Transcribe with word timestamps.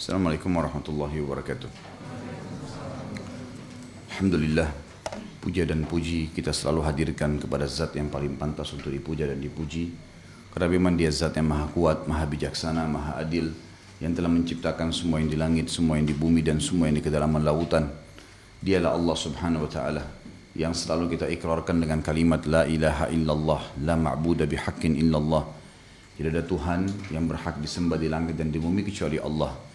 Assalamualaikum 0.00 0.56
warahmatullahi 0.56 1.20
wabarakatuh. 1.20 1.68
Alhamdulillah, 4.16 4.72
puja 5.44 5.68
dan 5.68 5.84
puji 5.84 6.32
kita 6.32 6.56
selalu 6.56 6.88
hadirkan 6.88 7.36
kepada 7.36 7.68
zat 7.68 7.92
yang 8.00 8.08
paling 8.08 8.32
pantas 8.40 8.72
untuk 8.72 8.88
dipuja 8.96 9.28
dan 9.28 9.36
dipuji. 9.36 9.92
Karena 10.56 10.72
memang 10.72 10.96
dia 10.96 11.12
zat 11.12 11.36
yang 11.36 11.52
maha 11.52 11.68
kuat, 11.76 12.08
maha 12.08 12.24
bijaksana, 12.24 12.88
maha 12.88 13.20
adil, 13.20 13.52
yang 14.00 14.16
telah 14.16 14.32
menciptakan 14.32 14.88
semua 14.88 15.20
yang 15.20 15.28
di 15.28 15.36
langit, 15.36 15.68
semua 15.68 16.00
yang 16.00 16.08
di 16.08 16.16
bumi, 16.16 16.40
dan 16.40 16.64
semua 16.64 16.88
yang 16.88 16.96
di 16.96 17.04
kedalaman 17.04 17.44
lautan. 17.44 17.92
Dialah 18.56 18.96
Allah 18.96 19.16
subhanahu 19.20 19.68
wa 19.68 19.70
ta'ala 19.70 20.02
yang 20.56 20.72
selalu 20.72 21.12
kita 21.12 21.28
ikrarkan 21.28 21.76
dengan 21.76 22.00
kalimat 22.00 22.48
La 22.48 22.64
ilaha 22.64 23.12
illallah, 23.12 23.76
la 23.84 24.00
ma'buda 24.00 24.48
bihaqqin 24.48 24.96
illallah. 24.96 25.44
Tidak 26.16 26.32
ada 26.32 26.40
Tuhan 26.40 26.88
yang 27.12 27.28
berhak 27.28 27.60
disembah 27.60 28.00
di 28.00 28.08
langit 28.08 28.40
dan 28.40 28.48
di 28.48 28.56
bumi 28.56 28.80
kecuali 28.80 29.20
Allah. 29.20 29.68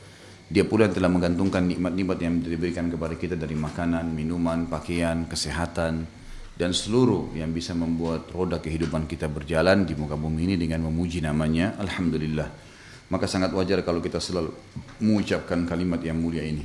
Dia 0.46 0.62
pula 0.62 0.86
yang 0.86 0.94
telah 0.94 1.10
menggantungkan 1.10 1.66
nikmat-nikmat 1.66 2.18
yang 2.22 2.38
diberikan 2.38 2.86
kepada 2.86 3.18
kita 3.18 3.34
dari 3.34 3.58
makanan, 3.58 4.14
minuman, 4.14 4.70
pakaian, 4.70 5.26
kesehatan, 5.26 6.06
dan 6.56 6.72
seluruh 6.72 7.34
yang 7.34 7.50
bisa 7.50 7.74
membuat 7.74 8.30
roda 8.30 8.62
kehidupan 8.62 9.10
kita 9.10 9.26
berjalan 9.26 9.84
di 9.90 9.98
muka 9.98 10.14
bumi 10.14 10.54
ini 10.54 10.56
dengan 10.56 10.86
memuji 10.86 11.20
namanya. 11.20 11.74
Alhamdulillah. 11.82 12.48
Maka 13.10 13.26
sangat 13.26 13.54
wajar 13.58 13.82
kalau 13.82 14.02
kita 14.02 14.22
selalu 14.22 14.54
mengucapkan 15.02 15.66
kalimat 15.66 16.02
yang 16.06 16.22
mulia 16.22 16.46
ini. 16.46 16.62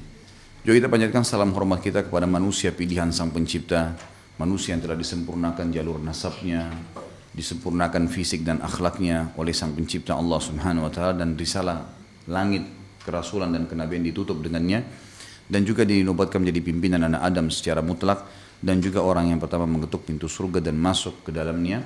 Juga 0.60 0.76
kita 0.84 0.88
panjatkan 0.92 1.24
salam 1.24 1.56
hormat 1.56 1.80
kita 1.80 2.04
kepada 2.04 2.28
manusia 2.28 2.76
pilihan 2.76 3.08
sang 3.16 3.32
pencipta, 3.32 3.96
manusia 4.36 4.76
yang 4.76 4.84
telah 4.84 4.96
disempurnakan 4.96 5.72
jalur 5.72 5.96
nasabnya, 6.00 6.68
disempurnakan 7.32 8.12
fisik 8.12 8.44
dan 8.44 8.60
akhlaknya 8.60 9.32
oleh 9.40 9.56
sang 9.56 9.72
pencipta 9.72 10.16
Allah 10.16 10.36
subhanahu 10.36 10.84
wa 10.84 10.92
ta'ala 10.92 11.16
dan 11.16 11.32
risalah 11.32 11.88
langit 12.28 12.79
kerasulan 13.04 13.52
dan 13.52 13.64
kenabian 13.64 14.04
ditutup 14.04 14.40
dengannya 14.40 14.84
dan 15.50 15.66
juga 15.66 15.82
dinobatkan 15.82 16.46
menjadi 16.46 16.60
pimpinan 16.62 17.10
anak 17.10 17.26
Adam 17.26 17.50
secara 17.50 17.82
mutlak 17.82 18.22
dan 18.62 18.78
juga 18.78 19.02
orang 19.02 19.34
yang 19.34 19.40
pertama 19.42 19.66
mengetuk 19.66 20.06
pintu 20.06 20.30
surga 20.30 20.62
dan 20.62 20.78
masuk 20.78 21.26
ke 21.26 21.34
dalamnya. 21.34 21.82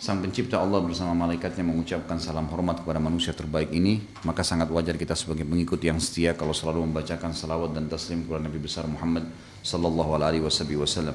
Sang 0.00 0.16
pencipta 0.16 0.56
Allah 0.56 0.80
bersama 0.80 1.12
malaikatnya 1.12 1.60
mengucapkan 1.60 2.16
salam 2.16 2.48
hormat 2.48 2.80
kepada 2.80 2.96
manusia 2.96 3.36
terbaik 3.36 3.68
ini 3.68 4.00
Maka 4.24 4.40
sangat 4.40 4.72
wajar 4.72 4.96
kita 4.96 5.12
sebagai 5.12 5.44
pengikut 5.44 5.76
yang 5.76 6.00
setia 6.00 6.32
Kalau 6.32 6.56
selalu 6.56 6.88
membacakan 6.88 7.36
salawat 7.36 7.76
dan 7.76 7.84
taslim 7.84 8.24
kepada 8.24 8.48
Nabi 8.48 8.64
besar 8.64 8.88
Muhammad 8.88 9.28
Sallallahu 9.60 10.10
alaihi 10.16 10.40
wasallam. 10.40 11.12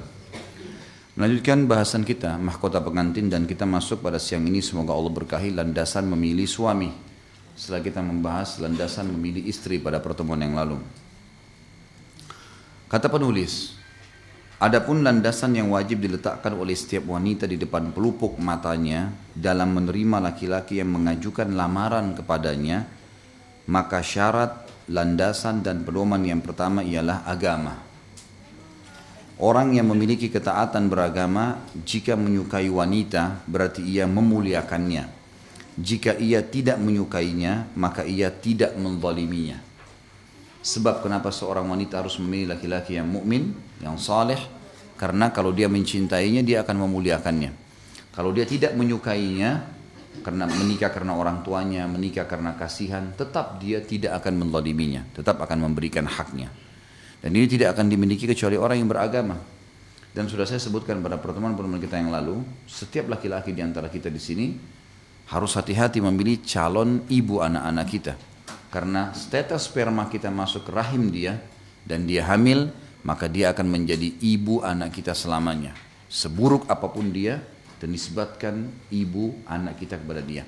Melanjutkan 1.18 1.66
bahasan 1.66 2.06
kita 2.06 2.38
Mahkota 2.38 2.78
pengantin 2.78 3.26
dan 3.26 3.50
kita 3.50 3.66
masuk 3.66 4.06
pada 4.06 4.22
siang 4.22 4.46
ini. 4.46 4.62
Semoga 4.62 4.94
Allah 4.94 5.18
berkahi 5.18 5.50
landasan 5.50 6.06
memilih 6.06 6.46
suami 6.46 7.05
setelah 7.56 7.82
kita 7.82 8.04
membahas 8.04 8.60
landasan 8.60 9.10
memilih 9.10 9.48
istri 9.48 9.80
pada 9.80 10.04
pertemuan 10.04 10.40
yang 10.44 10.54
lalu. 10.54 10.78
Kata 12.92 13.10
penulis, 13.10 13.76
Adapun 14.56 15.04
landasan 15.04 15.52
yang 15.52 15.68
wajib 15.68 16.00
diletakkan 16.00 16.56
oleh 16.56 16.80
setiap 16.80 17.12
wanita 17.12 17.44
di 17.44 17.60
depan 17.60 17.92
pelupuk 17.92 18.40
matanya 18.40 19.12
dalam 19.36 19.76
menerima 19.76 20.24
laki-laki 20.32 20.80
yang 20.80 20.96
mengajukan 20.96 21.52
lamaran 21.52 22.16
kepadanya, 22.16 22.88
maka 23.68 24.00
syarat, 24.00 24.64
landasan 24.88 25.60
dan 25.60 25.84
pedoman 25.84 26.24
yang 26.24 26.40
pertama 26.40 26.88
ialah 26.88 27.28
agama. 27.28 27.84
Orang 29.36 29.76
yang 29.76 29.92
memiliki 29.92 30.32
ketaatan 30.32 30.88
beragama 30.88 31.60
jika 31.84 32.16
menyukai 32.16 32.72
wanita 32.72 33.44
berarti 33.52 33.84
ia 33.84 34.08
memuliakannya. 34.08 35.25
Jika 35.76 36.16
ia 36.16 36.40
tidak 36.40 36.80
menyukainya, 36.80 37.68
maka 37.76 38.08
ia 38.08 38.32
tidak 38.32 38.80
menzaliminya. 38.80 39.60
Sebab 40.64 41.04
kenapa 41.04 41.30
seorang 41.36 41.68
wanita 41.68 42.00
harus 42.00 42.16
memilih 42.18 42.56
laki-laki 42.56 42.96
yang 42.96 43.12
mukmin, 43.12 43.52
yang 43.84 44.00
saleh? 44.00 44.40
Karena 44.96 45.30
kalau 45.36 45.52
dia 45.52 45.68
mencintainya, 45.68 46.42
dia 46.42 46.64
akan 46.64 46.88
memuliakannya. 46.88 47.52
Kalau 48.16 48.32
dia 48.32 48.48
tidak 48.48 48.72
menyukainya, 48.80 49.68
karena 50.24 50.48
menikah 50.48 50.90
karena 50.96 51.20
orang 51.20 51.44
tuanya, 51.44 51.84
menikah 51.92 52.24
karena 52.24 52.56
kasihan, 52.56 53.12
tetap 53.12 53.60
dia 53.60 53.84
tidak 53.84 54.24
akan 54.24 54.48
menzaliminya, 54.48 55.04
tetap 55.12 55.44
akan 55.44 55.68
memberikan 55.70 56.08
haknya. 56.08 56.48
Dan 57.20 57.36
ini 57.36 57.52
tidak 57.52 57.76
akan 57.76 57.92
dimiliki 57.92 58.24
kecuali 58.24 58.56
orang 58.56 58.80
yang 58.80 58.88
beragama. 58.88 59.36
Dan 60.16 60.32
sudah 60.32 60.48
saya 60.48 60.64
sebutkan 60.64 61.04
pada 61.04 61.20
pertemuan-pertemuan 61.20 61.84
kita 61.84 62.00
yang 62.00 62.16
lalu, 62.16 62.40
setiap 62.64 63.12
laki-laki 63.12 63.52
di 63.52 63.60
antara 63.60 63.92
kita 63.92 64.08
di 64.08 64.22
sini 64.24 64.48
harus 65.26 65.58
hati-hati 65.58 66.02
memilih 66.02 66.42
calon 66.46 67.02
ibu 67.10 67.42
anak-anak 67.42 67.88
kita. 67.90 68.14
Karena 68.70 69.16
status 69.16 69.72
sperma 69.72 70.12
kita 70.12 70.30
masuk 70.30 70.68
rahim 70.70 71.10
dia 71.10 71.40
dan 71.88 72.06
dia 72.06 72.28
hamil, 72.28 72.70
maka 73.06 73.30
dia 73.30 73.54
akan 73.54 73.66
menjadi 73.70 74.14
ibu 74.22 74.62
anak 74.62 74.94
kita 75.00 75.16
selamanya. 75.16 75.72
Seburuk 76.12 76.70
apa 76.70 76.90
pun 76.92 77.10
dia 77.10 77.42
dan 77.80 77.90
disebabkan 77.94 78.70
ibu 78.92 79.34
anak 79.50 79.82
kita 79.82 79.98
kepada 80.02 80.22
dia. 80.22 80.44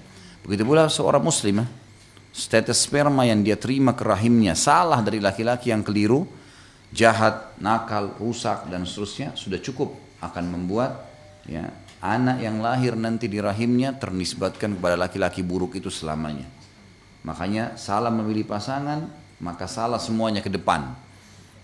Begitu 0.45 0.63
pula 0.63 0.89
seorang 0.89 1.23
muslimah, 1.23 1.67
status 2.33 2.77
sperma 2.85 3.25
yang 3.25 3.41
dia 3.41 3.57
terima 3.57 3.97
ke 3.97 4.05
rahimnya 4.05 4.53
salah 4.53 5.01
dari 5.01 5.17
laki-laki 5.17 5.73
yang 5.73 5.81
keliru, 5.81 6.27
jahat, 6.93 7.57
nakal, 7.59 8.13
rusak 8.21 8.69
dan 8.69 8.85
seterusnya 8.85 9.33
sudah 9.33 9.59
cukup 9.59 9.91
akan 10.21 10.45
membuat 10.49 11.05
ya 11.45 11.67
anak 12.01 12.37
yang 12.43 12.61
lahir 12.61 12.93
nanti 12.93 13.25
di 13.25 13.41
rahimnya 13.41 13.97
ternisbatkan 13.97 14.77
kepada 14.77 14.95
laki-laki 14.99 15.41
buruk 15.41 15.77
itu 15.77 15.89
selamanya. 15.89 16.45
Makanya 17.25 17.75
salah 17.75 18.13
memilih 18.13 18.45
pasangan, 18.47 19.09
maka 19.41 19.65
salah 19.65 19.99
semuanya 19.99 20.39
ke 20.39 20.51
depan. 20.51 20.93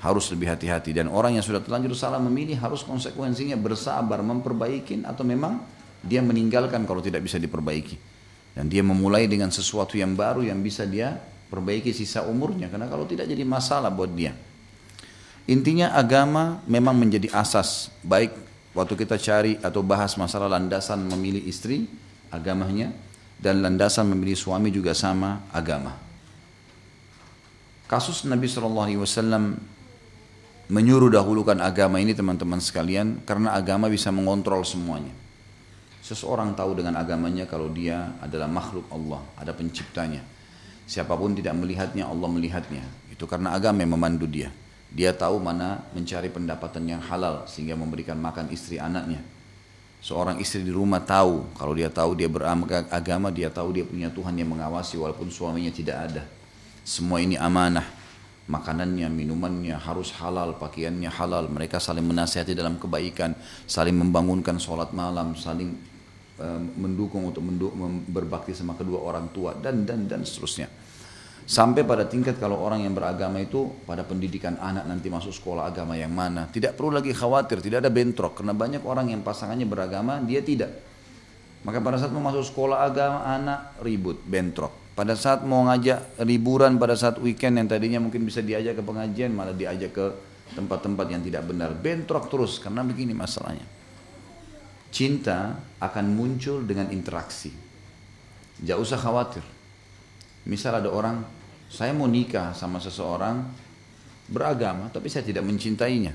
Harus 0.03 0.27
lebih 0.35 0.51
hati-hati 0.51 0.91
dan 0.91 1.07
orang 1.07 1.39
yang 1.39 1.45
sudah 1.45 1.63
terlanjur 1.63 1.95
salah 1.95 2.19
memilih 2.19 2.59
harus 2.59 2.83
konsekuensinya 2.83 3.55
bersabar 3.55 4.19
memperbaiki 4.19 5.07
atau 5.07 5.23
memang 5.23 5.63
dia 6.03 6.19
meninggalkan 6.19 6.83
kalau 6.83 6.99
tidak 6.99 7.23
bisa 7.23 7.39
diperbaiki. 7.39 7.95
Dan 8.53 8.67
dia 8.67 8.83
memulai 8.83 9.31
dengan 9.31 9.47
sesuatu 9.47 9.95
yang 9.95 10.13
baru 10.13 10.43
yang 10.43 10.59
bisa 10.59 10.83
dia 10.83 11.15
perbaiki 11.47 11.95
sisa 11.95 12.27
umurnya 12.27 12.67
karena 12.67 12.91
kalau 12.91 13.07
tidak 13.07 13.31
jadi 13.31 13.47
masalah 13.47 13.87
buat 13.89 14.11
dia. 14.11 14.35
Intinya 15.47 15.95
agama 15.95 16.59
memang 16.67 16.99
menjadi 16.99 17.31
asas 17.31 17.87
baik 18.03 18.35
waktu 18.73 18.93
kita 18.97 19.15
cari 19.21 19.57
atau 19.61 19.85
bahas 19.85 20.17
masalah 20.17 20.49
landasan 20.49 21.05
memilih 21.05 21.41
istri, 21.45 21.85
agamanya, 22.33 22.93
dan 23.37 23.61
landasan 23.61 24.09
memilih 24.09 24.37
suami 24.37 24.73
juga 24.73 24.97
sama 24.97 25.45
agama. 25.53 25.93
Kasus 27.85 28.25
Nabi 28.25 28.49
SAW 28.49 29.05
menyuruh 30.71 31.11
dahulukan 31.13 31.59
agama 31.61 32.01
ini 32.01 32.17
teman-teman 32.17 32.57
sekalian 32.57 33.21
karena 33.27 33.53
agama 33.53 33.91
bisa 33.91 34.09
mengontrol 34.09 34.65
semuanya. 34.65 35.13
Seseorang 36.03 36.51
tahu 36.57 36.75
dengan 36.75 36.99
agamanya 36.99 37.47
kalau 37.47 37.71
dia 37.71 38.17
adalah 38.19 38.49
makhluk 38.49 38.89
Allah, 38.91 39.23
ada 39.39 39.55
penciptanya. 39.55 40.19
Siapa 40.83 41.15
pun 41.15 41.31
tidak 41.31 41.55
melihatnya, 41.55 42.03
Allah 42.03 42.27
melihatnya. 42.27 42.83
Itu 43.07 43.23
karena 43.23 43.55
agama 43.55 43.87
yang 43.87 43.95
memandu 43.95 44.27
dia. 44.27 44.51
Dia 44.93 45.09
tahu 45.09 45.41
mana 45.41 45.81
mencari 45.97 46.29
pendapatan 46.29 46.85
yang 46.85 47.01
halal 47.01 47.49
sehingga 47.49 47.73
memberikan 47.73 48.13
makan 48.21 48.53
istri 48.53 48.77
anaknya. 48.77 49.25
Seorang 50.03 50.37
istri 50.37 50.61
di 50.61 50.69
rumah 50.69 51.01
tahu, 51.01 51.57
kalau 51.57 51.73
dia 51.73 51.89
tahu 51.89 52.13
dia 52.13 52.29
beragama, 52.29 53.33
dia 53.33 53.49
tahu 53.49 53.73
dia 53.73 53.87
punya 53.87 54.13
Tuhan 54.13 54.37
yang 54.37 54.53
mengawasi 54.53 54.99
walaupun 55.01 55.33
suaminya 55.33 55.73
tidak 55.73 55.97
ada. 56.11 56.23
Semua 56.85 57.23
ini 57.23 57.39
amanah. 57.39 57.87
Makanannya, 58.43 59.07
minumannya 59.07 59.79
harus 59.79 60.11
halal, 60.19 60.59
pakaiannya 60.59 61.07
halal. 61.07 61.47
Mereka 61.47 61.79
saling 61.79 62.03
menasihati 62.03 62.51
dalam 62.51 62.75
kebaikan, 62.75 63.31
saling 63.63 63.95
membangunkan 63.95 64.59
sholat 64.59 64.91
malam, 64.91 65.31
saling 65.39 65.71
uh, 66.43 66.59
mendukung 66.75 67.31
untuk 67.31 67.39
berbakti 68.11 68.51
sama 68.51 68.75
kedua 68.75 68.99
orang 68.99 69.31
tua 69.31 69.55
dan 69.55 69.87
dan 69.87 70.11
dan 70.11 70.27
seterusnya. 70.27 70.67
Sampai 71.43 71.83
pada 71.83 72.07
tingkat 72.07 72.39
kalau 72.39 72.55
orang 72.63 72.87
yang 72.87 72.95
beragama 72.95 73.43
itu 73.43 73.67
pada 73.83 74.07
pendidikan 74.07 74.55
anak 74.63 74.87
nanti 74.87 75.11
masuk 75.11 75.35
sekolah 75.35 75.67
agama 75.67 75.99
yang 75.99 76.15
mana. 76.15 76.47
Tidak 76.47 76.71
perlu 76.71 76.95
lagi 76.95 77.11
khawatir, 77.11 77.59
tidak 77.59 77.83
ada 77.83 77.91
bentrok. 77.91 78.39
Karena 78.39 78.55
banyak 78.55 78.79
orang 78.87 79.11
yang 79.11 79.19
pasangannya 79.19 79.67
beragama, 79.67 80.23
dia 80.23 80.39
tidak. 80.39 80.71
Maka 81.67 81.83
pada 81.83 81.99
saat 81.99 82.15
mau 82.15 82.23
masuk 82.23 82.47
sekolah 82.47 82.87
agama, 82.87 83.27
anak 83.27 83.75
ribut, 83.83 84.23
bentrok. 84.23 84.71
Pada 84.95 85.19
saat 85.19 85.43
mau 85.43 85.67
ngajak 85.67 86.23
liburan, 86.23 86.79
pada 86.79 86.95
saat 86.95 87.19
weekend 87.19 87.59
yang 87.59 87.67
tadinya 87.67 87.99
mungkin 87.99 88.23
bisa 88.23 88.39
diajak 88.39 88.79
ke 88.79 88.83
pengajian, 88.83 89.35
malah 89.35 89.55
diajak 89.55 89.91
ke 89.91 90.05
tempat-tempat 90.55 91.05
yang 91.11 91.23
tidak 91.27 91.43
benar. 91.43 91.75
Bentrok 91.75 92.31
terus, 92.31 92.55
karena 92.59 92.87
begini 92.87 93.11
masalahnya. 93.11 93.65
Cinta 94.93 95.59
akan 95.81 96.05
muncul 96.13 96.63
dengan 96.63 96.87
interaksi. 96.93 97.49
Jangan 98.61 98.79
usah 98.85 98.99
khawatir. 99.01 99.52
Misal 100.43 100.83
ada 100.83 100.91
orang, 100.91 101.23
saya 101.71 101.95
mau 101.95 102.05
nikah 102.05 102.51
sama 102.51 102.77
seseorang 102.83 103.43
beragama, 104.27 104.91
tapi 104.91 105.07
saya 105.07 105.23
tidak 105.23 105.47
mencintainya. 105.47 106.11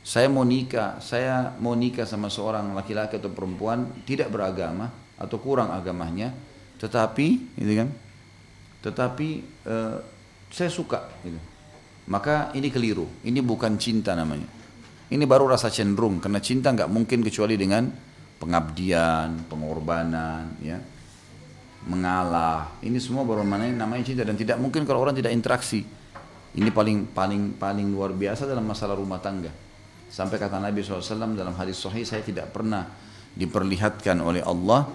Saya 0.00 0.32
mau 0.32 0.48
nikah, 0.48 0.96
saya 1.04 1.52
mau 1.60 1.76
nikah 1.76 2.08
sama 2.08 2.32
seorang 2.32 2.72
laki-laki 2.72 3.20
atau 3.20 3.28
perempuan 3.28 4.04
tidak 4.08 4.32
beragama 4.32 4.88
atau 5.20 5.36
kurang 5.36 5.68
agamanya, 5.76 6.32
tetapi, 6.80 7.60
gitu 7.60 7.72
kan? 7.84 7.88
Tetapi 8.80 9.28
eh, 9.68 9.96
saya 10.48 10.70
suka 10.72 11.04
gitu. 11.20 11.36
Maka 12.08 12.50
ini 12.56 12.72
keliru, 12.72 13.06
ini 13.28 13.44
bukan 13.44 13.76
cinta 13.76 14.16
namanya. 14.16 14.48
Ini 15.10 15.24
baru 15.28 15.52
rasa 15.52 15.68
cenderung 15.68 16.18
karena 16.18 16.40
cinta 16.40 16.72
nggak 16.72 16.88
mungkin 16.88 17.20
kecuali 17.20 17.60
dengan 17.60 17.86
pengabdian, 18.40 19.46
pengorbanan, 19.52 20.58
ya, 20.64 20.80
mengalah. 21.88 22.76
Ini 22.84 22.98
semua 23.00 23.24
baru 23.24 23.46
namanya, 23.46 23.86
namanya 23.86 24.04
cinta 24.04 24.26
dan 24.26 24.36
tidak 24.36 24.60
mungkin 24.60 24.84
kalau 24.84 25.04
orang 25.04 25.16
tidak 25.16 25.32
interaksi. 25.32 25.80
Ini 26.50 26.68
paling 26.74 27.14
paling 27.14 27.54
paling 27.56 27.86
luar 27.94 28.10
biasa 28.10 28.44
dalam 28.44 28.66
masalah 28.66 28.98
rumah 28.98 29.22
tangga. 29.22 29.48
Sampai 30.10 30.42
kata 30.42 30.58
Nabi 30.58 30.82
SAW 30.82 31.38
dalam 31.38 31.54
hadis 31.54 31.78
sahih 31.78 32.02
saya 32.02 32.26
tidak 32.26 32.50
pernah 32.50 32.90
diperlihatkan 33.30 34.18
oleh 34.18 34.42
Allah 34.42 34.90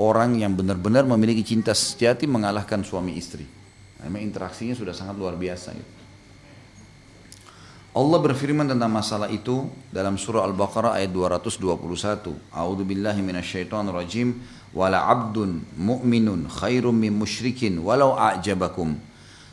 orang 0.00 0.40
yang 0.40 0.56
benar-benar 0.56 1.04
memiliki 1.04 1.44
cinta 1.44 1.76
sejati 1.76 2.24
mengalahkan 2.24 2.80
suami 2.80 3.12
istri. 3.20 3.44
Memang 4.00 4.24
interaksinya 4.24 4.72
sudah 4.72 4.96
sangat 4.96 5.20
luar 5.20 5.36
biasa. 5.36 5.74
Gitu. 5.76 5.98
Allah 7.98 8.18
berfirman 8.22 8.70
tentang 8.70 8.94
masalah 8.94 9.26
itu 9.26 9.66
dalam 9.90 10.14
surah 10.14 10.46
Al-Baqarah 10.46 11.02
ayat 11.02 11.10
221. 11.10 12.30
A'udzu 12.54 12.84
billahi 12.86 13.20
minasyaitonir 13.26 13.90
rajim. 13.90 14.38
Wala 14.78 15.10
'abdun 15.10 15.74
mu'minun 15.74 16.46
khairum 16.46 16.94
min 16.94 17.10
musyrikin 17.18 17.82
walau 17.82 18.14
a'jabakum. 18.14 18.94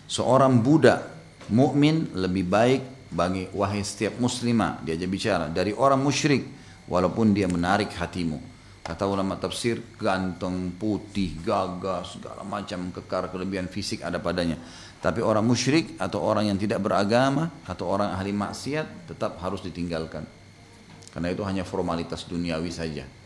Seorang 0.05 0.61
budak 0.61 1.01
mukmin 1.49 2.13
lebih 2.13 2.45
baik 2.45 3.09
bagi 3.09 3.49
wahai 3.49 3.81
setiap 3.81 4.21
muslimah 4.21 4.85
diajak 4.85 5.09
bicara 5.09 5.49
dari 5.49 5.73
orang 5.73 5.97
musyrik 5.97 6.45
walaupun 6.85 7.33
dia 7.33 7.49
menarik 7.49 7.89
hatimu. 7.97 8.37
Kata 8.85 9.09
ulama 9.09 9.33
tafsir 9.41 9.81
ganteng 9.97 10.77
putih 10.77 11.41
gagah 11.41 12.05
segala 12.05 12.45
macam 12.45 12.93
kekar 12.93 13.33
kelebihan 13.33 13.65
fisik 13.65 14.05
ada 14.05 14.21
padanya. 14.21 14.61
Tapi 15.01 15.25
orang 15.25 15.41
musyrik 15.41 15.97
atau 15.97 16.21
orang 16.21 16.53
yang 16.53 16.57
tidak 16.61 16.85
beragama 16.85 17.49
atau 17.65 17.89
orang 17.89 18.13
ahli 18.13 18.29
maksiat 18.29 19.09
tetap 19.09 19.41
harus 19.41 19.65
ditinggalkan. 19.65 20.21
Karena 21.09 21.33
itu 21.33 21.41
hanya 21.41 21.65
formalitas 21.65 22.29
duniawi 22.29 22.69
saja 22.69 23.24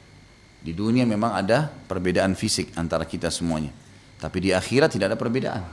di 0.60 0.76
dunia 0.76 1.08
memang 1.08 1.36
ada 1.36 1.68
perbedaan 1.68 2.36
fisik 2.36 2.76
antara 2.76 3.08
kita 3.08 3.32
semuanya 3.32 3.72
tapi 4.20 4.44
di 4.44 4.50
akhirat 4.52 4.96
tidak 4.96 5.16
ada 5.16 5.18
perbedaan 5.20 5.64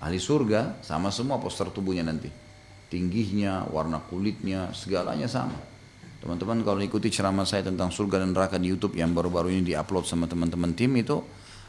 ahli 0.00 0.16
surga 0.16 0.80
sama 0.80 1.12
semua 1.12 1.36
poster 1.36 1.68
tubuhnya 1.68 2.06
nanti 2.06 2.48
tingginya, 2.88 3.68
warna 3.68 4.00
kulitnya, 4.00 4.72
segalanya 4.72 5.28
sama. 5.28 5.56
Teman-teman 6.18 6.66
kalau 6.66 6.82
ikuti 6.82 7.14
ceramah 7.14 7.46
saya 7.46 7.62
tentang 7.62 7.94
surga 7.94 8.26
dan 8.26 8.34
neraka 8.34 8.58
di 8.58 8.74
YouTube 8.74 8.98
yang 8.98 9.14
baru-baru 9.14 9.54
ini 9.54 9.62
diupload 9.70 10.02
sama 10.02 10.26
teman-teman 10.26 10.74
tim 10.74 10.90
itu 10.98 11.14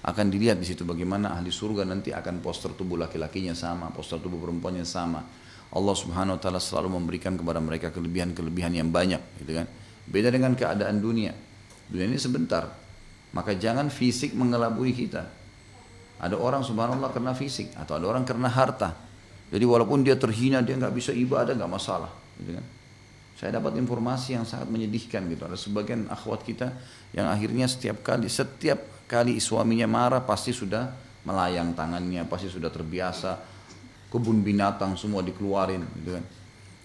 akan 0.01 0.25
dilihat 0.31 0.57
di 0.57 0.65
situ 0.65 0.87
bagaimana 0.87 1.37
ahli 1.37 1.53
surga 1.53 1.85
nanti 1.85 2.09
akan 2.09 2.41
poster 2.41 2.73
tubuh 2.73 2.97
laki-lakinya 2.97 3.53
sama, 3.53 3.93
poster 3.93 4.17
tubuh 4.17 4.41
perempuannya 4.41 4.87
sama. 4.87 5.21
Allah 5.69 5.93
Subhanahu 5.93 6.39
wa 6.39 6.41
taala 6.41 6.57
selalu 6.57 6.97
memberikan 6.97 7.37
kepada 7.37 7.61
mereka 7.61 7.93
kelebihan-kelebihan 7.93 8.73
yang 8.73 8.89
banyak, 8.89 9.21
gitu 9.45 9.53
kan. 9.53 9.69
Beda 10.09 10.33
dengan 10.33 10.57
keadaan 10.57 10.97
dunia. 10.97 11.29
Dunia 11.89 12.05
ini 12.05 12.21
sebentar. 12.21 12.69
Maka 13.33 13.57
jangan 13.57 13.89
fisik 13.89 14.33
mengelabui 14.37 14.93
kita. 14.93 15.25
Ada 16.19 16.35
orang 16.37 16.61
subhanallah 16.65 17.09
karena 17.13 17.33
fisik 17.33 17.73
atau 17.77 17.97
ada 17.97 18.05
orang 18.05 18.25
karena 18.25 18.49
harta. 18.49 18.93
Jadi 19.49 19.65
walaupun 19.65 20.05
dia 20.05 20.13
terhina, 20.13 20.61
dia 20.61 20.77
nggak 20.77 20.93
bisa 20.93 21.09
ibadah, 21.13 21.57
nggak 21.57 21.71
masalah. 21.71 22.11
Gitu 22.37 22.53
kan? 22.53 22.65
Saya 23.39 23.55
dapat 23.55 23.79
informasi 23.79 24.35
yang 24.35 24.43
sangat 24.43 24.67
menyedihkan 24.67 25.25
gitu. 25.31 25.47
Ada 25.47 25.55
sebagian 25.55 26.11
akhwat 26.11 26.43
kita 26.43 26.75
yang 27.15 27.31
akhirnya 27.31 27.71
setiap 27.71 28.03
kali, 28.03 28.27
setiap 28.27 29.07
kali 29.07 29.39
suaminya 29.39 29.87
marah 29.87 30.21
pasti 30.21 30.51
sudah 30.51 30.91
melayang 31.23 31.71
tangannya, 31.71 32.27
pasti 32.27 32.51
sudah 32.51 32.67
terbiasa. 32.67 33.39
Kebun 34.09 34.41
binatang 34.41 34.97
semua 34.97 35.21
dikeluarin 35.23 35.85
gitu 36.01 36.19
kan. 36.19 36.25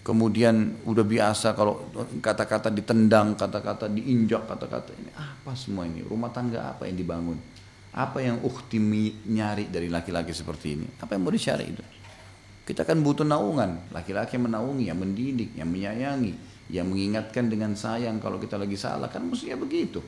Kemudian 0.05 0.85
udah 0.85 1.01
biasa 1.01 1.57
kalau 1.57 1.89
kata-kata 2.21 2.69
ditendang, 2.69 3.33
kata-kata 3.33 3.89
diinjak, 3.89 4.45
kata-kata 4.45 4.93
ini 5.01 5.09
apa 5.17 5.57
semua 5.57 5.89
ini? 5.89 6.05
Rumah 6.05 6.29
tangga 6.29 6.77
apa 6.77 6.85
yang 6.85 6.93
dibangun? 6.93 7.41
Apa 7.89 8.21
yang 8.21 8.37
ukti 8.45 8.77
nyari 9.25 9.65
dari 9.73 9.89
laki-laki 9.89 10.29
seperti 10.29 10.77
ini? 10.77 10.85
Apa 11.01 11.17
yang 11.17 11.25
mau 11.25 11.33
dicari 11.33 11.65
itu? 11.73 11.81
Kita 12.69 12.85
kan 12.85 13.01
butuh 13.01 13.25
naungan, 13.25 13.89
laki-laki 13.89 14.37
yang 14.37 14.45
menaungi, 14.45 14.85
yang 14.93 14.99
mendidik, 15.01 15.57
yang 15.57 15.73
menyayangi, 15.73 16.33
yang 16.69 16.85
mengingatkan 16.85 17.49
dengan 17.49 17.73
sayang 17.73 18.21
kalau 18.21 18.37
kita 18.37 18.61
lagi 18.61 18.77
salah 18.77 19.09
kan 19.09 19.25
mestinya 19.25 19.57
begitu. 19.57 20.05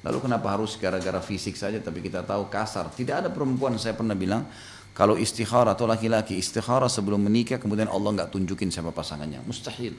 Lalu 0.00 0.18
kenapa 0.22 0.56
harus 0.56 0.80
gara-gara 0.80 1.20
fisik 1.20 1.60
saja 1.60 1.76
tapi 1.84 2.00
kita 2.00 2.24
tahu 2.24 2.48
kasar? 2.48 2.88
Tidak 2.88 3.26
ada 3.26 3.28
perempuan 3.28 3.76
saya 3.76 3.92
pernah 3.92 4.16
bilang 4.16 4.48
kalau 4.96 5.20
istikharah 5.20 5.76
atau 5.76 5.84
laki-laki 5.84 6.40
istikharah 6.40 6.88
sebelum 6.88 7.20
menikah 7.20 7.60
kemudian 7.60 7.84
Allah 7.92 8.16
nggak 8.16 8.32
tunjukin 8.32 8.72
siapa 8.72 8.96
pasangannya, 8.96 9.44
mustahil. 9.44 9.92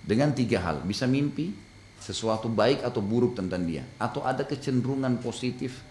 Dengan 0.00 0.32
tiga 0.32 0.64
hal, 0.64 0.80
bisa 0.80 1.04
mimpi 1.04 1.52
sesuatu 2.00 2.48
baik 2.48 2.80
atau 2.80 3.04
buruk 3.04 3.36
tentang 3.36 3.68
dia 3.68 3.84
atau 4.00 4.24
ada 4.24 4.48
kecenderungan 4.48 5.20
positif. 5.20 5.84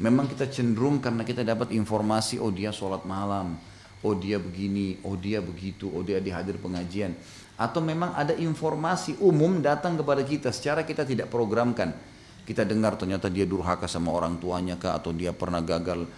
Memang 0.00 0.32
kita 0.32 0.48
cenderung 0.48 1.04
karena 1.04 1.20
kita 1.20 1.44
dapat 1.44 1.76
informasi 1.76 2.40
oh 2.40 2.48
dia 2.48 2.72
sholat 2.72 3.04
malam, 3.04 3.60
oh 4.00 4.16
dia 4.16 4.40
begini, 4.40 4.96
oh 5.04 5.12
dia 5.20 5.44
begitu, 5.44 5.92
oh 5.92 6.00
dia 6.00 6.16
dihadir 6.16 6.56
pengajian. 6.56 7.12
Atau 7.60 7.84
memang 7.84 8.16
ada 8.16 8.32
informasi 8.32 9.20
umum 9.20 9.60
datang 9.60 10.00
kepada 10.00 10.24
kita 10.24 10.48
secara 10.48 10.88
kita 10.88 11.04
tidak 11.04 11.28
programkan. 11.28 11.92
Kita 12.48 12.64
dengar 12.64 12.96
ternyata 12.96 13.28
dia 13.28 13.44
durhaka 13.44 13.84
sama 13.84 14.16
orang 14.16 14.40
tuanya 14.40 14.80
kah 14.80 14.96
atau 14.96 15.12
dia 15.12 15.36
pernah 15.36 15.60
gagal 15.60 16.08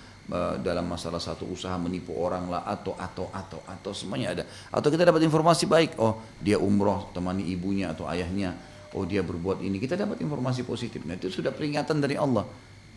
dalam 0.62 0.86
masalah 0.86 1.18
satu 1.18 1.50
usaha 1.50 1.74
menipu 1.76 2.14
orang 2.14 2.46
lah 2.46 2.62
atau 2.62 2.94
atau 2.94 3.26
atau 3.34 3.60
atau 3.66 3.90
semuanya 3.90 4.38
ada. 4.38 4.44
Atau 4.70 4.88
kita 4.88 5.02
dapat 5.02 5.26
informasi 5.26 5.66
baik, 5.66 5.98
oh 5.98 6.22
dia 6.38 6.56
umroh 6.56 7.10
temani 7.10 7.42
ibunya 7.50 7.90
atau 7.90 8.06
ayahnya, 8.06 8.54
oh 8.94 9.02
dia 9.02 9.20
berbuat 9.20 9.60
ini. 9.60 9.82
Kita 9.82 9.98
dapat 9.98 10.22
informasi 10.22 10.62
positif. 10.62 11.02
Nah 11.02 11.18
itu 11.18 11.28
sudah 11.28 11.50
peringatan 11.50 11.98
dari 11.98 12.14
Allah. 12.14 12.46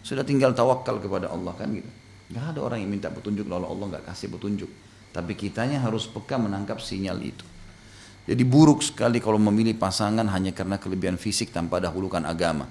Sudah 0.05 0.21
tinggal 0.21 0.53
tawakal 0.53 1.01
kepada 1.01 1.33
Allah 1.33 1.57
kan 1.57 1.65
gitu. 1.73 1.89
Gak 2.29 2.53
ada 2.53 2.59
orang 2.61 2.81
yang 2.81 2.93
minta 2.93 3.09
petunjuk 3.09 3.49
lalu 3.49 3.65
Allah 3.65 3.97
gak 3.97 4.13
kasih 4.13 4.29
petunjuk. 4.33 4.69
Tapi 5.09 5.33
kitanya 5.33 5.81
harus 5.81 6.05
peka 6.05 6.37
menangkap 6.37 6.77
sinyal 6.77 7.17
itu. 7.25 7.45
Jadi 8.25 8.41
buruk 8.41 8.81
sekali 8.81 9.21
kalau 9.21 9.37
memilih 9.37 9.77
pasangan 9.77 10.25
hanya 10.29 10.53
karena 10.53 10.77
kelebihan 10.81 11.17
fisik 11.17 11.53
tanpa 11.53 11.77
dahulukan 11.81 12.21
agama. 12.25 12.69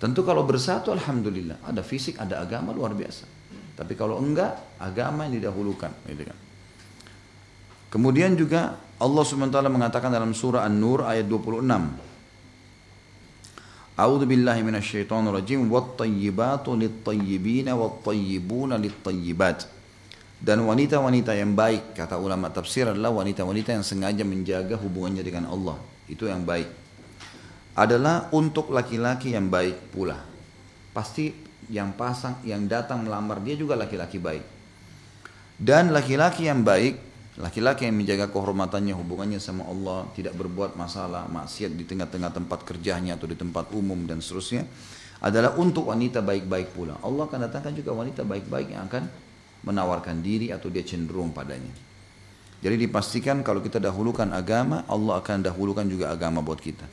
Tentu 0.00 0.24
kalau 0.24 0.44
bersatu 0.44 0.92
Alhamdulillah. 0.92 1.60
Ada 1.64 1.84
fisik, 1.84 2.16
ada 2.16 2.40
agama 2.40 2.72
luar 2.72 2.92
biasa. 2.96 3.39
Tapi 3.80 3.96
kalau 3.96 4.20
enggak, 4.20 4.76
agama 4.76 5.24
yang 5.24 5.40
didahulukan. 5.40 5.88
Gitu 6.04 6.28
kan. 6.28 6.36
Kemudian 7.88 8.36
juga 8.36 8.76
Allah 9.00 9.24
SWT 9.24 9.56
mengatakan 9.72 10.12
dalam 10.12 10.36
surah 10.36 10.68
An-Nur 10.68 11.08
ayat 11.08 11.24
26. 11.24 11.64
A'udzu 13.96 14.24
billahi 14.28 14.60
minasyaitonir 14.60 15.32
rajim 15.32 15.64
wat-tayyibatu 15.72 16.76
lit-tayyibina 16.76 17.72
wat-tayyibuna 17.72 18.76
lit-tayyibat. 18.76 19.64
Dan 20.40 20.64
wanita-wanita 20.64 21.36
yang 21.36 21.52
baik 21.56 21.96
kata 21.96 22.16
ulama 22.20 22.48
tafsir 22.52 22.88
adalah 22.88 23.12
wanita-wanita 23.12 23.76
yang 23.76 23.84
sengaja 23.84 24.24
menjaga 24.24 24.76
hubungannya 24.76 25.24
dengan 25.24 25.48
Allah. 25.48 25.76
Itu 26.04 26.28
yang 26.28 26.44
baik. 26.44 26.68
Adalah 27.76 28.28
untuk 28.36 28.72
laki-laki 28.72 29.32
yang 29.32 29.48
baik 29.48 29.92
pula. 29.92 30.16
Pasti 30.96 31.49
yang 31.70 31.94
pasang 31.94 32.42
yang 32.42 32.66
datang 32.66 33.06
melamar 33.06 33.38
dia 33.40 33.54
juga 33.54 33.78
laki-laki 33.78 34.18
baik. 34.18 34.44
Dan 35.56 35.94
laki-laki 35.94 36.50
yang 36.50 36.66
baik 36.66 37.10
Laki-laki 37.40 37.88
yang 37.88 37.96
menjaga 37.96 38.28
kehormatannya, 38.28 38.92
hubungannya 38.92 39.40
sama 39.40 39.64
Allah, 39.64 40.04
tidak 40.12 40.36
berbuat 40.36 40.76
masalah, 40.76 41.24
maksiat 41.30 41.72
di 41.72 41.88
tengah-tengah 41.88 42.36
tempat 42.36 42.68
kerjanya 42.68 43.16
atau 43.16 43.24
di 43.24 43.38
tempat 43.38 43.72
umum 43.72 44.02
dan 44.04 44.20
seterusnya, 44.20 44.68
adalah 45.24 45.56
untuk 45.56 45.88
wanita 45.88 46.20
baik-baik 46.20 46.76
pula. 46.76 47.00
Allah 47.00 47.24
akan 47.24 47.48
datangkan 47.48 47.72
juga 47.72 47.96
wanita 47.96 48.28
baik-baik 48.28 48.76
yang 48.76 48.84
akan 48.90 49.08
menawarkan 49.64 50.20
diri 50.20 50.52
atau 50.52 50.68
dia 50.68 50.84
cenderung 50.84 51.32
padanya. 51.32 51.72
Jadi 52.60 52.76
dipastikan 52.76 53.40
kalau 53.40 53.64
kita 53.64 53.80
dahulukan 53.80 54.28
agama, 54.36 54.84
Allah 54.84 55.22
akan 55.22 55.40
dahulukan 55.40 55.88
juga 55.88 56.12
agama 56.12 56.44
buat 56.44 56.60
kita. 56.60 56.84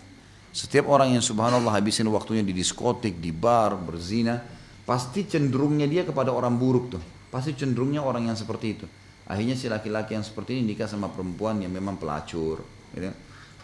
Setiap 0.55 0.88
orang 0.88 1.12
yang 1.17 1.24
subhanallah 1.24 1.75
habisin 1.75 2.07
waktunya 2.07 2.39
di 2.39 2.55
diskotik, 2.55 3.19
di 3.19 3.36
bar, 3.36 3.75
berzina, 3.75 4.39
pasti 4.88 5.27
cenderungnya 5.27 5.84
dia 5.84 6.08
kepada 6.08 6.32
orang 6.32 6.56
buruk 6.56 6.96
tuh. 6.96 7.03
Pasti 7.27 7.51
cenderungnya 7.51 8.00
orang 8.00 8.32
yang 8.32 8.39
seperti 8.39 8.67
itu. 8.79 8.86
Akhirnya 9.27 9.60
si 9.60 9.67
laki-laki 9.67 10.15
yang 10.15 10.24
seperti 10.24 10.56
ini 10.56 10.72
nikah 10.72 10.88
sama 10.88 11.12
perempuan 11.12 11.60
yang 11.60 11.75
memang 11.75 12.00
pelacur. 12.00 12.63
Gitu. 12.96 13.12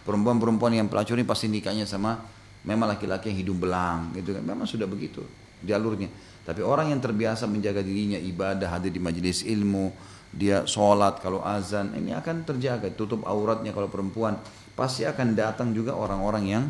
Perempuan-perempuan 0.03 0.75
yang 0.75 0.91
pelacur 0.91 1.15
ini 1.15 1.23
pasti 1.23 1.47
nikahnya 1.47 1.87
sama 1.87 2.19
memang 2.67 2.91
laki-laki 2.91 3.31
yang 3.31 3.39
hidung 3.39 3.59
belang. 3.63 4.11
Gitu 4.11 4.35
kan. 4.35 4.43
Memang 4.43 4.67
sudah 4.67 4.83
begitu 4.83 5.23
jalurnya. 5.63 6.11
Tapi 6.43 6.59
orang 6.59 6.91
yang 6.91 6.99
terbiasa 6.99 7.47
menjaga 7.47 7.79
dirinya 7.79 8.19
ibadah, 8.19 8.67
hadir 8.67 8.91
di 8.91 8.99
majelis 8.99 9.47
ilmu, 9.47 9.95
dia 10.27 10.67
sholat 10.67 11.23
kalau 11.23 11.39
azan, 11.39 11.95
ini 11.95 12.11
akan 12.11 12.43
terjaga. 12.43 12.91
Tutup 12.91 13.23
auratnya 13.23 13.71
kalau 13.71 13.87
perempuan. 13.87 14.35
Pasti 14.75 15.07
akan 15.07 15.39
datang 15.39 15.71
juga 15.71 15.95
orang-orang 15.95 16.43
yang 16.43 16.63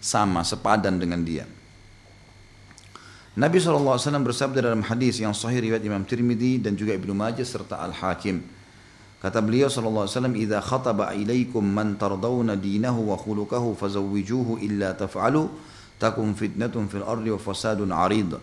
sama, 0.00 0.40
sepadan 0.40 0.96
dengan 0.96 1.20
dia. 1.20 1.44
Nabi 3.32 3.56
SAW 3.64 3.96
bersabda 3.96 4.60
dalam 4.60 4.84
hadis 4.84 5.16
yang 5.16 5.32
sahih 5.32 5.64
riwayat 5.64 5.80
Imam 5.80 6.04
Tirmidzi 6.04 6.60
dan 6.60 6.76
juga 6.76 6.92
Ibnu 6.92 7.16
Majah 7.16 7.48
serta 7.48 7.80
Al-Hakim. 7.80 8.44
Kata 9.24 9.40
beliau 9.40 9.72
SAW, 9.72 10.36
"Idza 10.36 10.60
khataba 10.60 11.16
ilaikum 11.16 11.64
man 11.64 11.96
tardawna 11.96 12.60
dinahu 12.60 13.08
wa 13.08 13.16
khuluquhu 13.16 13.72
fazawwijuhu 13.72 14.60
illa 14.60 14.92
taf'alu 14.92 15.48
takum 15.96 16.36
fitnatun 16.36 16.92
fil 16.92 17.08
ardi 17.08 17.32
wa 17.32 17.40
fasadun 17.40 17.88
'arid." 17.88 18.36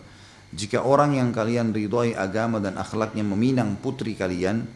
Jika 0.50 0.82
orang 0.82 1.14
yang 1.14 1.30
kalian 1.30 1.70
ridhoi 1.70 2.18
agama 2.18 2.58
dan 2.58 2.74
akhlaknya 2.74 3.22
meminang 3.22 3.78
putri 3.78 4.18
kalian, 4.18 4.66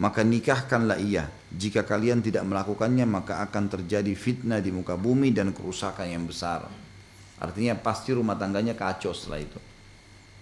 maka 0.00 0.24
nikahkanlah 0.24 0.96
ia. 0.96 1.28
Jika 1.52 1.84
kalian 1.84 2.24
tidak 2.24 2.48
melakukannya, 2.48 3.04
maka 3.04 3.44
akan 3.44 3.68
terjadi 3.68 4.16
fitnah 4.16 4.64
di 4.64 4.72
muka 4.72 4.96
bumi 4.96 5.28
dan 5.28 5.52
kerusakan 5.52 6.08
yang 6.08 6.24
besar. 6.24 6.64
Artinya 7.42 7.74
pasti 7.74 8.14
rumah 8.14 8.38
tangganya 8.38 8.78
kacau 8.78 9.10
setelah 9.10 9.42
itu. 9.42 9.58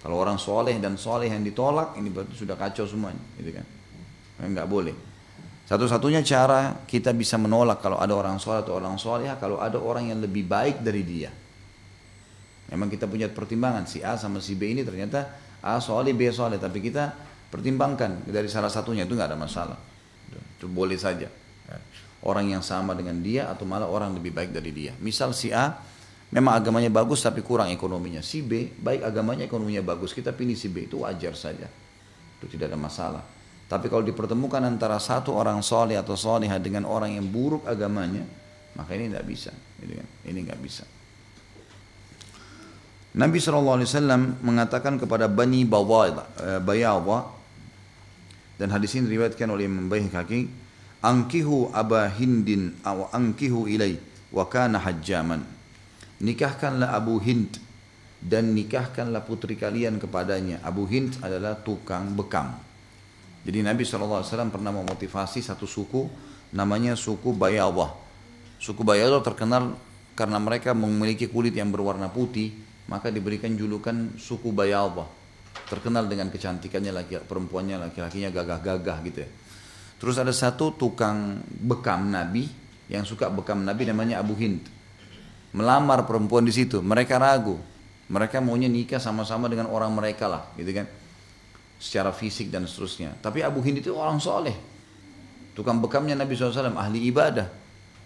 Kalau 0.04 0.21
orang 0.21 0.37
soleh 0.37 0.76
dan 0.76 1.00
soleh 1.00 1.33
yang 1.33 1.40
ditolak, 1.40 1.97
ini 1.97 2.12
berarti 2.12 2.37
sudah 2.37 2.61
kacau 2.61 2.85
semuanya. 2.85 3.21
Gitu 3.40 3.57
kan? 3.57 3.64
Enggak 4.45 4.69
boleh. 4.69 4.92
Satu-satunya 5.64 6.21
cara 6.21 6.85
kita 6.85 7.16
bisa 7.16 7.40
menolak 7.40 7.80
kalau 7.80 7.97
ada 7.97 8.12
orang 8.12 8.37
soleh 8.37 8.61
atau 8.61 8.76
orang 8.76 9.00
soleh, 9.00 9.33
kalau 9.40 9.62
ada 9.62 9.80
orang 9.80 10.12
yang 10.12 10.21
lebih 10.21 10.45
baik 10.45 10.85
dari 10.85 11.00
dia. 11.04 11.33
Memang 12.69 12.92
kita 12.92 13.09
punya 13.09 13.33
pertimbangan, 13.33 13.88
si 13.88 14.04
A 14.04 14.21
sama 14.21 14.42
si 14.45 14.59
B 14.59 14.76
ini 14.76 14.85
ternyata 14.85 15.30
A 15.64 15.80
soleh, 15.80 16.12
B 16.12 16.28
soleh. 16.28 16.61
Tapi 16.61 16.85
kita 16.85 17.16
pertimbangkan 17.49 18.28
dari 18.28 18.50
salah 18.50 18.69
satunya, 18.69 19.09
itu 19.09 19.16
nggak 19.16 19.30
ada 19.30 19.38
masalah. 19.40 19.78
Itu 20.59 20.69
boleh 20.69 21.00
saja. 21.00 21.30
Orang 22.21 22.52
yang 22.52 22.61
sama 22.61 22.92
dengan 22.92 23.16
dia 23.25 23.49
atau 23.49 23.64
malah 23.64 23.88
orang 23.88 24.12
lebih 24.12 24.35
baik 24.35 24.52
dari 24.52 24.75
dia. 24.75 24.92
Misal 25.00 25.33
si 25.33 25.54
A 25.54 25.80
Memang 26.31 26.55
agamanya 26.55 26.87
bagus 26.95 27.27
tapi 27.27 27.43
kurang 27.43 27.75
ekonominya. 27.75 28.23
Si 28.23 28.39
B, 28.39 28.71
baik 28.79 29.03
agamanya 29.03 29.43
ekonominya 29.51 29.83
bagus, 29.83 30.15
kita 30.15 30.31
pilih 30.31 30.55
si 30.55 30.71
B, 30.71 30.87
itu 30.87 31.03
wajar 31.03 31.35
saja. 31.35 31.67
Itu 32.39 32.47
tidak 32.47 32.71
ada 32.71 32.79
masalah. 32.79 33.23
Tapi 33.67 33.91
kalau 33.91 34.07
dipertemukan 34.07 34.63
antara 34.63 34.99
satu 35.03 35.35
orang 35.35 35.59
soleh 35.63 35.99
atau 35.99 36.15
soleha 36.15 36.59
dengan 36.63 36.87
orang 36.87 37.19
yang 37.19 37.27
buruk 37.27 37.67
agamanya, 37.67 38.23
maka 38.79 38.95
ini 38.95 39.11
tidak 39.11 39.27
bisa. 39.27 39.51
Gitu 39.83 39.99
kan? 39.99 40.07
Ini 40.27 40.39
nggak 40.47 40.61
bisa. 40.63 40.87
Nabi 43.11 43.43
SAW 43.43 43.83
mengatakan 44.39 44.95
kepada 44.95 45.27
Bani 45.27 45.67
eh, 45.67 46.61
Bayawa 46.63 47.19
dan 48.55 48.71
hadis 48.71 48.95
ini 48.95 49.11
diriwayatkan 49.11 49.51
oleh 49.51 49.67
Imam 49.67 49.91
Baihaqi 49.91 50.47
Angkihu 51.03 51.75
Aba 51.75 52.07
Hindin 52.13 52.77
aw 52.87 53.11
angkihu 53.11 53.67
ilai 53.67 53.99
wa 54.31 54.47
kana 54.47 54.79
hajjaman 54.79 55.43
nikahkanlah 56.21 56.93
Abu 56.93 57.19
Hind 57.19 57.57
dan 58.21 58.53
nikahkanlah 58.53 59.25
putri 59.25 59.57
kalian 59.57 59.97
kepadanya. 59.97 60.61
Abu 60.61 60.85
Hind 60.85 61.17
adalah 61.25 61.57
tukang 61.57 62.12
bekam. 62.12 62.53
Jadi 63.41 63.65
Nabi 63.65 63.89
SAW 63.89 64.53
pernah 64.53 64.69
memotivasi 64.69 65.41
satu 65.41 65.65
suku 65.65 66.05
namanya 66.53 66.93
suku 66.93 67.33
Bayawah. 67.33 67.97
Suku 68.61 68.85
Bayawah 68.85 69.25
terkenal 69.25 69.73
karena 70.12 70.37
mereka 70.37 70.77
memiliki 70.77 71.33
kulit 71.33 71.57
yang 71.57 71.73
berwarna 71.73 72.12
putih, 72.12 72.53
maka 72.93 73.09
diberikan 73.09 73.57
julukan 73.57 74.12
suku 74.21 74.53
Bayawah. 74.53 75.09
Terkenal 75.73 76.05
dengan 76.05 76.29
kecantikannya 76.29 76.93
laki 76.93 77.25
perempuannya 77.25 77.81
laki-lakinya 77.89 78.29
gagah-gagah 78.29 78.99
gitu 79.09 79.19
ya. 79.25 79.31
Terus 79.97 80.17
ada 80.21 80.33
satu 80.37 80.77
tukang 80.77 81.41
bekam 81.49 82.12
Nabi 82.12 82.45
yang 82.93 83.09
suka 83.09 83.33
bekam 83.33 83.65
Nabi 83.65 83.89
namanya 83.89 84.21
Abu 84.21 84.37
Hind 84.37 84.80
melamar 85.50 86.07
perempuan 86.07 86.47
di 86.47 86.54
situ. 86.54 86.78
Mereka 86.83 87.19
ragu. 87.19 87.59
Mereka 88.11 88.42
maunya 88.42 88.66
nikah 88.66 88.99
sama-sama 88.99 89.47
dengan 89.47 89.71
orang 89.71 89.95
mereka 89.95 90.26
lah, 90.26 90.42
gitu 90.59 90.75
kan. 90.75 90.87
Secara 91.78 92.11
fisik 92.11 92.50
dan 92.50 92.66
seterusnya. 92.66 93.14
Tapi 93.23 93.47
Abu 93.47 93.62
Hind 93.62 93.78
itu 93.78 93.95
orang 93.95 94.19
soleh. 94.19 94.54
Tukang 95.54 95.78
bekamnya 95.78 96.19
Nabi 96.19 96.35
SAW, 96.35 96.75
ahli 96.75 97.07
ibadah. 97.07 97.47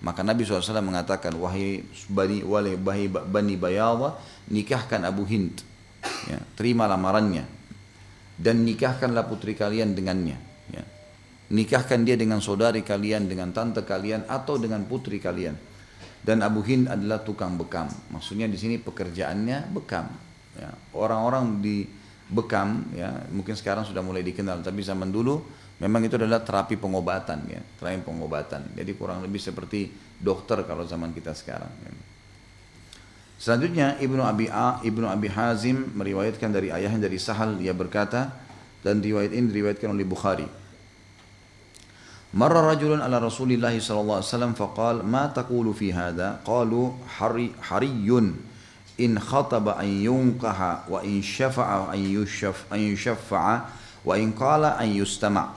Maka 0.04 0.20
Nabi 0.20 0.44
SAW 0.44 0.84
mengatakan, 0.84 1.32
wahai 1.40 1.88
bani, 2.12 2.44
wahai 2.44 3.08
bani 3.08 3.54
bayawa, 3.56 4.20
nikahkan 4.52 5.08
Abu 5.08 5.24
Hind. 5.24 5.64
Ya, 6.28 6.36
terima 6.52 6.84
lamarannya. 6.84 7.48
Dan 8.36 8.68
nikahkanlah 8.68 9.24
putri 9.24 9.56
kalian 9.56 9.96
dengannya. 9.96 10.36
Ya. 10.68 10.84
Nikahkan 11.48 12.04
dia 12.04 12.20
dengan 12.20 12.44
saudari 12.44 12.84
kalian, 12.84 13.24
dengan 13.24 13.56
tante 13.56 13.80
kalian, 13.88 14.28
atau 14.28 14.60
dengan 14.60 14.84
putri 14.84 15.16
kalian 15.16 15.73
dan 16.24 16.40
Abu 16.40 16.64
Hind 16.64 16.88
adalah 16.88 17.20
tukang 17.20 17.60
bekam. 17.60 17.86
Maksudnya 18.08 18.48
di 18.48 18.56
sini 18.56 18.80
pekerjaannya 18.80 19.70
bekam. 19.76 20.08
Ya, 20.56 20.72
orang-orang 20.96 21.60
di 21.60 21.84
bekam 22.30 22.88
ya 22.96 23.12
mungkin 23.28 23.52
sekarang 23.52 23.84
sudah 23.84 24.00
mulai 24.00 24.24
dikenal 24.24 24.64
tapi 24.64 24.80
zaman 24.80 25.12
dulu 25.12 25.44
memang 25.76 26.08
itu 26.08 26.16
adalah 26.16 26.40
terapi 26.40 26.80
pengobatan 26.80 27.44
ya 27.44 27.60
terapi 27.76 28.00
pengobatan 28.00 28.72
jadi 28.72 28.90
kurang 28.96 29.20
lebih 29.20 29.36
seperti 29.36 29.92
dokter 30.16 30.64
kalau 30.64 30.88
zaman 30.88 31.12
kita 31.12 31.36
sekarang 31.36 31.68
ya. 31.68 31.92
selanjutnya 33.36 34.00
ibnu 34.00 34.24
abi 34.24 34.48
A 34.48 34.80
ibnu 34.80 35.04
abi 35.04 35.28
Hazim 35.28 35.92
meriwayatkan 35.92 36.48
dari 36.48 36.72
ayahnya 36.72 37.04
dari 37.04 37.20
Sahal 37.20 37.60
dia 37.60 37.76
berkata 37.76 38.32
dan 38.80 39.04
riwayat 39.04 39.36
ini 39.36 39.52
diriwayatkan 39.52 39.92
oleh 39.92 40.08
Bukhari 40.08 40.48
مر 42.34 42.70
رجل 42.70 43.02
على 43.02 43.18
رسول 43.18 43.52
الله 43.52 43.80
صلى 43.80 44.00
الله 44.00 44.14
عليه 44.14 44.24
وسلم 44.24 44.52
فقال 44.52 45.06
ما 45.06 45.26
تقول 45.26 45.74
في 45.74 45.92
هذا؟ 45.92 46.40
قالوا 46.44 46.90
حري, 47.08 47.52
حري 47.62 48.32
إن 49.00 49.18
خطب 49.18 49.68
أن 49.68 49.86
ينكح 49.86 50.78
وإن 50.88 51.22
شفع 51.22 51.94
أن 51.94 51.98
يشف 51.98 52.64
أن 52.72 52.78
يشفع 52.78 53.60
وإن 54.04 54.30
قال 54.30 54.64
أن 54.64 54.88
يستمع. 54.88 55.48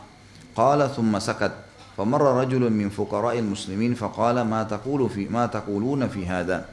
قال 0.55 0.95
ثم 0.95 1.19
سكت. 1.19 1.51
فمر 1.97 2.41
رجل 2.41 2.69
من 2.69 2.89
فقراء 2.89 3.39
المسلمين 3.39 3.93
فقال 3.93 4.41
ما 4.41 4.63
تقول 4.63 5.09
في 5.09 5.25
ما 5.25 5.45
تقولون 5.45 6.07
في 6.07 6.25
هذا؟ 6.25 6.65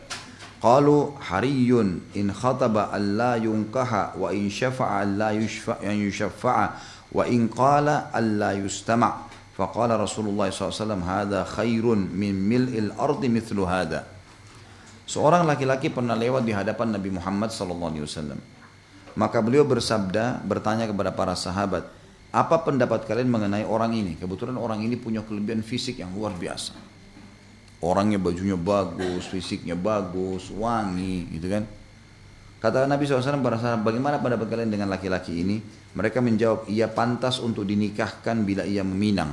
قالوا 0.62 1.10
حري 1.20 2.00
إن 2.16 2.32
خطب 2.32 2.76
أن 2.76 3.16
لا 3.16 3.36
ينكح 3.36 4.12
وإن 4.18 4.50
شفع 4.50 5.02
أن 5.02 5.18
لا 5.18 5.30
يشفع, 5.30 5.76
أن 5.82 5.90
يشفع 5.90 6.70
وإن 7.12 7.48
قال 7.48 7.88
أن 7.88 8.38
لا 8.38 8.52
يستمع. 8.52 9.33
Faqala 9.54 9.94
Rasulullah 9.94 10.50
SAW, 10.50 10.98
Hada 11.06 11.46
khairun 11.46 12.10
min 12.10 12.34
mil'il 12.34 12.90
ardi 12.98 13.30
mithlu 13.30 13.62
hada. 13.62 14.02
Seorang 15.06 15.46
laki-laki 15.46 15.94
pernah 15.94 16.18
lewat 16.18 16.42
di 16.42 16.50
hadapan 16.50 16.98
Nabi 16.98 17.14
Muhammad 17.14 17.54
SAW. 17.54 18.34
Maka 19.14 19.38
beliau 19.38 19.62
bersabda, 19.62 20.42
bertanya 20.42 20.90
kepada 20.90 21.14
para 21.14 21.38
sahabat, 21.38 21.86
apa 22.34 22.66
pendapat 22.66 23.06
kalian 23.06 23.30
mengenai 23.30 23.62
orang 23.62 23.94
ini? 23.94 24.18
Kebetulan 24.18 24.58
orang 24.58 24.82
ini 24.82 24.98
punya 24.98 25.22
kelebihan 25.22 25.62
fisik 25.62 26.02
yang 26.02 26.10
luar 26.10 26.34
biasa. 26.34 26.74
Orangnya 27.78 28.18
bajunya 28.18 28.58
bagus, 28.58 29.30
fisiknya 29.30 29.78
bagus, 29.78 30.50
wangi, 30.50 31.30
gitu 31.30 31.46
kan. 31.46 31.62
Kata 32.58 32.90
Nabi 32.90 33.06
SAW 33.06 33.38
bagaimana 33.86 34.18
pendapat 34.18 34.50
kalian 34.50 34.72
dengan 34.72 34.90
laki-laki 34.90 35.46
ini? 35.46 35.83
Mereka 35.94 36.18
menjawab, 36.18 36.66
ia 36.66 36.90
pantas 36.90 37.38
untuk 37.38 37.62
dinikahkan 37.62 38.42
bila 38.42 38.66
ia 38.66 38.82
meminang. 38.82 39.30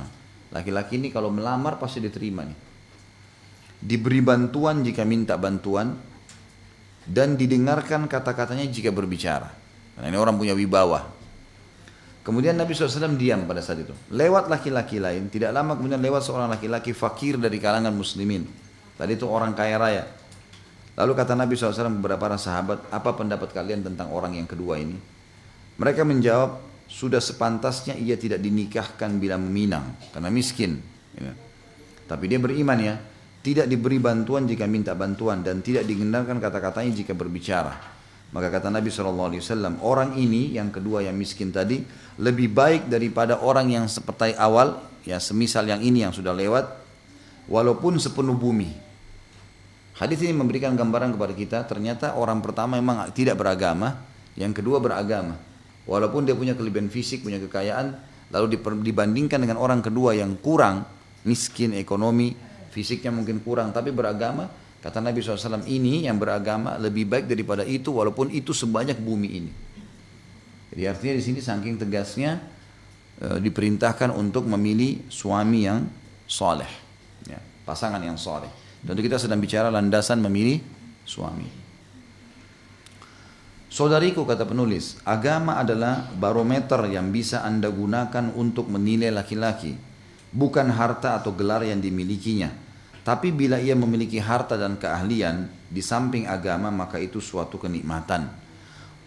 Laki-laki 0.54 1.00
ini 1.00 1.10
kalau 1.10 1.34
melamar 1.34 1.80
pasti 1.82 1.98
diterima 1.98 2.46
nih. 2.46 2.58
Diberi 3.82 4.22
bantuan 4.22 4.86
jika 4.86 5.02
minta 5.02 5.34
bantuan 5.34 5.90
dan 7.02 7.34
didengarkan 7.34 8.06
kata-katanya 8.06 8.62
jika 8.70 8.94
berbicara. 8.94 9.50
Karena 9.98 10.06
ini 10.06 10.18
orang 10.18 10.38
punya 10.38 10.54
wibawa. 10.54 11.02
Kemudian 12.22 12.54
Nabi 12.54 12.70
SAW 12.70 13.18
diam 13.18 13.42
pada 13.50 13.58
saat 13.58 13.82
itu. 13.82 13.90
Lewat 14.14 14.46
laki-laki 14.46 15.02
lain, 15.02 15.26
tidak 15.26 15.50
lama 15.50 15.74
kemudian 15.74 15.98
lewat 15.98 16.22
seorang 16.22 16.46
laki-laki 16.46 16.94
fakir 16.94 17.34
dari 17.34 17.58
kalangan 17.58 17.90
muslimin. 17.90 18.46
Tadi 18.94 19.18
itu 19.18 19.26
orang 19.26 19.58
kaya 19.58 19.74
raya. 19.74 20.04
Lalu 20.94 21.12
kata 21.18 21.34
Nabi 21.34 21.58
SAW 21.58 21.98
beberapa 21.98 22.30
sahabat, 22.38 22.86
apa 22.94 23.10
pendapat 23.18 23.50
kalian 23.50 23.82
tentang 23.82 24.14
orang 24.14 24.38
yang 24.38 24.46
kedua 24.46 24.78
ini? 24.78 24.94
Mereka 25.80 26.04
menjawab, 26.04 26.60
sudah 26.90 27.20
sepantasnya 27.24 27.96
ia 27.96 28.20
tidak 28.20 28.44
dinikahkan 28.44 29.16
bila 29.16 29.40
meminang, 29.40 29.96
karena 30.12 30.28
miskin. 30.28 30.80
Ya. 31.16 31.32
Tapi 32.04 32.28
dia 32.28 32.36
beriman 32.36 32.76
ya, 32.76 33.00
tidak 33.40 33.66
diberi 33.66 33.96
bantuan 33.96 34.44
jika 34.44 34.68
minta 34.68 34.92
bantuan 34.92 35.40
dan 35.40 35.64
tidak 35.64 35.88
digendarkan 35.88 36.36
kata-katanya 36.36 36.92
jika 36.92 37.16
berbicara. 37.16 37.74
Maka 38.32 38.48
kata 38.48 38.72
Nabi 38.72 38.88
SAW, 38.88 39.80
orang 39.84 40.16
ini 40.16 40.56
yang 40.56 40.72
kedua 40.72 41.04
yang 41.04 41.16
miskin 41.16 41.52
tadi 41.52 41.84
lebih 42.16 42.48
baik 42.48 42.88
daripada 42.88 43.40
orang 43.44 43.68
yang 43.68 43.84
seperti 43.88 44.32
awal, 44.40 44.80
ya 45.04 45.20
semisal 45.20 45.68
yang 45.68 45.84
ini 45.84 46.04
yang 46.04 46.16
sudah 46.16 46.32
lewat, 46.32 46.64
walaupun 47.48 48.00
sepenuh 48.00 48.32
bumi. 48.32 48.72
Hadis 50.00 50.24
ini 50.24 50.32
memberikan 50.32 50.72
gambaran 50.72 51.12
kepada 51.12 51.34
kita, 51.36 51.58
ternyata 51.68 52.16
orang 52.16 52.40
pertama 52.40 52.80
memang 52.80 53.12
tidak 53.12 53.36
beragama, 53.36 54.00
yang 54.32 54.56
kedua 54.56 54.80
beragama. 54.80 55.36
Walaupun 55.88 56.26
dia 56.26 56.38
punya 56.38 56.54
kelebihan 56.54 56.86
fisik, 56.86 57.26
punya 57.26 57.42
kekayaan, 57.42 57.98
lalu 58.30 58.58
dibandingkan 58.86 59.42
dengan 59.42 59.58
orang 59.58 59.82
kedua 59.82 60.14
yang 60.14 60.38
kurang, 60.38 60.86
miskin 61.26 61.74
ekonomi, 61.74 62.34
fisiknya 62.70 63.10
mungkin 63.10 63.42
kurang, 63.42 63.74
tapi 63.74 63.90
beragama, 63.90 64.46
Kata 64.82 64.98
Nabi 64.98 65.22
SAW, 65.22 65.62
ini 65.70 66.10
yang 66.10 66.18
beragama 66.18 66.74
lebih 66.74 67.06
baik 67.06 67.30
daripada 67.30 67.62
itu 67.62 67.94
walaupun 67.94 68.34
itu 68.34 68.50
sebanyak 68.50 68.98
bumi 68.98 69.28
ini. 69.30 69.52
Jadi 70.74 70.82
artinya 70.90 71.14
di 71.14 71.22
sini 71.22 71.38
saking 71.38 71.78
tegasnya 71.78 72.42
e, 73.22 73.38
diperintahkan 73.38 74.10
untuk 74.10 74.42
memilih 74.50 75.06
suami 75.06 75.70
yang 75.70 75.86
soleh, 76.26 76.66
ya, 77.30 77.38
pasangan 77.62 78.02
yang 78.02 78.18
soleh. 78.18 78.50
Tentu 78.82 79.06
kita 79.06 79.22
sedang 79.22 79.38
bicara 79.38 79.70
landasan 79.70 80.18
memilih 80.18 80.58
suami. 81.06 81.61
Saudariku 83.72 84.28
kata 84.28 84.44
penulis, 84.44 85.00
agama 85.08 85.56
adalah 85.56 86.04
barometer 86.12 86.84
yang 86.92 87.08
bisa 87.08 87.40
anda 87.40 87.72
gunakan 87.72 88.28
untuk 88.36 88.68
menilai 88.68 89.08
laki-laki, 89.08 89.72
bukan 90.28 90.68
harta 90.68 91.16
atau 91.16 91.32
gelar 91.32 91.64
yang 91.64 91.80
dimilikinya 91.80 92.52
tapi 93.02 93.34
bila 93.34 93.58
ia 93.58 93.74
memiliki 93.74 94.22
harta 94.22 94.54
dan 94.54 94.78
keahlian 94.78 95.50
di 95.66 95.82
samping 95.82 96.30
agama 96.30 96.70
maka 96.70 97.02
itu 97.02 97.18
suatu 97.18 97.58
kenikmatan. 97.58 98.30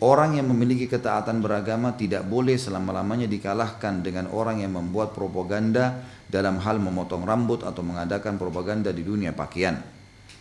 Orang 0.04 0.36
yang 0.36 0.52
memiliki 0.52 0.92
ketaatan 0.92 1.40
beragama 1.40 1.96
tidak 1.96 2.28
boleh 2.28 2.60
selama-lamanya 2.60 3.32
dikalahkan 3.32 4.04
dengan 4.04 4.28
orang 4.28 4.60
yang 4.60 4.76
membuat 4.76 5.16
propaganda 5.16 6.04
dalam 6.28 6.60
hal 6.60 6.84
memotong 6.84 7.24
rambut 7.24 7.64
atau 7.64 7.80
mengadakan 7.80 8.36
propaganda 8.36 8.92
di 8.92 9.08
dunia 9.08 9.32
pakaian. 9.32 9.80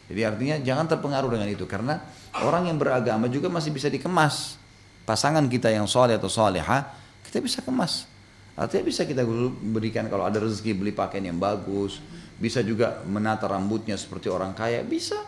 Jadi 0.04 0.20
artinya 0.20 0.56
jangan 0.60 0.84
terpengaruh 0.90 1.30
dengan 1.32 1.48
itu 1.48 1.64
karena 1.64 2.00
orang 2.44 2.68
yang 2.68 2.76
beragama 2.76 3.30
juga 3.32 3.48
masih 3.48 3.72
bisa 3.72 3.88
dikemas. 3.88 4.60
Pasangan 5.04 5.44
kita 5.48 5.72
yang 5.72 5.88
soleh 5.88 6.16
atau 6.16 6.28
soleha 6.28 6.88
kita 7.24 7.40
bisa 7.40 7.64
kemas. 7.64 8.08
Artinya 8.54 8.84
bisa 8.86 9.02
kita 9.02 9.26
berikan 9.74 10.06
kalau 10.06 10.28
ada 10.28 10.38
rezeki 10.38 10.78
beli 10.78 10.92
pakaian 10.94 11.34
yang 11.34 11.40
bagus, 11.42 11.98
bisa 12.38 12.62
juga 12.62 13.02
menata 13.02 13.50
rambutnya 13.50 13.98
seperti 13.98 14.30
orang 14.30 14.54
kaya, 14.54 14.86
bisa. 14.86 15.18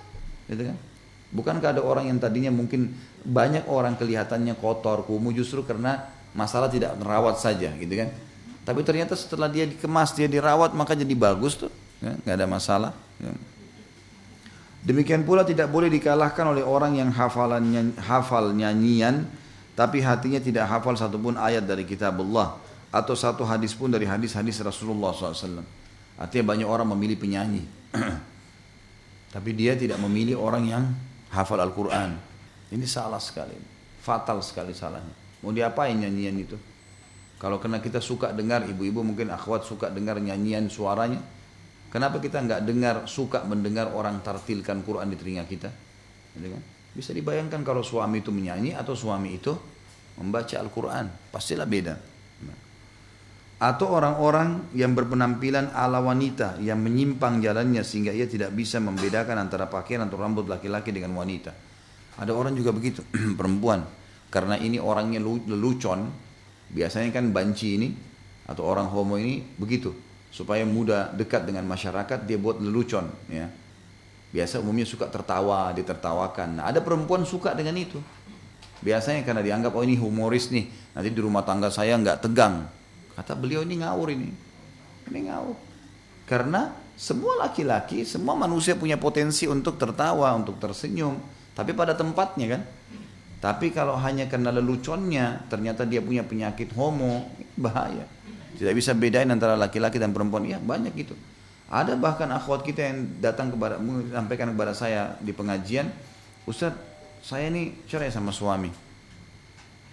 Gitu 0.46 0.62
kan? 0.70 0.76
Bukankah 1.34 1.74
ada 1.74 1.82
orang 1.82 2.06
yang 2.06 2.22
tadinya 2.22 2.54
mungkin 2.54 2.94
banyak 3.26 3.66
orang 3.66 3.98
kelihatannya 3.98 4.54
kotor, 4.62 5.02
kumuh 5.02 5.34
justru 5.34 5.66
karena 5.66 6.06
masalah 6.38 6.70
tidak 6.70 6.94
merawat 7.02 7.42
saja 7.42 7.74
gitu 7.74 7.94
kan. 7.98 8.14
Tapi 8.62 8.80
ternyata 8.86 9.18
setelah 9.18 9.50
dia 9.50 9.66
dikemas, 9.66 10.14
dia 10.14 10.30
dirawat 10.30 10.70
maka 10.78 10.94
jadi 10.94 11.14
bagus 11.18 11.58
tuh, 11.58 11.70
ya, 11.98 12.14
nggak 12.22 12.34
ada 12.38 12.46
masalah. 12.46 12.92
Ya. 13.18 13.34
Demikian 14.86 15.26
pula 15.26 15.42
tidak 15.42 15.66
boleh 15.74 15.90
dikalahkan 15.90 16.46
oleh 16.46 16.62
orang 16.62 16.94
yang 16.94 17.10
hafal 17.10 18.54
nyanyian 18.54 19.26
tapi 19.74 19.98
hatinya 20.00 20.38
tidak 20.38 20.70
hafal 20.70 20.94
satupun 20.94 21.34
ayat 21.34 21.66
dari 21.66 21.82
kitab 21.82 22.16
Allah 22.22 22.56
atau 22.94 23.12
satu 23.12 23.44
hadis 23.44 23.74
pun 23.76 23.92
dari 23.92 24.08
hadis-hadis 24.08 24.62
Rasulullah 24.64 25.12
SAW. 25.12 25.60
Artinya 26.16 26.44
banyak 26.56 26.64
orang 26.64 26.88
memilih 26.96 27.20
penyanyi. 27.20 27.60
Tapi 29.36 29.50
dia 29.52 29.76
tidak 29.76 30.00
memilih 30.00 30.40
orang 30.40 30.64
yang 30.64 30.84
hafal 31.28 31.60
Al-Quran. 31.60 32.16
Ini 32.72 32.86
salah 32.88 33.20
sekali. 33.20 33.52
Fatal 34.00 34.40
sekali 34.40 34.72
salahnya. 34.72 35.12
Mau 35.44 35.52
diapain 35.52 35.92
nyanyian 35.92 36.40
itu? 36.40 36.56
Kalau 37.36 37.60
kena 37.60 37.84
kita 37.84 38.00
suka 38.00 38.32
dengar, 38.32 38.64
ibu-ibu 38.64 39.04
mungkin 39.04 39.28
akhwat 39.28 39.68
suka 39.68 39.92
dengar 39.92 40.16
nyanyian 40.16 40.72
suaranya. 40.72 41.20
Kenapa 41.88 42.20
kita 42.20 42.42
nggak 42.42 42.60
dengar, 42.66 42.96
suka 43.06 43.46
mendengar 43.46 43.94
orang 43.94 44.20
tartilkan 44.20 44.82
Quran 44.82 45.12
di 45.12 45.16
telinga 45.16 45.44
kita? 45.46 45.70
Gitu 46.36 46.48
kan? 46.50 46.62
Bisa 46.92 47.12
dibayangkan 47.12 47.60
kalau 47.62 47.84
suami 47.84 48.20
itu 48.20 48.32
menyanyi 48.32 48.76
atau 48.76 48.96
suami 48.96 49.36
itu 49.36 49.52
membaca 50.20 50.56
Al-Quran. 50.56 51.32
Pastilah 51.32 51.68
beda 51.68 52.16
atau 53.56 53.88
orang-orang 53.88 54.68
yang 54.76 54.92
berpenampilan 54.92 55.72
ala 55.72 56.04
wanita 56.04 56.60
yang 56.60 56.76
menyimpang 56.76 57.40
jalannya 57.40 57.80
sehingga 57.80 58.12
ia 58.12 58.28
tidak 58.28 58.52
bisa 58.52 58.76
membedakan 58.84 59.40
antara 59.40 59.64
pakaian 59.64 60.04
atau 60.04 60.20
rambut 60.20 60.44
laki-laki 60.44 60.92
dengan 60.92 61.16
wanita. 61.16 61.56
Ada 62.20 62.36
orang 62.36 62.52
juga 62.52 62.76
begitu, 62.76 63.00
perempuan. 63.40 63.88
Karena 64.28 64.60
ini 64.60 64.76
orangnya 64.76 65.24
lelucon, 65.24 66.12
biasanya 66.68 67.08
kan 67.16 67.32
banci 67.32 67.80
ini 67.80 67.88
atau 68.44 68.68
orang 68.68 68.92
homo 68.92 69.16
ini 69.16 69.40
begitu. 69.56 69.88
Supaya 70.36 70.68
mudah 70.68 71.16
dekat 71.16 71.48
dengan 71.48 71.64
masyarakat 71.64 72.28
dia 72.28 72.36
buat 72.36 72.60
lelucon 72.60 73.08
ya. 73.32 73.48
Biasa 74.36 74.60
umumnya 74.60 74.84
suka 74.84 75.08
tertawa, 75.08 75.72
ditertawakan. 75.72 76.60
Nah, 76.60 76.64
ada 76.68 76.84
perempuan 76.84 77.24
suka 77.24 77.56
dengan 77.56 77.72
itu. 77.80 77.96
Biasanya 78.84 79.24
karena 79.24 79.40
dianggap 79.40 79.72
oh 79.72 79.80
ini 79.80 79.96
humoris 79.96 80.52
nih, 80.52 80.68
nanti 80.92 81.08
di 81.08 81.20
rumah 81.24 81.40
tangga 81.40 81.72
saya 81.72 81.96
nggak 81.96 82.20
tegang 82.20 82.68
Kata 83.16 83.32
beliau 83.32 83.64
ini 83.64 83.80
ngawur 83.80 84.12
ini. 84.12 84.28
Ini 85.08 85.20
ngawur. 85.32 85.56
Karena 86.28 86.68
semua 87.00 87.40
laki-laki, 87.48 88.04
semua 88.04 88.36
manusia 88.36 88.76
punya 88.76 89.00
potensi 89.00 89.48
untuk 89.48 89.80
tertawa, 89.80 90.36
untuk 90.36 90.60
tersenyum. 90.60 91.16
Tapi 91.56 91.72
pada 91.72 91.96
tempatnya 91.96 92.60
kan. 92.60 92.62
Tapi 93.40 93.72
kalau 93.72 93.96
hanya 93.96 94.28
karena 94.28 94.52
leluconnya, 94.52 95.48
ternyata 95.48 95.88
dia 95.88 96.04
punya 96.04 96.28
penyakit 96.28 96.76
homo, 96.76 97.24
bahaya. 97.56 98.04
Tidak 98.56 98.72
bisa 98.72 98.96
bedain 98.96 99.28
antara 99.28 99.54
laki-laki 99.54 100.00
dan 100.00 100.16
perempuan. 100.16 100.48
Ya 100.48 100.56
banyak 100.56 100.96
gitu. 100.96 101.14
Ada 101.66 101.98
bahkan 101.98 102.30
akhwat 102.30 102.62
kita 102.62 102.80
yang 102.80 102.98
datang 103.18 103.50
kepada, 103.50 103.76
menyampaikan 103.82 104.54
kepada 104.54 104.70
saya 104.70 105.18
di 105.18 105.34
pengajian, 105.34 105.90
Ustaz, 106.46 106.78
saya 107.26 107.50
ini 107.50 107.74
cerai 107.90 108.06
sama 108.06 108.30
suami. 108.30 108.70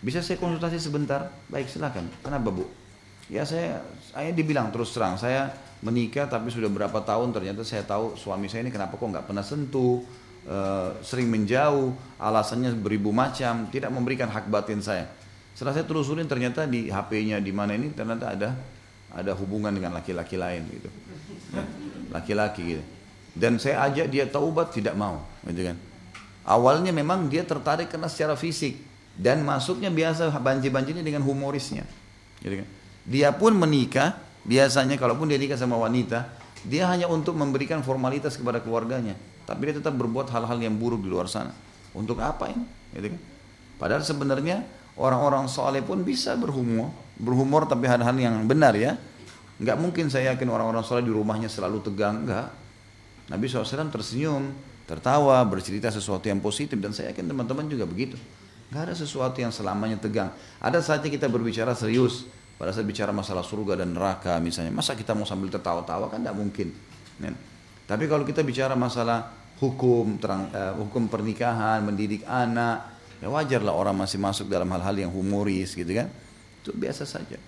Bisa 0.06 0.22
saya 0.22 0.38
konsultasi 0.38 0.78
sebentar? 0.78 1.34
Baik 1.50 1.66
silakan. 1.66 2.06
Kenapa 2.22 2.54
bu? 2.54 2.70
Ya 3.32 3.42
saya, 3.42 3.82
saya 4.14 4.30
dibilang 4.30 4.70
terus 4.70 4.94
terang, 4.94 5.18
saya 5.18 5.50
menikah 5.82 6.30
tapi 6.30 6.54
sudah 6.54 6.70
berapa 6.70 7.02
tahun 7.02 7.34
ternyata 7.34 7.66
saya 7.66 7.82
tahu 7.84 8.16
suami 8.16 8.48
saya 8.48 8.64
ini 8.68 8.72
kenapa 8.72 9.00
kok 9.00 9.10
nggak 9.10 9.26
pernah 9.26 9.42
sentuh, 9.42 10.04
e, 10.46 10.58
sering 11.02 11.32
menjauh, 11.32 11.96
alasannya 12.20 12.76
beribu 12.78 13.10
macam, 13.16 13.68
tidak 13.72 13.90
memberikan 13.90 14.28
hak 14.28 14.52
batin 14.52 14.84
saya. 14.84 15.08
Setelah 15.54 15.74
saya 15.78 15.86
telusurin 15.86 16.26
ternyata 16.26 16.66
di 16.66 16.90
HP-nya 16.90 17.38
di 17.38 17.54
mana 17.54 17.78
ini 17.78 17.94
ternyata 17.94 18.34
ada 18.34 18.50
ada 19.14 19.32
hubungan 19.38 19.70
dengan 19.70 19.94
laki-laki 19.94 20.34
lain 20.42 20.66
gitu, 20.74 20.90
ya, 21.54 21.64
laki-laki 22.10 22.62
gitu. 22.78 22.84
Dan 23.38 23.62
saya 23.62 23.86
ajak 23.86 24.10
dia 24.10 24.26
taubat 24.26 24.74
tidak 24.74 24.98
mau, 24.98 25.22
gitu 25.46 25.70
kan. 25.70 25.78
Awalnya 26.44 26.90
memang 26.90 27.30
dia 27.30 27.46
tertarik 27.46 27.94
karena 27.94 28.10
secara 28.10 28.34
fisik 28.34 28.82
dan 29.14 29.46
masuknya 29.46 29.94
biasa 29.94 30.34
banji-banji 30.34 30.98
ini 30.98 31.06
dengan 31.06 31.22
humorisnya, 31.22 31.86
gitu 32.42 32.66
kan. 32.66 32.68
Dia 33.06 33.30
pun 33.38 33.54
menikah, 33.54 34.18
biasanya 34.50 34.98
kalaupun 34.98 35.30
dia 35.30 35.38
nikah 35.38 35.62
sama 35.62 35.78
wanita, 35.78 36.34
dia 36.66 36.90
hanya 36.90 37.06
untuk 37.06 37.38
memberikan 37.38 37.86
formalitas 37.86 38.34
kepada 38.34 38.64
keluarganya. 38.64 39.14
Tapi 39.44 39.70
dia 39.70 39.76
tetap 39.78 39.94
berbuat 39.94 40.32
hal-hal 40.32 40.58
yang 40.58 40.74
buruk 40.80 41.04
di 41.04 41.12
luar 41.12 41.28
sana. 41.28 41.52
Untuk 41.92 42.18
apa 42.24 42.48
ini? 42.50 42.64
Gitu 42.96 43.12
kan? 43.12 43.22
Padahal 43.76 44.02
sebenarnya 44.02 44.64
orang-orang 44.98 45.50
soleh 45.50 45.82
pun 45.82 46.02
bisa 46.06 46.38
berhumor, 46.38 46.94
berhumor 47.18 47.66
tapi 47.66 47.90
hal-hal 47.90 48.14
yang 48.18 48.46
benar 48.46 48.74
ya. 48.78 48.98
Enggak 49.62 49.78
mungkin 49.80 50.10
saya 50.10 50.34
yakin 50.34 50.50
orang-orang 50.50 50.82
soleh 50.82 51.06
di 51.06 51.14
rumahnya 51.14 51.48
selalu 51.48 51.82
tegang, 51.86 52.26
enggak. 52.26 52.50
Nabi 53.32 53.48
SAW 53.48 53.88
tersenyum, 53.88 54.52
tertawa, 54.84 55.40
bercerita 55.48 55.88
sesuatu 55.88 56.28
yang 56.28 56.44
positif 56.44 56.76
dan 56.78 56.92
saya 56.92 57.16
yakin 57.16 57.32
teman-teman 57.32 57.66
juga 57.72 57.88
begitu. 57.88 58.20
Enggak 58.70 58.92
ada 58.92 58.96
sesuatu 58.98 59.38
yang 59.40 59.54
selamanya 59.54 60.02
tegang. 60.02 60.34
Ada 60.60 60.82
saatnya 60.84 61.14
kita 61.14 61.30
berbicara 61.30 61.78
serius, 61.78 62.28
pada 62.58 62.70
saat 62.74 62.86
bicara 62.86 63.10
masalah 63.10 63.42
surga 63.42 63.82
dan 63.82 63.98
neraka 63.98 64.38
misalnya, 64.38 64.74
masa 64.74 64.94
kita 64.94 65.18
mau 65.18 65.26
sambil 65.26 65.50
tertawa-tawa 65.50 66.10
kan 66.10 66.22
tidak 66.22 66.38
mungkin. 66.38 66.70
Ya. 67.22 67.34
Tapi 67.84 68.08
kalau 68.08 68.24
kita 68.24 68.42
bicara 68.42 68.74
masalah 68.78 69.36
hukum, 69.60 70.18
terang, 70.18 70.50
uh, 70.52 70.74
hukum 70.80 71.12
pernikahan, 71.12 71.84
mendidik 71.84 72.24
anak, 72.28 72.93
ya 73.24 73.32
wajarlah 73.32 73.72
orang 73.72 73.96
masih 73.96 74.20
masuk 74.20 74.52
dalam 74.52 74.68
hal-hal 74.76 75.08
yang 75.08 75.08
humoris 75.08 75.72
gitu 75.80 75.88
kan. 75.96 76.12
Itu 76.60 76.76
biasa 76.76 77.08
saja. 77.08 77.40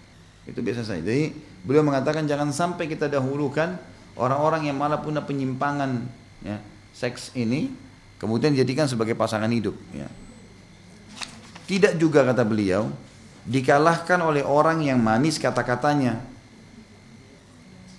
Itu 0.48 0.64
biasa 0.64 0.88
saja. 0.88 1.04
Jadi 1.04 1.36
beliau 1.68 1.84
mengatakan 1.84 2.24
jangan 2.24 2.56
sampai 2.56 2.88
kita 2.88 3.12
dahulukan 3.12 3.76
orang-orang 4.16 4.72
yang 4.72 4.80
malah 4.80 5.04
punya 5.04 5.20
penyimpangan 5.20 6.08
ya, 6.48 6.64
seks 6.96 7.36
ini 7.36 7.76
kemudian 8.24 8.56
jadikan 8.56 8.88
sebagai 8.88 9.20
pasangan 9.20 9.52
hidup. 9.52 9.76
Ya. 9.92 10.08
Tidak 11.68 12.00
juga 12.00 12.24
kata 12.24 12.48
beliau 12.48 12.88
dikalahkan 13.44 14.24
oleh 14.24 14.48
orang 14.48 14.80
yang 14.80 15.04
manis 15.04 15.36
kata-katanya 15.44 16.24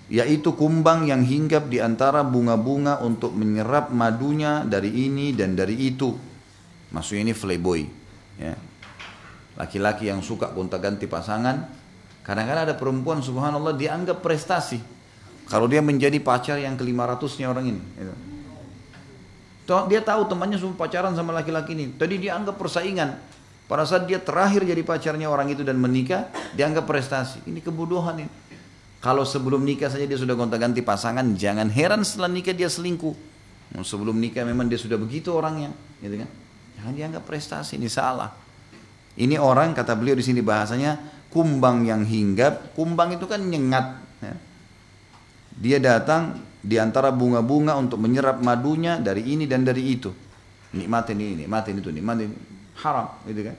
yaitu 0.07 0.55
kumbang 0.55 1.11
yang 1.11 1.27
hinggap 1.27 1.67
di 1.67 1.83
antara 1.83 2.23
bunga-bunga 2.23 3.03
untuk 3.03 3.35
menyerap 3.35 3.91
madunya 3.91 4.63
dari 4.63 5.11
ini 5.11 5.35
dan 5.35 5.59
dari 5.59 5.75
itu 5.91 6.15
maksudnya 6.91 7.31
ini 7.31 7.35
playboy 7.35 7.87
ya 8.37 8.55
laki-laki 9.57 10.13
yang 10.13 10.21
suka 10.21 10.53
gonta-ganti 10.53 11.09
pasangan 11.09 11.67
kadang-kadang 12.21 12.71
ada 12.71 12.77
perempuan 12.77 13.25
subhanallah 13.25 13.75
dianggap 13.75 14.21
prestasi 14.21 14.79
kalau 15.47 15.71
dia 15.71 15.81
menjadi 15.81 16.19
pacar 16.21 16.59
yang 16.59 16.75
ke-500 16.77 17.31
nya 17.41 17.47
orang 17.49 17.67
ini 17.71 17.83
gitu. 17.97 18.15
dia 19.89 20.01
tahu 20.03 20.29
temannya 20.29 20.59
semua 20.61 20.77
pacaran 20.77 21.15
sama 21.17 21.33
laki-laki 21.33 21.73
ini 21.73 21.95
tadi 21.97 22.21
dia 22.21 22.37
anggap 22.37 22.61
persaingan 22.61 23.37
pada 23.67 23.83
saat 23.83 24.07
dia 24.07 24.23
terakhir 24.23 24.63
jadi 24.63 24.79
pacarnya 24.87 25.27
orang 25.27 25.51
itu 25.51 25.67
dan 25.67 25.75
menikah, 25.83 26.31
dianggap 26.55 26.87
prestasi. 26.87 27.43
Ini 27.51 27.59
kebodohan 27.59 28.23
ini. 28.23 28.31
Kalau 29.03 29.27
sebelum 29.27 29.67
nikah 29.67 29.91
saja 29.91 30.07
dia 30.07 30.15
sudah 30.15 30.39
gonta-ganti 30.39 30.87
pasangan, 30.87 31.35
jangan 31.35 31.67
heran 31.71 32.07
setelah 32.07 32.31
nikah 32.31 32.55
dia 32.55 32.71
selingkuh. 32.71 33.15
Sebelum 33.83 34.15
nikah 34.23 34.47
memang 34.47 34.71
dia 34.71 34.79
sudah 34.79 34.95
begitu 34.95 35.35
orangnya, 35.35 35.75
gitu 35.99 36.23
kan? 36.23 36.31
Jangan 36.77 36.93
dianggap 36.93 37.25
prestasi 37.25 37.81
ini 37.81 37.89
salah. 37.89 38.31
Ini 39.17 39.41
orang 39.41 39.73
kata 39.73 39.97
beliau 39.97 40.13
di 40.13 40.25
sini 40.25 40.45
bahasanya 40.45 41.01
kumbang 41.33 41.89
yang 41.89 42.05
hinggap. 42.05 42.77
Kumbang 42.77 43.17
itu 43.17 43.25
kan 43.25 43.41
nyengat. 43.41 44.01
Ya. 44.21 44.35
Dia 45.57 45.79
datang 45.81 46.37
di 46.61 46.77
antara 46.77 47.09
bunga-bunga 47.15 47.79
untuk 47.81 47.97
menyerap 48.03 48.45
madunya 48.45 49.01
dari 49.01 49.25
ini 49.25 49.49
dan 49.49 49.65
dari 49.65 49.83
itu. 49.89 50.13
Nikmatin 50.77 51.17
ini, 51.17 51.47
nikmatin 51.47 51.81
itu, 51.81 51.89
nikmatin 51.89 52.31
haram, 52.85 53.17
gitu 53.25 53.49
kan? 53.49 53.57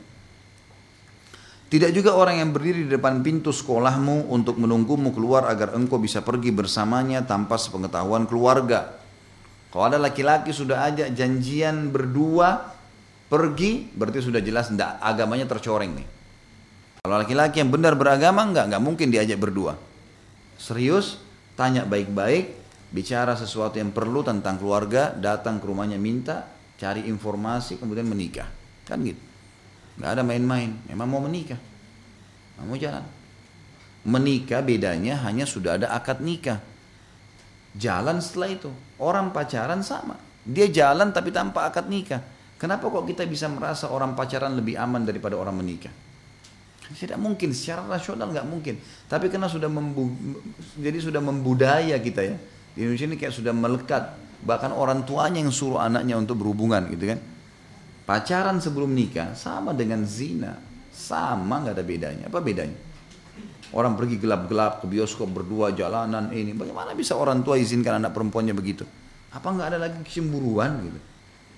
Tidak 1.67 1.91
juga 1.91 2.15
orang 2.15 2.39
yang 2.39 2.55
berdiri 2.55 2.87
di 2.87 2.91
depan 2.95 3.19
pintu 3.25 3.51
sekolahmu 3.51 4.31
untuk 4.31 4.55
menunggumu 4.55 5.11
keluar 5.11 5.51
agar 5.51 5.75
engkau 5.75 5.99
bisa 5.99 6.23
pergi 6.23 6.53
bersamanya 6.55 7.25
tanpa 7.27 7.59
sepengetahuan 7.59 8.23
keluarga. 8.23 8.95
Kalau 9.67 9.83
ada 9.83 9.99
laki-laki 9.99 10.55
sudah 10.55 10.87
ajak 10.87 11.11
janjian 11.11 11.91
berdua 11.91 12.76
pergi, 13.27 13.91
berarti 13.91 14.23
sudah 14.23 14.39
jelas 14.39 14.71
enggak, 14.71 14.99
agamanya 15.03 15.45
tercoreng 15.47 15.91
nih. 15.95 16.07
Kalau 17.03 17.15
laki-laki 17.23 17.63
yang 17.63 17.71
benar 17.71 17.95
beragama 17.95 18.43
enggak, 18.43 18.71
enggak 18.71 18.83
mungkin 18.83 19.07
diajak 19.11 19.39
berdua. 19.39 19.75
Serius, 20.57 21.19
tanya 21.59 21.83
baik-baik, 21.83 22.55
bicara 22.91 23.35
sesuatu 23.35 23.77
yang 23.77 23.91
perlu 23.91 24.23
tentang 24.23 24.57
keluarga, 24.57 25.11
datang 25.13 25.59
ke 25.59 25.65
rumahnya 25.67 25.99
minta, 25.99 26.47
cari 26.79 27.05
informasi, 27.07 27.79
kemudian 27.79 28.07
menikah. 28.07 28.47
Kan 28.87 29.03
gitu. 29.03 29.19
Nggak 29.99 30.11
ada 30.17 30.23
main-main 30.23 30.71
memang 30.87 31.07
mau 31.09 31.21
menikah. 31.21 31.59
Mau 32.63 32.77
jalan. 32.79 33.05
Menikah 34.07 34.63
bedanya 34.63 35.19
hanya 35.27 35.43
sudah 35.43 35.77
ada 35.77 35.91
akad 35.91 36.23
nikah. 36.23 36.63
Jalan 37.75 38.23
setelah 38.23 38.49
itu. 38.49 38.71
Orang 38.97 39.35
pacaran 39.35 39.83
sama. 39.83 40.15
Dia 40.47 40.71
jalan 40.71 41.11
tapi 41.11 41.29
tanpa 41.29 41.67
akad 41.67 41.91
nikah 41.91 42.36
kenapa 42.57 42.89
kok 42.89 43.05
kita 43.05 43.23
bisa 43.25 43.47
merasa 43.47 43.89
orang 43.89 44.13
pacaran 44.13 44.53
lebih 44.57 44.77
aman 44.77 45.05
daripada 45.05 45.37
orang 45.37 45.55
menikah 45.57 45.93
tidak 46.87 47.19
mungkin 47.19 47.51
secara 47.51 47.83
rasional 47.83 48.31
nggak 48.31 48.47
mungkin 48.47 48.75
tapi 49.07 49.27
karena 49.27 49.47
sudah 49.51 49.67
membu 49.67 50.07
jadi 50.79 50.97
sudah 50.99 51.19
membudaya 51.19 51.95
kita 51.99 52.21
ya 52.23 52.35
di 52.75 52.85
Indonesia 52.85 53.07
ini 53.09 53.17
kayak 53.19 53.33
sudah 53.35 53.51
melekat 53.51 54.03
bahkan 54.45 54.71
orang 54.71 55.03
tuanya 55.03 55.43
yang 55.43 55.51
suruh 55.51 55.81
anaknya 55.81 56.15
untuk 56.15 56.39
berhubungan 56.39 56.87
gitu 56.93 57.11
kan 57.11 57.19
Pacaran 58.07 58.63
sebelum 58.63 58.95
nikah 58.95 59.35
sama 59.35 59.75
dengan 59.75 60.07
zina. 60.07 60.55
Sama 60.95 61.59
nggak 61.59 61.75
ada 61.75 61.83
bedanya. 61.83 62.25
Apa 62.31 62.39
bedanya? 62.39 62.79
Orang 63.75 63.99
pergi 63.99 64.15
gelap-gelap 64.15 64.79
ke 64.79 64.87
bioskop 64.87 65.27
berdua 65.27 65.75
jalanan 65.75 66.31
ini. 66.31 66.55
Bagaimana 66.55 66.95
bisa 66.95 67.19
orang 67.19 67.43
tua 67.43 67.59
izinkan 67.59 67.99
anak 67.99 68.15
perempuannya 68.15 68.55
begitu? 68.55 68.87
Apa 69.35 69.51
nggak 69.51 69.67
ada 69.75 69.79
lagi 69.83 69.99
kecemburuan 70.07 70.87
gitu? 70.87 70.99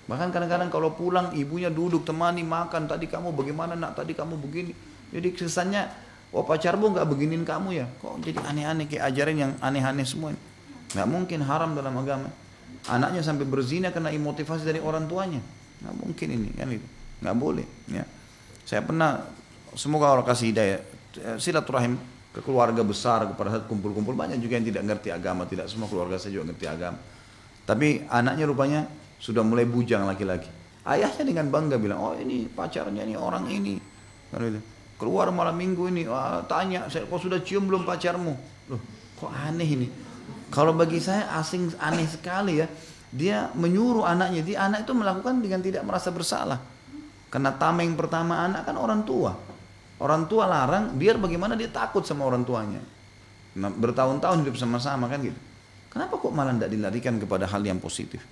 Bahkan 0.08 0.28
kadang-kadang 0.32 0.70
kalau 0.72 0.94
pulang 0.96 1.34
ibunya 1.36 1.68
duduk 1.68 2.06
temani 2.06 2.46
makan. 2.46 2.88
Tadi 2.88 3.08
kamu 3.10 3.34
bagaimana 3.34 3.76
nak? 3.76 3.98
Tadi 3.98 4.16
kamu 4.16 4.38
begini. 4.40 4.72
Jadi 5.10 5.28
kesannya, 5.34 5.90
oh 6.30 6.46
pacarmu 6.46 6.94
nggak 6.94 7.06
beginin 7.10 7.42
kamu 7.42 7.82
ya? 7.82 7.86
Kok 7.98 8.22
jadi 8.22 8.38
aneh-aneh 8.46 8.86
kayak 8.86 9.10
ajarin 9.10 9.36
yang 9.38 9.52
aneh-aneh 9.58 10.06
semua? 10.06 10.32
Nggak 10.94 11.08
mungkin 11.08 11.40
haram 11.42 11.74
dalam 11.74 11.94
agama. 11.98 12.30
Anaknya 12.88 13.20
sampai 13.20 13.44
berzina 13.44 13.92
karena 13.92 14.08
imotivasi 14.14 14.64
dari 14.64 14.80
orang 14.80 15.04
tuanya 15.10 15.42
nggak 15.80 15.96
mungkin 15.96 16.28
ini 16.28 16.48
kan 16.54 16.68
itu 16.68 16.88
nggak 17.24 17.36
boleh 17.36 17.66
ya 17.88 18.04
saya 18.68 18.84
pernah 18.84 19.24
semoga 19.74 20.12
Allah 20.12 20.26
kasih 20.28 20.52
hidayah 20.52 20.80
silaturahim 21.40 21.96
ke 22.30 22.40
keluarga 22.44 22.84
besar 22.86 23.26
pada 23.34 23.58
saat 23.58 23.64
kumpul-kumpul 23.66 24.14
banyak 24.14 24.38
juga 24.38 24.60
yang 24.60 24.66
tidak 24.68 24.82
ngerti 24.86 25.08
agama 25.10 25.48
tidak 25.48 25.66
semua 25.66 25.88
keluarga 25.90 26.20
saya 26.20 26.36
juga 26.36 26.52
ngerti 26.52 26.66
agama 26.68 27.00
tapi 27.64 28.04
anaknya 28.06 28.44
rupanya 28.46 28.80
sudah 29.20 29.44
mulai 29.44 29.68
bujang 29.68 30.08
laki-laki 30.08 30.48
ayahnya 30.88 31.24
dengan 31.28 31.46
bangga 31.52 31.76
bilang 31.76 32.00
oh 32.00 32.14
ini 32.16 32.48
pacarnya 32.48 33.04
ini 33.04 33.14
orang 33.14 33.44
ini 33.52 33.76
keluar 34.96 35.28
malam 35.32 35.56
minggu 35.56 35.92
ini 35.92 36.08
Wah, 36.08 36.40
tanya 36.48 36.88
saya 36.88 37.04
kok 37.04 37.20
sudah 37.20 37.40
cium 37.44 37.68
belum 37.68 37.84
pacarmu 37.84 38.32
loh 38.72 38.80
kok 39.20 39.30
aneh 39.30 39.68
ini 39.68 39.88
kalau 40.48 40.72
bagi 40.72 40.98
saya 40.98 41.30
asing 41.36 41.70
aneh 41.78 42.08
sekali 42.08 42.58
ya 42.58 42.66
dia 43.10 43.50
menyuruh 43.58 44.06
anaknya, 44.06 44.42
dia 44.46 44.58
anak 44.70 44.86
itu 44.86 44.94
melakukan 44.94 45.42
dengan 45.42 45.58
tidak 45.58 45.82
merasa 45.82 46.14
bersalah. 46.14 46.62
Karena 47.26 47.50
tameng 47.54 47.98
pertama 47.98 48.46
anak 48.46 48.70
kan 48.70 48.78
orang 48.78 49.02
tua. 49.02 49.34
Orang 50.00 50.30
tua 50.30 50.46
larang, 50.46 50.94
biar 50.94 51.18
bagaimana 51.18 51.58
dia 51.58 51.68
takut 51.68 52.06
sama 52.06 52.24
orang 52.24 52.46
tuanya. 52.46 52.80
Nah, 53.58 53.70
bertahun-tahun 53.74 54.46
hidup 54.46 54.56
sama-sama 54.56 55.10
kan 55.10 55.20
gitu. 55.20 55.36
Kenapa 55.90 56.22
kok 56.22 56.30
malah 56.30 56.54
tidak 56.54 56.70
dilarikan 56.70 57.18
kepada 57.18 57.50
hal 57.50 57.60
yang 57.66 57.82
positif? 57.82 58.22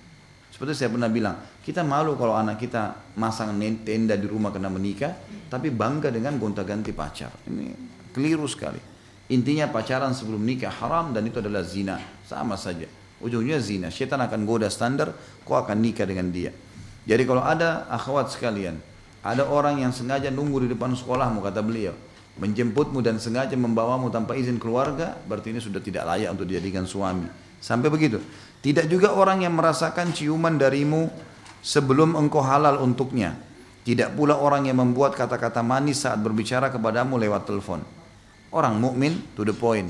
Seperti 0.59 0.75
saya 0.75 0.91
pernah 0.91 1.07
bilang, 1.07 1.39
kita 1.63 1.87
malu 1.87 2.19
kalau 2.19 2.35
anak 2.35 2.59
kita 2.59 3.15
masang 3.15 3.55
tenda 3.79 4.19
di 4.19 4.27
rumah 4.27 4.51
kena 4.51 4.67
menikah, 4.67 5.15
tapi 5.47 5.71
bangga 5.71 6.11
dengan 6.11 6.35
gonta-ganti 6.35 6.91
pacar. 6.91 7.31
Ini 7.47 7.71
keliru 8.11 8.43
sekali. 8.43 8.75
Intinya 9.31 9.71
pacaran 9.71 10.11
sebelum 10.11 10.43
nikah 10.43 10.67
haram 10.83 11.15
dan 11.15 11.23
itu 11.23 11.39
adalah 11.39 11.63
zina. 11.63 11.95
Sama 12.27 12.59
saja. 12.59 12.91
Ujungnya 13.23 13.55
zina. 13.63 13.87
Syaitan 13.87 14.19
akan 14.19 14.43
goda 14.43 14.67
standar, 14.67 15.15
kau 15.47 15.55
akan 15.55 15.79
nikah 15.79 16.03
dengan 16.03 16.27
dia. 16.27 16.51
Jadi 17.07 17.23
kalau 17.23 17.39
ada 17.39 17.87
akhwat 17.87 18.35
sekalian, 18.35 18.83
ada 19.23 19.47
orang 19.47 19.79
yang 19.79 19.95
sengaja 19.95 20.27
nunggu 20.27 20.67
di 20.67 20.75
depan 20.75 20.91
sekolahmu, 20.91 21.39
kata 21.39 21.63
beliau, 21.63 21.95
menjemputmu 22.35 22.99
dan 22.99 23.15
sengaja 23.15 23.55
membawamu 23.55 24.11
tanpa 24.11 24.35
izin 24.35 24.59
keluarga, 24.59 25.15
berarti 25.23 25.55
ini 25.55 25.63
sudah 25.63 25.79
tidak 25.79 26.03
layak 26.03 26.35
untuk 26.35 26.51
dijadikan 26.51 26.83
suami. 26.83 27.47
Sampai 27.63 27.87
begitu. 27.87 28.19
Tidak 28.59 28.91
juga 28.91 29.15
orang 29.15 29.47
yang 29.47 29.55
merasakan 29.55 30.11
ciuman 30.11 30.59
darimu 30.59 31.07
sebelum 31.63 32.19
engkau 32.19 32.43
halal 32.43 32.83
untuknya. 32.83 33.35
Tidak 33.87 34.13
pula 34.13 34.35
orang 34.35 34.67
yang 34.67 34.77
membuat 34.83 35.15
kata-kata 35.15 35.63
manis 35.63 36.03
saat 36.03 36.19
berbicara 36.19 36.67
kepadamu 36.67 37.15
lewat 37.15 37.47
telepon. 37.47 37.79
Orang 38.51 38.83
mukmin 38.83 39.15
to 39.33 39.47
the 39.47 39.55
point. 39.55 39.89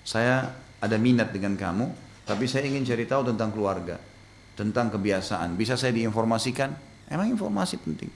Saya 0.00 0.48
ada 0.80 0.96
minat 0.96 1.32
dengan 1.32 1.56
kamu, 1.56 1.92
tapi 2.24 2.48
saya 2.48 2.64
ingin 2.64 2.88
cari 2.88 3.04
tahu 3.04 3.28
tentang 3.28 3.52
keluarga, 3.52 4.00
tentang 4.56 4.88
kebiasaan. 4.88 5.52
Bisa 5.56 5.76
saya 5.76 5.92
diinformasikan? 5.92 6.72
Emang 7.12 7.28
informasi 7.28 7.76
penting. 7.84 8.08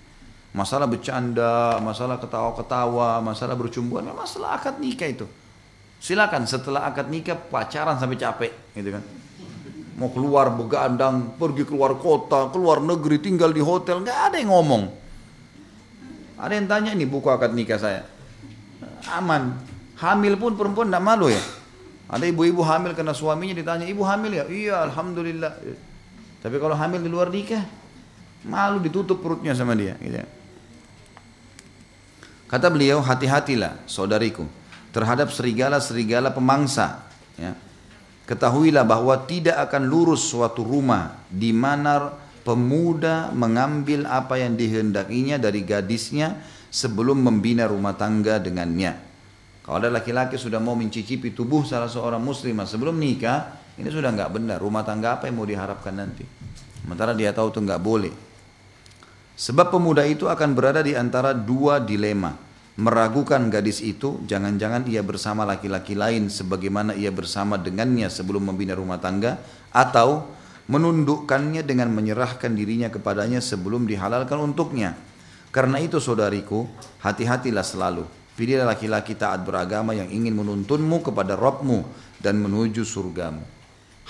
Masalah 0.56 0.88
bercanda, 0.88 1.76
masalah 1.84 2.16
ketawa-ketawa, 2.16 3.20
masalah 3.20 3.52
bercumbuan, 3.52 4.08
masalah 4.16 4.56
akad 4.56 4.80
nikah 4.80 5.08
itu. 5.12 5.26
Silakan 6.00 6.48
setelah 6.48 6.88
akad 6.88 7.12
nikah 7.12 7.36
pacaran 7.36 8.00
sampai 8.00 8.16
capek, 8.16 8.52
gitu 8.72 8.96
kan. 8.96 9.04
Mau 9.98 10.14
keluar 10.14 10.54
begadang, 10.54 11.34
pergi 11.34 11.66
keluar 11.66 11.98
kota, 11.98 12.54
keluar 12.54 12.78
negeri, 12.78 13.18
tinggal 13.18 13.50
di 13.50 13.58
hotel, 13.58 14.06
nggak 14.06 14.18
ada 14.30 14.36
yang 14.38 14.54
ngomong. 14.54 14.84
Ada 16.38 16.52
yang 16.54 16.66
tanya 16.70 16.90
ini 16.94 17.02
buku 17.02 17.26
akad 17.26 17.50
nikah 17.50 17.82
saya. 17.82 18.06
Aman. 19.10 19.58
Hamil 19.98 20.38
pun 20.38 20.54
perempuan 20.54 20.86
tidak 20.86 21.02
malu 21.02 21.26
ya. 21.34 21.42
Ada 22.06 22.30
ibu-ibu 22.30 22.62
hamil 22.62 22.94
karena 22.94 23.10
suaminya 23.10 23.58
ditanya, 23.58 23.84
ibu 23.90 24.06
hamil 24.06 24.38
ya? 24.38 24.44
Iya, 24.46 24.86
alhamdulillah. 24.86 25.52
Tapi 26.38 26.56
kalau 26.62 26.78
hamil 26.78 27.02
di 27.02 27.10
luar 27.10 27.28
nikah, 27.34 27.66
malu 28.46 28.78
ditutup 28.78 29.18
perutnya 29.18 29.50
sama 29.58 29.74
dia. 29.74 29.98
Gitu. 29.98 30.22
Ya. 30.22 30.26
Kata 32.46 32.70
beliau, 32.70 33.02
hati-hatilah 33.02 33.82
saudariku 33.90 34.46
terhadap 34.94 35.34
serigala-serigala 35.34 36.30
pemangsa. 36.30 37.02
Ya. 37.34 37.52
Ketahuilah 38.28 38.84
bahwa 38.84 39.24
tidak 39.24 39.56
akan 39.56 39.88
lurus 39.88 40.28
suatu 40.28 40.60
rumah 40.60 41.16
di 41.32 41.48
mana 41.56 42.12
pemuda 42.44 43.32
mengambil 43.32 44.04
apa 44.04 44.36
yang 44.36 44.52
dihendakinya 44.52 45.40
dari 45.40 45.64
gadisnya 45.64 46.36
sebelum 46.68 47.24
membina 47.24 47.64
rumah 47.64 47.96
tangga 47.96 48.36
dengannya. 48.36 49.00
Kalau 49.64 49.80
ada 49.80 49.88
laki-laki 49.88 50.36
sudah 50.36 50.60
mau 50.60 50.76
mencicipi 50.76 51.32
tubuh 51.32 51.64
salah 51.64 51.88
seorang 51.88 52.20
muslimah 52.20 52.68
sebelum 52.68 52.96
nikah, 53.00 53.52
ini 53.80 53.88
sudah 53.88 54.12
nggak 54.12 54.32
benar. 54.36 54.60
Rumah 54.60 54.84
tangga 54.84 55.16
apa 55.16 55.28
yang 55.28 55.40
mau 55.40 55.48
diharapkan 55.48 55.92
nanti? 55.96 56.24
Sementara 56.84 57.12
dia 57.12 57.32
tahu 57.32 57.52
itu 57.52 57.60
nggak 57.64 57.80
boleh. 57.80 58.12
Sebab 59.36 59.72
pemuda 59.72 60.08
itu 60.08 60.24
akan 60.24 60.56
berada 60.56 60.80
di 60.80 60.96
antara 60.96 61.36
dua 61.36 61.80
dilema. 61.80 62.32
Meragukan 62.78 63.50
gadis 63.50 63.82
itu, 63.82 64.22
jangan-jangan 64.30 64.86
ia 64.86 65.02
bersama 65.02 65.42
laki-laki 65.42 65.98
lain 65.98 66.30
sebagaimana 66.30 66.94
ia 66.94 67.10
bersama 67.10 67.58
dengannya 67.58 68.06
sebelum 68.06 68.54
membina 68.54 68.78
rumah 68.78 69.02
tangga, 69.02 69.42
atau 69.74 70.30
menundukkannya 70.70 71.66
dengan 71.66 71.90
menyerahkan 71.90 72.54
dirinya 72.54 72.86
kepadanya 72.86 73.42
sebelum 73.42 73.90
dihalalkan 73.90 74.38
untuknya. 74.38 74.94
Karena 75.50 75.82
itu 75.82 75.98
saudariku, 75.98 76.70
hati-hatilah 77.02 77.66
selalu 77.66 78.06
Pilihlah 78.38 78.70
laki-laki 78.70 79.18
taat 79.18 79.42
beragama 79.42 79.98
yang 79.98 80.06
ingin 80.14 80.30
menuntunmu 80.38 81.02
kepada 81.02 81.34
Rabbmu 81.34 81.82
dan 82.22 82.38
menuju 82.38 82.86
surgamu. 82.86 83.42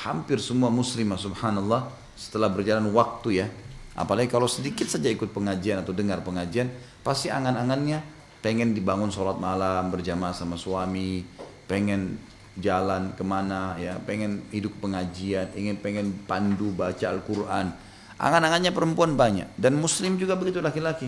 Hampir 0.05 0.37
semua 0.37 0.69
muslimah 0.69 1.17
subhanallah 1.17 1.89
setelah 2.13 2.53
berjalan 2.53 2.93
waktu 2.93 3.41
ya. 3.41 3.49
Apalagi 3.97 4.29
kalau 4.29 4.45
sedikit 4.45 4.85
saja 4.85 5.09
ikut 5.09 5.33
pengajian 5.33 5.81
atau 5.81 5.97
dengar 5.97 6.21
pengajian, 6.21 6.69
pasti 7.01 7.33
angan-angannya 7.33 8.18
pengen 8.39 8.75
dibangun 8.75 9.11
sholat 9.11 9.37
malam 9.41 9.91
berjamaah 9.91 10.35
sama 10.35 10.55
suami, 10.55 11.27
pengen 11.67 12.19
jalan 12.59 13.15
ke 13.15 13.23
mana 13.23 13.79
ya 13.79 14.03
pengen 14.03 14.43
hidup 14.51 14.83
pengajian 14.83 15.47
ingin 15.55 15.79
pengen 15.79 16.11
pandu 16.27 16.75
baca 16.75 17.07
Al-Quran. 17.07 17.71
Angan-angannya 18.19 18.75
perempuan 18.75 19.15
banyak 19.15 19.47
dan 19.55 19.79
muslim 19.79 20.19
juga 20.19 20.35
begitu 20.35 20.59
laki-laki. 20.59 21.07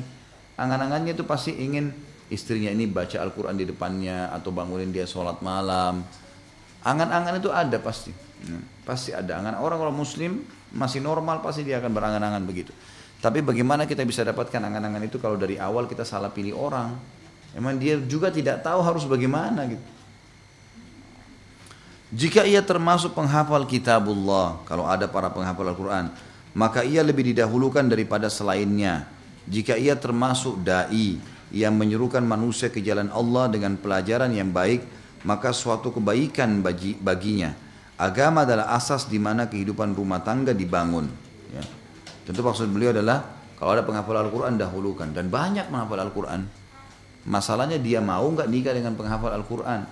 Angan-angannya 0.55 1.19
itu 1.19 1.27
pasti 1.27 1.51
ingin 1.59 1.91
istrinya 2.31 2.71
ini 2.71 2.87
baca 2.87 3.19
Al-Quran 3.19 3.59
di 3.59 3.67
depannya 3.67 4.31
atau 4.31 4.55
bangunin 4.55 4.95
dia 4.95 5.11
sholat 5.11 5.43
malam. 5.43 6.07
Angan-angan 6.87 7.43
itu 7.43 7.51
ada 7.51 7.83
pasti. 7.83 8.15
Ya, 8.47 8.57
pasti 8.87 9.11
ada. 9.11 9.43
Angan 9.43 9.59
orang 9.59 9.91
orang 9.91 9.97
muslim 9.99 10.47
masih 10.71 11.03
normal 11.03 11.43
pasti 11.43 11.67
dia 11.67 11.83
akan 11.83 11.91
berangan-angan 11.91 12.47
begitu. 12.47 12.71
Tapi 13.21 13.43
bagaimana 13.43 13.85
kita 13.85 14.07
bisa 14.07 14.23
dapatkan 14.23 14.63
angan-angan 14.63 15.03
itu 15.03 15.19
kalau 15.19 15.35
dari 15.35 15.59
awal 15.59 15.91
kita 15.91 16.07
salah 16.07 16.31
pilih 16.31 16.55
orang? 16.55 17.20
Emang 17.55 17.79
dia 17.79 17.99
juga 17.99 18.31
tidak 18.31 18.63
tahu 18.63 18.79
harus 18.83 19.03
bagaimana 19.07 19.67
gitu. 19.67 19.87
Jika 22.11 22.43
ia 22.43 22.59
termasuk 22.59 23.15
penghafal 23.15 23.63
kitabullah, 23.71 24.59
kalau 24.67 24.83
ada 24.83 25.07
para 25.07 25.31
penghafal 25.31 25.71
Al-Quran, 25.71 26.11
maka 26.59 26.83
ia 26.83 27.07
lebih 27.07 27.31
didahulukan 27.31 27.87
daripada 27.87 28.27
selainnya. 28.27 29.07
Jika 29.47 29.79
ia 29.79 29.95
termasuk 29.95 30.59
da'i 30.63 31.23
yang 31.55 31.75
menyerukan 31.79 32.23
manusia 32.23 32.67
ke 32.67 32.83
jalan 32.83 33.11
Allah 33.15 33.47
dengan 33.47 33.79
pelajaran 33.79 34.31
yang 34.35 34.51
baik, 34.51 34.83
maka 35.23 35.55
suatu 35.55 35.95
kebaikan 35.95 36.63
bagi, 36.67 36.99
baginya. 36.99 37.55
Agama 37.95 38.43
adalah 38.43 38.75
asas 38.75 39.07
di 39.07 39.23
mana 39.23 39.47
kehidupan 39.47 39.95
rumah 39.95 40.19
tangga 40.25 40.51
dibangun. 40.51 41.07
Ya. 41.55 41.63
Tentu 42.27 42.43
maksud 42.43 42.71
beliau 42.75 42.91
adalah 42.91 43.23
kalau 43.55 43.77
ada 43.77 43.87
penghafal 43.87 44.19
Al-Quran 44.19 44.59
dahulukan 44.59 45.15
dan 45.15 45.31
banyak 45.31 45.69
menghafal 45.71 46.01
Al-Quran. 46.01 46.43
Masalahnya 47.29 47.77
dia 47.77 48.01
mau 48.01 48.25
nggak 48.33 48.49
nikah 48.49 48.73
dengan 48.73 48.97
penghafal 48.97 49.33
Al-Quran. 49.37 49.85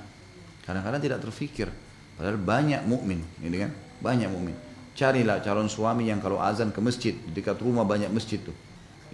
Kadang-kadang 0.64 1.00
tidak 1.00 1.20
terfikir. 1.24 1.68
Padahal 2.16 2.40
banyak 2.40 2.82
mukmin, 2.88 3.20
ini 3.44 3.56
kan? 3.62 3.70
Banyak 4.00 4.28
mukmin. 4.32 4.56
Carilah 4.96 5.38
calon 5.44 5.70
suami 5.70 6.10
yang 6.10 6.18
kalau 6.18 6.42
azan 6.42 6.74
ke 6.74 6.80
masjid, 6.82 7.14
dekat 7.30 7.60
rumah 7.62 7.86
banyak 7.86 8.10
masjid 8.10 8.42
tuh. 8.42 8.56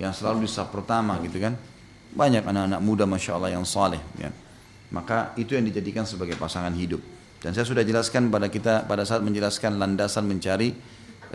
Yang 0.01 0.23
selalu 0.23 0.47
di 0.47 0.51
pertama 0.51 1.21
gitu 1.21 1.39
kan. 1.43 1.55
Banyak 2.15 2.47
anak-anak 2.47 2.81
muda 2.81 3.05
Masya 3.05 3.37
Allah 3.37 3.53
yang 3.53 3.67
saleh. 3.67 4.01
Ya. 4.17 4.31
Maka 4.95 5.35
itu 5.35 5.59
yang 5.59 5.67
dijadikan 5.67 6.07
sebagai 6.07 6.39
pasangan 6.39 6.73
hidup. 6.73 7.03
Dan 7.43 7.53
saya 7.53 7.69
sudah 7.69 7.85
jelaskan 7.85 8.33
pada 8.33 8.49
kita 8.49 8.89
pada 8.89 9.05
saat 9.05 9.21
menjelaskan 9.21 9.77
landasan 9.77 10.25
mencari 10.25 10.73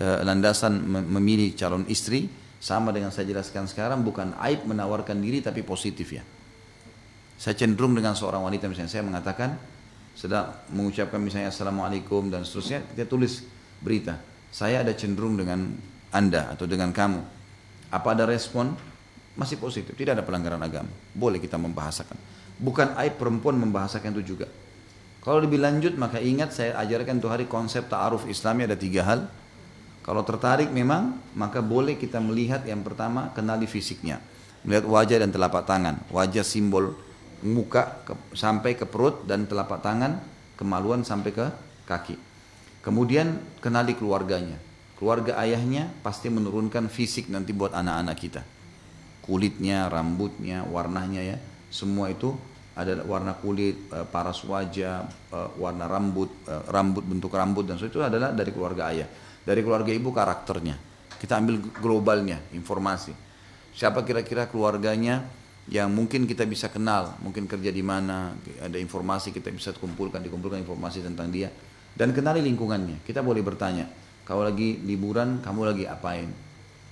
uh, 0.02 0.26
landasan 0.26 0.82
memilih 0.89 1.54
calon 1.54 1.86
istri 1.86 2.26
sama 2.58 2.89
dengan 2.89 3.13
saya 3.13 3.30
jelaskan 3.30 3.70
sekarang 3.70 4.02
bukan 4.02 4.34
aib 4.50 4.65
menawarkan 4.65 5.22
diri 5.22 5.46
tapi 5.46 5.62
positif 5.62 6.18
ya. 6.18 6.26
Saya 7.39 7.56
cenderung 7.56 7.95
dengan 7.95 8.19
seorang 8.19 8.43
wanita 8.43 8.67
misalnya 8.67 8.91
saya 8.91 9.04
mengatakan 9.08 9.56
sedang 10.12 10.52
mengucapkan 10.75 11.23
misalnya 11.23 11.47
assalamualaikum 11.47 12.28
dan 12.28 12.43
seterusnya 12.43 12.84
dia 12.91 13.08
tulis 13.08 13.47
berita 13.80 14.19
saya 14.49 14.82
ada 14.82 14.93
cenderung 14.97 15.38
dengan 15.38 15.71
anda 16.10 16.49
atau 16.49 16.65
dengan 16.65 16.89
kamu. 16.89 17.21
Apa 17.93 18.17
ada 18.17 18.25
respon? 18.25 18.73
Masih 19.38 19.62
positif 19.62 19.93
tidak 19.95 20.19
ada 20.19 20.23
pelanggaran 20.25 20.60
agama. 20.60 20.89
Boleh 21.13 21.39
kita 21.39 21.56
membahasakan. 21.56 22.17
Bukan 22.60 22.97
aib 22.99 23.15
perempuan 23.15 23.56
membahasakan 23.56 24.12
itu 24.19 24.36
juga. 24.36 24.49
Kalau 25.23 25.39
lebih 25.39 25.62
lanjut 25.62 25.95
maka 25.95 26.17
ingat 26.19 26.52
saya 26.52 26.75
ajarkan 26.82 27.21
tuh 27.21 27.30
hari 27.30 27.45
konsep 27.45 27.88
ta'aruf 27.88 28.25
islami 28.28 28.65
ada 28.65 28.75
tiga 28.75 29.06
hal. 29.06 29.30
Kalau 30.04 30.25
tertarik 30.25 30.73
memang 30.73 31.15
maka 31.38 31.62
boleh 31.62 31.95
kita 31.95 32.17
melihat 32.17 32.65
yang 32.65 32.82
pertama 32.82 33.30
kenali 33.38 33.69
fisiknya. 33.69 34.17
Melihat 34.65 34.89
wajah 34.89 35.17
dan 35.23 35.30
telapak 35.30 35.63
tangan 35.69 36.04
wajah 36.12 36.43
simbol 36.43 36.97
muka 37.43 38.04
ke, 38.04 38.13
sampai 38.36 38.75
ke 38.75 38.84
perut 38.88 39.23
dan 39.23 39.45
telapak 39.47 39.80
tangan, 39.84 40.19
kemaluan 40.60 41.04
sampai 41.04 41.32
ke 41.32 41.45
kaki. 41.88 42.15
Kemudian 42.84 43.39
kenali 43.60 43.95
keluarganya. 43.95 44.56
Keluarga 44.99 45.39
ayahnya 45.39 45.88
pasti 46.04 46.28
menurunkan 46.28 46.91
fisik 46.91 47.32
nanti 47.32 47.56
buat 47.56 47.71
anak-anak 47.71 48.17
kita. 48.19 48.41
Kulitnya, 49.23 49.88
rambutnya, 49.88 50.67
warnanya 50.67 51.23
ya, 51.23 51.38
semua 51.71 52.12
itu 52.12 52.36
ada 52.80 53.04
warna 53.04 53.36
kulit, 53.36 53.91
eh, 53.91 54.08
paras 54.08 54.39
wajah, 54.47 55.08
eh, 55.08 55.49
warna 55.60 55.88
rambut, 55.88 56.32
eh, 56.47 56.63
rambut 56.71 57.04
bentuk 57.04 57.32
rambut 57.36 57.67
dan 57.67 57.75
itu 57.75 57.99
adalah 57.99 58.32
dari 58.32 58.52
keluarga 58.56 58.91
ayah. 58.91 59.08
Dari 59.43 59.60
keluarga 59.63 59.91
ibu 59.91 60.12
karakternya. 60.12 60.75
Kita 61.19 61.39
ambil 61.39 61.60
globalnya, 61.80 62.39
informasi. 62.56 63.12
Siapa 63.75 64.04
kira-kira 64.08 64.47
keluarganya 64.47 65.28
yang 65.70 65.94
mungkin 65.94 66.26
kita 66.26 66.50
bisa 66.50 66.74
kenal, 66.74 67.14
mungkin 67.22 67.46
kerja 67.46 67.70
di 67.70 67.86
mana, 67.86 68.34
ada 68.58 68.78
informasi 68.82 69.30
kita 69.30 69.54
bisa 69.54 69.70
kumpulkan, 69.78 70.18
dikumpulkan 70.26 70.58
informasi 70.66 71.06
tentang 71.06 71.30
dia 71.30 71.54
dan 71.94 72.10
kenali 72.10 72.42
lingkungannya. 72.42 73.06
Kita 73.06 73.22
boleh 73.22 73.46
bertanya, 73.46 73.86
kalau 74.26 74.42
lagi 74.42 74.82
liburan 74.82 75.46
kamu 75.46 75.62
lagi 75.70 75.86
apain? 75.86 76.26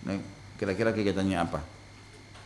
Nah, 0.06 0.22
kira-kira 0.62 0.94
kegiatannya 0.94 1.38
apa? 1.42 1.60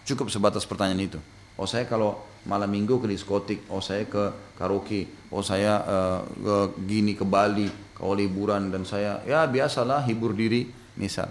Cukup 0.07 0.31
sebatas 0.31 0.63
pertanyaan 0.63 1.03
itu. 1.03 1.19
Oh 1.59 1.67
saya 1.67 1.83
kalau 1.83 2.15
malam 2.47 2.71
minggu 2.71 3.03
ke 3.03 3.11
diskotik, 3.11 3.67
oh 3.67 3.83
saya 3.83 4.07
ke 4.07 4.55
karaoke, 4.55 5.11
oh 5.35 5.43
saya 5.43 5.83
uh, 5.83 6.19
ke 6.23 6.55
gini 6.87 7.11
ke 7.11 7.27
Bali, 7.27 7.67
kalau 7.91 8.15
liburan 8.15 8.71
dan 8.71 8.87
saya 8.87 9.19
ya 9.27 9.43
biasalah 9.51 10.07
hibur 10.07 10.31
diri 10.31 10.63
misal. 10.95 11.27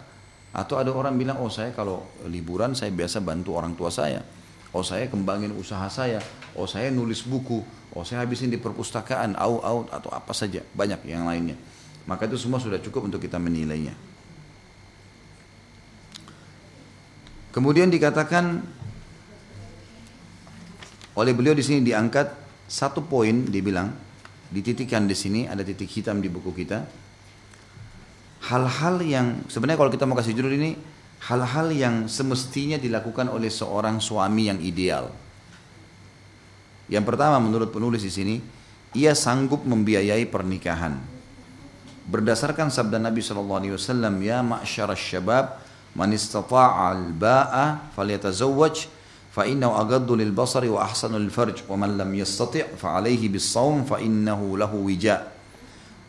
Atau 0.53 0.77
ada 0.77 0.93
orang 0.93 1.17
bilang, 1.17 1.41
oh 1.41 1.49
saya 1.49 1.73
kalau 1.73 2.05
liburan 2.29 2.77
saya 2.77 2.93
biasa 2.93 3.25
bantu 3.25 3.57
orang 3.57 3.73
tua 3.73 3.89
saya 3.89 4.21
oh 4.71 4.85
saya 4.87 5.11
kembangin 5.11 5.51
usaha 5.59 5.87
saya, 5.91 6.23
oh 6.55 6.67
saya 6.67 6.95
nulis 6.95 7.27
buku, 7.27 7.63
oh 7.95 8.05
saya 8.07 8.23
habisin 8.23 8.51
di 8.51 8.59
perpustakaan, 8.59 9.35
au 9.35 9.59
au 9.59 9.79
atau 9.91 10.11
apa 10.15 10.31
saja, 10.31 10.63
banyak 10.75 11.03
yang 11.11 11.27
lainnya. 11.27 11.59
Maka 12.07 12.27
itu 12.31 12.39
semua 12.39 12.63
sudah 12.63 12.79
cukup 12.79 13.11
untuk 13.11 13.21
kita 13.23 13.39
menilainya. 13.39 13.95
Kemudian 17.51 17.91
dikatakan 17.91 18.63
oleh 21.19 21.33
beliau 21.35 21.51
di 21.51 21.67
sini 21.67 21.83
diangkat 21.83 22.31
satu 22.71 23.03
poin 23.03 23.51
dibilang 23.51 23.91
dititikkan 24.55 25.11
di 25.11 25.19
sini 25.19 25.41
ada 25.51 25.67
titik 25.67 25.91
hitam 25.91 26.23
di 26.23 26.31
buku 26.31 26.55
kita. 26.55 26.87
Hal-hal 28.47 29.03
yang 29.03 29.47
sebenarnya 29.51 29.79
kalau 29.79 29.91
kita 29.91 30.07
mau 30.07 30.15
kasih 30.15 30.35
judul 30.39 30.55
ini 30.59 30.79
hal-hal 31.29 31.69
yang 31.69 32.09
semestinya 32.09 32.81
dilakukan 32.81 33.29
oleh 33.29 33.53
seorang 33.53 34.01
suami 34.01 34.49
yang 34.49 34.57
ideal. 34.65 35.13
Yang 36.89 37.05
pertama 37.07 37.37
menurut 37.37 37.69
penulis 37.69 38.01
di 38.01 38.13
sini, 38.13 38.37
ia 38.97 39.13
sanggup 39.13 39.63
membiayai 39.69 40.25
pernikahan. 40.27 40.97
Berdasarkan 42.11 42.73
sabda 42.73 42.99
Nabi 42.99 43.23
SAW, 43.23 43.87
Ya 44.25 44.43
ma'asyara 44.43 44.99
syabab, 44.99 45.63
man 45.95 46.11
istata'a 46.11 46.91
al-ba'a 46.91 47.95
falyatazawwaj, 47.95 48.91
farj, 49.31 49.55
wa 51.71 51.77
man 51.79 51.91
lam 51.95 52.11
yastati' 52.11 52.75
fa 52.75 52.99
alaihi 52.99 53.31
bis 53.31 53.47
sawm 53.47 53.87
fa 53.87 54.03
innahu 54.03 54.59
lahu 54.59 54.91
wija'. 54.91 55.23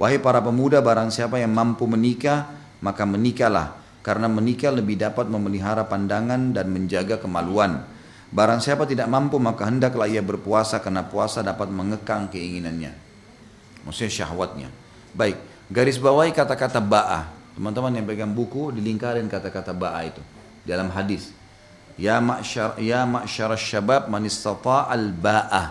Wahai 0.01 0.17
para 0.17 0.41
pemuda, 0.41 0.81
barang 0.81 1.13
siapa 1.13 1.37
yang 1.37 1.53
mampu 1.53 1.85
menikah, 1.85 2.49
maka 2.81 3.05
menikahlah 3.05 3.80
karena 4.01 4.25
menikah 4.25 4.73
lebih 4.73 4.97
dapat 4.97 5.29
memelihara 5.29 5.85
pandangan 5.85 6.53
dan 6.53 6.73
menjaga 6.73 7.21
kemaluan. 7.21 7.85
Barang 8.33 8.63
siapa 8.63 8.89
tidak 8.89 9.11
mampu 9.11 9.37
maka 9.37 9.69
hendaklah 9.69 10.09
ia 10.09 10.25
berpuasa 10.25 10.81
karena 10.81 11.05
puasa 11.05 11.45
dapat 11.45 11.69
mengekang 11.69 12.31
keinginannya. 12.33 12.93
Maksudnya 13.85 14.11
syahwatnya. 14.23 14.69
Baik, 15.13 15.37
garis 15.69 16.01
bawahi 16.01 16.33
kata-kata 16.33 16.81
ba'ah. 16.81 17.29
Teman-teman 17.53 17.91
yang 17.99 18.05
pegang 18.07 18.31
buku 18.31 18.71
dilingkarin 18.71 19.27
kata-kata 19.27 19.75
ba'ah 19.75 20.03
itu 20.07 20.21
dalam 20.65 20.89
hadis. 20.89 21.35
Ya 21.99 22.17
ma'syar 22.23 22.79
ya 22.79 23.03
ma'syar 23.03 23.53
syabab 23.59 24.07
man 24.07 24.25
al 24.25 25.05
ba'ah. 25.11 25.67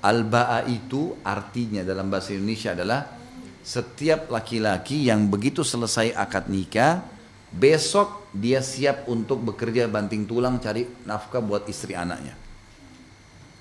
Al 0.00 0.20
ba'ah 0.22 0.62
itu 0.70 1.18
artinya 1.26 1.82
dalam 1.82 2.06
bahasa 2.06 2.32
Indonesia 2.32 2.72
adalah 2.72 3.18
setiap 3.64 4.30
laki-laki 4.30 5.08
yang 5.08 5.26
begitu 5.26 5.64
selesai 5.64 6.14
akad 6.14 6.52
nikah 6.52 7.13
besok 7.54 8.26
dia 8.34 8.58
siap 8.58 9.06
untuk 9.06 9.38
bekerja 9.46 9.86
banting 9.86 10.26
tulang 10.26 10.58
cari 10.58 10.90
nafkah 11.06 11.38
buat 11.38 11.70
istri 11.70 11.94
anaknya. 11.94 12.34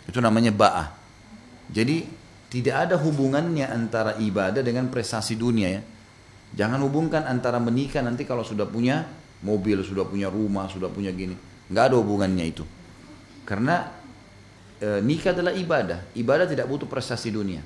Itu 0.10 0.18
namanya 0.18 0.50
ba'ah. 0.50 0.88
Jadi 1.70 2.04
tidak 2.50 2.90
ada 2.90 2.96
hubungannya 2.98 3.70
antara 3.70 4.18
ibadah 4.18 4.66
dengan 4.66 4.90
prestasi 4.90 5.38
dunia 5.38 5.70
ya. 5.70 5.82
Jangan 6.54 6.82
hubungkan 6.86 7.26
antara 7.26 7.58
menikah 7.58 8.02
nanti 8.02 8.26
kalau 8.26 8.46
sudah 8.46 8.66
punya 8.70 9.06
mobil, 9.42 9.82
sudah 9.82 10.06
punya 10.06 10.30
rumah, 10.30 10.70
sudah 10.70 10.90
punya 10.90 11.10
gini. 11.14 11.34
Nggak 11.70 11.84
ada 11.94 11.96
hubungannya 11.98 12.46
itu. 12.46 12.66
Karena 13.46 13.90
e, 14.78 15.02
nikah 15.02 15.34
adalah 15.34 15.54
ibadah. 15.54 16.14
Ibadah 16.14 16.46
tidak 16.46 16.70
butuh 16.70 16.86
prestasi 16.86 17.34
dunia. 17.34 17.62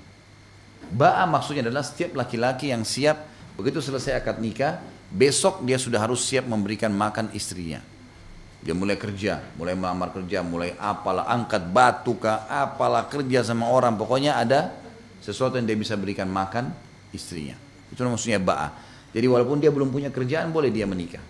Ba'a 0.87 1.27
maksudnya 1.27 1.67
adalah 1.67 1.83
setiap 1.83 2.15
laki-laki 2.15 2.71
yang 2.71 2.87
siap 2.87 3.27
begitu 3.59 3.83
selesai 3.83 4.21
akad 4.23 4.39
nikah 4.39 4.79
Besok 5.07 5.63
dia 5.63 5.79
sudah 5.79 6.03
harus 6.03 6.19
siap 6.23 6.43
memberikan 6.47 6.91
makan 6.91 7.31
istrinya. 7.31 7.79
Dia 8.59 8.75
mulai 8.75 8.99
kerja, 8.99 9.39
mulai 9.55 9.77
melamar 9.77 10.11
kerja, 10.11 10.43
mulai 10.43 10.75
apalah 10.75 11.29
angkat 11.31 11.71
batu 11.71 12.19
kah, 12.19 12.49
apalah 12.51 13.07
kerja 13.07 13.45
sama 13.45 13.71
orang. 13.71 13.95
Pokoknya 13.95 14.35
ada 14.35 14.75
sesuatu 15.23 15.55
yang 15.55 15.63
dia 15.69 15.77
bisa 15.79 15.95
berikan 15.95 16.27
makan 16.27 16.73
istrinya. 17.15 17.55
Itu 17.87 18.03
maksudnya 18.03 18.43
ba'a. 18.43 18.73
Jadi 19.15 19.23
walaupun 19.31 19.63
dia 19.63 19.71
belum 19.71 19.87
punya 19.87 20.11
kerjaan 20.11 20.51
boleh 20.51 20.67
dia 20.67 20.83
menikah. 20.83 21.23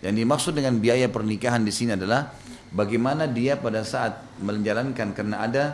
Yang 0.00 0.14
dimaksud 0.22 0.52
dengan 0.54 0.78
biaya 0.78 1.10
pernikahan 1.10 1.60
di 1.66 1.74
sini 1.74 1.98
adalah 1.98 2.30
bagaimana 2.70 3.26
dia 3.26 3.58
pada 3.58 3.82
saat 3.82 4.22
menjalankan 4.38 5.12
karena 5.12 5.42
ada 5.44 5.64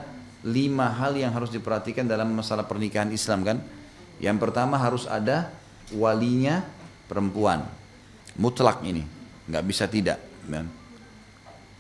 lima 0.43 0.91
hal 0.91 1.15
yang 1.15 1.31
harus 1.37 1.53
diperhatikan 1.53 2.09
dalam 2.09 2.33
masalah 2.33 2.65
pernikahan 2.65 3.13
Islam 3.13 3.45
kan. 3.45 3.59
Yang 4.17 4.37
pertama 4.41 4.81
harus 4.81 5.05
ada 5.05 5.53
walinya 5.93 6.65
perempuan. 7.07 7.65
Mutlak 8.37 8.85
ini, 8.85 9.03
nggak 9.49 9.65
bisa 9.65 9.89
tidak. 9.89 10.21
Kan? 10.47 10.69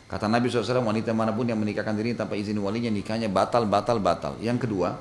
Kata 0.06 0.30
Nabi 0.30 0.46
SAW, 0.46 0.86
wanita 0.86 1.10
mana 1.10 1.34
pun 1.34 1.50
yang 1.50 1.58
menikahkan 1.58 1.92
diri 1.98 2.14
tanpa 2.14 2.38
izin 2.38 2.62
walinya, 2.62 2.88
nikahnya 2.88 3.26
batal, 3.26 3.66
batal, 3.66 3.98
batal. 3.98 4.38
Yang 4.38 4.70
kedua, 4.70 4.94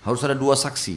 harus 0.00 0.20
ada 0.24 0.32
dua 0.32 0.56
saksi, 0.56 0.96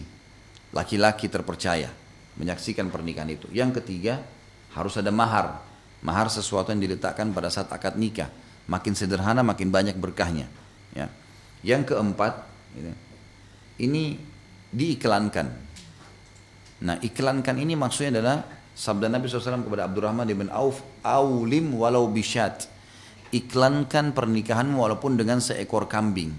laki-laki 0.71 1.27
terpercaya, 1.27 1.91
menyaksikan 2.39 2.87
pernikahan 2.87 3.27
itu. 3.35 3.51
Yang 3.51 3.83
ketiga, 3.83 4.23
harus 4.71 4.95
ada 4.95 5.11
mahar. 5.11 5.59
Mahar 5.99 6.31
sesuatu 6.31 6.71
yang 6.71 6.79
diletakkan 6.79 7.35
pada 7.35 7.51
saat 7.51 7.67
akad 7.67 7.99
nikah. 7.99 8.31
Makin 8.71 8.95
sederhana, 8.95 9.43
makin 9.43 9.67
banyak 9.67 9.99
berkahnya. 9.99 10.47
Ya. 10.95 11.11
Yang 11.59 11.91
keempat, 11.91 12.47
ini 13.75 14.15
diiklankan. 14.71 15.68
Nah, 16.79 16.95
iklankan 17.03 17.59
ini 17.59 17.75
maksudnya 17.75 18.19
adalah 18.19 18.37
Sabda 18.71 19.11
Nabi 19.11 19.27
SAW 19.27 19.67
kepada 19.67 19.91
Abdurrahman 19.91 20.23
bin 20.31 20.47
Auf, 20.47 20.79
Aulim 21.03 21.75
walau 21.75 22.07
bisyat. 22.07 22.71
Iklankan 23.35 24.15
pernikahanmu 24.15 24.79
walaupun 24.79 25.19
dengan 25.19 25.43
seekor 25.43 25.91
kambing. 25.91 26.31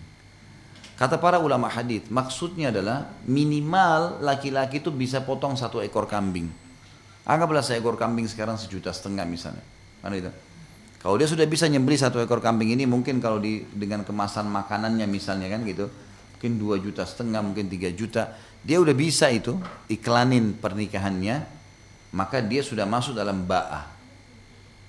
Kata 1.01 1.17
para 1.17 1.41
ulama 1.41 1.69
hadis, 1.73 2.09
maksudnya 2.13 2.69
adalah 2.69 3.09
minimal 3.25 4.21
laki-laki 4.21 4.85
itu 4.85 4.93
bisa 4.93 5.25
potong 5.25 5.57
satu 5.57 5.81
ekor 5.81 6.05
kambing. 6.05 6.53
Anggaplah 7.25 7.65
seekor 7.65 7.97
kambing 7.97 8.29
sekarang 8.29 8.61
sejuta 8.61 8.93
setengah 8.93 9.25
misalnya. 9.25 9.65
Mana 10.05 10.21
itu? 10.21 10.29
Kalau 11.01 11.17
dia 11.17 11.25
sudah 11.25 11.49
bisa 11.49 11.65
nyembeli 11.73 11.97
satu 11.97 12.21
ekor 12.21 12.45
kambing 12.45 12.77
ini 12.77 12.85
mungkin 12.85 13.17
kalau 13.17 13.41
di 13.41 13.65
dengan 13.73 14.05
kemasan 14.05 14.45
makanannya 14.53 15.09
misalnya 15.09 15.49
kan 15.49 15.65
gitu, 15.65 15.89
mungkin 16.37 16.53
dua 16.61 16.77
juta 16.77 17.09
setengah, 17.09 17.41
mungkin 17.41 17.73
tiga 17.73 17.89
juta, 17.97 18.37
dia 18.61 18.77
udah 18.77 18.93
bisa 18.93 19.33
itu 19.33 19.57
iklanin 19.89 20.53
pernikahannya 20.57 21.61
maka 22.11 22.43
dia 22.43 22.61
sudah 22.61 22.87
masuk 22.87 23.15
dalam 23.15 23.47
ba'ah. 23.47 23.87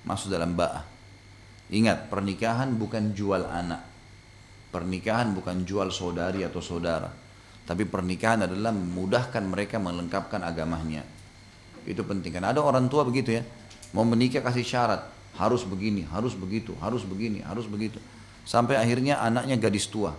Masuk 0.02 0.34
dalam 0.34 0.58
ba'ah. 0.58 0.82
Ingat, 1.70 2.10
pernikahan 2.10 2.74
bukan 2.74 3.14
jual 3.14 3.46
anak. 3.46 3.86
Pernikahan 4.74 5.32
bukan 5.36 5.62
jual 5.62 5.94
saudari 5.94 6.42
atau 6.42 6.60
saudara. 6.60 7.14
Tapi 7.62 7.86
pernikahan 7.86 8.50
adalah 8.50 8.74
memudahkan 8.74 9.44
mereka 9.46 9.78
melengkapkan 9.78 10.42
agamanya. 10.42 11.06
Itu 11.86 12.02
penting. 12.02 12.34
Karena 12.34 12.52
ada 12.52 12.66
orang 12.66 12.90
tua 12.90 13.06
begitu 13.06 13.38
ya. 13.38 13.46
Mau 13.94 14.04
menikah 14.04 14.42
kasih 14.42 14.66
syarat. 14.66 15.02
Harus 15.38 15.64
begini, 15.64 16.04
harus 16.12 16.36
begitu, 16.36 16.76
harus 16.84 17.08
begini, 17.08 17.40
harus 17.46 17.64
begitu. 17.70 18.02
Sampai 18.44 18.76
akhirnya 18.76 19.22
anaknya 19.22 19.56
gadis 19.56 19.88
tua. 19.88 20.12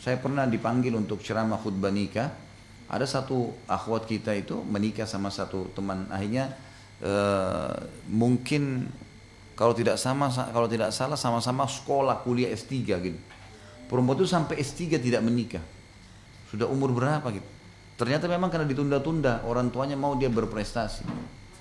Saya 0.00 0.16
pernah 0.16 0.48
dipanggil 0.48 0.94
untuk 0.96 1.20
ceramah 1.20 1.60
khutbah 1.60 1.92
nikah 1.92 2.43
ada 2.94 3.10
satu 3.10 3.50
akhwat 3.66 4.06
kita 4.06 4.30
itu 4.38 4.62
menikah 4.62 5.02
sama 5.02 5.26
satu 5.26 5.66
teman 5.74 6.06
akhirnya 6.14 6.54
e, 7.02 7.12
mungkin 8.06 8.86
kalau 9.58 9.74
tidak 9.74 9.98
sama 9.98 10.30
kalau 10.30 10.70
tidak 10.70 10.94
salah 10.94 11.18
sama-sama 11.18 11.66
sekolah 11.66 12.22
kuliah 12.22 12.54
S3 12.54 12.70
gitu. 13.02 13.18
Perempuan 13.90 14.14
itu 14.18 14.26
sampai 14.30 14.62
S3 14.62 15.02
tidak 15.02 15.22
menikah. 15.26 15.62
Sudah 16.50 16.70
umur 16.70 16.94
berapa 16.94 17.26
gitu. 17.34 17.46
Ternyata 17.94 18.26
memang 18.26 18.50
karena 18.50 18.66
ditunda-tunda, 18.66 19.46
orang 19.46 19.70
tuanya 19.70 19.94
mau 19.94 20.18
dia 20.18 20.26
berprestasi. 20.26 21.06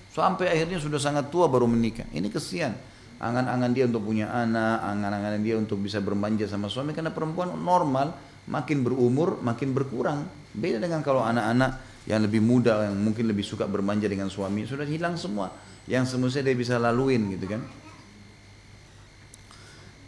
Sampai 0.09 0.49
akhirnya 0.49 0.81
sudah 0.81 0.97
sangat 0.97 1.29
tua 1.29 1.45
baru 1.45 1.69
menikah. 1.69 2.09
Ini 2.09 2.25
kesian. 2.33 2.73
Angan-angan 3.21 3.71
dia 3.77 3.85
untuk 3.85 4.09
punya 4.09 4.33
anak, 4.33 4.81
angan-angan 4.81 5.41
dia 5.45 5.55
untuk 5.61 5.77
bisa 5.77 6.01
bermanja 6.01 6.49
sama 6.49 6.69
suami 6.73 6.97
karena 6.97 7.13
perempuan 7.13 7.53
normal 7.53 8.17
makin 8.49 8.83
berumur 8.83 9.39
makin 9.39 9.71
berkurang 9.71 10.27
Beda 10.53 10.77
dengan 10.77 11.01
kalau 11.01 11.25
anak-anak 11.25 11.81
yang 12.05 12.21
lebih 12.21 12.41
muda, 12.43 12.85
yang 12.85 12.95
mungkin 12.99 13.25
lebih 13.25 13.41
suka 13.41 13.65
bermanja 13.65 14.05
dengan 14.05 14.29
suami, 14.29 14.67
sudah 14.69 14.85
hilang 14.85 15.17
semua. 15.17 15.49
Yang 15.89 16.15
semestinya 16.15 16.51
dia 16.51 16.55
bisa 16.55 16.75
laluin 16.79 17.35
gitu 17.35 17.45
kan. 17.49 17.61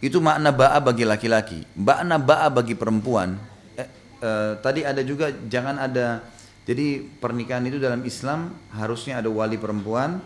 Itu 0.03 0.21
makna 0.21 0.53
ba'a 0.53 0.77
bagi 0.83 1.03
laki-laki. 1.07 1.65
Makna 1.75 2.21
ba'a 2.21 2.47
bagi 2.53 2.77
perempuan. 2.77 3.39
Eh, 3.75 3.89
eh, 4.21 4.51
tadi 4.61 4.85
ada 4.85 5.01
juga 5.01 5.33
jangan 5.49 5.81
ada 5.81 6.21
jadi 6.65 7.05
pernikahan 7.21 7.65
itu 7.69 7.77
dalam 7.77 8.01
Islam 8.01 8.53
harusnya 8.73 9.21
ada 9.21 9.29
wali 9.29 9.57
perempuan, 9.57 10.17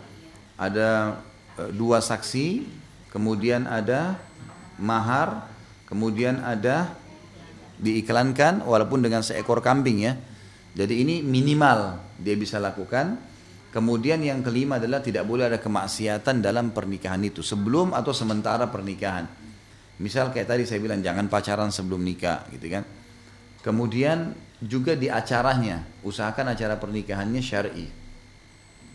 ada 0.56 1.20
eh, 1.60 1.70
dua 1.72 2.00
saksi, 2.00 2.64
kemudian 3.12 3.68
ada 3.68 4.16
mahar, 4.80 5.46
kemudian 5.84 6.40
ada 6.40 6.92
diiklankan 7.80 8.62
walaupun 8.68 9.00
dengan 9.00 9.24
seekor 9.24 9.64
kambing 9.64 10.04
ya. 10.04 10.14
Jadi 10.76 11.02
ini 11.02 11.24
minimal 11.24 11.98
dia 12.20 12.36
bisa 12.36 12.60
lakukan. 12.60 13.18
Kemudian 13.70 14.18
yang 14.22 14.42
kelima 14.42 14.82
adalah 14.82 14.98
tidak 14.98 15.24
boleh 15.26 15.46
ada 15.46 15.58
kemaksiatan 15.62 16.42
dalam 16.42 16.74
pernikahan 16.74 17.22
itu 17.22 17.40
sebelum 17.40 17.94
atau 17.94 18.10
sementara 18.10 18.66
pernikahan. 18.66 19.30
Misal 20.02 20.34
kayak 20.34 20.48
tadi 20.50 20.62
saya 20.66 20.82
bilang 20.82 20.98
jangan 21.04 21.30
pacaran 21.30 21.70
sebelum 21.70 22.02
nikah 22.02 22.50
gitu 22.50 22.66
kan. 22.66 22.82
Kemudian 23.62 24.34
juga 24.58 24.96
di 24.98 25.06
acaranya 25.06 25.86
usahakan 26.02 26.56
acara 26.56 26.82
pernikahannya 26.82 27.40
syar'i. 27.44 27.86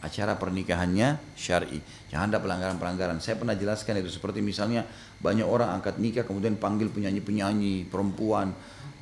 Acara 0.03 0.35
pernikahannya 0.35 1.37
syar'i. 1.39 1.79
Jangan 2.11 2.35
ada 2.35 2.39
pelanggaran-pelanggaran. 2.43 3.23
Saya 3.23 3.39
pernah 3.39 3.55
jelaskan 3.55 4.03
itu 4.03 4.11
seperti 4.11 4.43
misalnya 4.43 4.83
banyak 5.23 5.47
orang 5.47 5.71
angkat 5.79 6.03
nikah 6.03 6.27
kemudian 6.27 6.59
panggil 6.59 6.91
penyanyi-penyanyi 6.91 7.87
perempuan 7.87 8.51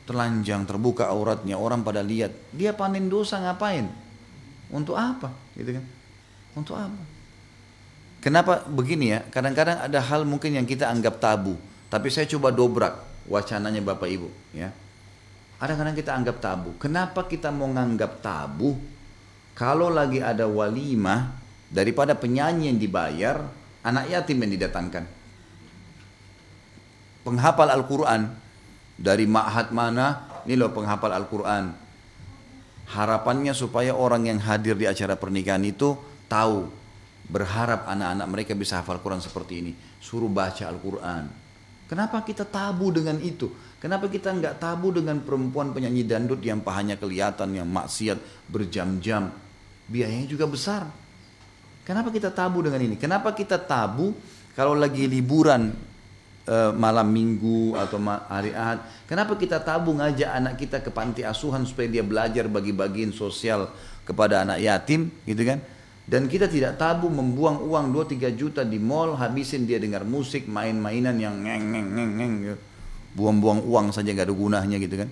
telanjang 0.04 0.68
terbuka 0.68 1.08
auratnya 1.08 1.56
orang 1.56 1.82
pada 1.82 2.04
lihat. 2.04 2.32
Dia 2.52 2.76
panen 2.76 3.08
dosa 3.08 3.40
ngapain? 3.40 3.88
Untuk 4.74 5.00
apa? 5.00 5.32
Gitu 5.56 5.80
kan? 5.80 5.86
Untuk 6.58 6.76
apa? 6.76 7.02
Kenapa 8.24 8.64
begini 8.68 9.12
ya? 9.12 9.20
Kadang-kadang 9.28 9.84
ada 9.84 10.00
hal 10.00 10.24
mungkin 10.24 10.56
yang 10.56 10.64
kita 10.64 10.88
anggap 10.88 11.20
tabu. 11.20 11.60
Tapi 11.92 12.08
saya 12.08 12.26
coba 12.26 12.56
dobrak 12.56 12.96
wacananya 13.28 13.84
bapak 13.84 14.10
ibu 14.10 14.32
ya. 14.56 14.72
Kadang-kadang 15.60 15.96
kita 15.96 16.12
anggap 16.16 16.38
tabu. 16.44 16.76
Kenapa 16.80 17.28
kita 17.28 17.52
mau 17.52 17.68
nganggap 17.72 18.20
tabu? 18.24 18.76
Kalau 19.54 19.88
lagi 19.88 20.20
ada 20.20 20.50
walimah 20.50 21.30
daripada 21.70 22.18
penyanyi 22.18 22.74
yang 22.74 22.80
dibayar 22.82 23.38
anak 23.86 24.10
yatim 24.10 24.42
yang 24.44 24.52
didatangkan. 24.58 25.06
Penghafal 27.24 27.70
Al-Quran 27.72 28.43
dari 29.04 29.28
ma'had 29.28 29.76
mana, 29.76 30.32
ini 30.48 30.56
loh 30.56 30.72
penghafal 30.72 31.12
Al-Quran. 31.12 31.76
Harapannya 32.88 33.52
supaya 33.52 33.92
orang 33.92 34.32
yang 34.32 34.40
hadir 34.40 34.80
di 34.80 34.88
acara 34.88 35.20
pernikahan 35.20 35.60
itu 35.68 36.00
tahu, 36.32 36.72
berharap 37.28 37.84
anak-anak 37.84 38.28
mereka 38.32 38.52
bisa 38.56 38.80
hafal 38.80 39.04
Quran 39.04 39.20
seperti 39.20 39.60
ini. 39.60 39.72
Suruh 40.00 40.32
baca 40.32 40.72
Al-Quran. 40.72 41.28
Kenapa 41.92 42.24
kita 42.24 42.48
tabu 42.48 42.96
dengan 42.96 43.20
itu? 43.20 43.52
Kenapa 43.84 44.08
kita 44.08 44.32
nggak 44.32 44.56
tabu 44.64 44.96
dengan 44.96 45.20
perempuan 45.20 45.76
penyanyi 45.76 46.08
dandut 46.08 46.40
yang 46.40 46.64
pahanya 46.64 46.96
kelihatan, 46.96 47.60
yang 47.60 47.68
maksiat 47.68 48.48
berjam-jam? 48.48 49.36
Biayanya 49.92 50.32
juga 50.32 50.48
besar. 50.48 50.88
Kenapa 51.84 52.08
kita 52.08 52.32
tabu 52.32 52.64
dengan 52.64 52.80
ini? 52.80 52.96
Kenapa 52.96 53.36
kita 53.36 53.60
tabu 53.60 54.16
kalau 54.56 54.72
lagi 54.72 55.04
liburan 55.12 55.76
Eh, 56.44 56.72
malam 56.76 57.08
minggu 57.08 57.72
atau 57.80 58.04
hari 58.28 58.52
ahad. 58.52 58.84
Kenapa 59.08 59.40
kita 59.40 59.64
tabung 59.64 60.04
aja 60.04 60.36
anak 60.36 60.60
kita 60.60 60.84
ke 60.84 60.92
panti 60.92 61.24
asuhan 61.24 61.64
supaya 61.64 61.88
dia 61.88 62.04
belajar 62.04 62.52
bagi-bagiin 62.52 63.16
sosial 63.16 63.72
kepada 64.04 64.44
anak 64.44 64.60
yatim 64.60 65.08
gitu 65.24 65.40
kan. 65.48 65.64
Dan 66.04 66.28
kita 66.28 66.52
tidak 66.52 66.76
tabu 66.76 67.08
membuang 67.08 67.64
uang 67.64 67.96
2-3 67.96 68.36
juta 68.36 68.68
di 68.68 68.76
mall 68.76 69.16
habisin 69.16 69.64
dia 69.64 69.80
dengar 69.80 70.04
musik, 70.04 70.44
main-mainan 70.44 71.16
yang 71.16 71.40
ngeng 71.48 71.64
ngeng 71.64 71.90
ngeng 71.96 72.12
ngeng 72.20 72.34
gitu. 72.44 72.58
Buang-buang 73.16 73.64
uang 73.64 73.96
saja 73.96 74.12
gak 74.12 74.28
ada 74.28 74.36
gunanya 74.36 74.76
gitu 74.84 75.00
kan. 75.00 75.08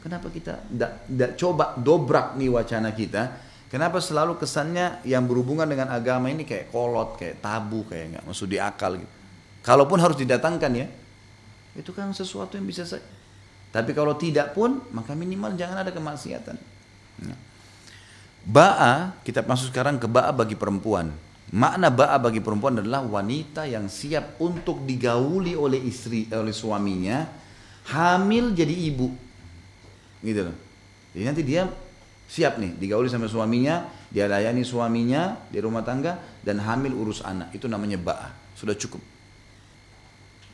Kenapa 0.00 0.32
kita 0.32 0.64
tidak 0.64 1.36
coba 1.36 1.76
dobrak 1.76 2.40
nih 2.40 2.48
wacana 2.48 2.96
kita? 2.96 3.36
Kenapa 3.68 4.00
selalu 4.00 4.40
kesannya 4.40 5.04
yang 5.04 5.28
berhubungan 5.28 5.68
dengan 5.68 5.92
agama 5.92 6.32
ini 6.32 6.48
kayak 6.48 6.72
kolot, 6.72 7.20
kayak 7.20 7.44
tabu, 7.44 7.84
kayak 7.84 8.16
nggak 8.16 8.24
masuk 8.24 8.48
di 8.48 8.56
akal 8.56 8.96
gitu. 8.96 9.19
Kalaupun 9.60 10.00
harus 10.00 10.16
didatangkan 10.16 10.72
ya, 10.72 10.86
itu 11.76 11.90
kan 11.92 12.10
sesuatu 12.10 12.56
yang 12.56 12.66
bisa 12.66 12.88
saya. 12.88 13.04
Tapi 13.70 13.94
kalau 13.94 14.18
tidak 14.18 14.56
pun, 14.56 14.82
maka 14.90 15.14
minimal 15.14 15.54
jangan 15.54 15.86
ada 15.86 15.94
kemaksiatan. 15.94 16.56
Ya. 17.22 17.36
Ba'a, 18.40 19.14
kita 19.22 19.44
masuk 19.46 19.70
sekarang 19.70 20.00
ke 20.00 20.10
ba'a 20.10 20.32
bagi 20.34 20.58
perempuan. 20.58 21.12
Makna 21.50 21.90
ba'a 21.90 22.18
bagi 22.18 22.42
perempuan 22.42 22.78
adalah 22.78 23.02
wanita 23.02 23.66
yang 23.66 23.86
siap 23.86 24.38
untuk 24.42 24.82
digauli 24.86 25.54
oleh 25.54 25.82
istri 25.82 26.26
oleh 26.30 26.54
suaminya, 26.54 27.26
hamil 27.90 28.54
jadi 28.54 28.74
ibu. 28.74 29.08
gitu 30.20 30.46
loh. 30.46 30.56
Jadi 31.16 31.24
nanti 31.26 31.42
dia 31.42 31.66
siap 32.30 32.60
nih 32.60 32.78
digauli 32.78 33.10
sama 33.10 33.26
suaminya, 33.26 33.88
dia 34.10 34.30
layani 34.30 34.62
suaminya 34.62 35.48
di 35.50 35.58
rumah 35.58 35.82
tangga 35.82 36.18
dan 36.42 36.62
hamil 36.62 36.94
urus 36.94 37.22
anak. 37.22 37.54
Itu 37.54 37.66
namanya 37.66 37.98
ba'ah. 37.98 38.30
Sudah 38.54 38.74
cukup. 38.78 39.19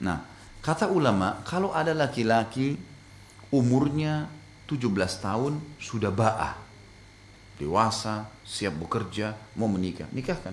Nah, 0.02 0.24
kata 0.60 0.90
ulama, 0.92 1.40
kalau 1.46 1.72
ada 1.72 1.96
laki-laki 1.96 2.76
umurnya 3.52 4.28
17 4.68 5.22
tahun 5.22 5.62
sudah 5.78 6.10
ba'ah. 6.10 6.54
Dewasa, 7.56 8.28
siap 8.44 8.76
bekerja, 8.76 9.32
mau 9.56 9.70
menikah, 9.70 10.04
nikahkan. 10.12 10.52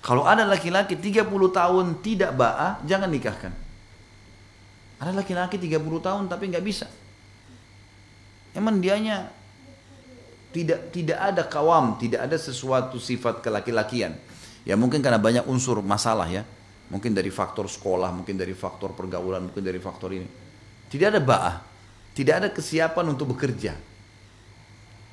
Kalau 0.00 0.24
ada 0.24 0.46
laki-laki 0.46 0.96
30 0.96 1.26
tahun 1.50 1.86
tidak 2.00 2.32
ba'ah, 2.38 2.80
jangan 2.86 3.10
nikahkan. 3.10 3.52
Ada 5.00 5.16
laki-laki 5.16 5.56
30 5.56 5.80
tahun 6.00 6.24
tapi 6.28 6.52
nggak 6.52 6.64
bisa. 6.64 6.86
Emang 8.52 8.78
dianya 8.78 9.32
tidak 10.50 10.90
tidak 10.90 11.18
ada 11.18 11.42
kawam, 11.46 11.96
tidak 11.96 12.26
ada 12.26 12.36
sesuatu 12.36 13.00
sifat 13.00 13.40
kelaki-lakian. 13.40 14.18
Ya 14.68 14.76
mungkin 14.76 15.00
karena 15.00 15.16
banyak 15.16 15.48
unsur 15.48 15.80
masalah 15.80 16.28
ya. 16.28 16.44
Mungkin 16.90 17.14
dari 17.14 17.30
faktor 17.30 17.70
sekolah, 17.70 18.10
mungkin 18.10 18.34
dari 18.34 18.52
faktor 18.52 18.92
pergaulan, 18.92 19.50
mungkin 19.50 19.62
dari 19.62 19.78
faktor 19.78 20.10
ini. 20.10 20.26
Tidak 20.90 21.06
ada 21.06 21.22
ba'ah. 21.22 21.56
Tidak 22.10 22.34
ada 22.34 22.48
kesiapan 22.50 23.06
untuk 23.14 23.30
bekerja. 23.32 23.78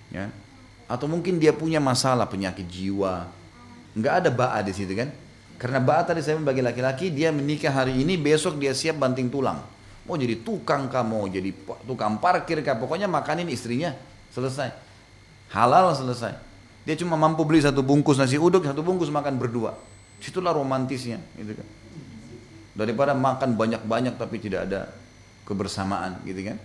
Ya. 0.10 0.26
Atau 0.90 1.06
mungkin 1.06 1.38
dia 1.38 1.54
punya 1.54 1.78
masalah 1.78 2.26
penyakit 2.26 2.66
jiwa. 2.66 3.30
Nggak 3.94 4.14
ada 4.26 4.30
ba'ah 4.34 4.62
di 4.66 4.74
situ 4.74 4.98
kan. 4.98 5.14
Karena 5.62 5.78
ba'ah 5.78 6.10
tadi 6.10 6.26
saya 6.26 6.42
bagi 6.42 6.66
laki-laki 6.66 7.14
dia 7.14 7.30
menikah 7.30 7.70
hari 7.70 8.02
ini, 8.02 8.18
besok 8.18 8.58
dia 8.58 8.74
siap 8.74 8.98
banting 8.98 9.30
tulang 9.30 9.78
mau 10.08 10.16
jadi 10.16 10.40
tukang 10.40 10.88
kah, 10.88 11.04
mau 11.04 11.28
jadi 11.28 11.52
tukang 11.84 12.16
parkir 12.18 12.64
kah, 12.64 12.80
pokoknya 12.80 13.12
makanin 13.12 13.52
istrinya, 13.52 13.92
selesai. 14.32 14.72
Halal 15.52 15.92
selesai. 15.92 16.34
Dia 16.88 16.96
cuma 16.96 17.20
mampu 17.20 17.44
beli 17.44 17.60
satu 17.60 17.84
bungkus 17.84 18.16
nasi 18.16 18.40
uduk, 18.40 18.64
satu 18.64 18.80
bungkus 18.80 19.12
makan 19.12 19.36
berdua. 19.36 19.76
Situlah 20.18 20.54
romantisnya, 20.54 21.22
gitu 21.38 21.58
kan. 21.58 21.68
Daripada 22.78 23.18
makan 23.18 23.58
banyak-banyak 23.58 24.18
tapi 24.18 24.38
tidak 24.38 24.70
ada 24.70 24.90
kebersamaan, 25.46 26.22
gitu 26.26 26.42
kan. 26.46 26.58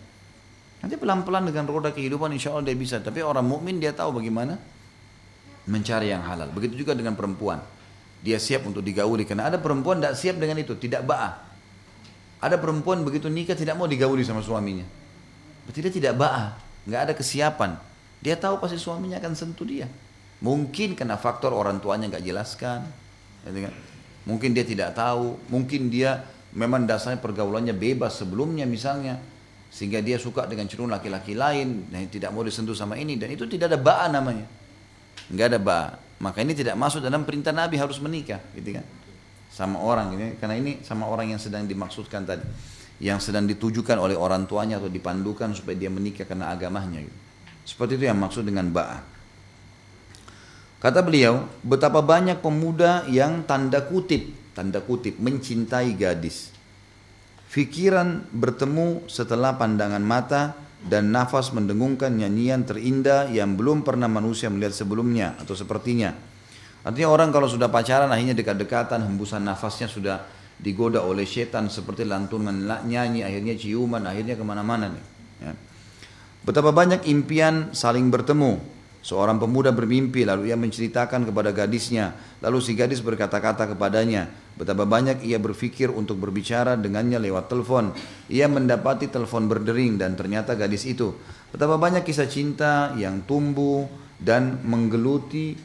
Nanti 0.82 0.98
pelan-pelan 0.98 1.46
dengan 1.46 1.64
roda 1.70 1.94
kehidupan 1.94 2.34
insya 2.34 2.50
Allah 2.52 2.66
dia 2.66 2.74
bisa. 2.74 2.98
Tapi 2.98 3.22
orang 3.22 3.46
mukmin 3.46 3.78
dia 3.78 3.94
tahu 3.94 4.18
bagaimana 4.18 4.58
mencari 5.70 6.10
yang 6.10 6.26
halal. 6.26 6.50
Begitu 6.50 6.82
juga 6.82 6.98
dengan 6.98 7.14
perempuan. 7.14 7.62
Dia 8.18 8.42
siap 8.42 8.66
untuk 8.66 8.82
digauli. 8.82 9.22
Karena 9.22 9.46
ada 9.46 9.62
perempuan 9.62 10.02
tidak 10.02 10.18
siap 10.18 10.42
dengan 10.42 10.58
itu. 10.58 10.74
Tidak 10.74 11.06
ba'ah. 11.06 11.32
Ada 12.42 12.58
perempuan 12.58 13.06
begitu 13.06 13.30
nikah 13.30 13.54
tidak 13.54 13.78
mau 13.78 13.86
digauli 13.86 14.26
sama 14.26 14.42
suaminya. 14.42 14.82
Berarti 15.62 15.78
dia 15.78 15.94
tidak 15.94 16.14
ba'ah, 16.18 16.58
nggak 16.90 17.00
ada 17.06 17.12
kesiapan. 17.14 17.78
Dia 18.18 18.34
tahu 18.34 18.58
pasti 18.58 18.82
suaminya 18.82 19.22
akan 19.22 19.32
sentuh 19.38 19.62
dia. 19.62 19.86
Mungkin 20.42 20.98
karena 20.98 21.14
faktor 21.14 21.54
orang 21.54 21.78
tuanya 21.78 22.10
nggak 22.10 22.26
jelaskan. 22.26 22.82
Kan? 23.46 23.74
Mungkin 24.22 24.54
dia 24.54 24.62
tidak 24.62 24.94
tahu, 24.94 25.38
mungkin 25.50 25.90
dia 25.90 26.22
memang 26.54 26.86
dasarnya 26.86 27.18
pergaulannya 27.18 27.74
bebas 27.74 28.22
sebelumnya 28.22 28.68
misalnya. 28.68 29.18
Sehingga 29.72 30.04
dia 30.04 30.20
suka 30.20 30.44
dengan 30.44 30.68
cenderung 30.68 30.92
laki-laki 30.92 31.32
lain, 31.32 31.88
dan 31.88 32.04
tidak 32.12 32.28
mau 32.30 32.44
disentuh 32.44 32.76
sama 32.76 33.00
ini. 33.00 33.16
Dan 33.16 33.32
itu 33.32 33.48
tidak 33.48 33.72
ada 33.72 33.80
ba'a 33.80 34.06
namanya. 34.12 34.44
Nggak 35.32 35.46
ada 35.48 35.58
ba'a. 35.58 35.88
Maka 36.22 36.44
ini 36.44 36.52
tidak 36.52 36.76
masuk 36.76 37.00
dalam 37.02 37.24
perintah 37.24 37.56
Nabi 37.56 37.80
harus 37.80 37.96
menikah. 37.98 38.38
Gitu 38.52 38.76
kan? 38.76 38.84
sama 39.52 39.76
orang 39.84 40.16
ini 40.16 40.26
karena 40.40 40.56
ini 40.56 40.80
sama 40.80 41.04
orang 41.04 41.36
yang 41.36 41.40
sedang 41.40 41.68
dimaksudkan 41.68 42.24
tadi 42.24 42.40
yang 43.04 43.20
sedang 43.20 43.44
ditujukan 43.44 44.00
oleh 44.00 44.16
orang 44.16 44.48
tuanya 44.48 44.80
atau 44.80 44.88
dipandukan 44.88 45.52
supaya 45.52 45.76
dia 45.76 45.92
menikah 45.92 46.24
karena 46.24 46.48
agamanya 46.48 47.04
gitu. 47.04 47.18
seperti 47.68 48.00
itu 48.00 48.04
yang 48.08 48.16
maksud 48.16 48.48
dengan 48.48 48.72
ba'a 48.72 49.04
kata 50.82 51.00
beliau 51.06 51.46
betapa 51.62 52.02
banyak 52.02 52.42
pemuda 52.42 53.06
yang 53.06 53.46
tanda 53.46 53.86
kutip 53.86 54.34
tanda 54.52 54.82
kutip 54.82 55.16
mencintai 55.22 55.94
gadis 55.94 56.50
fikiran 57.46 58.26
bertemu 58.34 59.06
setelah 59.06 59.54
pandangan 59.54 60.02
mata 60.02 60.58
dan 60.82 61.14
nafas 61.14 61.54
mendengungkan 61.54 62.10
nyanyian 62.18 62.66
terindah 62.66 63.30
yang 63.30 63.54
belum 63.54 63.86
pernah 63.86 64.10
manusia 64.10 64.50
melihat 64.50 64.74
sebelumnya 64.74 65.38
atau 65.38 65.54
sepertinya 65.54 66.32
Artinya 66.82 67.08
orang 67.14 67.30
kalau 67.30 67.46
sudah 67.46 67.70
pacaran 67.70 68.10
akhirnya 68.10 68.34
dekat-dekatan, 68.34 69.06
hembusan 69.06 69.46
nafasnya 69.46 69.86
sudah 69.86 70.26
digoda 70.58 70.98
oleh 71.02 71.22
setan 71.22 71.70
seperti 71.70 72.02
lantunan 72.02 72.58
nyanyi, 72.86 73.22
akhirnya 73.22 73.54
ciuman, 73.54 74.02
akhirnya 74.02 74.34
ke 74.34 74.42
mana-mana 74.42 74.90
nih. 74.90 75.04
Ya. 75.46 75.52
Betapa 76.42 76.74
banyak 76.74 77.06
impian 77.06 77.70
saling 77.70 78.10
bertemu. 78.10 78.58
Seorang 79.02 79.42
pemuda 79.42 79.74
bermimpi 79.74 80.22
lalu 80.22 80.54
ia 80.54 80.56
menceritakan 80.56 81.26
kepada 81.26 81.50
gadisnya. 81.50 82.14
Lalu 82.38 82.62
si 82.62 82.78
gadis 82.78 83.02
berkata-kata 83.02 83.74
kepadanya. 83.74 84.30
Betapa 84.54 84.86
banyak 84.86 85.26
ia 85.26 85.42
berpikir 85.42 85.90
untuk 85.90 86.22
berbicara 86.22 86.78
dengannya 86.78 87.18
lewat 87.18 87.50
telepon. 87.50 87.90
Ia 88.30 88.46
mendapati 88.46 89.10
telepon 89.10 89.50
berdering 89.50 89.98
dan 89.98 90.14
ternyata 90.14 90.54
gadis 90.54 90.86
itu. 90.86 91.18
Betapa 91.50 91.82
banyak 91.82 92.06
kisah 92.06 92.30
cinta 92.30 92.94
yang 92.94 93.26
tumbuh 93.26 93.90
dan 94.22 94.62
menggeluti 94.62 95.58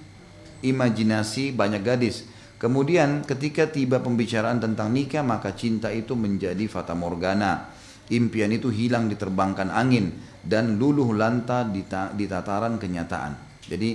imajinasi 0.65 1.53
banyak 1.53 1.85
gadis. 1.85 2.25
Kemudian 2.57 3.21
ketika 3.21 3.69
tiba 3.69 4.01
pembicaraan 4.01 4.57
tentang 4.57 4.89
nikah 4.89 5.21
maka 5.21 5.53
cinta 5.53 5.93
itu 5.93 6.17
menjadi 6.17 6.65
fata 6.65 6.97
morgana. 6.97 7.69
Impian 8.09 8.49
itu 8.49 8.73
hilang 8.73 9.11
diterbangkan 9.11 9.69
angin 9.69 10.09
dan 10.43 10.77
luluh 10.77 11.13
lanta 11.15 11.65
di 11.65 12.25
tataran 12.27 12.77
kenyataan. 12.77 13.63
Jadi 13.65 13.89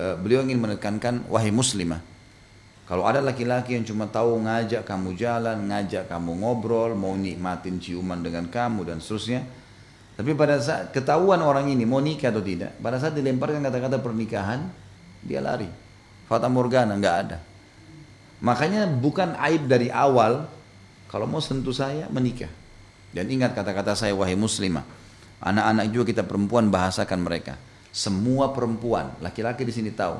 eh, 0.00 0.16
beliau 0.16 0.44
ingin 0.44 0.60
menekankan 0.60 1.28
wahai 1.28 1.52
muslimah. 1.52 2.00
Kalau 2.86 3.02
ada 3.02 3.18
laki-laki 3.18 3.74
yang 3.74 3.82
cuma 3.82 4.06
tahu 4.06 4.46
ngajak 4.46 4.86
kamu 4.86 5.18
jalan, 5.18 5.58
ngajak 5.66 6.06
kamu 6.06 6.38
ngobrol, 6.38 6.94
mau 6.94 7.18
nikmatin 7.18 7.82
ciuman 7.82 8.22
dengan 8.22 8.46
kamu 8.46 8.86
dan 8.86 9.02
seterusnya. 9.02 9.42
Tapi 10.14 10.32
pada 10.38 10.62
saat 10.62 10.94
ketahuan 10.94 11.42
orang 11.42 11.66
ini 11.66 11.82
mau 11.82 11.98
nikah 11.98 12.30
atau 12.30 12.40
tidak, 12.40 12.78
pada 12.78 12.96
saat 13.02 13.18
dilemparkan 13.18 13.60
kata-kata 13.60 13.98
pernikahan, 14.00 14.70
dia 15.20 15.42
lari 15.42 15.68
Fata 16.26 16.50
Morgana 16.50 16.98
nggak 16.98 17.16
ada. 17.26 17.38
Makanya 18.42 18.90
bukan 18.90 19.38
aib 19.50 19.70
dari 19.70 19.88
awal 19.88 20.46
kalau 21.06 21.26
mau 21.30 21.38
sentuh 21.38 21.72
saya 21.72 22.10
menikah. 22.10 22.50
Dan 23.14 23.30
ingat 23.30 23.54
kata-kata 23.54 23.96
saya 23.96 24.12
wahai 24.12 24.36
muslimah. 24.36 24.82
Anak-anak 25.40 25.92
juga 25.92 26.04
kita 26.08 26.22
perempuan 26.24 26.72
bahasakan 26.72 27.20
mereka. 27.20 27.60
Semua 27.92 28.52
perempuan, 28.52 29.16
laki-laki 29.20 29.64
di 29.64 29.72
sini 29.72 29.92
tahu. 29.92 30.16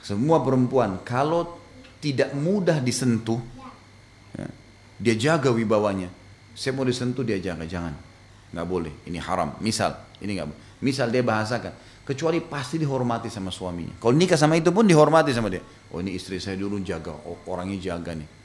Semua 0.00 0.40
perempuan 0.40 1.00
kalau 1.04 1.60
tidak 2.00 2.32
mudah 2.32 2.80
disentuh, 2.80 3.40
ya, 4.36 4.48
dia 4.96 5.14
jaga 5.16 5.52
wibawanya. 5.52 6.08
Saya 6.56 6.76
mau 6.76 6.84
disentuh 6.84 7.24
dia 7.24 7.36
jaga, 7.40 7.68
jangan, 7.68 7.92
nggak 8.52 8.66
boleh. 8.68 8.92
Ini 9.04 9.20
haram. 9.20 9.56
Misal, 9.60 9.96
ini 10.24 10.40
nggak. 10.40 10.48
Misal 10.80 11.12
dia 11.12 11.20
bahasakan, 11.20 11.76
kecuali 12.08 12.40
pasti 12.40 12.80
dihormati 12.80 13.28
sama 13.28 13.52
suaminya. 13.52 14.00
Kalau 14.00 14.16
nikah 14.16 14.40
sama 14.40 14.56
itu 14.56 14.72
pun 14.72 14.88
dihormati 14.88 15.36
sama 15.36 15.52
dia. 15.52 15.60
Oh 15.92 16.00
ini 16.00 16.16
istri 16.16 16.40
saya 16.40 16.56
dulu 16.56 16.80
jaga, 16.80 17.12
oh, 17.12 17.36
orangnya 17.44 17.76
jaga 17.76 18.16
nih. 18.16 18.39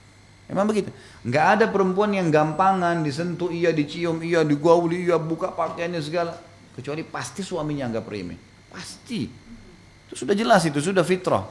Emang 0.45 0.69
begitu. 0.69 0.93
Nggak 1.25 1.45
ada 1.57 1.65
perempuan 1.73 2.13
yang 2.13 2.29
gampangan 2.29 3.01
disentuh, 3.01 3.49
iya 3.49 3.73
dicium, 3.73 4.21
iya 4.21 4.45
digauli, 4.45 5.09
iya 5.09 5.17
buka 5.17 5.49
pakaiannya 5.53 6.01
segala. 6.01 6.37
Kecuali 6.77 7.01
pasti 7.01 7.41
suaminya 7.41 7.89
anggap 7.89 8.05
remeh. 8.05 8.37
Pasti. 8.69 9.25
Itu 10.05 10.13
sudah 10.13 10.37
jelas 10.37 10.61
itu, 10.69 10.77
sudah 10.77 11.01
fitrah. 11.01 11.45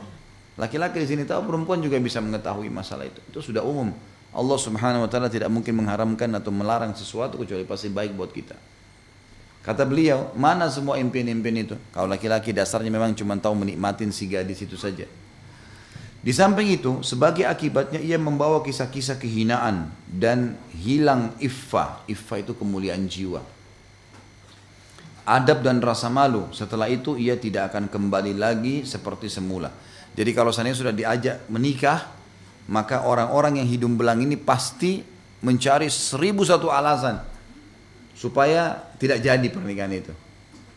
Laki-laki 0.55 1.03
di 1.03 1.09
sini 1.11 1.23
tahu 1.27 1.51
perempuan 1.51 1.83
juga 1.83 1.99
bisa 1.99 2.23
mengetahui 2.23 2.71
masalah 2.71 3.11
itu. 3.11 3.19
Itu 3.35 3.43
sudah 3.43 3.67
umum. 3.67 3.91
Allah 4.35 4.59
Subhanahu 4.59 5.07
wa 5.07 5.11
taala 5.11 5.27
tidak 5.27 5.51
mungkin 5.51 5.75
mengharamkan 5.79 6.31
atau 6.39 6.55
melarang 6.55 6.95
sesuatu 6.95 7.39
kecuali 7.39 7.67
pasti 7.67 7.91
baik 7.91 8.15
buat 8.15 8.31
kita. 8.31 8.55
Kata 9.65 9.83
beliau, 9.89 10.31
mana 10.37 10.69
semua 10.69 11.01
impian-impian 11.01 11.57
itu? 11.57 11.75
Kalau 11.91 12.05
laki-laki 12.07 12.53
dasarnya 12.53 12.93
memang 12.93 13.17
cuma 13.17 13.35
tahu 13.41 13.57
menikmatin 13.65 14.13
si 14.13 14.29
gadis 14.29 14.61
itu 14.61 14.77
saja. 14.77 15.09
Di 16.25 16.33
samping 16.33 16.73
itu, 16.73 17.05
sebagai 17.05 17.45
akibatnya 17.45 18.01
ia 18.01 18.17
membawa 18.17 18.65
kisah-kisah 18.65 19.21
kehinaan 19.21 19.93
dan 20.09 20.57
hilang 20.73 21.37
iffa. 21.37 22.01
Iffa 22.09 22.41
itu 22.41 22.57
kemuliaan 22.57 23.05
jiwa. 23.05 23.45
Adab 25.29 25.61
dan 25.61 25.85
rasa 25.85 26.09
malu. 26.09 26.49
Setelah 26.57 26.89
itu 26.89 27.21
ia 27.21 27.37
tidak 27.37 27.77
akan 27.77 27.93
kembali 27.93 28.41
lagi 28.41 28.89
seperti 28.89 29.29
semula. 29.29 29.69
Jadi 30.17 30.33
kalau 30.33 30.49
saya 30.49 30.73
sudah 30.73 30.97
diajak 30.97 31.45
menikah, 31.53 32.09
maka 32.73 33.05
orang-orang 33.05 33.61
yang 33.61 33.69
hidung 33.69 34.01
belang 34.01 34.25
ini 34.25 34.41
pasti 34.41 35.05
mencari 35.45 35.93
seribu 35.93 36.41
satu 36.41 36.73
alasan 36.73 37.21
supaya 38.17 38.81
tidak 38.97 39.21
jadi 39.21 39.45
pernikahan 39.53 39.93
itu. 39.93 40.24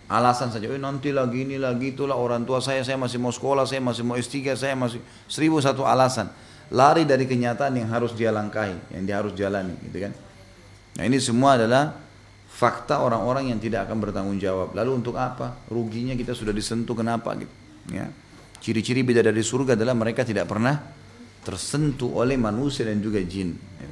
Alasan 0.07 0.55
saja, 0.55 0.71
oh, 0.71 0.79
nanti 0.79 1.11
lagi 1.11 1.43
ini 1.43 1.59
lagi 1.59 1.91
itulah 1.91 2.15
orang 2.15 2.47
tua 2.47 2.63
saya, 2.63 2.79
saya 2.79 2.95
masih 2.95 3.19
mau 3.19 3.35
sekolah, 3.35 3.67
saya 3.67 3.83
masih 3.83 4.07
mau 4.07 4.15
S3, 4.15 4.55
saya 4.55 4.71
masih 4.71 5.03
seribu 5.27 5.59
satu 5.59 5.83
alasan. 5.83 6.31
Lari 6.71 7.03
dari 7.03 7.27
kenyataan 7.27 7.75
yang 7.75 7.91
harus 7.91 8.15
dia 8.15 8.31
langkahi, 8.31 8.95
yang 8.95 9.03
dia 9.03 9.15
harus 9.19 9.35
jalani, 9.35 9.75
gitu 9.83 10.07
kan. 10.07 10.15
Nah 10.95 11.03
ini 11.03 11.19
semua 11.19 11.59
adalah 11.59 11.91
fakta 12.57 13.03
orang-orang 13.03 13.51
yang 13.51 13.59
tidak 13.59 13.85
akan 13.85 13.99
bertanggung 13.99 14.39
jawab. 14.39 14.71
Lalu 14.73 14.91
untuk 15.03 15.19
apa? 15.19 15.59
Ruginya 15.67 16.15
kita 16.15 16.31
sudah 16.31 16.55
disentuh 16.55 16.95
kenapa 16.95 17.35
gitu. 17.35 17.51
Ya. 17.91 18.07
Ciri-ciri 18.63 19.03
beda 19.05 19.21
dari 19.21 19.43
surga 19.43 19.77
adalah 19.77 19.93
mereka 19.93 20.23
tidak 20.23 20.49
pernah 20.49 20.73
tersentuh 21.45 22.17
oleh 22.17 22.39
manusia 22.39 22.87
dan 22.87 23.03
juga 23.03 23.19
jin. 23.21 23.53
Ya. 23.53 23.91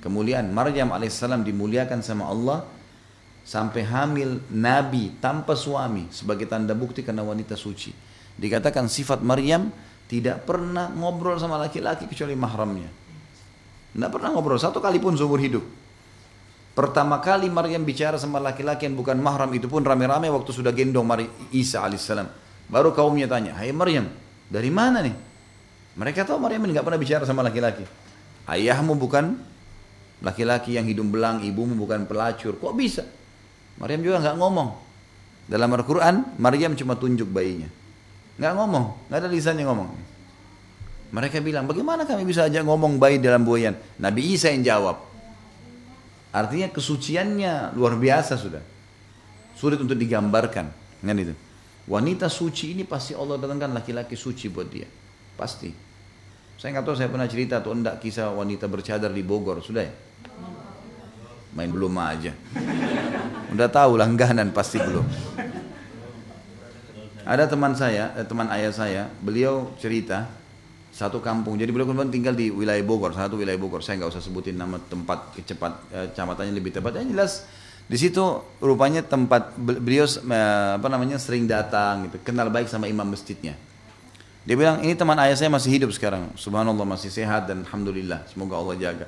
Kemuliaan 0.00 0.48
Maryam 0.54 0.94
alaihissalam 0.94 1.42
dimuliakan 1.42 2.00
sama 2.00 2.30
Allah 2.30 2.62
sampai 3.46 3.86
hamil 3.86 4.42
nabi 4.50 5.14
tanpa 5.22 5.54
suami 5.54 6.10
sebagai 6.10 6.50
tanda 6.50 6.74
bukti 6.74 7.06
karena 7.06 7.22
wanita 7.22 7.54
suci. 7.54 7.94
Dikatakan 8.34 8.90
sifat 8.90 9.22
Maryam 9.22 9.70
tidak 10.10 10.42
pernah 10.42 10.90
ngobrol 10.90 11.38
sama 11.38 11.54
laki-laki 11.56 12.10
kecuali 12.10 12.34
mahramnya. 12.34 12.90
Tidak 13.94 14.10
pernah 14.10 14.34
ngobrol 14.34 14.58
satu 14.58 14.82
kali 14.82 14.98
pun 14.98 15.14
seumur 15.14 15.38
hidup. 15.38 15.64
Pertama 16.76 17.22
kali 17.24 17.48
Maryam 17.48 17.86
bicara 17.86 18.20
sama 18.20 18.36
laki-laki 18.36 18.84
yang 18.84 19.00
bukan 19.00 19.16
mahram 19.16 19.48
itu 19.56 19.64
pun 19.64 19.80
rame-rame 19.80 20.28
waktu 20.28 20.52
sudah 20.52 20.74
gendong 20.74 21.08
Mari 21.08 21.24
Isa 21.56 21.80
alaihissalam. 21.80 22.28
Baru 22.68 22.92
kaumnya 22.92 23.24
tanya, 23.24 23.56
Hai 23.56 23.72
Maryam, 23.72 24.10
dari 24.50 24.68
mana 24.68 25.00
nih? 25.00 25.16
Mereka 25.96 26.28
tahu 26.28 26.36
Maryam 26.36 26.68
nggak 26.68 26.84
pernah 26.84 27.00
bicara 27.00 27.24
sama 27.24 27.40
laki-laki. 27.40 27.86
Ayahmu 28.44 28.92
bukan 29.00 29.32
Laki-laki 30.24 30.80
yang 30.80 30.88
hidung 30.88 31.12
belang, 31.12 31.44
ibumu 31.44 31.76
bukan 31.76 32.08
pelacur. 32.08 32.56
Kok 32.56 32.72
bisa? 32.72 33.04
Maryam 33.76 34.00
juga 34.00 34.16
nggak 34.24 34.36
ngomong. 34.40 34.68
Dalam 35.46 35.70
Al-Quran, 35.78 36.36
Maryam 36.42 36.74
cuma 36.74 36.98
tunjuk 36.98 37.30
bayinya. 37.30 37.70
Nggak 38.36 38.52
ngomong, 38.56 38.84
nggak 39.08 39.18
ada 39.22 39.28
lisannya 39.30 39.64
ngomong. 39.64 39.88
Mereka 41.14 41.38
bilang, 41.38 41.70
bagaimana 41.70 42.02
kami 42.02 42.26
bisa 42.26 42.44
ajak 42.50 42.66
ngomong 42.66 42.98
bayi 42.98 43.22
dalam 43.22 43.46
buayan? 43.46 43.78
Nabi 44.02 44.34
Isa 44.34 44.50
yang 44.50 44.66
jawab. 44.66 45.06
Artinya 46.34 46.68
kesuciannya 46.68 47.72
luar 47.78 47.96
biasa 47.96 48.36
sudah. 48.36 48.60
Sulit 49.56 49.80
untuk 49.80 49.96
digambarkan. 49.96 50.66
Kan 51.00 51.16
itu. 51.16 51.32
Wanita 51.86 52.26
suci 52.26 52.74
ini 52.74 52.82
pasti 52.82 53.14
Allah 53.14 53.38
datangkan 53.38 53.72
laki-laki 53.72 54.18
suci 54.18 54.50
buat 54.50 54.68
dia. 54.68 54.90
Pasti. 55.38 55.70
Saya 56.58 56.76
nggak 56.76 56.84
tahu 56.84 56.96
saya 56.98 57.08
pernah 57.08 57.30
cerita 57.30 57.62
atau 57.62 57.72
enggak 57.72 58.02
kisah 58.02 58.34
wanita 58.34 58.66
bercadar 58.66 59.14
di 59.14 59.22
Bogor. 59.22 59.62
Sudah 59.62 59.86
ya? 59.86 59.94
Main 61.56 61.72
belum 61.72 61.96
aja. 61.96 62.36
Udah 63.56 63.68
tahu 63.72 63.96
langganan 63.96 64.52
pasti 64.52 64.76
belum. 64.76 65.06
Ada 67.26 67.48
teman 67.50 67.74
saya, 67.74 68.14
eh, 68.14 68.22
teman 68.28 68.46
ayah 68.54 68.70
saya, 68.70 69.02
beliau 69.18 69.74
cerita 69.82 70.30
satu 70.94 71.18
kampung. 71.18 71.58
Jadi 71.58 71.74
beliau 71.74 71.88
kemudian 71.88 72.12
tinggal 72.12 72.36
di 72.36 72.52
wilayah 72.54 72.80
Bogor, 72.86 73.10
satu 73.16 73.40
wilayah 73.40 73.58
Bogor. 73.58 73.82
Saya 73.82 73.98
nggak 73.98 74.14
usah 74.14 74.22
sebutin 74.22 74.54
nama 74.54 74.78
tempat 74.78 75.34
kecepat, 75.34 75.72
eh, 75.90 76.06
kecamatannya 76.12 76.54
lebih 76.54 76.76
tepat. 76.76 77.00
Yang 77.00 77.08
jelas 77.10 77.32
di 77.86 77.98
situ 77.98 78.22
rupanya 78.62 79.02
tempat 79.02 79.56
beliau 79.58 80.06
eh, 80.06 80.70
apa 80.78 80.86
namanya 80.86 81.18
sering 81.18 81.48
datang 81.50 82.06
gitu, 82.06 82.20
kenal 82.22 82.52
baik 82.52 82.70
sama 82.70 82.86
imam 82.86 83.08
masjidnya. 83.08 83.58
Dia 84.46 84.54
bilang 84.54 84.78
ini 84.86 84.94
teman 84.94 85.18
ayah 85.18 85.34
saya 85.34 85.50
masih 85.50 85.74
hidup 85.74 85.90
sekarang, 85.90 86.30
subhanallah 86.38 86.86
masih 86.86 87.10
sehat 87.10 87.50
dan 87.50 87.66
alhamdulillah, 87.66 88.22
semoga 88.30 88.54
Allah 88.54 88.78
jaga. 88.78 89.06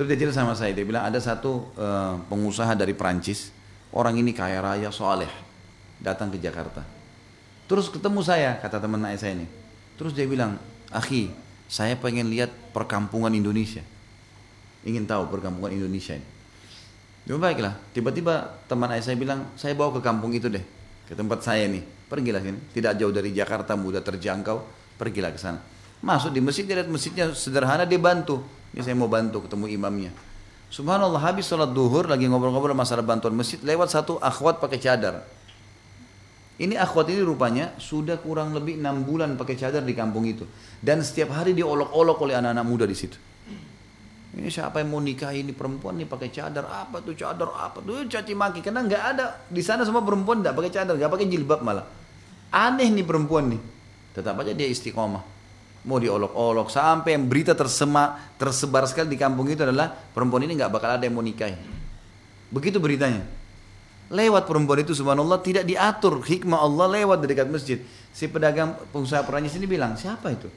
Terus 0.00 0.16
dia 0.16 0.24
cerita 0.24 0.40
sama 0.40 0.56
saya, 0.56 0.72
dia 0.72 0.80
bilang 0.80 1.04
ada 1.04 1.20
satu 1.20 1.76
uh, 1.76 2.16
pengusaha 2.32 2.72
dari 2.72 2.96
Prancis, 2.96 3.52
orang 3.92 4.16
ini 4.16 4.32
kaya 4.32 4.56
raya, 4.64 4.88
soleh, 4.88 5.28
datang 6.00 6.32
ke 6.32 6.40
Jakarta. 6.40 6.80
Terus 7.68 7.92
ketemu 7.92 8.24
saya, 8.24 8.56
kata 8.64 8.80
teman 8.80 9.04
saya 9.20 9.36
ini. 9.36 9.44
Terus 10.00 10.16
dia 10.16 10.24
bilang, 10.24 10.56
akhi, 10.88 11.28
saya 11.68 12.00
pengen 12.00 12.32
lihat 12.32 12.48
perkampungan 12.72 13.28
Indonesia. 13.36 13.84
Ingin 14.88 15.04
tahu 15.04 15.28
perkampungan 15.36 15.76
Indonesia 15.76 16.16
ini. 16.16 16.24
Ya 17.28 17.36
baiklah, 17.36 17.76
tiba-tiba 17.92 18.56
teman 18.72 18.88
ayah 18.96 19.04
saya 19.04 19.20
bilang, 19.20 19.52
saya 19.52 19.76
bawa 19.76 19.92
ke 19.92 20.00
kampung 20.00 20.32
itu 20.32 20.48
deh, 20.48 20.64
ke 21.04 21.12
tempat 21.12 21.44
saya 21.44 21.68
nih. 21.68 21.84
Pergilah 22.08 22.40
sini, 22.40 22.56
tidak 22.72 22.96
jauh 22.96 23.12
dari 23.12 23.36
Jakarta, 23.36 23.76
mudah 23.76 24.00
terjangkau, 24.00 24.64
pergilah 24.96 25.28
ke 25.28 25.36
sana. 25.36 25.60
Masuk 26.00 26.32
di 26.32 26.40
masjid, 26.40 26.64
dia 26.64 26.80
lihat 26.80 26.88
masjidnya 26.88 27.36
sederhana, 27.36 27.84
dia 27.84 28.00
bantu 28.00 28.40
ini 28.70 28.80
saya 28.80 28.94
mau 28.94 29.10
bantu 29.10 29.46
ketemu 29.46 29.66
imamnya. 29.74 30.12
Subhanallah 30.70 31.18
habis 31.18 31.50
sholat 31.50 31.74
duhur 31.74 32.06
lagi 32.06 32.30
ngobrol-ngobrol 32.30 32.78
masalah 32.78 33.02
bantuan 33.02 33.34
masjid 33.34 33.58
lewat 33.58 33.90
satu 33.90 34.22
akhwat 34.22 34.62
pakai 34.62 34.78
cadar. 34.78 35.26
Ini 36.60 36.78
akhwat 36.78 37.10
ini 37.10 37.24
rupanya 37.26 37.74
sudah 37.80 38.20
kurang 38.22 38.54
lebih 38.54 38.78
enam 38.78 39.02
bulan 39.02 39.34
pakai 39.34 39.58
cadar 39.58 39.82
di 39.82 39.96
kampung 39.96 40.28
itu. 40.28 40.46
Dan 40.78 41.02
setiap 41.02 41.34
hari 41.34 41.56
diolok-olok 41.58 42.22
oleh 42.22 42.38
anak-anak 42.38 42.66
muda 42.68 42.84
di 42.86 42.94
situ. 42.94 43.18
Ini 44.30 44.46
siapa 44.46 44.78
yang 44.78 44.94
mau 44.94 45.02
nikah 45.02 45.34
ini 45.34 45.50
perempuan 45.50 45.98
nih 45.98 46.06
pakai 46.06 46.30
cadar 46.30 46.70
apa 46.70 47.02
tuh 47.02 47.18
cadar 47.18 47.50
apa 47.50 47.82
tuh 47.82 48.06
caci 48.06 48.30
maki 48.30 48.62
karena 48.62 48.86
nggak 48.86 49.02
ada 49.02 49.42
di 49.50 49.58
sana 49.58 49.82
semua 49.82 50.06
perempuan 50.06 50.38
nggak 50.38 50.54
pakai 50.54 50.70
cadar 50.70 50.94
nggak 50.94 51.10
pakai 51.10 51.26
jilbab 51.26 51.66
malah 51.66 51.82
aneh 52.54 52.94
nih 52.94 53.02
perempuan 53.02 53.50
nih 53.50 53.58
tetap 54.14 54.38
aja 54.38 54.54
dia 54.54 54.70
istiqomah 54.70 55.39
mau 55.84 55.96
diolok-olok 55.96 56.68
sampai 56.68 57.16
yang 57.16 57.24
berita 57.24 57.56
tersema, 57.56 58.18
tersebar 58.36 58.84
sekali 58.84 59.08
di 59.12 59.18
kampung 59.20 59.48
itu 59.48 59.64
adalah 59.64 59.88
perempuan 59.88 60.44
ini 60.44 60.56
nggak 60.60 60.72
bakal 60.72 60.92
ada 60.92 61.04
yang 61.08 61.16
mau 61.16 61.24
nikahi. 61.24 61.56
Begitu 62.52 62.76
beritanya. 62.82 63.24
Lewat 64.10 64.50
perempuan 64.50 64.82
itu 64.82 64.90
subhanallah 64.90 65.38
tidak 65.38 65.62
diatur 65.64 66.18
hikmah 66.18 66.58
Allah 66.58 66.90
lewat 66.90 67.22
dekat 67.22 67.46
masjid. 67.46 67.78
Si 68.10 68.26
pedagang 68.26 68.74
pengusaha 68.90 69.22
Perancis 69.22 69.54
ini 69.54 69.70
bilang, 69.70 69.94
siapa 69.94 70.34
itu? 70.34 70.50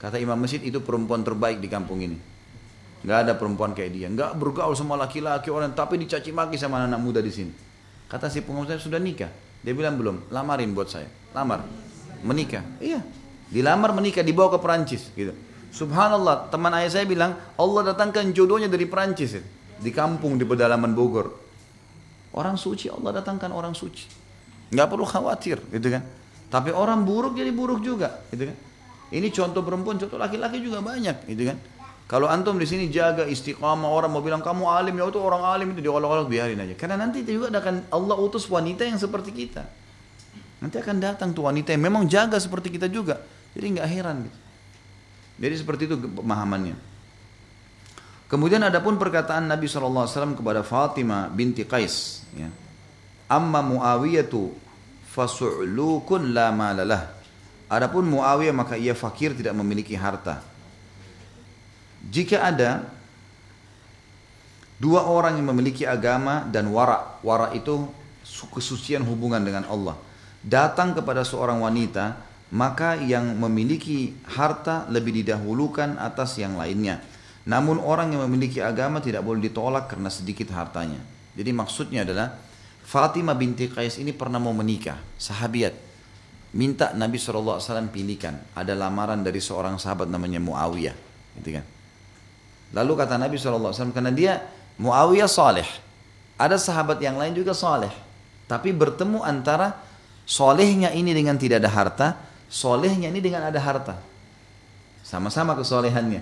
Kata 0.00 0.16
imam 0.16 0.40
masjid 0.40 0.62
itu 0.64 0.80
perempuan 0.80 1.20
terbaik 1.20 1.60
di 1.60 1.68
kampung 1.68 2.00
ini. 2.00 2.16
Nggak 3.04 3.18
ada 3.28 3.32
perempuan 3.36 3.76
kayak 3.76 3.92
dia. 3.92 4.08
Nggak 4.08 4.40
bergaul 4.40 4.72
sama 4.72 4.96
laki-laki 4.96 5.52
orang, 5.52 5.76
tapi 5.76 6.00
dicaci 6.00 6.32
maki 6.32 6.56
sama 6.56 6.80
anak, 6.80 6.96
-anak 6.96 7.00
muda 7.04 7.20
di 7.20 7.28
sini. 7.28 7.52
Kata 8.08 8.32
si 8.32 8.40
pengusaha 8.40 8.80
sudah 8.80 8.96
nikah. 8.96 9.28
Dia 9.60 9.76
bilang 9.76 10.00
belum, 10.00 10.32
lamarin 10.32 10.72
buat 10.72 10.88
saya. 10.88 11.12
Lamar, 11.36 11.66
menikah. 12.24 12.64
Iya, 12.80 13.04
Dilamar 13.48 13.96
menikah 13.96 14.20
dibawa 14.20 14.52
ke 14.56 14.58
Perancis 14.60 15.08
gitu. 15.16 15.32
Subhanallah, 15.72 16.48
teman 16.52 16.72
ayah 16.76 17.00
saya 17.00 17.04
bilang 17.08 17.36
Allah 17.56 17.92
datangkan 17.92 18.32
jodohnya 18.32 18.68
dari 18.68 18.88
Perancis 18.88 19.40
di 19.78 19.90
kampung 19.92 20.36
di 20.36 20.44
pedalaman 20.44 20.92
Bogor. 20.92 21.32
Orang 22.36 22.60
suci 22.60 22.92
Allah 22.92 23.20
datangkan 23.20 23.52
orang 23.52 23.72
suci. 23.72 24.04
Nggak 24.68 24.86
perlu 24.88 25.04
khawatir 25.08 25.60
gitu 25.72 25.88
kan. 25.88 26.04
Tapi 26.48 26.72
orang 26.72 27.04
buruk 27.04 27.36
jadi 27.36 27.52
buruk 27.52 27.80
juga 27.84 28.20
gitu 28.32 28.48
kan. 28.48 28.56
Ini 29.08 29.28
contoh 29.32 29.64
perempuan, 29.64 29.96
contoh 29.96 30.20
laki-laki 30.20 30.60
juga 30.60 30.84
banyak 30.84 31.24
gitu 31.28 31.48
kan. 31.48 31.56
Kalau 32.08 32.24
antum 32.24 32.56
di 32.56 32.64
sini 32.64 32.88
jaga 32.88 33.28
istiqamah 33.28 33.84
orang 33.84 34.08
mau 34.08 34.24
bilang 34.24 34.40
kamu 34.40 34.64
alim 34.64 34.96
ya 34.96 35.12
itu 35.12 35.20
orang 35.20 35.44
alim 35.44 35.76
itu 35.76 35.84
diolok-olok 35.84 36.28
biarin 36.28 36.56
aja. 36.56 36.72
Karena 36.72 36.96
nanti 36.96 37.20
juga 37.24 37.52
akan 37.52 37.92
Allah 37.92 38.16
utus 38.16 38.48
wanita 38.48 38.88
yang 38.88 38.96
seperti 38.96 39.32
kita. 39.32 39.64
Nanti 40.64 40.76
akan 40.80 40.96
datang 41.04 41.36
tuh 41.36 41.44
wanita 41.44 41.76
yang 41.76 41.84
memang 41.84 42.08
jaga 42.08 42.40
seperti 42.40 42.72
kita 42.72 42.88
juga. 42.88 43.20
Jadi 43.58 43.74
nggak 43.74 43.88
heran 43.90 44.16
gitu. 44.22 44.38
Jadi 45.42 45.54
seperti 45.58 45.82
itu 45.90 45.98
pemahamannya. 45.98 46.78
Kemudian 48.30 48.62
ada 48.62 48.78
pun 48.78 48.94
perkataan 48.94 49.50
Nabi 49.50 49.66
SAW 49.66 50.38
kepada 50.38 50.62
Fatimah 50.62 51.26
binti 51.26 51.66
Qais. 51.66 52.22
Ya. 52.38 52.54
Amma 53.26 53.58
Muawiyatu 53.66 54.54
fasu'lukun 55.10 56.30
la 56.30 56.54
malalah. 56.54 57.18
Adapun 57.66 58.06
Muawiyah 58.06 58.54
maka 58.54 58.78
ia 58.78 58.94
fakir 58.94 59.34
tidak 59.34 59.58
memiliki 59.58 59.98
harta. 59.98 60.38
Jika 61.98 62.46
ada 62.46 62.86
dua 64.78 65.02
orang 65.10 65.34
yang 65.34 65.50
memiliki 65.50 65.82
agama 65.82 66.46
dan 66.46 66.70
wara, 66.70 67.18
wara 67.26 67.50
itu 67.58 67.90
kesucian 68.54 69.02
hubungan 69.02 69.42
dengan 69.42 69.66
Allah, 69.66 69.98
datang 70.46 70.94
kepada 70.94 71.26
seorang 71.26 71.58
wanita 71.58 72.27
maka 72.48 72.96
yang 72.96 73.36
memiliki 73.36 74.16
harta 74.24 74.88
lebih 74.88 75.20
didahulukan 75.20 76.00
atas 76.00 76.40
yang 76.40 76.56
lainnya. 76.56 77.04
Namun 77.48 77.80
orang 77.80 78.12
yang 78.12 78.24
memiliki 78.28 78.60
agama 78.60 79.00
tidak 79.00 79.24
boleh 79.24 79.48
ditolak 79.48 79.88
karena 79.88 80.08
sedikit 80.12 80.52
hartanya. 80.52 81.00
Jadi 81.36 81.50
maksudnya 81.52 82.04
adalah 82.04 82.36
Fatimah 82.88 83.36
binti 83.36 83.68
Qais 83.68 84.00
ini 84.00 84.16
pernah 84.16 84.40
mau 84.40 84.56
menikah, 84.56 84.96
sahabiat. 85.20 85.76
Minta 86.56 86.96
Nabi 86.96 87.20
SAW 87.20 87.60
pilihkan. 87.92 88.56
Ada 88.56 88.72
lamaran 88.72 89.20
dari 89.20 89.44
seorang 89.44 89.76
sahabat 89.76 90.08
namanya 90.08 90.40
Muawiyah. 90.40 90.96
Gitu 91.36 91.60
kan. 91.60 91.64
Lalu 92.72 92.92
kata 92.96 93.20
Nabi 93.20 93.36
SAW, 93.36 93.92
karena 93.92 94.08
dia 94.08 94.40
Muawiyah 94.80 95.28
saleh. 95.28 95.68
Ada 96.40 96.56
sahabat 96.56 96.96
yang 97.04 97.20
lain 97.20 97.36
juga 97.36 97.52
saleh. 97.52 97.92
Tapi 98.48 98.72
bertemu 98.72 99.20
antara 99.20 99.76
solehnya 100.24 100.88
ini 100.92 101.12
dengan 101.12 101.36
tidak 101.36 101.60
ada 101.60 101.70
harta 101.72 102.08
solehnya 102.48 103.12
ini 103.12 103.20
dengan 103.20 103.46
ada 103.46 103.60
harta. 103.60 104.00
Sama-sama 105.04 105.56
kesolehannya. 105.56 106.20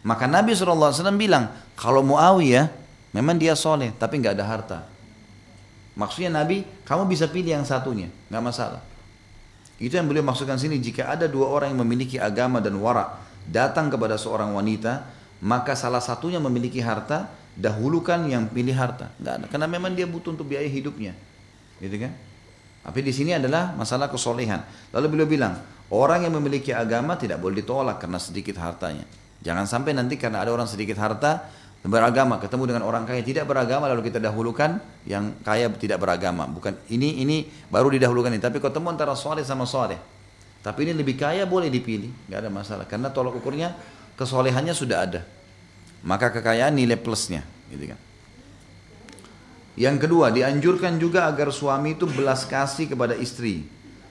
Maka 0.00 0.24
Nabi 0.24 0.56
SAW 0.56 0.96
bilang, 1.16 1.52
kalau 1.76 2.00
Muawiyah, 2.00 2.72
memang 3.12 3.36
dia 3.36 3.52
soleh, 3.52 3.92
tapi 4.00 4.20
nggak 4.20 4.34
ada 4.36 4.46
harta. 4.48 4.78
Maksudnya 5.96 6.32
Nabi, 6.32 6.64
kamu 6.88 7.04
bisa 7.04 7.28
pilih 7.28 7.60
yang 7.60 7.68
satunya, 7.68 8.08
nggak 8.32 8.44
masalah. 8.44 8.80
Itu 9.80 9.96
yang 9.96 10.08
beliau 10.08 10.24
maksudkan 10.24 10.56
sini, 10.56 10.80
jika 10.80 11.08
ada 11.08 11.28
dua 11.28 11.48
orang 11.48 11.72
yang 11.76 11.80
memiliki 11.84 12.16
agama 12.16 12.60
dan 12.60 12.76
wara, 12.80 13.20
datang 13.48 13.92
kepada 13.92 14.16
seorang 14.16 14.52
wanita, 14.56 15.04
maka 15.40 15.72
salah 15.72 16.00
satunya 16.00 16.40
memiliki 16.40 16.80
harta, 16.80 17.28
dahulukan 17.56 18.24
yang 18.28 18.48
pilih 18.48 18.76
harta. 18.76 19.12
Nggak 19.20 19.34
ada. 19.36 19.46
Karena 19.48 19.66
memang 19.68 19.92
dia 19.92 20.08
butuh 20.08 20.32
untuk 20.32 20.48
biaya 20.48 20.68
hidupnya. 20.68 21.12
Gitu 21.80 21.96
kan? 21.96 22.12
Tapi 22.80 23.04
di 23.04 23.12
sini 23.12 23.36
adalah 23.36 23.76
masalah 23.76 24.08
kesolehan. 24.08 24.64
Lalu 24.96 25.06
beliau 25.12 25.28
bilang, 25.28 25.60
orang 25.92 26.24
yang 26.24 26.34
memiliki 26.36 26.72
agama 26.72 27.20
tidak 27.20 27.38
boleh 27.38 27.60
ditolak 27.60 28.00
karena 28.00 28.16
sedikit 28.16 28.56
hartanya. 28.56 29.04
Jangan 29.40 29.68
sampai 29.68 29.92
nanti 29.96 30.16
karena 30.20 30.40
ada 30.44 30.52
orang 30.52 30.68
sedikit 30.68 30.96
harta 31.00 31.48
beragama 31.80 32.36
ketemu 32.36 32.76
dengan 32.76 32.84
orang 32.84 33.08
kaya 33.08 33.24
tidak 33.24 33.48
beragama 33.48 33.88
lalu 33.88 34.12
kita 34.12 34.20
dahulukan 34.20 34.80
yang 35.08 35.32
kaya 35.40 35.68
tidak 35.76 35.96
beragama. 36.00 36.44
Bukan 36.44 36.76
ini 36.92 37.24
ini 37.24 37.48
baru 37.72 37.88
didahulukan 37.88 38.32
ini. 38.32 38.40
Tapi 38.40 38.60
ketemu 38.60 38.96
antara 38.96 39.16
soleh 39.16 39.44
sama 39.44 39.64
soleh. 39.64 39.96
Tapi 40.60 40.84
ini 40.84 40.92
lebih 40.92 41.16
kaya 41.16 41.48
boleh 41.48 41.72
dipilih, 41.72 42.28
nggak 42.28 42.38
ada 42.44 42.50
masalah. 42.52 42.84
Karena 42.84 43.08
tolak 43.08 43.32
ukurnya 43.32 43.72
kesolehannya 44.20 44.76
sudah 44.76 44.98
ada. 45.08 45.20
Maka 46.04 46.32
kekayaan 46.32 46.76
nilai 46.76 47.00
plusnya, 47.00 47.44
gitu 47.72 47.92
kan. 47.92 48.00
Yang 49.80 49.96
kedua, 50.04 50.28
dianjurkan 50.28 51.00
juga 51.00 51.24
agar 51.24 51.48
suami 51.48 51.96
itu 51.96 52.04
belas 52.04 52.44
kasih 52.44 52.92
kepada 52.92 53.16
istri. 53.16 53.64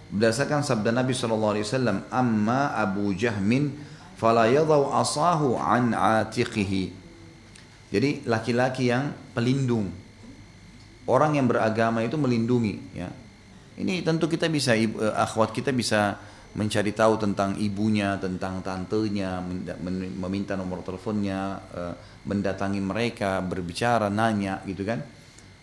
Berdasarkan 0.10 0.66
sabda 0.66 0.90
Nabi 0.90 1.14
SAW, 1.14 2.10
Amma 2.10 2.74
Abu 2.74 3.14
Jahmin 3.14 3.78
fala 4.18 4.50
yadau 4.50 4.90
asahu 4.90 5.62
an 5.62 5.94
atiqihi. 5.94 6.90
Jadi 7.94 8.26
laki-laki 8.26 8.90
yang 8.90 9.14
pelindung. 9.38 9.94
Orang 11.06 11.38
yang 11.38 11.46
beragama 11.46 12.02
itu 12.02 12.18
melindungi. 12.18 12.98
Ya. 12.98 13.14
Ini 13.78 14.02
tentu 14.02 14.26
kita 14.26 14.50
bisa, 14.50 14.74
eh, 14.74 14.90
akhwat 15.14 15.54
kita 15.54 15.70
bisa 15.70 16.18
mencari 16.58 16.98
tahu 16.98 17.22
tentang 17.22 17.54
ibunya, 17.62 18.18
tentang 18.18 18.66
tantenya, 18.66 19.38
meminta 20.18 20.58
nomor 20.58 20.82
teleponnya, 20.82 21.62
eh, 21.78 21.94
mendatangi 22.26 22.82
mereka, 22.82 23.38
berbicara, 23.46 24.10
nanya 24.10 24.66
gitu 24.66 24.82
kan 24.82 25.19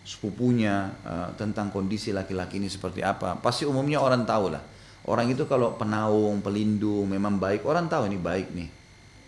sepupunya 0.07 0.87
uh, 1.03 1.35
tentang 1.35 1.67
kondisi 1.67 2.15
laki-laki 2.15 2.63
ini 2.63 2.71
seperti 2.71 3.03
apa. 3.03 3.35
Pasti 3.43 3.67
umumnya 3.67 3.99
orang 3.99 4.23
tahu 4.23 4.55
lah. 4.55 4.63
Orang 5.03 5.27
itu 5.27 5.43
kalau 5.43 5.75
penaung, 5.75 6.39
pelindung, 6.39 7.11
memang 7.11 7.35
baik, 7.35 7.67
orang 7.67 7.91
tahu 7.91 8.07
ini 8.07 8.15
baik 8.15 8.47
nih. 8.55 8.69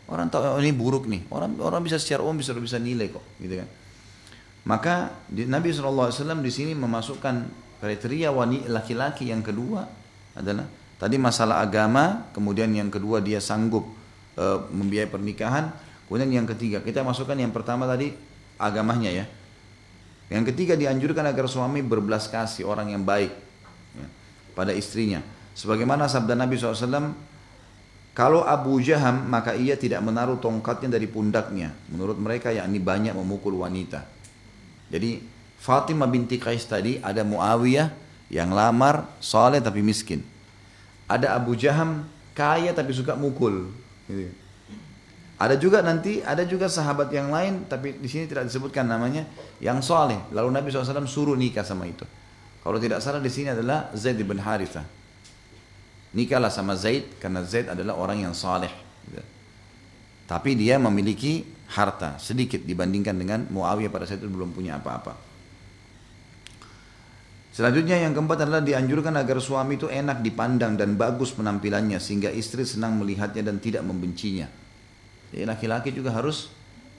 Orang 0.08 0.32
tahu 0.32 0.56
oh, 0.56 0.60
ini 0.64 0.72
buruk 0.72 1.12
nih. 1.12 1.28
Orang 1.28 1.60
orang 1.60 1.84
bisa 1.84 2.00
secara 2.00 2.24
umum 2.24 2.40
bisa 2.40 2.56
bisa 2.56 2.80
nilai 2.80 3.12
kok, 3.12 3.24
gitu 3.44 3.60
kan. 3.60 3.68
Maka 4.68 4.96
di, 5.28 5.44
Nabi 5.48 5.72
SAW 5.76 6.12
di 6.40 6.52
sini 6.52 6.72
memasukkan 6.76 7.36
kriteria 7.84 8.32
wanita 8.32 8.72
laki-laki 8.72 9.32
yang 9.32 9.44
kedua 9.44 9.84
adalah 10.36 10.68
tadi 10.96 11.16
masalah 11.20 11.64
agama, 11.64 12.32
kemudian 12.32 12.72
yang 12.72 12.88
kedua 12.88 13.20
dia 13.20 13.40
sanggup 13.44 13.84
uh, 14.36 14.68
membiayai 14.72 15.12
pernikahan, 15.12 15.72
kemudian 16.08 16.44
yang 16.44 16.48
ketiga 16.48 16.84
kita 16.84 17.04
masukkan 17.04 17.36
yang 17.40 17.52
pertama 17.52 17.88
tadi 17.88 18.12
agamanya 18.60 19.12
ya 19.12 19.26
yang 20.30 20.46
ketiga 20.46 20.78
dianjurkan 20.78 21.26
agar 21.26 21.50
suami 21.50 21.82
berbelas 21.82 22.30
kasih 22.30 22.70
orang 22.70 22.94
yang 22.94 23.02
baik 23.02 23.34
ya, 23.98 24.08
pada 24.54 24.72
istrinya. 24.78 25.26
Sebagaimana 25.58 26.06
sabda 26.06 26.38
Nabi 26.38 26.56
SAW, 26.56 27.18
kalau 28.14 28.46
Abu 28.46 28.78
Jaham 28.80 29.26
maka 29.26 29.58
ia 29.58 29.74
tidak 29.74 30.06
menaruh 30.06 30.38
tongkatnya 30.38 30.96
dari 30.96 31.10
pundaknya. 31.10 31.74
Menurut 31.90 32.22
mereka 32.22 32.54
yakni 32.54 32.78
banyak 32.78 33.18
memukul 33.18 33.58
wanita. 33.58 34.06
Jadi 34.94 35.22
Fatimah 35.60 36.08
binti 36.08 36.40
Qais 36.40 36.64
tadi 36.64 37.02
ada 37.02 37.26
Muawiyah 37.26 37.90
yang 38.30 38.54
lamar, 38.54 39.10
soleh 39.20 39.60
tapi 39.60 39.82
miskin. 39.82 40.22
Ada 41.10 41.36
Abu 41.36 41.58
Jaham 41.58 42.06
kaya 42.38 42.70
tapi 42.72 42.94
suka 42.94 43.18
mukul. 43.18 43.74
Gitu. 44.06 44.49
Ada 45.40 45.56
juga 45.56 45.80
nanti 45.80 46.20
ada 46.20 46.44
juga 46.44 46.68
sahabat 46.68 47.16
yang 47.16 47.32
lain 47.32 47.64
tapi 47.72 47.96
di 47.96 48.12
sini 48.12 48.28
tidak 48.28 48.52
disebutkan 48.52 48.84
namanya 48.84 49.24
yang 49.64 49.80
soleh. 49.80 50.20
Lalu 50.36 50.52
Nabi 50.52 50.68
SAW 50.68 51.08
suruh 51.08 51.40
nikah 51.40 51.64
sama 51.64 51.88
itu. 51.88 52.04
Kalau 52.60 52.76
tidak 52.76 53.00
salah 53.00 53.24
di 53.24 53.32
sini 53.32 53.56
adalah 53.56 53.88
Zaid 53.96 54.20
bin 54.20 54.36
Harithah. 54.36 54.84
Nikahlah 56.12 56.52
sama 56.52 56.76
Zaid 56.76 57.16
karena 57.24 57.48
Zaid 57.48 57.72
adalah 57.72 57.96
orang 57.96 58.20
yang 58.20 58.36
soleh. 58.36 58.72
Tapi 60.28 60.60
dia 60.60 60.76
memiliki 60.76 61.42
harta 61.72 62.20
sedikit 62.20 62.62
dibandingkan 62.62 63.16
dengan 63.16 63.40
Muawiyah 63.50 63.90
pada 63.90 64.06
saat 64.06 64.20
itu 64.20 64.30
belum 64.30 64.52
punya 64.52 64.76
apa-apa. 64.78 65.16
Selanjutnya 67.50 67.98
yang 67.98 68.14
keempat 68.14 68.46
adalah 68.46 68.62
dianjurkan 68.62 69.16
agar 69.18 69.42
suami 69.42 69.80
itu 69.80 69.90
enak 69.90 70.22
dipandang 70.22 70.76
dan 70.76 71.00
bagus 71.00 71.34
penampilannya 71.34 71.98
sehingga 71.98 72.30
istri 72.30 72.62
senang 72.68 73.00
melihatnya 73.02 73.42
dan 73.42 73.58
tidak 73.58 73.82
membencinya. 73.88 74.59
Jadi 75.30 75.46
laki-laki 75.46 75.94
juga 75.94 76.14
harus 76.14 76.50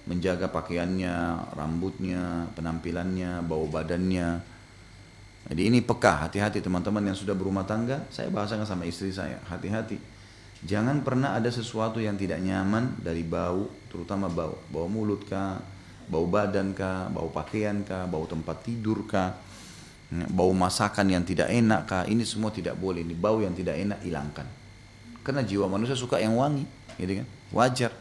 menjaga 0.06 0.48
pakaiannya, 0.48 1.14
rambutnya, 1.54 2.46
penampilannya, 2.54 3.42
bau 3.44 3.66
badannya. 3.66 4.42
Jadi 5.50 5.62
ini 5.66 5.78
peka, 5.82 6.26
hati-hati 6.28 6.62
teman-teman 6.62 7.10
yang 7.10 7.16
sudah 7.18 7.34
berumah 7.34 7.66
tangga. 7.66 8.06
Saya 8.12 8.30
bahasakan 8.30 8.66
sama 8.66 8.86
istri 8.86 9.10
saya, 9.10 9.42
hati-hati. 9.50 9.98
Jangan 10.60 11.00
pernah 11.00 11.32
ada 11.34 11.48
sesuatu 11.48 11.98
yang 11.98 12.20
tidak 12.20 12.38
nyaman 12.44 13.00
dari 13.00 13.24
bau, 13.24 13.66
terutama 13.88 14.28
bau. 14.28 14.60
Bau 14.68 14.86
mulut 14.86 15.24
kah, 15.24 15.58
bau 16.06 16.28
badan 16.28 16.76
kah, 16.76 17.08
bau 17.08 17.32
pakaian 17.32 17.80
kah, 17.82 18.04
bau 18.04 18.28
tempat 18.28 18.60
tidur 18.62 19.08
kah, 19.08 19.34
bau 20.30 20.52
masakan 20.52 21.08
yang 21.08 21.24
tidak 21.24 21.48
enak 21.48 21.88
kah. 21.88 22.04
Ini 22.04 22.22
semua 22.28 22.52
tidak 22.52 22.76
boleh. 22.76 23.00
Ini 23.00 23.16
bau 23.16 23.40
yang 23.40 23.56
tidak 23.56 23.80
enak 23.80 24.04
hilangkan. 24.04 24.46
Karena 25.24 25.40
jiwa 25.44 25.66
manusia 25.68 25.96
suka 25.96 26.20
yang 26.20 26.36
wangi, 26.36 26.64
gitu 27.00 27.24
kan? 27.24 27.26
Wajar 27.50 27.92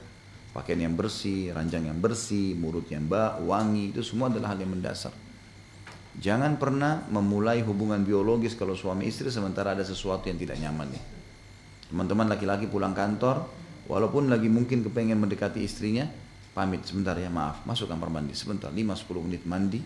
pakaian 0.60 0.92
yang 0.92 1.00
bersih, 1.00 1.56
ranjang 1.56 1.88
yang 1.88 1.96
bersih, 1.96 2.52
mulut 2.60 2.84
yang 2.92 3.08
bak, 3.08 3.40
wangi, 3.48 3.96
itu 3.96 4.04
semua 4.04 4.28
adalah 4.28 4.52
hal 4.52 4.60
yang 4.60 4.76
mendasar. 4.76 5.16
Jangan 6.20 6.60
pernah 6.60 7.08
memulai 7.08 7.64
hubungan 7.64 8.04
biologis 8.04 8.60
kalau 8.60 8.76
suami 8.76 9.08
istri 9.08 9.32
sementara 9.32 9.72
ada 9.72 9.88
sesuatu 9.88 10.28
yang 10.28 10.36
tidak 10.36 10.60
nyaman 10.60 10.92
nih. 10.92 11.04
Teman-teman 11.88 12.28
laki-laki 12.28 12.68
pulang 12.68 12.92
kantor, 12.92 13.48
walaupun 13.88 14.28
lagi 14.28 14.52
mungkin 14.52 14.84
kepengen 14.84 15.16
mendekati 15.16 15.64
istrinya, 15.64 16.04
pamit 16.52 16.84
sebentar 16.84 17.16
ya 17.16 17.32
maaf, 17.32 17.64
masuk 17.64 17.88
kamar 17.88 18.12
mandi 18.12 18.36
sebentar, 18.36 18.68
5-10 18.68 19.26
menit 19.26 19.48
mandi, 19.48 19.80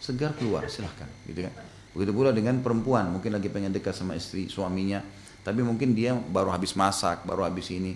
segar 0.00 0.32
keluar 0.40 0.64
silahkan 0.72 1.06
gitu 1.28 1.44
kan. 1.44 1.52
Begitu 1.92 2.12
pula 2.16 2.32
dengan 2.32 2.58
perempuan, 2.64 3.12
mungkin 3.12 3.36
lagi 3.36 3.52
pengen 3.52 3.70
dekat 3.70 3.92
sama 3.92 4.16
istri 4.16 4.48
suaminya, 4.48 5.04
tapi 5.44 5.60
mungkin 5.60 5.92
dia 5.92 6.16
baru 6.16 6.48
habis 6.48 6.72
masak, 6.74 7.28
baru 7.28 7.44
habis 7.44 7.68
ini, 7.70 7.94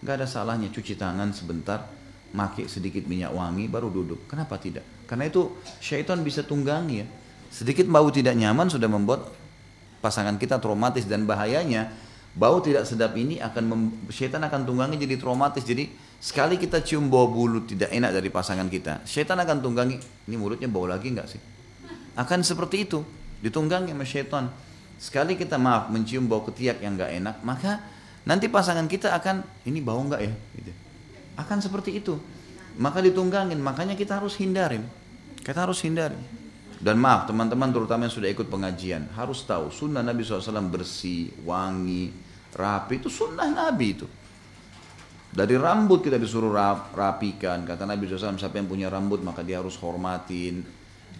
Gak 0.00 0.14
ada 0.16 0.26
salahnya 0.28 0.72
cuci 0.72 0.96
tangan 0.96 1.32
sebentar, 1.36 1.84
pakai 2.32 2.70
sedikit 2.70 3.04
minyak 3.04 3.36
wangi, 3.36 3.68
baru 3.68 3.92
duduk. 3.92 4.24
Kenapa 4.30 4.56
tidak? 4.56 4.86
Karena 5.04 5.28
itu 5.28 5.60
syaitan 5.82 6.22
bisa 6.24 6.46
tunggangi 6.46 6.94
ya. 7.02 7.06
Sedikit 7.50 7.84
bau 7.90 8.08
tidak 8.14 8.38
nyaman 8.38 8.70
sudah 8.70 8.86
membuat 8.86 9.26
pasangan 10.00 10.38
kita 10.40 10.62
traumatis 10.62 11.04
dan 11.04 11.26
bahayanya 11.26 11.92
bau 12.32 12.62
tidak 12.62 12.86
sedap 12.86 13.18
ini 13.18 13.42
akan 13.42 13.64
mem, 13.66 13.80
syaitan 14.08 14.40
akan 14.46 14.62
tunggangi 14.62 14.96
jadi 14.96 15.18
traumatis. 15.18 15.66
Jadi 15.66 15.90
sekali 16.22 16.56
kita 16.56 16.80
cium 16.80 17.10
bau 17.10 17.28
bulu 17.28 17.66
tidak 17.66 17.90
enak 17.90 18.14
dari 18.14 18.30
pasangan 18.30 18.70
kita, 18.70 19.02
syaitan 19.04 19.36
akan 19.36 19.58
tunggangi. 19.60 19.98
Ini 20.30 20.36
mulutnya 20.38 20.70
bau 20.70 20.86
lagi 20.86 21.10
nggak 21.10 21.28
sih? 21.28 21.40
Akan 22.14 22.46
seperti 22.46 22.86
itu, 22.86 23.02
ditunggangi 23.42 23.92
sama 23.92 24.06
syaitan. 24.06 24.44
Sekali 25.00 25.34
kita 25.34 25.56
maaf 25.56 25.88
mencium 25.88 26.28
bau 26.28 26.44
ketiak 26.44 26.84
yang 26.84 26.94
nggak 26.94 27.10
enak, 27.18 27.36
maka 27.42 27.80
Nanti 28.28 28.52
pasangan 28.52 28.84
kita 28.84 29.16
akan 29.16 29.40
ini 29.64 29.80
bau 29.80 30.00
nggak 30.04 30.20
ya? 30.20 30.32
Gitu. 30.60 30.72
Akan 31.40 31.64
seperti 31.64 31.96
itu. 31.96 32.20
Maka 32.76 33.00
ditunggangin. 33.00 33.56
Makanya 33.56 33.96
kita 33.96 34.20
harus 34.20 34.36
hindarin. 34.36 34.84
Kita 35.40 35.64
harus 35.64 35.80
hindarin. 35.80 36.20
Dan 36.80 36.96
maaf 36.96 37.28
teman-teman 37.28 37.68
terutama 37.72 38.08
yang 38.08 38.14
sudah 38.16 38.32
ikut 38.32 38.48
pengajian 38.48 39.12
harus 39.12 39.44
tahu 39.44 39.68
sunnah 39.68 40.00
Nabi 40.00 40.24
SAW 40.24 40.64
bersih, 40.72 41.28
wangi, 41.44 42.08
rapi 42.56 43.04
itu 43.04 43.12
sunnah 43.12 43.52
Nabi 43.52 43.86
itu. 43.92 44.08
Dari 45.30 45.60
rambut 45.60 46.00
kita 46.00 46.16
disuruh 46.16 46.50
rap, 46.50 46.90
rapikan. 46.96 47.62
Kata 47.68 47.84
Nabi 47.84 48.08
SAW 48.08 48.40
siapa 48.40 48.56
yang 48.56 48.68
punya 48.68 48.88
rambut 48.88 49.20
maka 49.20 49.44
dia 49.44 49.60
harus 49.60 49.76
hormatin. 49.76 50.64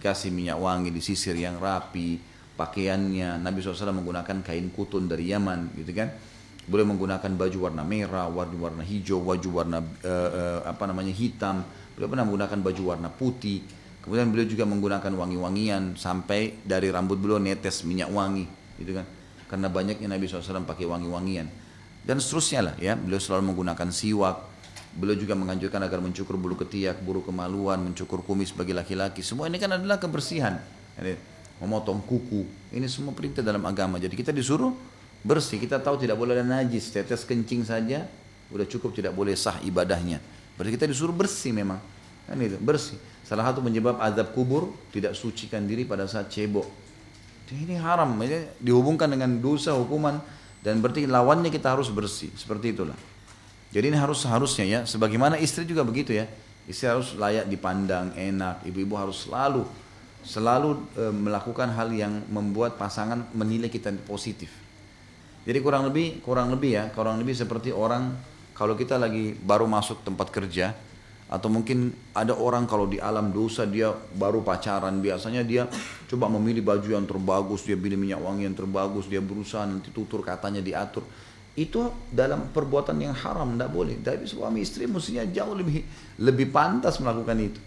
Kasih 0.01 0.33
minyak 0.33 0.57
wangi 0.57 0.89
disisir 0.89 1.37
yang 1.37 1.61
rapi. 1.61 2.17
Pakaiannya 2.57 3.37
Nabi 3.37 3.61
SAW 3.61 3.93
menggunakan 3.93 4.41
kain 4.41 4.69
kutun 4.73 5.05
dari 5.05 5.29
Yaman 5.29 5.77
gitu 5.77 5.93
kan 5.93 6.09
boleh 6.69 6.85
menggunakan 6.85 7.31
baju 7.33 7.57
warna 7.69 7.81
merah, 7.81 8.29
warna 8.29 8.55
warna 8.57 8.83
hijau, 8.85 9.21
baju 9.21 9.49
warna 9.49 9.81
uh, 9.81 10.61
apa 10.65 10.83
namanya 10.85 11.13
hitam. 11.13 11.65
Beliau 11.97 12.09
pernah 12.09 12.25
menggunakan 12.25 12.59
baju 12.61 12.81
warna 12.85 13.09
putih. 13.09 13.65
Kemudian 14.01 14.33
beliau 14.33 14.49
juga 14.49 14.65
menggunakan 14.65 15.13
wangi-wangian 15.13 15.93
sampai 15.93 16.57
dari 16.65 16.89
rambut 16.89 17.21
beliau 17.21 17.37
netes 17.37 17.85
minyak 17.85 18.09
wangi, 18.09 18.49
gitu 18.81 18.97
kan? 18.97 19.05
Karena 19.45 19.69
banyaknya 19.69 20.09
Nabi 20.09 20.25
SAW 20.25 20.65
pakai 20.65 20.89
wangi-wangian 20.89 21.45
dan 22.01 22.17
seterusnya 22.17 22.71
lah 22.71 22.75
ya. 22.81 22.97
Beliau 22.97 23.21
selalu 23.21 23.53
menggunakan 23.53 23.93
siwak. 23.93 24.49
Beliau 24.91 25.15
juga 25.15 25.37
menganjurkan 25.37 25.85
agar 25.85 26.01
mencukur 26.03 26.35
bulu 26.35 26.59
ketiak, 26.59 26.99
bulu 26.99 27.23
kemaluan, 27.23 27.79
mencukur 27.79 28.25
kumis 28.25 28.51
bagi 28.51 28.73
laki-laki. 28.75 29.23
Semua 29.23 29.47
ini 29.47 29.55
kan 29.55 29.71
adalah 29.71 30.01
kebersihan. 30.01 30.57
Memotong 31.61 32.01
kuku. 32.03 32.73
Ini 32.73 32.89
semua 32.89 33.13
perintah 33.13 33.45
dalam 33.45 33.61
agama. 33.69 34.01
Jadi 34.01 34.17
kita 34.17 34.33
disuruh 34.33 34.73
bersih. 35.21 35.57
Kita 35.61 35.77
tahu 35.81 36.01
tidak 36.01 36.17
boleh 36.17 36.37
ada 36.37 36.45
najis, 36.45 36.89
tetes 36.91 37.23
kencing 37.25 37.65
saja 37.65 38.05
udah 38.51 38.67
cukup 38.67 38.91
tidak 38.91 39.15
boleh 39.15 39.33
sah 39.37 39.57
ibadahnya. 39.63 40.19
Berarti 40.59 40.75
kita 40.75 40.85
disuruh 40.85 41.15
bersih 41.15 41.55
memang. 41.55 41.79
Kan 42.27 42.37
itu, 42.41 42.59
bersih. 42.59 42.99
Salah 43.23 43.47
satu 43.47 43.63
penyebab 43.63 43.97
azab 44.03 44.35
kubur 44.35 44.75
tidak 44.91 45.15
sucikan 45.15 45.63
diri 45.63 45.87
pada 45.87 46.05
saat 46.05 46.27
cebok. 46.27 46.67
Ini 47.51 47.83
haram, 47.83 48.15
dihubungkan 48.63 49.11
dengan 49.11 49.35
dosa 49.43 49.75
hukuman 49.75 50.23
dan 50.63 50.79
berarti 50.79 51.03
lawannya 51.03 51.51
kita 51.51 51.75
harus 51.75 51.91
bersih. 51.91 52.31
Seperti 52.31 52.71
itulah. 52.71 52.95
Jadi 53.71 53.91
ini 53.91 53.97
harus 53.99 54.23
seharusnya 54.23 54.63
ya, 54.67 54.79
sebagaimana 54.87 55.35
istri 55.35 55.67
juga 55.67 55.83
begitu 55.83 56.15
ya. 56.15 56.27
Istri 56.67 56.85
harus 56.87 57.07
layak 57.19 57.51
dipandang, 57.51 58.15
enak. 58.15 58.63
Ibu-ibu 58.67 58.95
harus 58.95 59.27
selalu 59.27 59.67
selalu 60.21 60.77
e, 60.93 61.03
melakukan 61.09 61.73
hal 61.73 61.89
yang 61.89 62.21
membuat 62.29 62.77
pasangan 62.77 63.25
menilai 63.33 63.73
kita 63.73 63.89
positif. 64.05 64.53
Jadi 65.41 65.57
kurang 65.59 65.89
lebih 65.89 66.21
kurang 66.21 66.53
lebih 66.53 66.71
ya, 66.77 66.83
kurang 66.93 67.17
lebih 67.17 67.33
seperti 67.33 67.73
orang 67.73 68.13
kalau 68.53 68.77
kita 68.77 69.01
lagi 69.01 69.33
baru 69.33 69.65
masuk 69.65 70.05
tempat 70.05 70.29
kerja, 70.29 70.77
atau 71.31 71.47
mungkin 71.47 71.95
ada 72.11 72.35
orang 72.35 72.67
kalau 72.67 72.91
di 72.91 72.99
alam 72.99 73.31
dosa 73.31 73.63
dia 73.63 73.87
baru 73.95 74.43
pacaran 74.43 74.99
biasanya 74.99 75.47
dia 75.47 75.63
coba 76.11 76.27
memilih 76.27 76.59
baju 76.59 76.91
yang 76.91 77.07
terbagus 77.07 77.63
dia 77.63 77.79
pilih 77.79 77.95
minyak 77.95 78.19
wangi 78.19 78.43
yang 78.43 78.53
terbagus 78.53 79.07
dia 79.07 79.23
berusaha 79.23 79.63
nanti 79.63 79.95
tutur 79.95 80.19
katanya 80.27 80.59
diatur. 80.59 81.07
Itu 81.55 81.87
dalam 82.11 82.51
perbuatan 82.51 82.99
yang 82.99 83.15
haram 83.15 83.55
tidak 83.55 83.71
boleh. 83.71 83.95
Tapi 84.03 84.27
suami 84.27 84.59
istri 84.63 84.91
mestinya 84.91 85.23
jauh 85.23 85.55
lebih 85.55 85.83
lebih 86.19 86.51
pantas 86.51 86.99
melakukan 86.99 87.39
itu. 87.39 87.59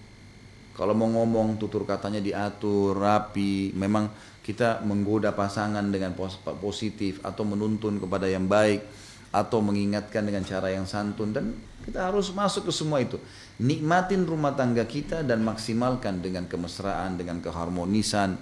Kalau 0.76 0.92
mau 0.92 1.08
ngomong 1.08 1.56
tutur 1.56 1.88
katanya 1.88 2.20
diatur 2.20 2.92
rapi 2.92 3.72
memang 3.72 4.12
kita 4.44 4.84
menggoda 4.84 5.32
pasangan 5.32 5.88
dengan 5.88 6.12
positif 6.60 7.24
atau 7.24 7.48
menuntun 7.48 7.96
kepada 7.96 8.28
yang 8.28 8.44
baik 8.44 8.84
atau 9.32 9.58
mengingatkan 9.64 10.22
dengan 10.22 10.44
cara 10.44 10.70
yang 10.70 10.84
santun 10.84 11.32
dan 11.32 11.56
kita 11.82 12.12
harus 12.12 12.30
masuk 12.30 12.68
ke 12.68 12.72
semua 12.76 13.02
itu 13.02 13.18
nikmatin 13.58 14.26
rumah 14.26 14.54
tangga 14.54 14.82
kita 14.86 15.22
dan 15.22 15.42
maksimalkan 15.46 16.18
dengan 16.18 16.46
kemesraan, 16.50 17.14
dengan 17.14 17.38
keharmonisan. 17.38 18.34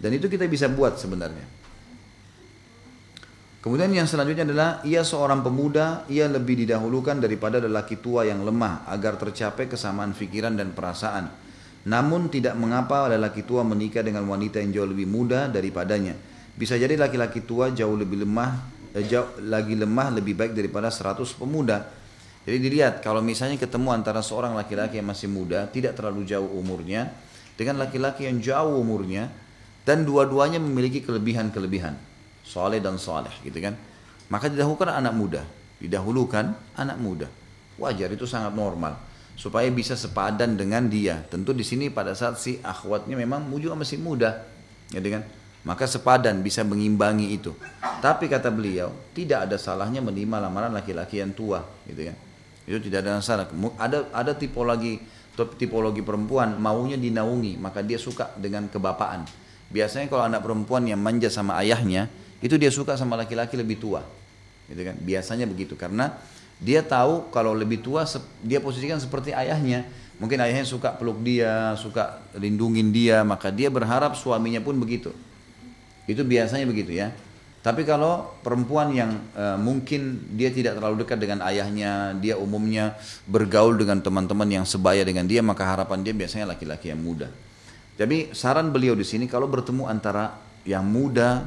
Dan 0.00 0.10
itu 0.16 0.32
kita 0.32 0.48
bisa 0.48 0.66
buat 0.72 0.96
sebenarnya. 0.96 1.44
Kemudian 3.60 3.92
yang 3.92 4.08
selanjutnya 4.08 4.48
adalah 4.48 4.70
ia 4.88 5.04
seorang 5.04 5.44
pemuda, 5.44 6.08
ia 6.08 6.24
lebih 6.24 6.64
didahulukan 6.64 7.20
daripada 7.20 7.60
lelaki 7.60 8.00
tua 8.00 8.24
yang 8.24 8.40
lemah 8.40 8.88
agar 8.88 9.20
tercapai 9.20 9.68
kesamaan 9.68 10.16
pikiran 10.16 10.56
dan 10.56 10.72
perasaan. 10.72 11.28
Namun 11.88 12.28
tidak 12.28 12.58
mengapa 12.60 13.08
lelaki 13.08 13.46
tua 13.46 13.64
menikah 13.64 14.04
dengan 14.04 14.28
wanita 14.28 14.60
yang 14.60 14.70
jauh 14.74 14.88
lebih 14.90 15.08
muda 15.08 15.48
daripadanya. 15.48 16.12
Bisa 16.52 16.76
jadi 16.76 16.92
laki-laki 16.98 17.40
tua 17.46 17.72
jauh 17.72 17.96
lebih 17.96 18.24
lemah, 18.26 18.52
eh, 18.92 19.04
jauh 19.08 19.40
lagi 19.48 19.72
lemah 19.72 20.12
lebih 20.20 20.36
baik 20.36 20.52
daripada 20.52 20.92
100 20.92 21.32
pemuda 21.32 22.00
jadi 22.50 22.56
dilihat 22.56 22.94
kalau 23.04 23.20
misalnya 23.20 23.60
ketemu 23.60 23.92
antara 23.92 24.24
seorang 24.24 24.56
laki-laki 24.56 24.96
yang 24.96 25.08
masih 25.12 25.28
muda, 25.28 25.68
tidak 25.68 25.92
terlalu 25.92 26.24
jauh 26.24 26.48
umurnya, 26.56 27.12
dengan 27.54 27.84
laki-laki 27.84 28.24
yang 28.24 28.40
jauh 28.40 28.80
umurnya, 28.80 29.28
dan 29.84 30.08
dua-duanya 30.08 30.56
memiliki 30.56 31.04
kelebihan-kelebihan, 31.04 31.92
soleh 32.40 32.80
dan 32.80 32.96
soleh 32.96 33.32
gitu 33.44 33.60
kan. 33.60 33.76
Maka 34.32 34.48
didahulukan 34.48 34.88
anak 34.88 35.12
muda, 35.12 35.42
didahulukan 35.84 36.56
anak 36.80 36.96
muda. 36.96 37.28
Wajar 37.76 38.08
itu 38.12 38.24
sangat 38.24 38.56
normal 38.56 39.09
supaya 39.40 39.72
bisa 39.72 39.96
sepadan 39.96 40.52
dengan 40.52 40.84
dia. 40.84 41.24
Tentu 41.32 41.56
di 41.56 41.64
sini 41.64 41.88
pada 41.88 42.12
saat 42.12 42.36
si 42.36 42.60
akhwatnya 42.60 43.16
memang 43.16 43.48
juga 43.56 43.72
masih 43.72 43.96
muda, 43.96 44.44
gitu 44.92 45.08
kan. 45.08 45.24
Maka 45.64 45.88
sepadan 45.88 46.44
bisa 46.44 46.60
mengimbangi 46.60 47.32
itu. 47.32 47.56
Tapi 48.04 48.28
kata 48.28 48.52
beliau, 48.52 48.92
tidak 49.16 49.48
ada 49.48 49.56
salahnya 49.56 50.04
menerima 50.04 50.44
lamaran 50.44 50.76
laki-laki 50.76 51.24
yang 51.24 51.32
tua, 51.32 51.64
gitu 51.88 52.12
kan. 52.12 52.16
Itu 52.68 52.78
tidak 52.84 53.08
ada 53.08 53.16
masalah. 53.16 53.48
Ada 53.80 54.12
ada 54.12 54.32
tipologi 54.36 55.00
tipologi 55.56 56.04
perempuan 56.04 56.60
maunya 56.60 57.00
dinaungi, 57.00 57.56
maka 57.56 57.80
dia 57.80 57.96
suka 57.96 58.36
dengan 58.36 58.68
kebapaan. 58.68 59.24
Biasanya 59.72 60.12
kalau 60.12 60.28
anak 60.28 60.44
perempuan 60.44 60.84
yang 60.84 61.00
manja 61.00 61.32
sama 61.32 61.56
ayahnya, 61.64 62.12
itu 62.44 62.60
dia 62.60 62.68
suka 62.68 63.00
sama 63.00 63.16
laki-laki 63.16 63.56
lebih 63.56 63.80
tua. 63.80 64.04
Gitu 64.68 64.84
kan? 64.84 65.00
Biasanya 65.00 65.48
begitu 65.48 65.80
karena 65.80 66.12
dia 66.60 66.84
tahu 66.84 67.32
kalau 67.32 67.56
lebih 67.56 67.80
tua 67.80 68.04
dia 68.44 68.60
posisikan 68.60 69.00
seperti 69.00 69.32
ayahnya. 69.32 69.88
Mungkin 70.20 70.36
ayahnya 70.36 70.68
suka 70.68 70.92
peluk 70.92 71.24
dia, 71.24 71.72
suka 71.80 72.20
lindungin 72.36 72.92
dia, 72.92 73.24
maka 73.24 73.48
dia 73.48 73.72
berharap 73.72 74.12
suaminya 74.12 74.60
pun 74.60 74.76
begitu. 74.76 75.16
Itu 76.04 76.20
biasanya 76.28 76.68
begitu 76.68 76.92
ya. 76.92 77.08
Tapi 77.60 77.84
kalau 77.84 78.36
perempuan 78.40 78.88
yang 78.92 79.20
e, 79.36 79.44
mungkin 79.60 80.32
dia 80.32 80.48
tidak 80.48 80.80
terlalu 80.80 81.04
dekat 81.04 81.20
dengan 81.20 81.44
ayahnya, 81.44 82.16
dia 82.16 82.40
umumnya 82.40 82.96
bergaul 83.28 83.76
dengan 83.76 84.00
teman-teman 84.00 84.48
yang 84.48 84.64
sebaya 84.64 85.04
dengan 85.04 85.28
dia, 85.28 85.44
maka 85.44 85.68
harapan 85.68 86.00
dia 86.00 86.16
biasanya 86.16 86.52
laki-laki 86.52 86.88
yang 86.88 87.00
muda. 87.00 87.28
Jadi 88.00 88.32
saran 88.32 88.72
beliau 88.72 88.96
di 88.96 89.04
sini 89.04 89.28
kalau 89.28 89.44
bertemu 89.44 89.92
antara 89.92 90.40
yang 90.64 90.88
muda 90.88 91.44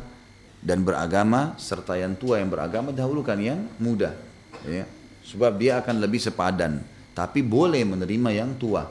dan 0.61 0.85
beragama 0.85 1.57
serta 1.57 1.97
yang 1.97 2.13
tua 2.13 2.37
yang 2.37 2.53
beragama 2.53 2.93
dahulukan 2.93 3.37
yang 3.41 3.65
muda, 3.81 4.13
ya. 4.69 4.85
Sebab 5.23 5.55
dia 5.55 5.79
akan 5.79 6.03
lebih 6.03 6.19
sepadan. 6.19 6.83
Tapi 7.13 7.41
boleh 7.41 7.81
menerima 7.87 8.29
yang 8.33 8.57
tua. 8.59 8.83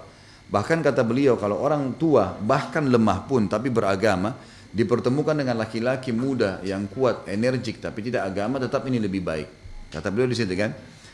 Bahkan 0.53 0.85
kata 0.85 1.03
beliau 1.05 1.41
kalau 1.41 1.61
orang 1.61 1.97
tua 1.97 2.37
bahkan 2.37 2.85
lemah 2.85 3.24
pun 3.24 3.49
tapi 3.49 3.72
beragama 3.72 4.37
dipertemukan 4.72 5.37
dengan 5.37 5.61
laki-laki 5.61 6.12
muda 6.12 6.61
yang 6.64 6.89
kuat, 6.89 7.28
energik 7.28 7.80
tapi 7.80 8.05
tidak 8.05 8.33
agama 8.33 8.61
tetap 8.61 8.85
ini 8.89 9.01
lebih 9.01 9.20
baik. 9.24 9.49
Kata 9.93 10.09
beliau 10.09 10.28
di 10.28 10.37
situ 10.37 10.53
kan. 10.57 10.72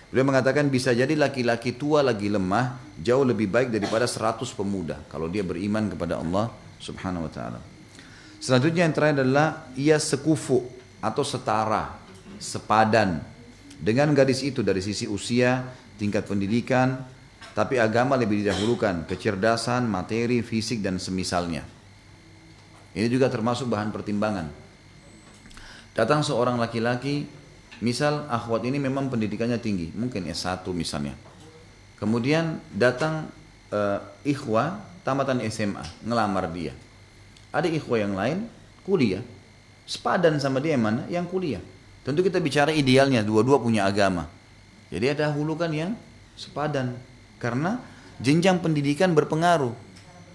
Beliau 0.09 0.25
mengatakan 0.25 0.73
bisa 0.73 0.97
jadi 0.97 1.13
laki-laki 1.13 1.77
tua 1.77 2.01
lagi 2.01 2.33
lemah 2.33 2.97
jauh 2.97 3.29
lebih 3.29 3.45
baik 3.53 3.69
daripada 3.69 4.09
100 4.09 4.41
pemuda 4.57 5.05
kalau 5.13 5.29
dia 5.29 5.45
beriman 5.45 5.85
kepada 5.93 6.17
Allah 6.17 6.49
Subhanahu 6.81 7.29
wa 7.29 7.33
taala. 7.33 7.61
Selanjutnya 8.41 8.89
yang 8.89 8.95
terakhir 8.97 9.21
adalah 9.21 9.69
ia 9.77 10.01
sekufu 10.01 10.65
atau 11.05 11.23
setara, 11.27 11.99
sepadan 12.41 13.21
dengan 13.79 14.11
gadis 14.11 14.43
itu 14.43 14.67
dari 14.67 14.83
sisi 14.83 15.07
usia, 15.07 15.63
tingkat 15.99 16.27
pendidikan, 16.27 16.99
tapi 17.55 17.79
agama 17.79 18.19
lebih 18.19 18.43
didahulukan, 18.43 19.07
kecerdasan, 19.07 19.87
materi, 19.87 20.43
fisik 20.43 20.83
dan 20.83 20.99
semisalnya. 20.99 21.63
Ini 22.95 23.07
juga 23.07 23.31
termasuk 23.31 23.71
bahan 23.71 23.95
pertimbangan. 23.95 24.51
Datang 25.95 26.23
seorang 26.23 26.59
laki-laki, 26.59 27.27
misal 27.83 28.27
akhwat 28.31 28.67
ini 28.67 28.83
memang 28.83 29.11
pendidikannya 29.11 29.59
tinggi, 29.59 29.95
mungkin 29.95 30.27
S1 30.31 30.67
misalnya. 30.75 31.15
Kemudian 31.99 32.63
datang 32.71 33.27
uh, 33.75 33.99
ikhwah 34.23 34.79
tamatan 35.03 35.43
SMA, 35.51 35.83
ngelamar 36.07 36.51
dia. 36.55 36.75
Ada 37.51 37.67
ikhwah 37.71 37.99
yang 37.99 38.15
lain 38.15 38.47
kuliah, 38.87 39.23
sepadan 39.87 40.39
sama 40.39 40.63
dia 40.63 40.79
yang 40.79 40.85
mana? 40.87 41.03
Yang 41.11 41.27
kuliah. 41.31 41.63
Tentu 42.09 42.25
kita 42.25 42.41
bicara 42.41 42.73
idealnya, 42.73 43.21
dua-dua 43.21 43.61
punya 43.61 43.85
agama. 43.85 44.33
Jadi 44.89 45.13
ada 45.13 45.29
hulukan 45.29 45.69
yang 45.69 45.93
sepadan. 46.41 46.97
Karena 47.37 47.85
jenjang 48.17 48.65
pendidikan 48.65 49.13
berpengaruh 49.13 49.77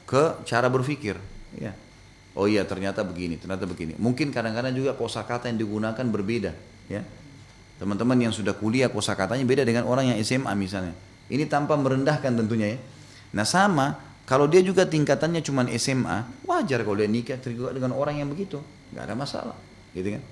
ke 0.05 0.45
cara 0.45 0.69
berpikir. 0.69 1.17
Ya. 1.57 1.73
Oh 2.37 2.45
iya 2.45 2.61
ternyata 2.61 3.01
begini, 3.01 3.41
ternyata 3.41 3.65
begini. 3.65 3.97
Mungkin 3.97 4.29
kadang-kadang 4.29 4.69
juga 4.77 4.93
kosakata 4.93 5.49
yang 5.49 5.57
digunakan 5.65 6.05
berbeda, 6.05 6.53
ya. 6.93 7.01
Teman-teman 7.81 8.21
yang 8.21 8.33
sudah 8.33 8.53
kuliah 8.53 8.93
kosakatanya 8.93 9.41
beda 9.41 9.65
dengan 9.65 9.89
orang 9.89 10.13
yang 10.13 10.17
SMA 10.21 10.53
misalnya. 10.53 10.93
Ini 11.25 11.49
tanpa 11.49 11.73
merendahkan 11.73 12.37
tentunya 12.37 12.77
ya. 12.77 12.79
Nah 13.33 13.49
sama, 13.49 13.97
kalau 14.29 14.45
dia 14.45 14.61
juga 14.61 14.85
tingkatannya 14.85 15.41
cuma 15.41 15.65
SMA, 15.81 16.45
wajar 16.45 16.85
kalau 16.85 17.01
dia 17.01 17.09
nikah 17.09 17.41
dengan 17.73 17.97
orang 17.97 18.21
yang 18.21 18.29
begitu, 18.29 18.61
nggak 18.93 19.09
ada 19.09 19.15
masalah, 19.17 19.57
gitu 19.97 20.21
kan. 20.21 20.23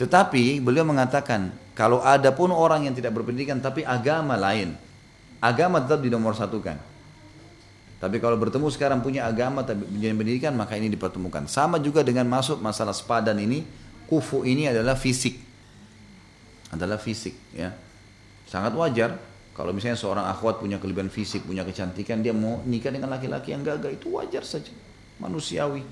Tetapi 0.00 0.60
beliau 0.60 0.84
mengatakan 0.88 1.52
kalau 1.76 2.00
ada 2.04 2.32
pun 2.32 2.52
orang 2.52 2.88
yang 2.88 2.94
tidak 2.96 3.12
berpendidikan 3.16 3.60
tapi 3.60 3.84
agama 3.84 4.36
lain, 4.36 4.76
agama 5.40 5.80
tetap 5.80 6.00
di 6.00 6.08
nomor 6.12 6.36
satu 6.36 6.60
kan. 6.60 6.76
Tapi 8.02 8.18
kalau 8.18 8.34
bertemu 8.34 8.66
sekarang 8.66 8.98
punya 8.98 9.30
agama, 9.30 9.62
tapi 9.62 9.86
punya 9.86 10.10
pendidikan, 10.10 10.50
maka 10.58 10.74
ini 10.74 10.90
dipertemukan. 10.90 11.46
Sama 11.46 11.78
juga 11.78 12.02
dengan 12.02 12.26
masuk 12.26 12.58
masalah 12.58 12.90
sepadan 12.90 13.38
ini, 13.38 13.62
kufu 14.10 14.42
ini 14.42 14.66
adalah 14.66 14.98
fisik. 14.98 15.38
Adalah 16.74 16.98
fisik, 16.98 17.30
ya. 17.54 17.70
Sangat 18.50 18.74
wajar 18.74 19.22
kalau 19.54 19.70
misalnya 19.70 19.94
seorang 19.94 20.26
akhwat 20.26 20.58
punya 20.58 20.82
kelebihan 20.82 21.14
fisik, 21.14 21.46
punya 21.46 21.62
kecantikan, 21.62 22.26
dia 22.26 22.34
mau 22.34 22.58
nikah 22.66 22.90
dengan 22.90 23.06
laki-laki 23.12 23.54
yang 23.54 23.62
gagah, 23.62 23.94
itu 23.94 24.10
wajar 24.10 24.42
saja. 24.42 24.74
Manusiawi. 25.22 25.86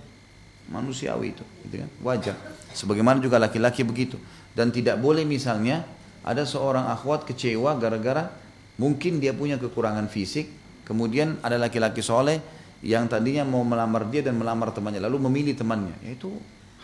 Manusiawi 0.66 1.30
itu, 1.30 1.46
gitu 1.70 1.86
kan? 1.86 1.90
Wajar. 2.02 2.36
Sebagaimana 2.74 3.22
juga 3.22 3.38
laki-laki 3.38 3.86
begitu. 3.86 4.18
Dan 4.50 4.74
tidak 4.74 4.98
boleh 4.98 5.22
misalnya 5.22 5.86
ada 6.26 6.42
seorang 6.42 6.90
akhwat 6.90 7.22
kecewa 7.22 7.78
gara-gara 7.78 8.34
mungkin 8.76 9.22
dia 9.22 9.30
punya 9.30 9.56
kekurangan 9.56 10.10
fisik, 10.10 10.60
Kemudian 10.90 11.38
ada 11.46 11.54
laki-laki 11.54 12.02
soleh 12.02 12.42
yang 12.82 13.06
tadinya 13.06 13.46
mau 13.46 13.62
melamar 13.62 14.10
dia 14.10 14.26
dan 14.26 14.34
melamar 14.34 14.74
temannya, 14.74 14.98
lalu 14.98 15.22
memilih 15.30 15.54
temannya. 15.54 15.94
Itu 16.02 16.34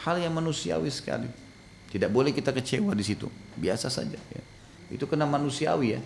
hal 0.06 0.22
yang 0.22 0.30
manusiawi 0.30 0.86
sekali. 0.94 1.26
Tidak 1.90 2.06
boleh 2.06 2.30
kita 2.30 2.54
kecewa 2.54 2.94
di 2.94 3.02
situ. 3.02 3.26
Biasa 3.58 3.90
saja. 3.90 4.14
Ya. 4.14 4.42
Itu 4.94 5.10
kena 5.10 5.26
manusiawi 5.26 5.98
ya. 5.98 6.00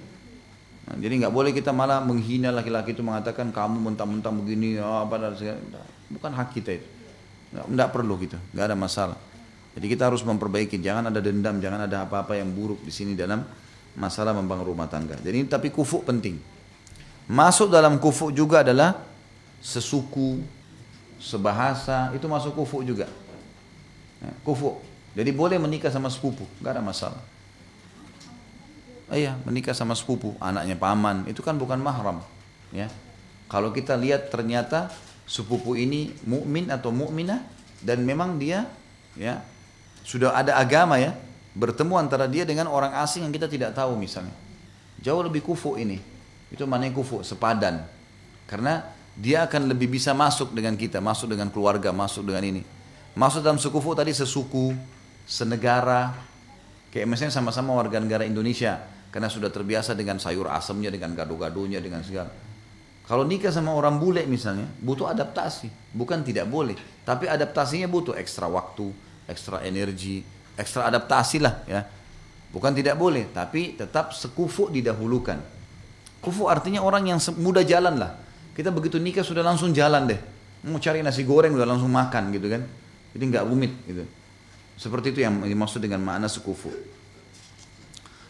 Nah, 0.88 0.96
jadi 0.96 1.20
nggak 1.20 1.34
boleh 1.36 1.52
kita 1.52 1.76
malah 1.76 2.00
menghina 2.00 2.48
laki-laki 2.48 2.96
itu 2.96 3.04
mengatakan 3.04 3.52
kamu 3.52 3.92
mentang-mentang 3.92 4.32
begini 4.32 4.80
oh, 4.80 5.04
apa 5.04 5.20
dan 5.20 5.36
segala. 5.36 5.84
Bukan 6.08 6.32
hak 6.32 6.56
kita 6.56 6.80
itu. 6.80 6.88
Nggak 7.50 7.90
perlu 7.90 8.14
gitu, 8.22 8.38
nggak 8.54 8.66
ada 8.70 8.76
masalah. 8.78 9.18
Jadi 9.74 9.86
kita 9.86 10.06
harus 10.10 10.22
memperbaiki, 10.22 10.78
jangan 10.78 11.10
ada 11.10 11.18
dendam, 11.22 11.58
jangan 11.58 11.86
ada 11.86 12.06
apa-apa 12.06 12.38
yang 12.38 12.50
buruk 12.50 12.82
di 12.82 12.90
sini 12.90 13.14
dalam 13.14 13.42
masalah 13.98 14.34
membangun 14.34 14.66
rumah 14.70 14.86
tangga. 14.86 15.18
Jadi 15.18 15.46
tapi 15.50 15.70
kufu 15.70 16.02
penting. 16.06 16.38
Masuk 17.30 17.70
dalam 17.70 17.98
kufu 18.02 18.34
juga 18.34 18.66
adalah 18.66 18.98
sesuku, 19.62 20.42
sebahasa, 21.22 22.10
itu 22.14 22.26
masuk 22.26 22.58
kufu 22.58 22.82
juga. 22.82 23.06
Ya, 24.18 24.32
kufu. 24.42 24.82
Jadi 25.14 25.30
boleh 25.34 25.58
menikah 25.58 25.90
sama 25.90 26.06
sepupu, 26.10 26.46
nggak 26.62 26.72
ada 26.78 26.82
masalah. 26.82 27.22
Iya, 29.10 29.34
menikah 29.42 29.74
sama 29.74 29.98
sepupu, 29.98 30.38
anaknya 30.38 30.78
paman, 30.78 31.26
itu 31.26 31.42
kan 31.42 31.58
bukan 31.58 31.82
mahram, 31.82 32.22
ya. 32.70 32.86
Kalau 33.50 33.74
kita 33.74 33.98
lihat 33.98 34.30
ternyata 34.30 34.94
sepupu 35.30 35.78
ini 35.78 36.10
mukmin 36.26 36.66
atau 36.74 36.90
mukminah 36.90 37.46
dan 37.86 38.02
memang 38.02 38.34
dia 38.34 38.66
ya 39.14 39.38
sudah 40.04 40.34
ada 40.34 40.56
agama 40.56 40.96
ya, 40.96 41.14
bertemu 41.54 41.94
antara 42.00 42.24
dia 42.26 42.42
dengan 42.48 42.66
orang 42.66 42.96
asing 43.04 43.26
yang 43.26 43.34
kita 43.34 43.46
tidak 43.46 43.76
tahu 43.76 43.94
misalnya. 43.94 44.32
Jauh 45.00 45.22
lebih 45.24 45.44
kufu 45.44 45.78
ini. 45.78 46.00
Itu 46.50 46.66
maknanya 46.66 46.98
kufu, 46.98 47.22
sepadan. 47.22 47.86
Karena 48.50 48.82
dia 49.14 49.46
akan 49.46 49.70
lebih 49.70 49.86
bisa 49.86 50.10
masuk 50.10 50.50
dengan 50.50 50.74
kita, 50.74 50.98
masuk 50.98 51.30
dengan 51.30 51.46
keluarga, 51.52 51.94
masuk 51.94 52.26
dengan 52.26 52.42
ini. 52.42 52.62
Masuk 53.14 53.44
dalam 53.44 53.60
sekufu 53.62 53.94
tadi 53.94 54.10
sesuku, 54.10 54.74
senegara, 55.26 56.14
kayak 56.90 57.06
misalnya 57.06 57.34
sama-sama 57.34 57.74
warga 57.78 58.02
negara 58.02 58.26
Indonesia, 58.26 58.82
karena 59.14 59.30
sudah 59.30 59.50
terbiasa 59.50 59.94
dengan 59.94 60.18
sayur 60.18 60.50
asamnya, 60.50 60.90
dengan 60.90 61.14
gado-gadonya, 61.14 61.78
dengan 61.78 62.02
segala. 62.02 62.30
Kalau 63.10 63.26
nikah 63.26 63.50
sama 63.50 63.74
orang 63.74 63.98
bule 63.98 64.22
misalnya, 64.30 64.70
butuh 64.78 65.10
adaptasi. 65.10 65.66
Bukan 65.90 66.22
tidak 66.22 66.46
boleh, 66.46 66.78
tapi 67.02 67.26
adaptasinya 67.26 67.90
butuh 67.90 68.14
ekstra 68.14 68.46
waktu, 68.46 68.86
ekstra 69.26 69.66
energi, 69.66 70.22
ekstra 70.54 70.86
adaptasi 70.86 71.42
lah 71.42 71.66
ya. 71.66 71.82
Bukan 72.54 72.70
tidak 72.70 72.94
boleh, 72.94 73.26
tapi 73.34 73.74
tetap 73.74 74.14
sekufu 74.14 74.70
didahulukan. 74.70 75.42
Kufu 76.22 76.46
artinya 76.46 76.86
orang 76.86 77.10
yang 77.10 77.18
mudah 77.42 77.66
jalan 77.66 77.98
lah. 77.98 78.14
Kita 78.54 78.70
begitu 78.70 79.02
nikah 79.02 79.26
sudah 79.26 79.42
langsung 79.42 79.74
jalan 79.74 80.06
deh. 80.06 80.20
Mau 80.70 80.78
cari 80.78 81.02
nasi 81.02 81.26
goreng 81.26 81.50
udah 81.50 81.66
langsung 81.66 81.90
makan 81.90 82.30
gitu 82.30 82.46
kan. 82.46 82.62
Jadi 83.10 83.22
nggak 83.26 83.42
rumit 83.42 83.74
gitu. 83.90 84.06
Seperti 84.78 85.10
itu 85.10 85.26
yang 85.26 85.42
dimaksud 85.42 85.82
dengan 85.82 85.98
makna 85.98 86.30
sekufu. 86.30 86.70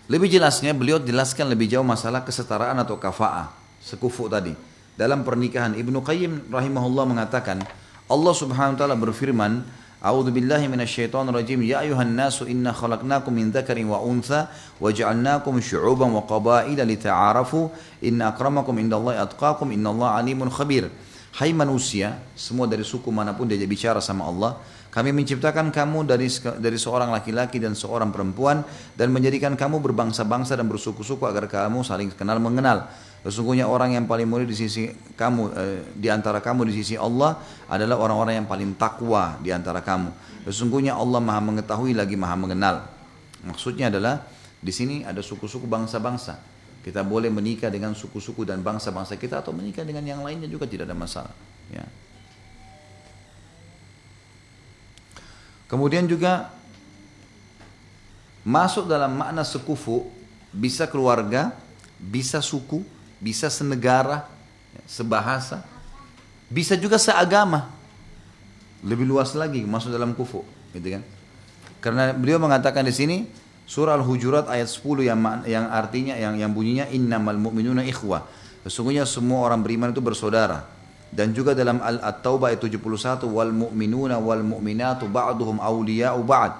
Lebih 0.08 0.32
jelasnya 0.32 0.72
beliau 0.72 0.96
jelaskan 0.96 1.52
lebih 1.52 1.68
jauh 1.68 1.84
masalah 1.84 2.24
kesetaraan 2.24 2.80
atau 2.80 2.96
kafa'ah, 2.96 3.52
sekufu 3.84 4.24
tadi. 4.32 4.69
Dalam 5.00 5.24
pernikahan 5.24 5.72
Ibnu 5.80 6.04
Qayyim 6.04 6.52
rahimahullah 6.52 7.08
mengatakan, 7.08 7.64
Allah 8.04 8.34
Subhanahu 8.36 8.76
wa 8.76 8.78
taala 8.84 8.96
berfirman, 9.00 9.64
A'udzu 10.00 10.28
billahi 10.28 10.68
minasyaitonir 10.68 11.32
rajim. 11.32 11.60
Ya 11.64 11.80
ayuhan 11.80 12.12
nasu 12.12 12.44
inna 12.48 12.72
khalaqnakum 12.72 13.32
min 13.32 13.48
dzakarin 13.48 13.88
wa 13.88 14.00
untha 14.00 14.52
wa 14.76 14.92
syu'uban 14.92 16.12
wa 16.12 16.24
qabaila 16.24 16.84
lita'arafu. 16.84 17.72
Inna 18.04 18.32
akramakum 18.32 18.76
indallahi 18.76 19.20
atqakum 19.24 19.72
innallaha 19.72 20.20
alimun 20.20 20.52
khabir. 20.52 20.92
Hai 21.36 21.52
manusia, 21.56 22.20
semua 22.36 22.68
dari 22.68 22.84
suku 22.84 23.08
mana 23.08 23.32
pun 23.36 23.48
dia 23.48 23.60
bicara 23.64 24.00
sama 24.04 24.28
Allah, 24.28 24.60
kami 24.90 25.14
menciptakan 25.14 25.70
kamu 25.70 26.02
dari 26.02 26.26
dari 26.58 26.74
seorang 26.74 27.14
laki-laki 27.14 27.62
dan 27.62 27.78
seorang 27.78 28.10
perempuan 28.10 28.66
dan 28.98 29.14
menjadikan 29.14 29.54
kamu 29.54 29.78
berbangsa-bangsa 29.78 30.58
dan 30.58 30.66
bersuku-suku 30.66 31.22
agar 31.30 31.46
kamu 31.46 31.86
saling 31.86 32.10
kenal 32.10 32.42
mengenal. 32.42 32.90
Sesungguhnya 33.22 33.70
orang 33.70 33.94
yang 33.94 34.10
paling 34.10 34.26
mulia 34.26 34.48
di 34.48 34.56
sisi 34.56 34.90
kamu 35.14 35.42
eh, 35.54 35.80
di 35.94 36.08
antara 36.10 36.42
kamu 36.42 36.66
di 36.66 36.74
sisi 36.82 36.98
Allah 36.98 37.38
adalah 37.70 38.02
orang-orang 38.02 38.42
yang 38.42 38.48
paling 38.50 38.74
takwa 38.74 39.38
di 39.38 39.54
antara 39.54 39.78
kamu. 39.78 40.10
Sesungguhnya 40.50 40.98
Allah 40.98 41.22
Maha 41.22 41.38
mengetahui 41.38 41.94
lagi 41.94 42.18
Maha 42.18 42.34
mengenal. 42.34 42.88
Maksudnya 43.46 43.94
adalah 43.94 44.26
di 44.58 44.72
sini 44.74 45.06
ada 45.06 45.22
suku-suku 45.22 45.70
bangsa-bangsa. 45.70 46.40
Kita 46.80 47.04
boleh 47.04 47.28
menikah 47.28 47.68
dengan 47.68 47.92
suku-suku 47.92 48.42
dan 48.42 48.64
bangsa-bangsa 48.64 49.20
kita 49.20 49.44
atau 49.44 49.52
menikah 49.52 49.84
dengan 49.84 50.02
yang 50.02 50.24
lainnya 50.24 50.48
juga 50.48 50.64
tidak 50.64 50.88
ada 50.88 50.96
masalah. 50.96 51.34
Ya. 51.70 51.84
Kemudian 55.70 56.10
juga 56.10 56.50
masuk 58.42 58.90
dalam 58.90 59.14
makna 59.14 59.46
sekufu 59.46 60.10
bisa 60.50 60.90
keluarga, 60.90 61.54
bisa 62.02 62.42
suku, 62.42 62.82
bisa 63.22 63.46
senegara, 63.46 64.26
sebahasa, 64.82 65.62
bisa 66.50 66.74
juga 66.74 66.98
seagama. 66.98 67.70
Lebih 68.82 69.06
luas 69.06 69.36
lagi 69.38 69.62
masuk 69.62 69.94
dalam 69.94 70.16
kufu, 70.16 70.42
gitu 70.74 70.98
kan? 70.98 71.02
Karena 71.78 72.10
beliau 72.16 72.42
mengatakan 72.42 72.82
di 72.82 72.92
sini 72.96 73.28
surah 73.68 73.94
Al-Hujurat 73.94 74.50
ayat 74.50 74.66
10 74.66 75.06
yang 75.06 75.20
yang 75.46 75.70
artinya 75.70 76.18
yang 76.18 76.34
yang 76.34 76.50
bunyinya 76.50 76.90
innamal 76.90 77.38
mu'minuna 77.38 77.86
ikhwah. 77.86 78.26
Sesungguhnya 78.66 79.06
semua 79.06 79.46
orang 79.46 79.62
beriman 79.62 79.94
itu 79.94 80.02
bersaudara. 80.02 80.79
Dan 81.10 81.34
juga 81.34 81.58
dalam 81.58 81.82
At-Taubah 81.82 82.54
ayat 82.54 82.62
71 82.62 83.26
wal 83.26 83.50
mu'minuna 83.50 84.22
wal 84.22 84.46
mu'minatu 84.46 85.10
ba'duhum 85.10 85.58
awliya'u 85.58 86.22
ba'd. 86.22 86.52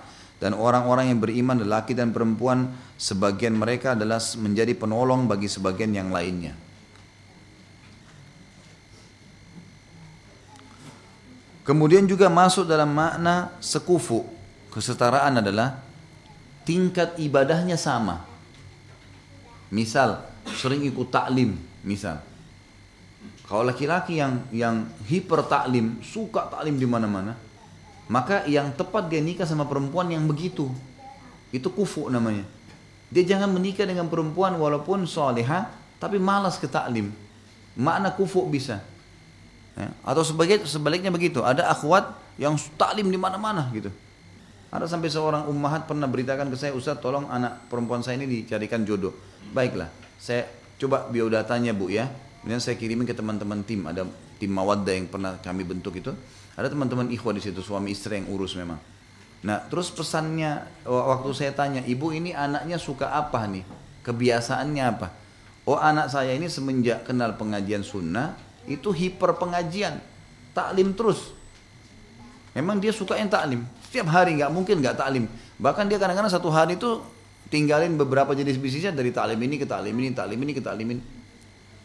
Dan 0.42 0.59
orang-orang 0.59 1.14
yang 1.14 1.20
beriman 1.22 1.62
lelaki 1.62 1.94
dan 1.94 2.11
perempuan 2.11 2.72
sebagian 2.98 3.55
mereka 3.55 3.94
adalah 3.94 4.18
menjadi 4.40 4.72
penolong 4.74 5.30
bagi 5.30 5.46
sebagian 5.46 5.94
yang 5.94 6.11
lainnya. 6.11 6.57
Kemudian 11.61 12.09
juga 12.11 12.26
masuk 12.26 12.66
dalam 12.66 12.90
makna 12.90 13.55
sekufu. 13.62 14.26
Kesetaraan 14.74 15.38
adalah 15.38 15.78
tingkat 16.66 17.14
ibadahnya 17.20 17.78
sama. 17.78 18.26
Misal, 19.70 20.24
sering 20.59 20.82
ikut 20.82 21.14
taklim, 21.14 21.55
misal. 21.86 22.18
Kalau 23.51 23.66
laki-laki 23.66 24.22
yang 24.22 24.46
yang 24.55 24.86
hiper 25.11 25.42
taklim, 25.51 25.98
suka 26.07 26.46
taklim 26.46 26.78
di 26.78 26.86
mana-mana, 26.86 27.34
maka 28.07 28.46
yang 28.46 28.70
tepat 28.70 29.11
dia 29.11 29.18
nikah 29.18 29.42
sama 29.42 29.66
perempuan 29.66 30.07
yang 30.07 30.22
begitu. 30.30 30.70
Itu 31.51 31.66
kufu 31.74 32.07
namanya. 32.07 32.46
Dia 33.11 33.26
jangan 33.26 33.51
menikah 33.51 33.90
dengan 33.90 34.07
perempuan 34.07 34.55
walaupun 34.55 35.03
soleha, 35.03 35.66
tapi 35.98 36.22
malas 36.22 36.62
ke 36.62 36.70
taklim. 36.70 37.11
Makna 37.74 38.14
kufu 38.14 38.46
bisa. 38.46 38.86
Ya. 39.74 39.90
Atau 40.07 40.22
sebagai 40.22 40.62
sebaliknya 40.62 41.11
begitu. 41.11 41.42
Ada 41.42 41.74
akhwat 41.74 42.07
yang 42.38 42.55
taklim 42.78 43.11
di 43.11 43.18
mana-mana 43.18 43.66
gitu. 43.74 43.90
Ada 44.70 44.86
sampai 44.86 45.11
seorang 45.11 45.51
ummahat 45.51 45.90
pernah 45.90 46.07
beritakan 46.07 46.55
ke 46.55 46.55
saya, 46.55 46.70
Ustaz 46.70 47.03
tolong 47.03 47.26
anak 47.26 47.66
perempuan 47.66 48.07
saya 48.07 48.14
ini 48.22 48.30
dicarikan 48.30 48.86
jodoh. 48.86 49.11
Baiklah, 49.51 49.90
saya 50.22 50.46
coba 50.78 51.11
biodatanya 51.11 51.74
bu 51.74 51.90
ya 51.90 52.07
Kemudian 52.41 52.61
saya 52.61 52.76
kirimin 52.80 53.05
ke 53.05 53.12
teman-teman 53.12 53.61
tim, 53.64 53.84
ada 53.84 54.09
tim 54.41 54.49
Mawaddah 54.49 54.97
yang 54.97 55.09
pernah 55.12 55.36
kami 55.36 55.64
bentuk 55.64 56.01
itu. 56.01 56.12
Ada 56.57 56.72
teman-teman 56.72 57.12
ikhwah 57.12 57.36
di 57.36 57.45
situ, 57.45 57.61
suami 57.61 57.93
istri 57.93 58.16
yang 58.16 58.32
urus 58.32 58.57
memang. 58.57 58.80
Nah, 59.41 59.61
terus 59.68 59.93
pesannya 59.93 60.64
waktu 60.88 61.28
saya 61.36 61.53
tanya, 61.53 61.84
ibu 61.84 62.12
ini 62.12 62.32
anaknya 62.32 62.80
suka 62.80 63.12
apa 63.12 63.45
nih? 63.49 63.64
Kebiasaannya 64.05 64.84
apa? 64.84 65.09
Oh 65.68 65.76
anak 65.76 66.09
saya 66.09 66.32
ini 66.32 66.49
semenjak 66.49 67.05
kenal 67.05 67.36
pengajian 67.36 67.84
sunnah, 67.84 68.36
itu 68.64 68.88
hiper 68.88 69.36
pengajian. 69.36 70.01
Taklim 70.57 70.97
terus. 70.97 71.36
Memang 72.57 72.80
dia 72.80 72.91
suka 72.91 73.20
yang 73.20 73.30
taklim. 73.30 73.62
Setiap 73.84 74.11
hari 74.11 74.41
nggak 74.41 74.51
mungkin 74.51 74.80
nggak 74.80 74.97
taklim. 74.97 75.28
Bahkan 75.61 75.86
dia 75.93 76.01
kadang-kadang 76.01 76.32
satu 76.32 76.49
hari 76.49 76.80
itu 76.80 77.05
tinggalin 77.53 77.95
beberapa 78.01 78.32
jenis 78.32 78.57
bisnisnya 78.57 78.97
dari 78.97 79.12
taklim 79.12 79.38
ini 79.38 79.61
ke 79.61 79.66
taklim 79.68 79.95
ini, 79.95 80.11
taklim 80.16 80.41
ini 80.41 80.53
ke 80.57 80.62
taklim 80.64 80.88
ini. 80.97 81.03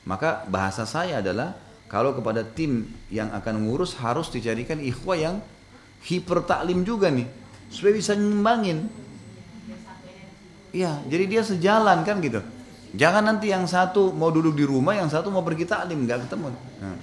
Maka 0.05 0.45
bahasa 0.45 0.85
saya 0.85 1.19
adalah 1.19 1.57
kalau 1.89 2.13
kepada 2.13 2.45
tim 2.45 2.85
yang 3.09 3.33
akan 3.33 3.65
ngurus 3.65 3.97
harus 3.97 4.29
dicarikan 4.29 4.77
ikhwah 4.77 5.17
yang 5.17 5.35
hiper 6.05 6.45
taklim 6.45 6.85
juga 6.85 7.09
nih 7.09 7.25
supaya 7.73 7.93
bisa 7.97 8.13
ngembangin. 8.13 8.85
Iya, 10.75 11.01
jadi 11.07 11.23
dia 11.25 11.41
sejalan 11.41 12.03
kan 12.05 12.21
gitu. 12.21 12.43
Jangan 12.95 13.23
nanti 13.27 13.51
yang 13.51 13.65
satu 13.67 14.11
mau 14.11 14.31
duduk 14.31 14.55
di 14.55 14.63
rumah, 14.63 14.95
yang 14.95 15.11
satu 15.11 15.27
mau 15.31 15.43
pergi 15.43 15.67
taklim, 15.67 16.03
nggak 16.07 16.27
ketemu. 16.27 16.51
Nah. 16.79 16.99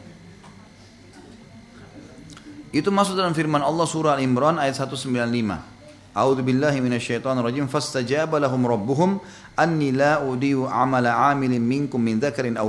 Itu 2.72 2.88
masuk 2.88 3.16
dalam 3.16 3.36
firman 3.36 3.60
Allah 3.60 3.84
surah 3.84 4.16
Al-Imran 4.16 4.56
ayat 4.56 4.76
195. 4.80 5.71
A'udzu 6.12 6.44
billahi 6.44 6.84
minasyaitonir 6.84 7.40
rajim 7.40 7.64
fastajaba 7.72 8.36
lahum 8.36 8.68
rabbuhum 8.68 9.16
anni 9.56 9.96
la 9.96 10.20
udiyu 10.20 10.68
amala 10.68 11.32
amilin 11.32 11.64
minkum 11.64 11.96
min 12.04 12.20
dzakarin 12.20 12.60
aw 12.60 12.68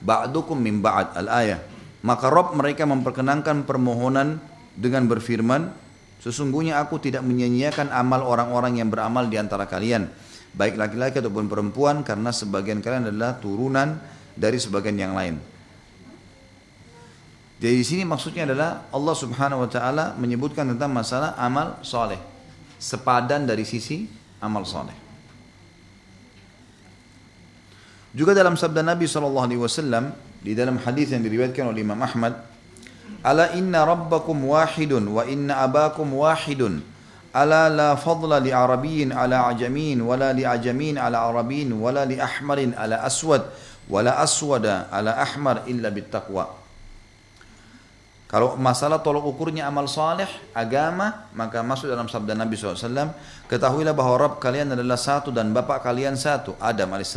ba'dukum 0.00 0.56
min 0.56 0.80
ba'd 0.80 1.12
al-ayah. 1.12 1.60
Maka 2.04 2.32
Rob 2.32 2.56
mereka 2.56 2.88
memperkenankan 2.88 3.64
permohonan 3.64 4.40
dengan 4.76 5.08
berfirman, 5.08 5.72
sesungguhnya 6.20 6.80
aku 6.80 7.00
tidak 7.00 7.24
menyia-nyiakan 7.24 7.92
amal 7.92 8.24
orang-orang 8.24 8.80
yang 8.80 8.88
beramal 8.92 9.24
di 9.28 9.40
antara 9.40 9.64
kalian, 9.64 10.08
baik 10.52 10.76
laki-laki 10.76 11.20
ataupun 11.20 11.48
perempuan 11.48 12.00
karena 12.00 12.32
sebagian 12.32 12.84
kalian 12.84 13.12
adalah 13.12 13.40
turunan 13.40 13.96
dari 14.36 14.56
sebagian 14.60 14.96
yang 15.00 15.12
lain. 15.16 15.36
Jadi 17.60 17.76
di 17.80 17.86
sini 17.86 18.02
maksudnya 18.04 18.44
adalah 18.44 18.88
Allah 18.92 19.14
Subhanahu 19.16 19.64
wa 19.64 19.70
taala 19.72 20.04
menyebutkan 20.20 20.68
tentang 20.76 20.92
masalah 20.92 21.32
amal 21.40 21.80
soleh 21.80 22.33
sepadan 22.84 23.48
dari 23.48 23.64
sisi 23.64 24.04
amal 24.44 24.68
soleh. 24.68 24.92
Juga 28.12 28.36
dalam 28.36 28.54
sabda 28.54 28.84
Nabi 28.84 29.08
Shallallahu 29.08 29.46
Alaihi 29.48 29.62
Wasallam 29.64 30.12
di 30.44 30.52
dalam 30.52 30.76
hadis 30.76 31.10
yang 31.16 31.24
diriwayatkan 31.24 31.64
oleh 31.64 31.80
Imam 31.80 31.98
Ahmad, 31.98 32.36
Ala 33.24 33.56
inna 33.56 33.88
rabbakum 33.88 34.52
wahidun 34.52 35.08
wa 35.08 35.24
inna 35.24 35.64
abakum 35.64 36.12
wahidun. 36.12 36.84
Ala 37.34 37.72
la 37.72 37.90
fadla 37.98 38.38
li 38.38 38.52
arabiyin 38.54 39.10
ala 39.10 39.48
ajamin 39.50 39.98
wala 40.04 40.30
li 40.30 40.46
ajamin 40.46 41.00
ala 41.00 41.26
arabiyin 41.26 41.72
wala 41.74 42.06
li 42.06 42.20
ahmarin 42.20 42.76
ala 42.78 43.02
aswad 43.02 43.42
wala 43.90 44.22
aswada 44.22 44.86
ala 44.92 45.18
ahmar 45.18 45.66
illa 45.66 45.90
bittaqwa. 45.90 46.63
Kalau 48.34 48.58
masalah 48.58 48.98
tolok 48.98 49.30
ukurnya 49.30 49.62
amal 49.70 49.86
saleh, 49.86 50.26
agama, 50.50 51.30
maka 51.38 51.62
masuk 51.62 51.86
dalam 51.86 52.10
sabda 52.10 52.34
Nabi 52.34 52.58
SAW, 52.58 53.14
ketahuilah 53.46 53.94
bahwa 53.94 54.18
Rabb 54.18 54.42
kalian 54.42 54.74
adalah 54.74 54.98
satu 54.98 55.30
dan 55.30 55.54
Bapak 55.54 55.86
kalian 55.86 56.18
satu, 56.18 56.58
Adam 56.58 56.98
AS. 56.98 57.14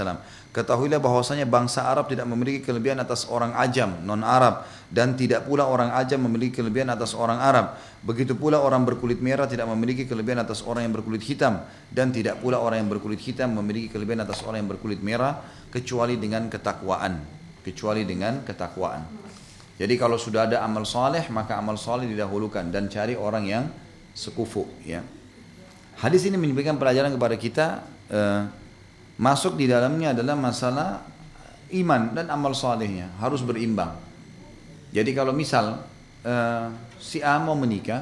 Ketahuilah 0.53 1.01
bahwasanya 1.01 1.49
bangsa 1.49 1.89
Arab 1.89 2.05
tidak 2.05 2.29
memiliki 2.29 2.69
kelebihan 2.69 3.01
atas 3.01 3.25
orang 3.33 3.49
ajam, 3.57 3.97
non-Arab, 4.05 4.69
dan 4.93 5.17
tidak 5.17 5.49
pula 5.49 5.65
orang 5.65 5.89
ajam 5.97 6.21
memiliki 6.21 6.61
kelebihan 6.61 6.93
atas 6.93 7.17
orang 7.17 7.41
Arab. 7.41 7.81
Begitu 8.05 8.37
pula 8.37 8.61
orang 8.61 8.85
berkulit 8.85 9.17
merah 9.17 9.49
tidak 9.49 9.65
memiliki 9.73 10.05
kelebihan 10.05 10.45
atas 10.45 10.61
orang 10.61 10.85
yang 10.85 10.93
berkulit 10.93 11.25
hitam, 11.25 11.65
dan 11.89 12.13
tidak 12.13 12.45
pula 12.45 12.61
orang 12.61 12.85
yang 12.85 12.93
berkulit 12.93 13.17
hitam 13.17 13.57
memiliki 13.57 13.89
kelebihan 13.89 14.21
atas 14.21 14.45
orang 14.45 14.61
yang 14.61 14.69
berkulit 14.69 15.01
merah, 15.01 15.41
kecuali 15.73 16.13
dengan 16.21 16.45
ketakwaan. 16.45 17.25
Kecuali 17.65 18.05
dengan 18.05 18.45
ketakwaan. 18.45 19.26
Jadi 19.77 19.93
kalau 19.93 20.17
sudah 20.17 20.49
ada 20.49 20.65
amal 20.65 20.83
soleh 20.89 21.21
maka 21.29 21.61
amal 21.61 21.77
soleh 21.77 22.09
didahulukan 22.09 22.65
dan 22.73 22.89
cari 22.89 23.13
orang 23.13 23.45
yang 23.45 23.65
sekufu. 24.17 24.65
Ya. 24.81 25.05
Hadis 26.01 26.25
ini 26.25 26.37
memberikan 26.37 26.81
pelajaran 26.81 27.13
kepada 27.13 27.35
kita 27.37 27.65
eh, 28.09 28.41
masuk 29.21 29.53
di 29.53 29.69
dalamnya 29.69 30.17
adalah 30.17 30.33
masalah 30.33 31.05
iman 31.73 32.17
dan 32.17 32.25
amal 32.33 32.57
solehnya 32.57 33.13
harus 33.21 33.45
berimbang. 33.45 33.93
Jadi 34.89 35.13
kalau 35.13 35.29
misal 35.33 35.77
eh, 36.25 36.65
si 36.97 37.21
A 37.21 37.37
mau 37.37 37.53
menikah, 37.53 38.01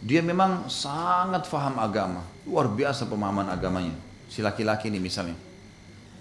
dia 0.00 0.24
memang 0.24 0.72
sangat 0.72 1.44
faham 1.48 1.80
agama, 1.80 2.24
luar 2.48 2.68
biasa 2.72 3.08
pemahaman 3.08 3.52
agamanya. 3.52 3.96
Si 4.28 4.40
laki-laki 4.40 4.88
ini 4.88 5.00
misalnya. 5.00 5.36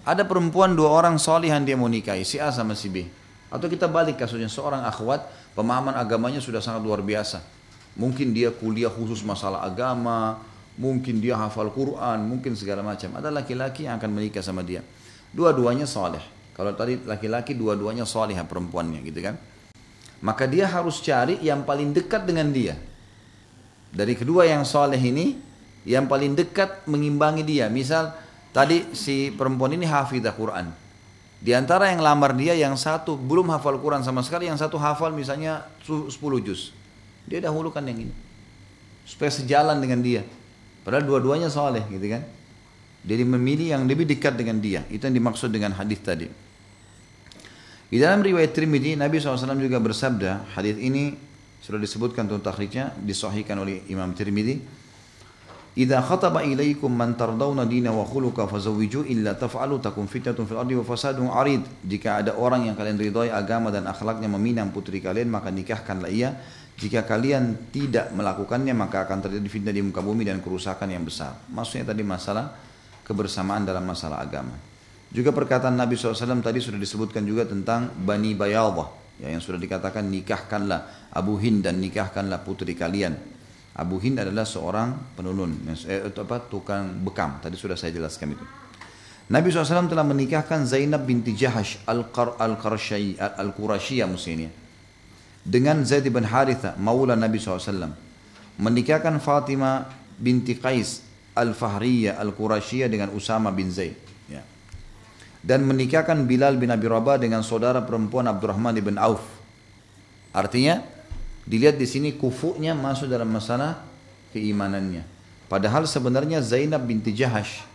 Ada 0.03 0.27
perempuan 0.27 0.75
dua 0.75 0.91
orang 0.91 1.15
solihan 1.15 1.63
dia 1.63 1.79
mau 1.79 1.87
nikahi, 1.87 2.27
si 2.27 2.35
A 2.35 2.51
sama 2.51 2.75
si 2.75 2.91
B. 2.91 3.22
Atau 3.53 3.69
kita 3.69 3.85
balik 3.85 4.17
kasusnya 4.17 4.49
seorang 4.49 4.81
akhwat 4.81 5.29
pemahaman 5.53 5.93
agamanya 5.93 6.41
sudah 6.41 6.57
sangat 6.57 6.81
luar 6.81 7.05
biasa. 7.05 7.45
Mungkin 7.93 8.33
dia 8.33 8.49
kuliah 8.49 8.89
khusus 8.89 9.21
masalah 9.21 9.61
agama, 9.61 10.41
mungkin 10.81 11.21
dia 11.21 11.37
hafal 11.37 11.69
Quran, 11.69 12.25
mungkin 12.25 12.57
segala 12.57 12.81
macam. 12.81 13.13
Ada 13.13 13.29
laki-laki 13.29 13.85
yang 13.85 14.01
akan 14.01 14.09
menikah 14.09 14.41
sama 14.41 14.65
dia. 14.65 14.81
Dua-duanya 15.29 15.85
soleh. 15.85 16.21
Kalau 16.57 16.73
tadi 16.73 16.97
laki-laki 17.05 17.53
dua-duanya 17.53 18.09
soleh 18.09 18.33
perempuannya 18.33 19.05
gitu 19.05 19.21
kan. 19.21 19.37
Maka 20.25 20.49
dia 20.49 20.65
harus 20.65 20.97
cari 21.05 21.37
yang 21.45 21.61
paling 21.61 21.93
dekat 21.93 22.25
dengan 22.25 22.49
dia. 22.49 22.73
Dari 23.93 24.17
kedua 24.17 24.49
yang 24.49 24.65
soleh 24.65 24.97
ini, 24.97 25.37
yang 25.85 26.09
paling 26.09 26.33
dekat 26.33 26.89
mengimbangi 26.89 27.45
dia. 27.45 27.69
Misal 27.69 28.09
tadi 28.49 28.97
si 28.97 29.29
perempuan 29.29 29.77
ini 29.77 29.85
hafidah 29.85 30.33
Quran. 30.33 30.82
Di 31.43 31.51
antara 31.51 31.91
yang 31.91 31.99
lamar 31.99 32.31
dia 32.39 32.55
yang 32.55 32.79
satu 32.79 33.19
belum 33.19 33.51
hafal 33.51 33.75
Quran 33.83 33.99
sama 33.99 34.23
sekali, 34.23 34.47
yang 34.47 34.55
satu 34.55 34.79
hafal 34.79 35.11
misalnya 35.11 35.67
10 35.83 36.07
juz. 36.39 36.71
Dia 37.27 37.43
dahulukan 37.43 37.83
yang 37.83 38.07
ini. 38.07 38.15
Supaya 39.03 39.27
sejalan 39.27 39.83
dengan 39.83 39.99
dia. 39.99 40.23
Padahal 40.87 41.03
dua-duanya 41.03 41.51
soleh 41.51 41.83
gitu 41.91 42.07
kan. 42.07 42.23
Jadi 43.03 43.23
memilih 43.27 43.75
yang 43.75 43.83
lebih 43.83 44.07
dekat 44.07 44.39
dengan 44.39 44.63
dia. 44.63 44.87
Itu 44.87 45.03
yang 45.03 45.19
dimaksud 45.19 45.51
dengan 45.51 45.75
hadis 45.75 45.99
tadi. 45.99 46.31
Di 47.91 47.99
dalam 47.99 48.23
riwayat 48.23 48.55
Trimidi, 48.55 48.95
Nabi 48.95 49.19
SAW 49.19 49.59
juga 49.59 49.83
bersabda, 49.83 50.55
hadis 50.55 50.79
ini 50.79 51.13
sudah 51.59 51.77
disebutkan 51.77 52.31
tentang 52.31 52.55
takhrijnya, 52.55 52.95
disahihkan 53.03 53.59
oleh 53.59 53.83
Imam 53.91 54.15
Tirmidzi 54.15 54.82
Idza 55.73 56.05
khataba 56.05 56.45
ilaikum 56.45 56.93
man 56.93 57.17
tardawna 57.17 57.65
dina 57.65 57.89
wa 57.89 58.05
khuluqa 58.05 58.45
fazawwiju 58.45 59.09
illa 59.09 59.33
taf'alu 59.33 59.81
takun 59.81 60.05
fitnatun 60.05 60.45
fil 60.45 60.61
ardi 60.61 60.77
wa 60.77 60.85
fasadun 60.85 61.33
arid. 61.33 61.65
Jika 61.81 62.21
ada 62.21 62.37
orang 62.37 62.69
yang 62.69 62.77
kalian 62.77 63.01
ridhoi 63.01 63.33
agama 63.33 63.73
dan 63.73 63.89
akhlaknya 63.89 64.29
meminang 64.29 64.69
putri 64.69 65.01
kalian 65.01 65.33
maka 65.33 65.49
nikahkanlah 65.49 66.13
ia. 66.13 66.37
Jika 66.77 67.09
kalian 67.09 67.73
tidak 67.73 68.13
melakukannya 68.13 68.77
maka 68.77 69.09
akan 69.09 69.25
terjadi 69.25 69.47
fitnah 69.49 69.73
di 69.73 69.81
muka 69.81 70.05
bumi 70.05 70.21
dan 70.21 70.45
kerusakan 70.45 70.93
yang 70.93 71.09
besar. 71.09 71.41
Maksudnya 71.49 71.89
tadi 71.89 72.05
masalah 72.05 72.53
kebersamaan 73.01 73.65
dalam 73.65 73.81
masalah 73.81 74.21
agama. 74.21 74.53
Juga 75.09 75.33
perkataan 75.33 75.73
Nabi 75.73 75.97
SAW 75.97 76.41
tadi 76.45 76.61
sudah 76.61 76.77
disebutkan 76.77 77.25
juga 77.25 77.49
tentang 77.49 77.89
Bani 77.97 78.37
Bayadah. 78.37 79.01
Ya, 79.21 79.29
yang 79.29 79.41
sudah 79.41 79.61
dikatakan 79.61 80.05
nikahkanlah 80.09 81.13
Abu 81.13 81.37
Hind 81.37 81.65
dan 81.65 81.77
nikahkanlah 81.81 82.41
putri 82.41 82.73
kalian. 82.73 83.32
Abu 83.73 83.97
Hind 83.97 84.21
adalah 84.21 84.45
seorang 84.45 85.17
penunun, 85.17 85.65
eh, 85.89 86.05
apa, 86.05 86.45
tukang 86.45 86.93
bekam. 87.01 87.41
Tadi 87.41 87.57
sudah 87.57 87.73
saya 87.73 87.89
jelaskan 87.89 88.37
itu. 88.37 88.45
Nabi 89.33 89.49
SAW 89.49 89.87
telah 89.87 90.03
menikahkan 90.03 90.67
Zainab 90.67 91.07
binti 91.07 91.31
Jahash 91.31 91.79
al-Qurashiyah 91.87 93.39
al 93.39 94.11
musuhnya 94.11 94.51
dengan 95.43 95.83
Zaid 95.87 96.07
bin 96.11 96.27
Haritha 96.27 96.75
maula 96.75 97.15
Nabi 97.15 97.39
SAW 97.39 97.95
menikahkan 98.59 99.15
Fatimah 99.23 99.87
binti 100.19 100.59
Qais 100.59 101.03
al-Fahriyah 101.39 102.19
al-Qurashiyah 102.19 102.91
dengan 102.91 103.15
Usama 103.15 103.49
bin 103.55 103.71
Zaid 103.71 103.95
ya. 104.27 104.43
dan 105.39 105.63
menikahkan 105.63 106.27
Bilal 106.27 106.59
bin 106.59 106.71
Abi 106.71 106.91
Rabah 106.91 107.15
dengan 107.15 107.47
saudara 107.47 107.79
perempuan 107.79 108.27
Abdurrahman 108.27 108.75
bin 108.83 108.99
Auf 108.99 109.23
artinya 110.35 110.83
Dilihat 111.43 111.75
di 111.75 111.83
sini 111.83 112.15
kufunya 112.15 112.71
masuk 112.71 113.11
dalam 113.11 113.27
masalah 113.27 113.83
keimanannya. 114.31 115.03
Padahal 115.51 115.85
sebenarnya 115.85 116.39
Zainab 116.39 116.87
binti 116.87 117.13
Jahash 117.13 117.67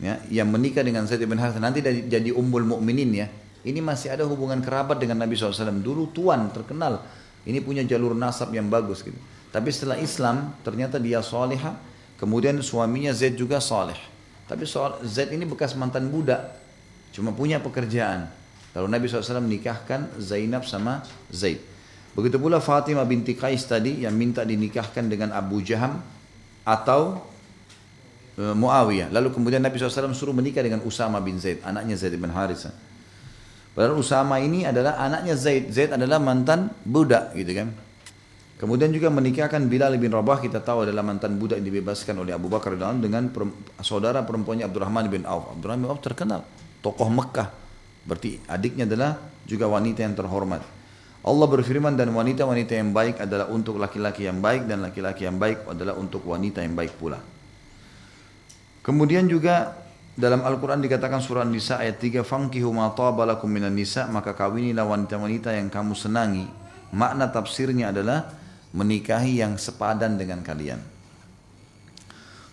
ya, 0.00 0.18
yang 0.32 0.48
menikah 0.48 0.80
dengan 0.80 1.04
Zaid 1.04 1.22
bin 1.22 1.36
Harith 1.38 1.60
nanti 1.60 1.84
jadi 1.84 2.32
umbul 2.32 2.64
mukminin 2.64 3.12
ya. 3.12 3.28
Ini 3.60 3.84
masih 3.84 4.16
ada 4.16 4.24
hubungan 4.24 4.56
kerabat 4.64 4.96
dengan 4.96 5.20
Nabi 5.20 5.36
SAW. 5.36 5.84
Dulu 5.84 6.16
tuan 6.16 6.48
terkenal. 6.48 7.04
Ini 7.44 7.60
punya 7.60 7.84
jalur 7.84 8.16
nasab 8.16 8.56
yang 8.56 8.72
bagus 8.72 9.04
gitu. 9.04 9.16
Tapi 9.52 9.68
setelah 9.68 10.00
Islam 10.00 10.56
ternyata 10.64 10.96
dia 10.96 11.20
soleha. 11.20 11.76
Kemudian 12.16 12.56
suaminya 12.64 13.12
Zaid 13.12 13.36
juga 13.36 13.60
soleh. 13.60 13.96
Tapi 14.48 14.64
soal 14.64 15.04
Zaid 15.04 15.32
ini 15.36 15.44
bekas 15.44 15.76
mantan 15.76 16.08
budak. 16.08 16.56
Cuma 17.12 17.36
punya 17.36 17.60
pekerjaan. 17.60 18.28
Lalu 18.72 18.86
Nabi 18.88 19.04
SAW 19.08 19.44
menikahkan 19.44 20.16
Zainab 20.16 20.64
sama 20.64 21.04
Zaid. 21.28 21.60
Begitu 22.10 22.42
pula 22.42 22.58
Fatimah 22.58 23.06
binti 23.06 23.38
Qais 23.38 23.62
tadi 23.70 24.02
yang 24.02 24.14
minta 24.18 24.42
dinikahkan 24.42 25.06
dengan 25.06 25.30
Abu 25.30 25.62
Jaham 25.62 26.02
atau 26.66 27.22
e, 28.34 28.50
Muawiyah. 28.50 29.14
Lalu 29.14 29.30
kemudian 29.30 29.62
Nabi 29.62 29.78
SAW 29.78 30.10
suruh 30.10 30.34
menikah 30.34 30.60
dengan 30.60 30.82
Usama 30.82 31.22
bin 31.22 31.38
Zaid, 31.38 31.62
anaknya 31.62 31.94
Zaid 31.94 32.18
bin 32.18 32.34
Haritha. 32.34 32.74
Padahal 33.70 33.94
Usama 33.94 34.42
ini 34.42 34.66
adalah 34.66 34.98
anaknya 34.98 35.38
Zaid. 35.38 35.70
Zaid 35.70 35.94
adalah 35.94 36.18
mantan 36.18 36.74
budak 36.82 37.30
gitu 37.38 37.54
kan. 37.54 37.70
Kemudian 38.60 38.92
juga 38.92 39.08
menikahkan 39.08 39.64
Bilal 39.70 39.96
bin 39.96 40.12
Rabah 40.12 40.36
kita 40.36 40.60
tahu 40.60 40.84
adalah 40.84 41.00
mantan 41.00 41.40
budak 41.40 41.64
yang 41.64 41.72
dibebaskan 41.72 42.12
oleh 42.20 42.36
Abu 42.36 42.52
Bakar 42.52 42.76
dan 42.76 43.00
dengan 43.00 43.32
saudara 43.80 44.20
perempuannya 44.20 44.68
Abdurrahman 44.68 45.08
bin 45.08 45.24
Auf. 45.24 45.56
Abdurrahman 45.56 45.80
bin 45.86 45.90
Auf 45.94 46.02
terkenal 46.04 46.44
tokoh 46.84 47.08
Mekah. 47.08 47.48
Berarti 48.04 48.36
adiknya 48.50 48.84
adalah 48.84 49.16
juga 49.48 49.64
wanita 49.64 50.04
yang 50.04 50.12
terhormat. 50.12 50.79
Allah 51.20 51.46
berfirman 51.52 52.00
dan 52.00 52.16
wanita-wanita 52.16 52.72
yang 52.80 52.96
baik 52.96 53.20
adalah 53.20 53.52
untuk 53.52 53.76
laki-laki 53.76 54.24
yang 54.24 54.40
baik 54.40 54.64
dan 54.64 54.80
laki-laki 54.80 55.28
yang 55.28 55.36
baik 55.36 55.68
adalah 55.68 55.92
untuk 56.00 56.24
wanita 56.24 56.64
yang 56.64 56.72
baik 56.72 56.96
pula. 56.96 57.20
Kemudian 58.80 59.28
juga 59.28 59.76
dalam 60.16 60.40
Al-Quran 60.40 60.80
dikatakan 60.80 61.20
surah 61.20 61.44
Nisa 61.44 61.76
ayat 61.76 62.00
3 62.00 62.24
Fankihu 62.24 62.72
ma 62.72 62.88
tabalakum 62.96 63.52
minan 63.52 63.76
nisa 63.76 64.08
maka 64.08 64.32
kawinilah 64.32 64.88
wanita-wanita 64.88 65.52
yang 65.52 65.68
kamu 65.68 65.92
senangi. 65.92 66.48
Makna 66.96 67.28
tafsirnya 67.28 67.92
adalah 67.92 68.32
menikahi 68.72 69.44
yang 69.44 69.60
sepadan 69.60 70.16
dengan 70.16 70.40
kalian. 70.40 70.80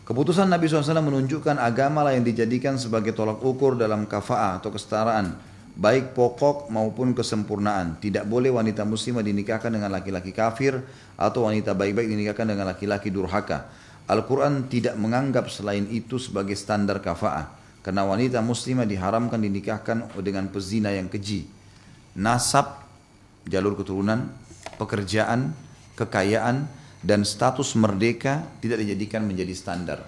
Keputusan 0.08 0.48
Nabi 0.48 0.72
SAW 0.72 1.04
menunjukkan 1.04 1.60
agama 1.60 2.04
lah 2.04 2.16
yang 2.16 2.24
dijadikan 2.24 2.80
sebagai 2.80 3.12
tolak 3.12 3.44
ukur 3.44 3.76
dalam 3.76 4.08
kafa'ah 4.08 4.60
atau 4.60 4.72
kesetaraan 4.72 5.36
baik 5.78 6.18
pokok 6.18 6.74
maupun 6.74 7.14
kesempurnaan. 7.14 8.02
Tidak 8.02 8.26
boleh 8.26 8.50
wanita 8.50 8.82
muslimah 8.84 9.22
dinikahkan 9.22 9.70
dengan 9.70 9.94
laki-laki 9.94 10.34
kafir 10.34 10.82
atau 11.14 11.46
wanita 11.46 11.78
baik-baik 11.78 12.10
dinikahkan 12.10 12.50
dengan 12.50 12.66
laki-laki 12.74 13.14
durhaka. 13.14 13.70
Al-Quran 14.10 14.66
tidak 14.68 14.98
menganggap 14.98 15.54
selain 15.54 15.86
itu 15.94 16.18
sebagai 16.18 16.58
standar 16.58 16.98
kafa'ah. 17.00 17.54
Karena 17.86 18.04
wanita 18.04 18.44
muslimah 18.44 18.84
diharamkan 18.84 19.40
dinikahkan 19.40 20.12
dengan 20.20 20.50
pezina 20.52 20.92
yang 20.92 21.08
keji. 21.08 21.48
Nasab, 22.18 22.84
jalur 23.48 23.78
keturunan, 23.80 24.28
pekerjaan, 24.76 25.56
kekayaan, 25.96 26.68
dan 27.06 27.24
status 27.24 27.78
merdeka 27.78 28.44
tidak 28.60 28.84
dijadikan 28.84 29.24
menjadi 29.24 29.54
standar. 29.56 30.00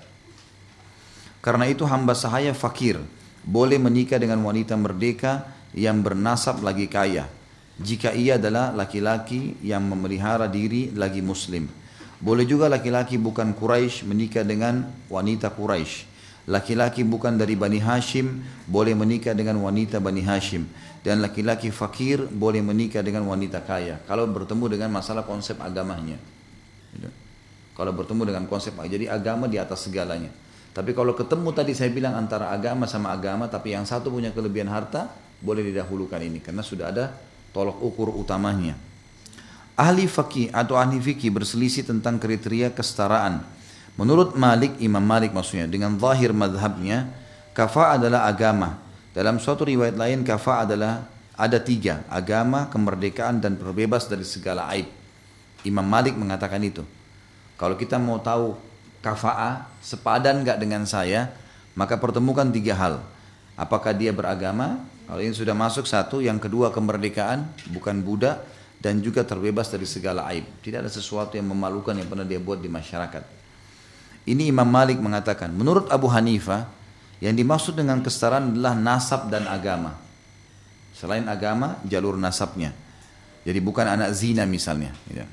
Karena 1.40 1.72
itu 1.72 1.88
hamba 1.88 2.12
sahaya 2.18 2.52
fakir, 2.52 3.00
boleh 3.48 3.80
menikah 3.80 4.20
dengan 4.20 4.44
wanita 4.44 4.76
merdeka 4.76 5.59
yang 5.74 6.02
bernasab 6.02 6.62
lagi 6.66 6.90
kaya. 6.90 7.30
Jika 7.80 8.12
ia 8.12 8.36
adalah 8.36 8.76
laki-laki 8.76 9.56
yang 9.64 9.88
memelihara 9.88 10.52
diri 10.52 10.92
lagi 10.92 11.24
muslim. 11.24 11.70
Boleh 12.20 12.44
juga 12.44 12.68
laki-laki 12.68 13.16
bukan 13.16 13.56
Quraisy 13.56 14.04
menikah 14.04 14.44
dengan 14.44 14.84
wanita 15.08 15.56
Quraisy. 15.56 16.12
Laki-laki 16.52 17.08
bukan 17.08 17.40
dari 17.40 17.56
Bani 17.56 17.80
Hashim 17.80 18.44
boleh 18.68 18.92
menikah 18.98 19.32
dengan 19.32 19.56
wanita 19.64 20.04
Bani 20.04 20.20
Hashim. 20.26 20.68
Dan 21.00 21.24
laki-laki 21.24 21.72
fakir 21.72 22.28
boleh 22.28 22.60
menikah 22.60 23.00
dengan 23.00 23.24
wanita 23.24 23.64
kaya. 23.64 24.04
Kalau 24.04 24.28
bertemu 24.28 24.76
dengan 24.76 25.00
masalah 25.00 25.24
konsep 25.24 25.56
agamanya. 25.64 26.20
Gitu. 26.92 27.08
Kalau 27.80 27.96
bertemu 27.96 28.28
dengan 28.28 28.44
konsep, 28.52 28.76
jadi 28.76 29.08
agama 29.08 29.48
di 29.48 29.56
atas 29.56 29.88
segalanya. 29.88 30.28
Tapi 30.76 30.92
kalau 30.92 31.16
ketemu 31.16 31.56
tadi 31.56 31.72
saya 31.72 31.88
bilang 31.88 32.20
antara 32.20 32.52
agama 32.52 32.84
sama 32.84 33.16
agama, 33.16 33.48
tapi 33.48 33.72
yang 33.72 33.88
satu 33.88 34.12
punya 34.12 34.36
kelebihan 34.36 34.68
harta, 34.68 35.08
boleh 35.40 35.64
didahulukan 35.68 36.20
ini. 36.20 36.44
Karena 36.44 36.64
sudah 36.64 36.92
ada 36.92 37.06
tolok 37.52 37.80
ukur 37.82 38.14
utamanya. 38.16 38.76
Ahli 39.80 40.12
fakih 40.12 40.52
atau 40.52 40.76
ahli 40.76 41.00
fikih 41.00 41.32
berselisih 41.32 41.88
tentang 41.88 42.20
kriteria 42.20 42.76
kesetaraan. 42.76 43.44
Menurut 43.96 44.36
Malik, 44.36 44.80
Imam 44.80 45.04
Malik 45.04 45.32
maksudnya, 45.32 45.68
dengan 45.68 45.96
zahir 46.00 46.32
madhabnya, 46.36 47.12
kafa 47.56 48.00
adalah 48.00 48.28
agama. 48.28 48.80
Dalam 49.12 49.40
suatu 49.40 49.68
riwayat 49.68 49.96
lain, 49.96 50.24
kafa 50.24 50.68
adalah 50.68 51.08
ada 51.36 51.60
tiga, 51.60 52.04
agama, 52.12 52.68
kemerdekaan, 52.68 53.40
dan 53.40 53.56
terbebas 53.56 54.08
dari 54.08 54.28
segala 54.28 54.68
aib. 54.76 54.88
Imam 55.64 55.84
Malik 55.84 56.16
mengatakan 56.16 56.60
itu. 56.64 56.84
Kalau 57.60 57.76
kita 57.76 58.00
mau 58.00 58.20
tahu 58.20 58.56
kafa'a 59.04 59.68
sepadan 59.84 60.44
nggak 60.44 60.60
dengan 60.60 60.84
saya, 60.88 61.32
maka 61.76 62.00
pertemukan 62.00 62.48
tiga 62.52 62.76
hal. 62.76 63.04
Apakah 63.60 63.92
dia 63.92 64.16
beragama? 64.16 64.80
Kalau 65.10 65.26
ini 65.26 65.34
sudah 65.34 65.58
masuk 65.58 65.90
satu, 65.90 66.22
yang 66.22 66.38
kedua 66.38 66.70
kemerdekaan, 66.70 67.50
bukan 67.74 68.06
budak, 68.06 68.46
dan 68.78 69.02
juga 69.02 69.26
terbebas 69.26 69.66
dari 69.74 69.90
segala 69.90 70.30
aib. 70.30 70.46
Tidak 70.62 70.86
ada 70.86 70.92
sesuatu 70.92 71.34
yang 71.34 71.50
memalukan 71.50 71.98
yang 71.98 72.06
pernah 72.06 72.22
dia 72.22 72.38
buat 72.38 72.62
di 72.62 72.70
masyarakat. 72.70 73.26
Ini 74.30 74.54
Imam 74.54 74.70
Malik 74.70 75.02
mengatakan, 75.02 75.50
menurut 75.50 75.90
Abu 75.90 76.06
Hanifah, 76.14 76.70
yang 77.26 77.34
dimaksud 77.34 77.74
dengan 77.74 78.06
kesetaraan 78.06 78.54
adalah 78.54 78.78
nasab 78.78 79.34
dan 79.34 79.50
agama. 79.50 79.98
Selain 80.94 81.26
agama, 81.26 81.82
jalur 81.90 82.14
nasabnya. 82.14 82.72
Jadi 83.44 83.60
bukan 83.66 83.90
anak 83.90 84.14
zina 84.14 84.46
misalnya. 84.46 84.94
Gitu. 85.10 85.26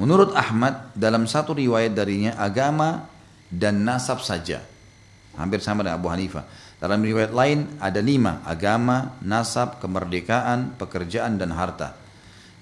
Menurut 0.00 0.32
Ahmad, 0.32 0.92
dalam 0.96 1.28
satu 1.28 1.52
riwayat 1.52 1.92
darinya, 1.92 2.32
agama 2.40 3.12
dan 3.52 3.84
nasab 3.84 4.24
saja. 4.24 4.64
Hampir 5.36 5.60
sama 5.60 5.84
dengan 5.84 6.00
Abu 6.00 6.08
Hanifah. 6.08 6.44
Dalam 6.76 7.00
riwayat 7.00 7.32
lain 7.32 7.80
ada 7.80 8.00
lima, 8.00 8.44
agama, 8.44 9.16
nasab, 9.24 9.80
kemerdekaan, 9.80 10.76
pekerjaan, 10.76 11.40
dan 11.40 11.52
harta. 11.52 11.96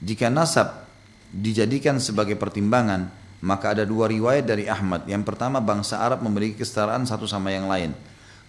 Jika 0.02 0.30
nasab 0.30 0.86
dijadikan 1.30 1.98
sebagai 1.98 2.38
pertimbangan, 2.38 3.10
maka 3.42 3.74
ada 3.74 3.82
dua 3.82 4.06
riwayat 4.06 4.46
dari 4.46 4.70
Ahmad. 4.70 5.06
Yang 5.10 5.26
pertama, 5.26 5.58
bangsa 5.58 5.98
Arab 5.98 6.22
memiliki 6.22 6.62
kesetaraan 6.62 7.06
satu 7.06 7.26
sama 7.26 7.50
yang 7.50 7.66
lain. 7.66 7.94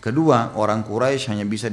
Kedua, 0.03 0.53
orang 0.53 0.85
Quraisy 0.85 1.33
hanya 1.33 1.45
bisa 1.49 1.65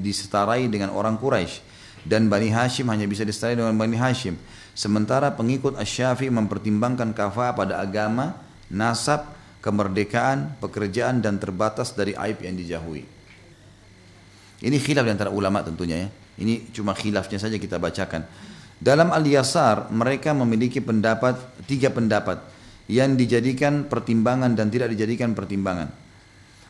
disetarai 0.00 0.64
dengan 0.72 0.96
orang 0.96 1.20
Quraisy 1.20 1.74
dan 2.04 2.28
Bani 2.28 2.52
Hashim 2.52 2.88
hanya 2.92 3.08
bisa 3.08 3.24
disetarai 3.24 3.56
dengan 3.56 3.76
Bani 3.76 3.96
Hashim. 3.96 4.36
Sementara 4.76 5.32
pengikut 5.32 5.76
Asy-Syafi'i 5.76 6.32
mempertimbangkan 6.32 7.16
kafah 7.16 7.56
pada 7.56 7.80
agama, 7.80 8.36
nasab, 8.68 9.33
kemerdekaan, 9.64 10.60
pekerjaan 10.60 11.24
dan 11.24 11.40
terbatas 11.40 11.96
dari 11.96 12.12
aib 12.12 12.44
yang 12.44 12.52
dijauhi. 12.52 13.00
Ini 14.60 14.76
khilaf 14.76 15.08
antara 15.08 15.32
ulama 15.32 15.64
tentunya 15.64 16.04
ya. 16.04 16.08
Ini 16.36 16.68
cuma 16.76 16.92
khilafnya 16.92 17.40
saja 17.40 17.56
kita 17.56 17.80
bacakan. 17.80 18.28
Dalam 18.76 19.08
Al-Yasar 19.08 19.88
mereka 19.88 20.36
memiliki 20.36 20.84
pendapat 20.84 21.40
tiga 21.64 21.88
pendapat 21.88 22.44
yang 22.92 23.16
dijadikan 23.16 23.88
pertimbangan 23.88 24.52
dan 24.52 24.68
tidak 24.68 24.92
dijadikan 24.92 25.32
pertimbangan. 25.32 25.88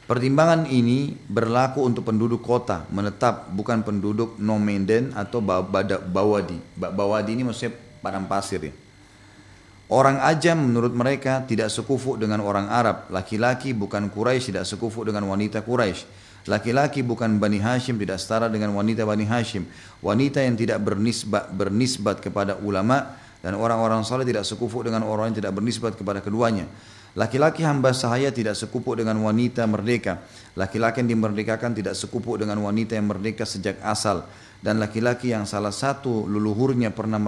Pertimbangan 0.04 0.68
ini 0.68 1.16
berlaku 1.26 1.80
untuk 1.82 2.06
penduduk 2.06 2.44
kota 2.44 2.86
menetap 2.92 3.50
bukan 3.50 3.82
penduduk 3.82 4.38
nomenden 4.38 5.10
atau 5.16 5.40
bawadi. 5.40 6.60
Bawadi 6.76 7.30
ini 7.34 7.42
maksudnya 7.42 7.74
padang 8.04 8.28
pasir 8.28 8.60
ya. 8.70 8.83
Orang 9.92 10.16
ajam 10.16 10.64
menurut 10.64 10.96
mereka 10.96 11.44
tidak 11.44 11.68
sekufu 11.68 12.16
dengan 12.16 12.40
orang 12.40 12.72
Arab. 12.72 13.12
Laki-laki 13.12 13.76
bukan 13.76 14.08
Quraisy 14.08 14.56
tidak 14.56 14.64
sekufu 14.64 15.04
dengan 15.04 15.28
wanita 15.28 15.60
Quraisy. 15.60 16.24
Laki-laki 16.48 17.04
bukan 17.04 17.36
Bani 17.36 17.60
Hashim 17.60 18.00
tidak 18.00 18.16
setara 18.20 18.48
dengan 18.48 18.72
wanita 18.72 19.04
Bani 19.04 19.28
Hashim. 19.28 19.68
Wanita 20.00 20.40
yang 20.40 20.56
tidak 20.56 20.80
bernisbat, 20.80 21.52
bernisbat 21.52 22.24
kepada 22.24 22.56
ulama 22.64 23.16
dan 23.44 23.60
orang-orang 23.60 24.00
saleh 24.08 24.24
tidak 24.24 24.48
sekufu 24.48 24.80
dengan 24.80 25.04
orang 25.04 25.32
yang 25.32 25.44
tidak 25.44 25.52
bernisbat 25.52 26.00
kepada 26.00 26.24
keduanya. 26.24 26.64
Laki-laki 27.14 27.60
hamba 27.62 27.92
sahaya 27.92 28.32
tidak 28.32 28.56
sekupu 28.56 28.96
dengan 28.96 29.20
wanita 29.20 29.68
merdeka. 29.68 30.24
Laki-laki 30.56 31.04
yang 31.04 31.12
dimerdekakan 31.14 31.76
tidak 31.76 31.94
sekupu 31.94 32.40
dengan 32.40 32.56
wanita 32.64 32.96
yang 32.96 33.06
merdeka 33.06 33.44
sejak 33.44 33.78
asal. 33.84 34.24
Dan 34.64 34.80
laki-laki 34.80 35.30
yang 35.36 35.44
salah 35.44 35.70
satu 35.70 36.24
leluhurnya 36.24 36.90
pernah 36.96 37.20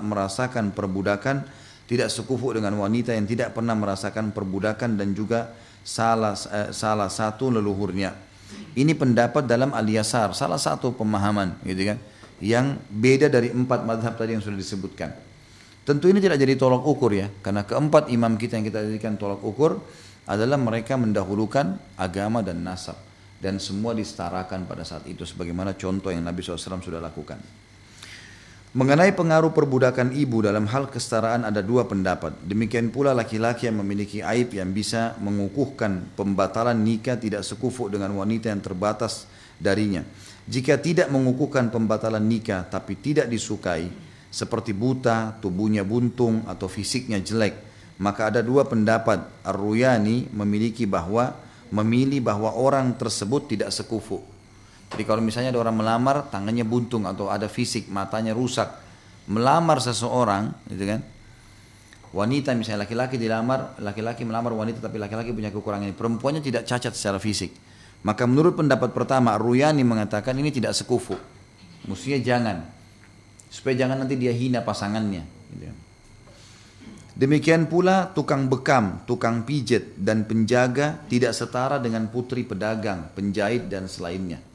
merasakan 0.00 0.72
perbudakan 0.72 1.67
tidak 1.88 2.12
sekufu 2.12 2.52
dengan 2.52 2.76
wanita 2.76 3.16
yang 3.16 3.24
tidak 3.24 3.56
pernah 3.56 3.72
merasakan 3.72 4.30
perbudakan 4.36 5.00
dan 5.00 5.16
juga 5.16 5.56
salah 5.80 6.36
eh, 6.36 6.70
salah 6.70 7.08
satu 7.08 7.48
leluhurnya. 7.48 8.12
Ini 8.76 8.92
pendapat 8.96 9.48
dalam 9.48 9.72
Al-Yasar, 9.72 10.36
salah 10.36 10.60
satu 10.60 10.92
pemahaman 10.92 11.56
gitu 11.64 11.88
kan 11.88 11.98
yang 12.38 12.78
beda 12.86 13.26
dari 13.26 13.50
empat 13.50 13.82
madhab 13.82 14.14
tadi 14.14 14.36
yang 14.36 14.44
sudah 14.44 14.58
disebutkan. 14.60 15.10
Tentu 15.82 16.12
ini 16.12 16.20
tidak 16.20 16.36
jadi 16.36 16.54
tolak 16.54 16.84
ukur 16.84 17.16
ya, 17.16 17.32
karena 17.40 17.64
keempat 17.64 18.12
imam 18.12 18.36
kita 18.36 18.60
yang 18.60 18.66
kita 18.68 18.84
jadikan 18.84 19.16
tolak 19.16 19.40
ukur 19.40 19.80
adalah 20.28 20.60
mereka 20.60 21.00
mendahulukan 21.00 21.80
agama 21.96 22.44
dan 22.44 22.60
nasab 22.60 23.00
dan 23.40 23.56
semua 23.56 23.96
disetarakan 23.96 24.68
pada 24.68 24.84
saat 24.84 25.08
itu 25.08 25.24
sebagaimana 25.24 25.78
contoh 25.78 26.12
yang 26.12 26.26
Nabi 26.26 26.44
SAW 26.44 26.84
sudah 26.84 27.00
lakukan. 27.00 27.40
Mengenai 28.76 29.16
pengaruh 29.16 29.56
perbudakan 29.56 30.12
ibu 30.12 30.44
dalam 30.44 30.68
hal 30.68 30.92
kesetaraan 30.92 31.48
ada 31.48 31.64
dua 31.64 31.88
pendapat. 31.88 32.36
Demikian 32.44 32.92
pula 32.92 33.16
laki-laki 33.16 33.64
yang 33.64 33.80
memiliki 33.80 34.20
aib 34.20 34.52
yang 34.52 34.76
bisa 34.76 35.16
mengukuhkan 35.24 36.12
pembatalan 36.12 36.76
nikah 36.76 37.16
tidak 37.16 37.48
sekufu 37.48 37.88
dengan 37.88 38.12
wanita 38.12 38.52
yang 38.52 38.60
terbatas 38.60 39.24
darinya. 39.56 40.04
Jika 40.44 40.76
tidak 40.84 41.08
mengukuhkan 41.08 41.72
pembatalan 41.72 42.20
nikah 42.20 42.68
tapi 42.68 43.00
tidak 43.00 43.32
disukai, 43.32 43.88
seperti 44.28 44.76
buta, 44.76 45.40
tubuhnya 45.40 45.80
buntung 45.80 46.44
atau 46.44 46.68
fisiknya 46.68 47.24
jelek, 47.24 47.56
maka 47.96 48.28
ada 48.28 48.44
dua 48.44 48.68
pendapat. 48.68 49.48
Ar-Ruyani 49.48 50.28
memiliki 50.36 50.84
bahwa 50.84 51.32
memilih 51.72 52.20
bahwa 52.20 52.52
orang 52.52 52.92
tersebut 53.00 53.48
tidak 53.48 53.72
sekufu 53.72 54.37
jadi 54.88 55.04
kalau 55.04 55.20
misalnya 55.20 55.52
ada 55.52 55.60
orang 55.60 55.76
melamar, 55.76 56.16
tangannya 56.32 56.64
buntung 56.64 57.04
atau 57.04 57.28
ada 57.28 57.44
fisik, 57.46 57.92
matanya 57.92 58.32
rusak, 58.32 58.72
melamar 59.28 59.84
seseorang, 59.84 60.48
gitu 60.72 60.84
kan? 60.88 61.00
Wanita 62.08 62.56
misalnya 62.56 62.88
laki-laki 62.88 63.20
dilamar, 63.20 63.76
laki-laki 63.84 64.24
melamar 64.24 64.56
wanita 64.56 64.80
tapi 64.80 64.96
laki-laki 64.96 65.36
punya 65.36 65.52
kekurangan 65.52 65.92
ini. 65.92 65.96
Perempuannya 65.96 66.40
tidak 66.40 66.64
cacat 66.64 66.96
secara 66.96 67.20
fisik. 67.20 67.52
Maka 68.00 68.24
menurut 68.24 68.56
pendapat 68.56 68.96
pertama, 68.96 69.36
Ruyani 69.36 69.84
mengatakan 69.84 70.32
ini 70.40 70.48
tidak 70.48 70.72
sekufu. 70.72 71.20
Mestinya 71.84 72.18
jangan. 72.24 72.56
Supaya 73.52 73.76
jangan 73.84 74.00
nanti 74.00 74.16
dia 74.16 74.32
hina 74.32 74.64
pasangannya. 74.64 75.22
Gitu. 75.52 75.64
Kan. 75.68 75.76
Demikian 77.18 77.66
pula 77.66 78.08
tukang 78.14 78.46
bekam, 78.46 79.02
tukang 79.04 79.42
pijet, 79.42 79.98
dan 79.98 80.24
penjaga 80.24 81.02
tidak 81.10 81.34
setara 81.34 81.76
dengan 81.82 82.06
putri 82.08 82.46
pedagang, 82.46 83.10
penjahit, 83.12 83.66
dan 83.66 83.90
selainnya. 83.90 84.47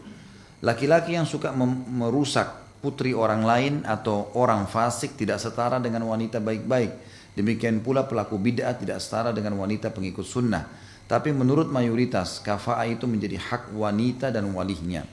Laki-laki 0.64 1.20
yang 1.20 1.28
suka 1.28 1.52
merusak 1.52 2.80
putri 2.80 3.12
orang 3.12 3.44
lain 3.44 3.74
atau 3.84 4.32
orang 4.40 4.64
fasik 4.64 5.20
tidak 5.20 5.44
setara 5.44 5.76
dengan 5.84 6.08
wanita 6.08 6.40
baik-baik. 6.40 6.92
Demikian 7.36 7.84
pula 7.84 8.08
pelaku 8.08 8.40
bid'ah 8.40 8.80
tidak 8.80 9.04
setara 9.04 9.36
dengan 9.36 9.60
wanita 9.60 9.92
pengikut 9.92 10.24
sunnah. 10.24 10.64
Tapi 11.04 11.36
menurut 11.36 11.68
mayoritas, 11.68 12.40
kafa'ah 12.40 12.88
itu 12.88 13.04
menjadi 13.04 13.36
hak 13.36 13.76
wanita 13.76 14.32
dan 14.32 14.48
walihnya. 14.56 15.04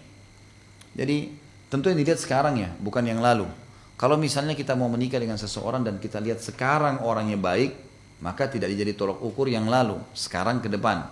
Jadi 0.94 1.34
tentu 1.66 1.90
yang 1.90 1.98
dilihat 1.98 2.22
sekarang 2.22 2.54
ya, 2.62 2.70
bukan 2.78 3.02
yang 3.02 3.18
lalu. 3.18 3.50
Kalau 3.98 4.14
misalnya 4.14 4.54
kita 4.54 4.78
mau 4.78 4.86
menikah 4.86 5.18
dengan 5.18 5.34
seseorang 5.34 5.82
dan 5.82 5.98
kita 5.98 6.22
lihat 6.22 6.38
sekarang 6.38 7.02
orangnya 7.02 7.36
baik, 7.36 7.74
maka 8.22 8.46
tidak 8.46 8.70
jadi 8.70 8.94
tolok 8.94 9.18
ukur 9.18 9.50
yang 9.50 9.66
lalu, 9.66 9.98
sekarang 10.14 10.62
ke 10.62 10.70
depan. 10.70 11.10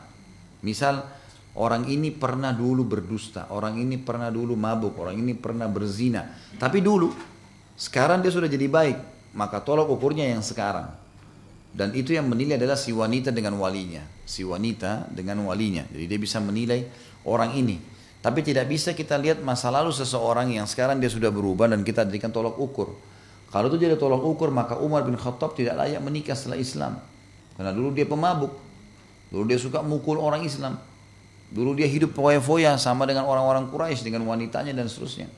Misal 0.62 1.02
orang 1.59 1.90
ini 1.90 2.14
pernah 2.14 2.55
dulu 2.55 2.86
berdusta, 2.86 3.51
orang 3.51 3.82
ini 3.82 3.98
pernah 3.98 4.30
dulu 4.30 4.55
mabuk, 4.55 4.94
orang 5.02 5.18
ini 5.18 5.35
pernah 5.35 5.66
berzina, 5.66 6.30
tapi 6.56 6.78
dulu 6.78 7.10
sekarang 7.74 8.22
dia 8.22 8.30
sudah 8.30 8.47
jadi 8.47 8.70
baik, 8.70 8.98
maka 9.35 9.59
tolok 9.62 9.90
ukurnya 9.90 10.30
yang 10.30 10.43
sekarang. 10.43 10.90
Dan 11.68 11.93
itu 11.94 12.16
yang 12.16 12.26
menilai 12.26 12.56
adalah 12.56 12.74
si 12.74 12.90
wanita 12.90 13.30
dengan 13.30 13.55
walinya, 13.60 14.02
si 14.24 14.43
wanita 14.43 15.12
dengan 15.12 15.44
walinya. 15.47 15.85
Jadi 15.86 16.05
dia 16.10 16.18
bisa 16.18 16.40
menilai 16.40 16.89
orang 17.28 17.55
ini. 17.55 17.78
Tapi 18.18 18.43
tidak 18.43 18.66
bisa 18.66 18.97
kita 18.98 19.14
lihat 19.14 19.44
masa 19.47 19.70
lalu 19.70 19.94
seseorang 19.94 20.51
yang 20.51 20.66
sekarang 20.66 20.98
dia 20.98 21.06
sudah 21.06 21.30
berubah 21.30 21.70
dan 21.70 21.86
kita 21.86 22.02
jadikan 22.09 22.35
tolok 22.35 22.59
ukur. 22.59 22.98
Kalau 23.52 23.70
itu 23.70 23.78
jadi 23.78 23.94
tolok 23.94 24.26
ukur 24.26 24.51
maka 24.51 24.74
Umar 24.80 25.06
bin 25.06 25.14
Khattab 25.14 25.55
tidak 25.55 25.78
layak 25.78 26.02
menikah 26.02 26.35
setelah 26.35 26.59
Islam. 26.59 26.98
Karena 27.55 27.70
dulu 27.70 27.94
dia 27.94 28.10
pemabuk. 28.10 28.52
Dulu 29.30 29.44
dia 29.47 29.60
suka 29.60 29.85
mukul 29.85 30.18
orang 30.18 30.43
Islam. 30.43 30.80
Dulu 31.49 31.73
dia 31.73 31.89
hidup 31.89 32.12
foya-foya 32.12 32.77
sama 32.77 33.09
dengan 33.09 33.25
orang-orang 33.25 33.73
Quraisy 33.73 34.05
dengan 34.05 34.29
wanitanya 34.29 34.77
dan 34.77 34.85
seterusnya. 34.85 35.33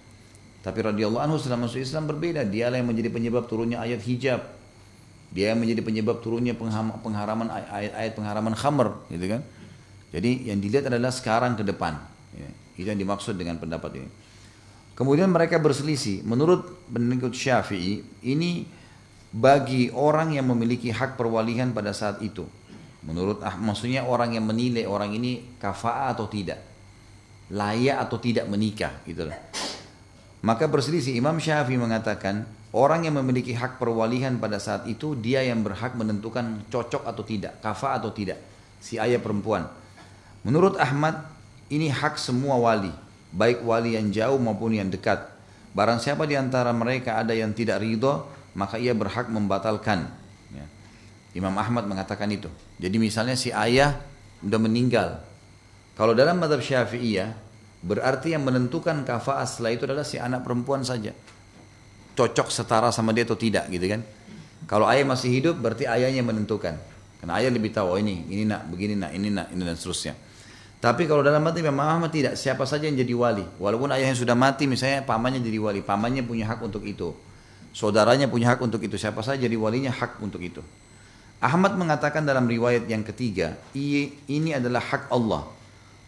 Tapi 0.60 0.78
radhiyallahu 0.82 1.22
anhu 1.22 1.38
setelah 1.38 1.64
masuk 1.64 1.80
Islam 1.80 2.10
berbeda. 2.10 2.44
Dia 2.44 2.68
yang 2.68 2.84
menjadi 2.84 3.08
penyebab 3.08 3.46
turunnya 3.46 3.80
ayat 3.80 4.02
hijab. 4.02 4.42
Dia 5.30 5.54
yang 5.54 5.62
menjadi 5.62 5.80
penyebab 5.86 6.18
turunnya 6.20 6.58
pengharaman 6.98 7.48
ayat-ayat 7.48 8.12
pengharaman 8.18 8.54
khamr, 8.58 9.06
gitu 9.14 9.30
kan? 9.30 9.46
Jadi 10.10 10.50
yang 10.50 10.58
dilihat 10.58 10.90
adalah 10.90 11.14
sekarang 11.14 11.54
ke 11.54 11.62
depan. 11.62 12.02
Ya. 12.34 12.50
Itu 12.74 12.90
yang 12.90 12.98
dimaksud 12.98 13.38
dengan 13.38 13.62
pendapat 13.62 14.02
ini. 14.02 14.10
Kemudian 14.98 15.30
mereka 15.30 15.62
berselisih. 15.62 16.26
Menurut 16.26 16.66
pengikut 16.90 17.32
Syafi'i, 17.32 18.02
ini 18.26 18.66
bagi 19.30 19.88
orang 19.94 20.34
yang 20.34 20.50
memiliki 20.50 20.90
hak 20.90 21.14
perwalihan 21.14 21.70
pada 21.70 21.94
saat 21.94 22.18
itu. 22.20 22.44
Menurut 23.00 23.40
ah, 23.40 23.56
maksudnya 23.56 24.04
orang 24.04 24.36
yang 24.36 24.44
menilai 24.44 24.84
orang 24.84 25.16
ini 25.16 25.56
kafa'a 25.56 26.12
atau 26.12 26.28
tidak. 26.28 26.60
Layak 27.50 28.06
atau 28.06 28.22
tidak 28.22 28.46
menikah 28.46 29.02
gitu 29.02 29.26
Maka 30.46 30.70
berselisih 30.70 31.18
Imam 31.18 31.36
Syafi'i 31.42 31.74
mengatakan 31.74 32.46
orang 32.70 33.04
yang 33.04 33.18
memiliki 33.18 33.52
hak 33.52 33.82
perwalihan 33.82 34.38
pada 34.38 34.62
saat 34.62 34.86
itu 34.86 35.18
dia 35.18 35.42
yang 35.42 35.66
berhak 35.66 35.98
menentukan 35.98 36.62
cocok 36.70 37.04
atau 37.04 37.22
tidak, 37.26 37.58
kafa 37.58 37.98
atau 37.98 38.14
tidak 38.14 38.38
si 38.80 38.96
ayah 38.96 39.20
perempuan. 39.20 39.68
Menurut 40.40 40.80
Ahmad 40.80 41.20
ini 41.68 41.92
hak 41.92 42.16
semua 42.16 42.56
wali, 42.56 42.90
baik 43.36 43.60
wali 43.62 43.94
yang 43.94 44.08
jauh 44.08 44.40
maupun 44.40 44.72
yang 44.72 44.88
dekat. 44.88 45.20
Barang 45.76 46.02
siapa 46.02 46.26
di 46.26 46.34
antara 46.34 46.74
mereka 46.74 47.20
ada 47.20 47.36
yang 47.36 47.54
tidak 47.54 47.78
ridho, 47.84 48.26
maka 48.56 48.80
ia 48.80 48.96
berhak 48.96 49.30
membatalkan. 49.30 50.10
Imam 51.36 51.54
Ahmad 51.54 51.86
mengatakan 51.86 52.26
itu. 52.30 52.50
Jadi 52.82 52.96
misalnya 52.98 53.38
si 53.38 53.54
ayah 53.54 54.02
sudah 54.42 54.60
meninggal. 54.60 55.22
Kalau 55.94 56.16
dalam 56.16 56.40
madhab 56.40 56.58
syafi'iyah, 56.64 57.30
berarti 57.84 58.34
yang 58.34 58.42
menentukan 58.42 59.04
kafa'ah 59.06 59.46
setelah 59.46 59.70
itu 59.76 59.82
adalah 59.86 60.06
si 60.06 60.16
anak 60.18 60.42
perempuan 60.42 60.82
saja. 60.82 61.14
Cocok 62.18 62.48
setara 62.50 62.90
sama 62.90 63.14
dia 63.14 63.22
atau 63.22 63.38
tidak 63.38 63.70
gitu 63.70 63.86
kan. 63.86 64.02
Kalau 64.66 64.90
ayah 64.90 65.06
masih 65.06 65.30
hidup 65.30 65.56
berarti 65.60 65.86
ayahnya 65.86 66.26
menentukan. 66.26 66.76
Karena 67.20 67.36
ayah 67.36 67.52
lebih 67.52 67.70
tahu 67.70 67.94
oh 67.94 67.98
ini, 68.00 68.24
ini 68.32 68.48
nak, 68.48 68.64
begini 68.72 68.96
nak, 68.96 69.12
ini 69.12 69.28
nak, 69.28 69.52
ini 69.52 69.60
dan 69.60 69.76
seterusnya. 69.76 70.16
Tapi 70.80 71.04
kalau 71.04 71.20
dalam 71.20 71.44
mati 71.44 71.60
Imam 71.60 71.76
Ahmad 71.76 72.08
tidak, 72.08 72.40
siapa 72.40 72.64
saja 72.64 72.88
yang 72.88 72.96
jadi 72.96 73.12
wali. 73.12 73.44
Walaupun 73.60 73.92
ayahnya 73.92 74.16
sudah 74.16 74.32
mati, 74.32 74.64
misalnya 74.64 75.04
pamannya 75.04 75.44
jadi 75.44 75.60
wali, 75.60 75.84
pamannya 75.84 76.24
punya 76.24 76.48
hak 76.48 76.64
untuk 76.64 76.80
itu. 76.88 77.12
Saudaranya 77.76 78.24
punya 78.32 78.56
hak 78.56 78.64
untuk 78.64 78.80
itu, 78.80 78.96
siapa 78.96 79.20
saja 79.20 79.44
jadi 79.44 79.52
walinya 79.60 79.92
hak 79.92 80.24
untuk 80.24 80.40
itu. 80.40 80.64
Ahmad 81.40 81.72
mengatakan 81.72 82.20
dalam 82.28 82.44
riwayat 82.44 82.84
yang 82.84 83.00
ketiga, 83.00 83.56
ini 83.72 84.52
adalah 84.52 84.84
hak 84.84 85.08
Allah. 85.08 85.48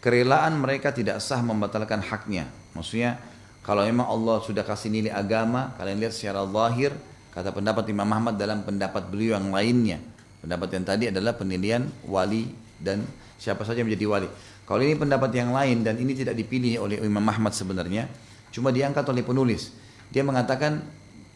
Kerelaan 0.05 0.61
mereka 0.61 0.93
tidak 0.93 1.25
sah 1.25 1.41
membatalkan 1.41 2.05
haknya. 2.05 2.45
Maksudnya, 2.77 3.17
kalau 3.65 3.87
memang 3.87 4.13
Allah 4.13 4.45
sudah 4.45 4.61
kasih 4.61 4.93
nilai 4.93 5.09
agama, 5.09 5.73
kalian 5.81 6.05
lihat 6.05 6.13
secara 6.13 6.45
lahir, 6.45 6.93
kata 7.33 7.49
pendapat 7.49 7.89
Imam 7.89 8.05
Ahmad 8.13 8.37
dalam 8.37 8.61
pendapat 8.61 9.09
beliau 9.09 9.41
yang 9.41 9.49
lainnya. 9.49 10.05
Pendapat 10.45 10.69
yang 10.77 10.85
tadi 10.85 11.05
adalah 11.09 11.33
penilaian 11.33 11.87
wali 12.05 12.53
dan 12.77 13.07
siapa 13.41 13.65
saja 13.65 13.81
menjadi 13.81 14.05
wali. 14.05 14.29
Kalau 14.69 14.85
ini 14.85 14.99
pendapat 15.01 15.33
yang 15.33 15.55
lain 15.55 15.81
dan 15.81 15.97
ini 15.97 16.13
tidak 16.13 16.37
dipilih 16.37 16.83
oleh 16.83 17.01
Imam 17.01 17.25
Ahmad 17.25 17.57
sebenarnya, 17.57 18.05
cuma 18.53 18.69
diangkat 18.69 19.07
oleh 19.09 19.25
penulis. 19.25 19.73
Dia 20.13 20.27
mengatakan 20.27 20.85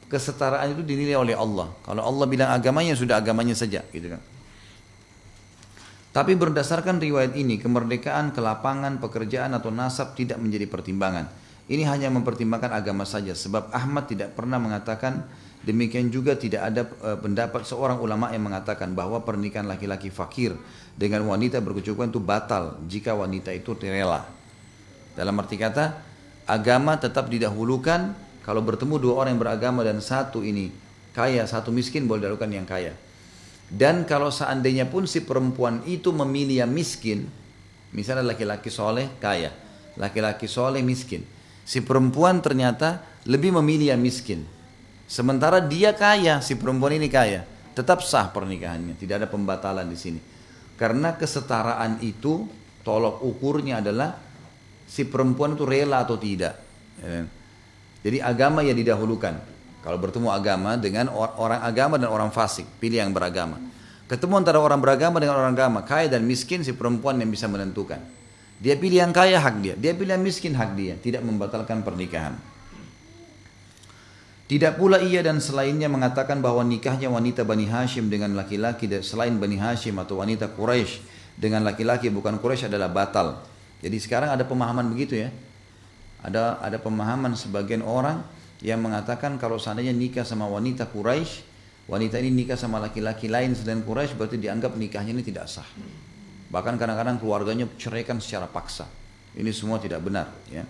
kesetaraan 0.07 0.73
itu 0.73 0.83
dinilai 0.83 1.19
oleh 1.19 1.37
Allah. 1.37 1.71
Kalau 1.83 2.03
Allah 2.03 2.27
bilang 2.27 2.51
agamanya 2.51 2.95
sudah 2.95 3.19
agamanya 3.19 3.55
saja, 3.55 3.83
gitu 3.91 4.13
kan. 4.13 4.23
Tapi 6.15 6.33
berdasarkan 6.33 6.97
riwayat 6.97 7.37
ini, 7.37 7.61
kemerdekaan, 7.61 8.33
kelapangan, 8.33 8.97
pekerjaan 9.03 9.53
atau 9.53 9.69
nasab 9.69 10.17
tidak 10.17 10.41
menjadi 10.41 10.65
pertimbangan. 10.65 11.29
Ini 11.67 11.83
hanya 11.85 12.09
mempertimbangkan 12.09 12.73
agama 12.73 13.05
saja, 13.05 13.37
sebab 13.37 13.69
Ahmad 13.75 14.09
tidak 14.09 14.33
pernah 14.33 14.57
mengatakan 14.57 15.27
Demikian 15.67 16.15
juga 16.15 16.39
tidak 16.39 16.63
ada 16.63 16.87
uh, 17.03 17.19
pendapat 17.19 17.67
seorang 17.67 17.99
ulama 17.99 18.31
yang 18.31 18.47
mengatakan 18.47 18.95
bahwa 18.95 19.19
pernikahan 19.27 19.67
laki-laki 19.67 20.15
fakir 20.15 20.55
dengan 20.95 21.27
wanita 21.27 21.59
berkecukupan 21.59 22.15
itu 22.15 22.23
batal 22.23 22.79
jika 22.87 23.19
wanita 23.19 23.51
itu 23.51 23.75
rela. 23.83 24.31
Dalam 25.19 25.35
arti 25.43 25.59
kata, 25.59 25.99
agama 26.47 26.95
tetap 27.03 27.27
didahulukan 27.27 28.15
kalau 28.47 28.63
bertemu 28.63 29.03
dua 29.03 29.27
orang 29.27 29.35
yang 29.35 29.43
beragama 29.43 29.83
dan 29.83 29.99
satu 29.99 30.47
ini 30.47 30.71
kaya, 31.11 31.43
satu 31.51 31.75
miskin 31.75 32.07
boleh 32.07 32.31
dilakukan 32.31 32.55
yang 32.55 32.63
kaya. 32.63 32.95
Dan 33.67 34.07
kalau 34.07 34.31
seandainya 34.31 34.87
pun 34.87 35.11
si 35.11 35.27
perempuan 35.27 35.83
itu 35.83 36.15
memilih 36.15 36.63
yang 36.63 36.71
miskin, 36.71 37.27
misalnya 37.91 38.23
laki-laki 38.23 38.71
soleh 38.71 39.11
kaya, 39.19 39.51
laki-laki 39.99 40.47
soleh 40.47 40.87
miskin. 40.87 41.27
Si 41.67 41.83
perempuan 41.83 42.39
ternyata 42.39 43.03
lebih 43.27 43.51
memilih 43.59 43.99
yang 43.99 43.99
miskin. 43.99 44.47
Sementara 45.11 45.59
dia 45.59 45.91
kaya, 45.99 46.39
si 46.39 46.55
perempuan 46.55 46.95
ini 46.95 47.11
kaya, 47.11 47.43
tetap 47.75 48.07
sah 48.07 48.31
pernikahannya, 48.31 48.95
tidak 48.95 49.27
ada 49.27 49.29
pembatalan 49.29 49.91
di 49.91 49.99
sini. 49.99 50.21
Karena 50.79 51.19
kesetaraan 51.19 51.99
itu 52.07 52.47
tolok 52.87 53.27
ukurnya 53.27 53.83
adalah 53.83 54.15
si 54.87 55.03
perempuan 55.03 55.59
itu 55.59 55.67
rela 55.67 56.07
atau 56.07 56.15
tidak. 56.15 56.55
Ya. 57.03 57.27
Jadi 58.07 58.23
agama 58.23 58.63
yang 58.63 58.79
didahulukan. 58.79 59.35
Kalau 59.83 59.99
bertemu 59.99 60.31
agama 60.31 60.79
dengan 60.79 61.11
orang 61.11 61.59
agama 61.59 61.99
dan 61.99 62.07
orang 62.07 62.31
fasik, 62.31 62.63
pilih 62.79 63.03
yang 63.03 63.11
beragama. 63.11 63.59
Ketemu 64.07 64.47
antara 64.47 64.63
orang 64.63 64.79
beragama 64.79 65.19
dengan 65.19 65.43
orang 65.43 65.59
agama, 65.59 65.83
kaya 65.83 66.07
dan 66.07 66.23
miskin 66.23 66.63
si 66.63 66.71
perempuan 66.71 67.19
yang 67.19 67.27
bisa 67.35 67.51
menentukan. 67.51 67.99
Dia 68.63 68.79
pilih 68.79 69.03
yang 69.03 69.11
kaya 69.11 69.43
hak 69.43 69.59
dia, 69.59 69.75
dia 69.75 69.91
pilih 69.91 70.15
yang 70.15 70.23
miskin 70.23 70.55
hak 70.55 70.79
dia, 70.79 70.95
tidak 71.03 71.27
membatalkan 71.27 71.83
pernikahan. 71.83 72.39
Tidak 74.47 74.79
pula 74.79 75.03
ia 75.03 75.27
dan 75.27 75.43
selainnya 75.43 75.91
mengatakan 75.91 76.39
bahwa 76.39 76.63
nikahnya 76.63 77.11
wanita 77.11 77.43
Bani 77.43 77.67
Hashim 77.67 78.07
dengan 78.07 78.39
laki-laki 78.39 78.87
selain 79.03 79.35
Bani 79.43 79.59
Hashim 79.59 79.99
atau 79.99 80.23
wanita 80.23 80.55
Quraisy 80.55 81.03
dengan 81.35 81.67
laki-laki 81.67 82.15
bukan 82.15 82.39
Quraisy 82.39 82.71
adalah 82.71 82.87
batal. 82.87 83.43
Jadi 83.83 83.99
sekarang 83.99 84.31
ada 84.31 84.47
pemahaman 84.47 84.87
begitu 84.95 85.19
ya. 85.19 85.35
Ada 86.25 86.61
ada 86.61 86.79
pemahaman 86.81 87.37
sebagian 87.37 87.85
orang 87.85 88.25
yang 88.65 88.81
mengatakan 88.81 89.37
kalau 89.37 89.61
seandainya 89.61 89.93
nikah 89.93 90.25
sama 90.25 90.49
wanita 90.49 90.89
Quraisy, 90.89 91.45
wanita 91.91 92.17
ini 92.23 92.45
nikah 92.45 92.57
sama 92.57 92.81
laki-laki 92.81 93.29
lain 93.29 93.53
selain 93.53 93.85
Quraisy 93.85 94.17
berarti 94.17 94.41
dianggap 94.41 94.77
nikahnya 94.77 95.13
ini 95.13 95.25
tidak 95.25 95.47
sah. 95.51 95.67
Bahkan 96.49 96.79
kadang-kadang 96.81 97.21
keluarganya 97.21 97.69
ceraikan 97.77 98.23
secara 98.23 98.49
paksa. 98.49 98.89
Ini 99.37 99.53
semua 99.53 99.77
tidak 99.77 100.01
benar 100.01 100.33
ya. 100.49 100.65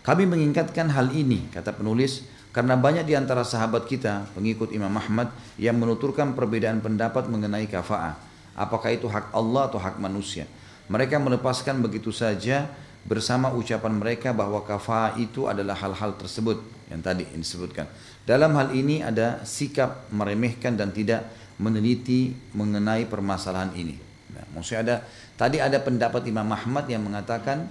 Kami 0.00 0.24
mengingatkan 0.26 0.90
hal 0.90 1.12
ini 1.12 1.46
kata 1.52 1.76
penulis 1.76 2.26
karena 2.50 2.74
banyak 2.74 3.06
di 3.06 3.14
antara 3.14 3.46
sahabat 3.46 3.86
kita, 3.86 4.26
pengikut 4.34 4.74
Imam 4.74 4.90
Ahmad, 4.98 5.30
yang 5.54 5.78
menuturkan 5.78 6.34
perbedaan 6.34 6.82
pendapat 6.82 7.30
mengenai 7.30 7.70
kafa'ah. 7.70 8.18
Apakah 8.58 8.90
itu 8.90 9.06
hak 9.06 9.30
Allah 9.30 9.70
atau 9.70 9.78
hak 9.78 10.02
manusia. 10.02 10.50
Mereka 10.90 11.22
melepaskan 11.22 11.78
begitu 11.78 12.10
saja 12.10 12.66
bersama 13.06 13.52
ucapan 13.56 13.96
mereka 13.96 14.36
bahwa 14.36 14.60
kafa'ah 14.64 15.16
itu 15.16 15.48
adalah 15.48 15.76
hal-hal 15.76 16.16
tersebut 16.20 16.60
yang 16.92 17.00
tadi 17.00 17.24
disebutkan. 17.32 17.88
Dalam 18.28 18.52
hal 18.54 18.76
ini 18.76 19.00
ada 19.00 19.42
sikap 19.42 20.10
meremehkan 20.12 20.76
dan 20.76 20.92
tidak 20.92 21.26
meneliti 21.56 22.32
mengenai 22.52 23.08
permasalahan 23.08 23.72
ini. 23.76 23.96
Nah, 24.32 24.44
maksudnya 24.54 24.80
ada 24.84 24.96
tadi 25.34 25.58
ada 25.58 25.80
pendapat 25.80 26.24
Imam 26.28 26.46
Ahmad 26.52 26.86
yang 26.86 27.04
mengatakan 27.04 27.68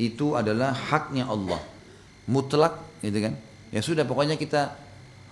itu 0.00 0.32
adalah 0.34 0.72
haknya 0.72 1.28
Allah 1.28 1.60
mutlak 2.24 2.80
gitu 3.04 3.20
kan 3.20 3.34
Ya 3.70 3.80
sudah 3.86 4.02
pokoknya 4.02 4.34
kita 4.34 4.74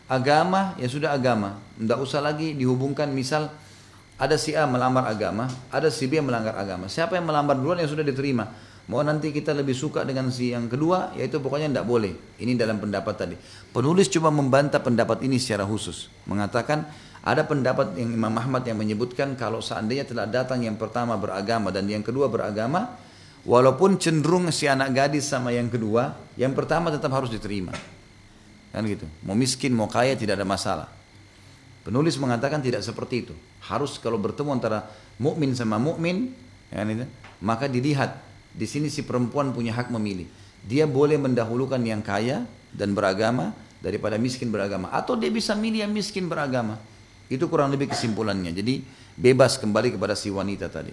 agama 0.06 0.78
ya 0.78 0.86
sudah 0.86 1.14
agama. 1.14 1.58
Tidak 1.74 1.98
usah 1.98 2.22
lagi 2.22 2.54
dihubungkan 2.54 3.10
misal 3.10 3.50
ada 4.18 4.34
si 4.38 4.54
A 4.54 4.66
melamar 4.66 5.06
agama, 5.10 5.50
ada 5.70 5.90
si 5.90 6.06
B 6.06 6.22
yang 6.22 6.26
melanggar 6.30 6.54
agama. 6.54 6.86
Siapa 6.86 7.18
yang 7.18 7.26
melamar 7.26 7.58
duluan 7.58 7.82
yang 7.82 7.90
sudah 7.90 8.06
diterima. 8.06 8.46
Mau 8.88 9.04
nanti 9.04 9.28
kita 9.36 9.52
lebih 9.52 9.76
suka 9.76 10.00
dengan 10.00 10.32
si 10.32 10.56
yang 10.56 10.64
kedua, 10.64 11.12
yaitu 11.12 11.36
pokoknya 11.44 11.68
tidak 11.68 11.86
boleh. 11.86 12.12
Ini 12.40 12.56
dalam 12.56 12.80
pendapat 12.80 13.14
tadi. 13.20 13.36
Penulis 13.68 14.08
cuma 14.08 14.32
membantah 14.32 14.80
pendapat 14.80 15.20
ini 15.28 15.36
secara 15.36 15.68
khusus. 15.68 16.08
Mengatakan 16.24 16.88
Ada 17.28 17.44
pendapat 17.44 17.98
yang 17.98 18.14
Imam 18.14 18.32
Ahmad 18.38 18.62
yang 18.64 18.78
menyebutkan 18.78 19.34
kalau 19.34 19.58
seandainya 19.58 20.06
telah 20.06 20.24
datang 20.24 20.62
yang 20.62 20.78
pertama 20.78 21.18
beragama 21.18 21.74
dan 21.74 21.84
yang 21.90 22.00
kedua 22.00 22.30
beragama, 22.30 22.94
walaupun 23.42 23.98
cenderung 23.98 24.48
si 24.54 24.70
anak 24.70 24.94
gadis 24.94 25.26
sama 25.26 25.50
yang 25.50 25.66
kedua, 25.66 26.14
yang 26.38 26.54
pertama 26.54 26.94
tetap 26.94 27.10
harus 27.10 27.28
diterima. 27.28 27.74
Kan 28.70 28.86
gitu. 28.86 29.04
Mau 29.26 29.34
miskin, 29.34 29.74
mau 29.74 29.90
kaya 29.90 30.14
tidak 30.14 30.38
ada 30.38 30.46
masalah. 30.46 30.88
Penulis 31.82 32.20
mengatakan 32.20 32.62
tidak 32.64 32.80
seperti 32.84 33.28
itu. 33.28 33.34
Harus 33.66 33.98
kalau 33.98 34.20
bertemu 34.20 34.54
antara 34.54 34.86
mukmin 35.18 35.52
sama 35.52 35.76
mukmin, 35.76 36.32
ya 36.70 36.84
maka 37.42 37.66
dilihat 37.66 38.27
di 38.58 38.66
sini 38.66 38.90
si 38.90 39.06
perempuan 39.06 39.54
punya 39.54 39.70
hak 39.78 39.94
memilih. 39.94 40.26
Dia 40.66 40.90
boleh 40.90 41.14
mendahulukan 41.14 41.78
yang 41.78 42.02
kaya 42.02 42.42
dan 42.74 42.90
beragama 42.90 43.54
daripada 43.78 44.18
miskin 44.18 44.50
beragama 44.50 44.90
atau 44.90 45.14
dia 45.14 45.30
bisa 45.30 45.54
milih 45.54 45.86
yang 45.86 45.94
miskin 45.94 46.26
beragama. 46.26 46.82
Itu 47.30 47.46
kurang 47.46 47.70
lebih 47.70 47.94
kesimpulannya. 47.94 48.50
Jadi 48.50 48.82
bebas 49.14 49.62
kembali 49.62 49.94
kepada 49.94 50.18
si 50.18 50.34
wanita 50.34 50.66
tadi. 50.66 50.90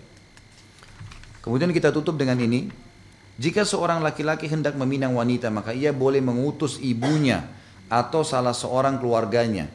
Kemudian 1.41 1.73
kita 1.73 1.89
tutup 1.89 2.21
dengan 2.21 2.37
ini. 2.37 2.69
Jika 3.35 3.67
seorang 3.67 3.99
laki-laki 3.99 4.47
hendak 4.47 4.79
meminang 4.79 5.11
wanita, 5.11 5.51
maka 5.51 5.75
ia 5.75 5.91
boleh 5.91 6.23
mengutus 6.23 6.79
ibunya 6.79 7.43
atau 7.91 8.23
salah 8.23 8.55
seorang 8.55 8.95
keluarganya, 8.95 9.67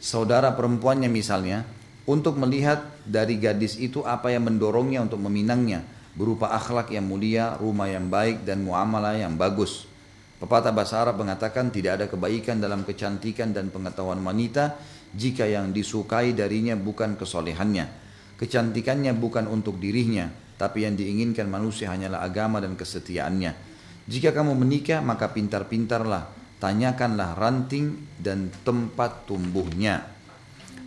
saudara 0.00 0.56
perempuannya 0.56 1.12
misalnya, 1.12 1.68
untuk 2.08 2.40
melihat 2.40 2.80
dari 3.04 3.36
gadis 3.36 3.76
itu 3.76 4.00
apa 4.08 4.32
yang 4.32 4.48
mendorongnya 4.48 5.04
untuk 5.04 5.20
meminangnya, 5.20 5.84
berupa 6.14 6.54
akhlak 6.54 6.94
yang 6.94 7.06
mulia, 7.06 7.58
rumah 7.58 7.90
yang 7.90 8.06
baik, 8.06 8.46
dan 8.46 8.62
muamalah 8.62 9.18
yang 9.18 9.34
bagus. 9.34 9.90
Pepatah 10.38 10.74
bahasa 10.74 11.02
Arab 11.02 11.22
mengatakan 11.22 11.70
tidak 11.70 12.02
ada 12.02 12.06
kebaikan 12.10 12.58
dalam 12.58 12.82
kecantikan 12.82 13.54
dan 13.54 13.70
pengetahuan 13.70 14.18
wanita 14.22 14.78
jika 15.14 15.46
yang 15.46 15.70
disukai 15.70 16.34
darinya 16.34 16.74
bukan 16.74 17.14
kesolehannya. 17.14 17.86
Kecantikannya 18.34 19.14
bukan 19.14 19.46
untuk 19.46 19.78
dirinya, 19.78 20.26
tapi 20.58 20.86
yang 20.86 20.98
diinginkan 20.98 21.46
manusia 21.46 21.90
hanyalah 21.90 22.26
agama 22.26 22.58
dan 22.58 22.74
kesetiaannya. 22.74 23.74
Jika 24.04 24.34
kamu 24.34 24.58
menikah, 24.58 25.00
maka 25.00 25.30
pintar-pintarlah, 25.32 26.28
tanyakanlah 26.60 27.38
ranting 27.38 28.18
dan 28.20 28.50
tempat 28.66 29.24
tumbuhnya. 29.24 30.12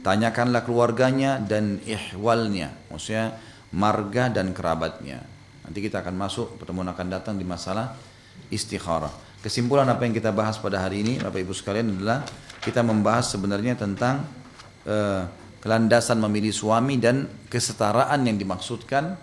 Tanyakanlah 0.06 0.64
keluarganya 0.64 1.42
dan 1.42 1.82
ihwalnya, 1.84 2.72
maksudnya 2.94 3.36
marga 3.74 4.32
dan 4.32 4.56
kerabatnya. 4.56 5.24
Nanti 5.68 5.80
kita 5.84 6.00
akan 6.00 6.16
masuk, 6.16 6.56
pertemuan 6.56 6.88
akan 6.88 7.08
datang 7.12 7.36
di 7.36 7.44
masalah 7.44 7.96
istikharah. 8.48 9.12
Kesimpulan 9.44 9.88
apa 9.88 10.08
yang 10.08 10.16
kita 10.16 10.32
bahas 10.32 10.56
pada 10.58 10.80
hari 10.80 11.04
ini, 11.04 11.20
Bapak 11.20 11.44
Ibu 11.44 11.54
sekalian 11.54 11.92
adalah 12.00 12.24
kita 12.64 12.82
membahas 12.82 13.28
sebenarnya 13.32 13.76
tentang 13.76 14.24
uh, 14.88 15.28
kelandasan 15.60 16.18
memilih 16.24 16.56
suami 16.56 16.96
dan 16.98 17.28
kesetaraan 17.52 18.24
yang 18.24 18.40
dimaksudkan 18.40 19.20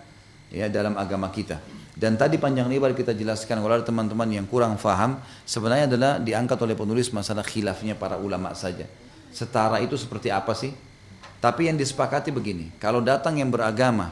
ya 0.53 0.69
dalam 0.69 0.95
agama 0.95 1.33
kita. 1.33 1.57
Dan 1.95 2.19
tadi 2.19 2.35
panjang 2.35 2.67
lebar 2.67 2.91
kita 2.91 3.15
jelaskan 3.15 3.63
kalau 3.63 3.71
ada 3.71 3.87
teman-teman 3.87 4.27
yang 4.27 4.45
kurang 4.45 4.75
faham, 4.75 5.15
sebenarnya 5.47 5.87
adalah 5.87 6.11
diangkat 6.19 6.59
oleh 6.59 6.75
penulis 6.75 7.09
masalah 7.15 7.41
khilafnya 7.41 7.95
para 7.95 8.19
ulama 8.19 8.51
saja. 8.51 8.83
Setara 9.31 9.79
itu 9.79 9.95
seperti 9.95 10.27
apa 10.27 10.51
sih? 10.51 10.75
Tapi 11.39 11.71
yang 11.71 11.79
disepakati 11.79 12.35
begini, 12.35 12.75
kalau 12.83 12.99
datang 12.99 13.39
yang 13.39 13.47
beragama, 13.47 14.11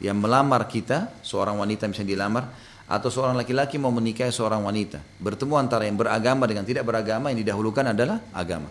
yang 0.00 0.16
melamar 0.16 0.64
kita, 0.64 1.12
seorang 1.20 1.60
wanita 1.60 1.84
misalnya 1.86 2.10
dilamar, 2.16 2.44
atau 2.90 3.06
seorang 3.06 3.38
laki-laki 3.38 3.78
mau 3.78 3.94
menikahi 3.94 4.32
seorang 4.34 4.66
wanita. 4.66 4.98
Bertemu 5.20 5.54
antara 5.60 5.86
yang 5.86 5.94
beragama 5.94 6.48
dengan 6.48 6.66
tidak 6.66 6.82
beragama 6.88 7.30
yang 7.30 7.38
didahulukan 7.44 7.94
adalah 7.94 8.18
agama. 8.34 8.66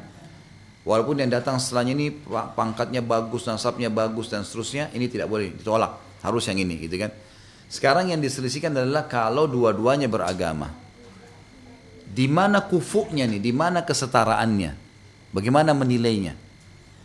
Walaupun 0.84 1.22
yang 1.22 1.32
datang 1.32 1.62
setelahnya 1.62 1.94
ini 1.94 2.08
pangkatnya 2.58 3.06
bagus, 3.06 3.46
nasabnya 3.46 3.88
bagus 3.88 4.28
dan 4.28 4.42
seterusnya, 4.42 4.90
ini 4.92 5.06
tidak 5.06 5.30
boleh 5.30 5.54
ditolak. 5.54 6.02
Harus 6.20 6.50
yang 6.52 6.60
ini 6.60 6.76
gitu 6.84 7.00
kan. 7.00 7.14
Sekarang 7.70 8.10
yang 8.10 8.20
diselisihkan 8.20 8.74
adalah 8.74 9.06
kalau 9.06 9.46
dua-duanya 9.46 10.10
beragama. 10.10 10.74
Di 12.10 12.26
mana 12.26 12.66
kufuknya 12.66 13.30
nih, 13.30 13.38
di 13.38 13.54
mana 13.54 13.86
kesetaraannya? 13.86 14.74
Bagaimana 15.30 15.78
menilainya? 15.78 16.34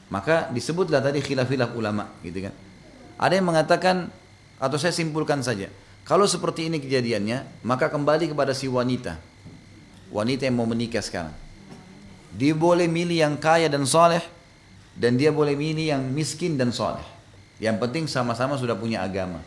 Maka 0.08 0.48
disebutlah 0.48 1.04
tadi 1.04 1.20
khilaf-khilaf 1.20 1.76
ulama 1.76 2.08
gitu 2.24 2.48
kan. 2.48 2.63
Ada 3.18 3.38
yang 3.38 3.46
mengatakan 3.46 4.10
atau 4.58 4.78
saya 4.78 4.90
simpulkan 4.90 5.42
saja, 5.42 5.70
kalau 6.04 6.28
seperti 6.28 6.68
ini 6.68 6.82
kejadiannya, 6.82 7.64
maka 7.64 7.88
kembali 7.88 8.28
kepada 8.28 8.52
si 8.52 8.68
wanita. 8.68 9.16
Wanita 10.12 10.44
yang 10.44 10.60
mau 10.60 10.68
menikah 10.68 11.00
sekarang. 11.00 11.32
Dia 12.34 12.52
boleh 12.52 12.90
milih 12.90 13.24
yang 13.24 13.34
kaya 13.40 13.70
dan 13.72 13.86
soleh, 13.88 14.20
dan 14.94 15.16
dia 15.16 15.32
boleh 15.32 15.56
milih 15.56 15.96
yang 15.96 16.02
miskin 16.12 16.60
dan 16.60 16.74
soleh. 16.74 17.02
Yang 17.62 17.76
penting 17.86 18.04
sama-sama 18.10 18.58
sudah 18.58 18.74
punya 18.74 19.00
agama. 19.00 19.40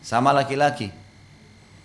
Sama 0.00 0.32
laki-laki. 0.32 0.88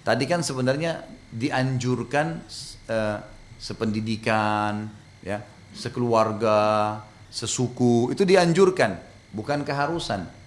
Tadi 0.03 0.23
kan 0.25 0.41
sebenarnya 0.41 1.03
dianjurkan 1.29 2.41
uh, 2.89 3.17
sependidikan, 3.59 4.89
ya, 5.21 5.43
sekeluarga, 5.75 7.03
sesuku, 7.29 8.09
itu 8.15 8.25
dianjurkan, 8.25 8.97
bukan 9.35 9.61
keharusan. 9.61 10.38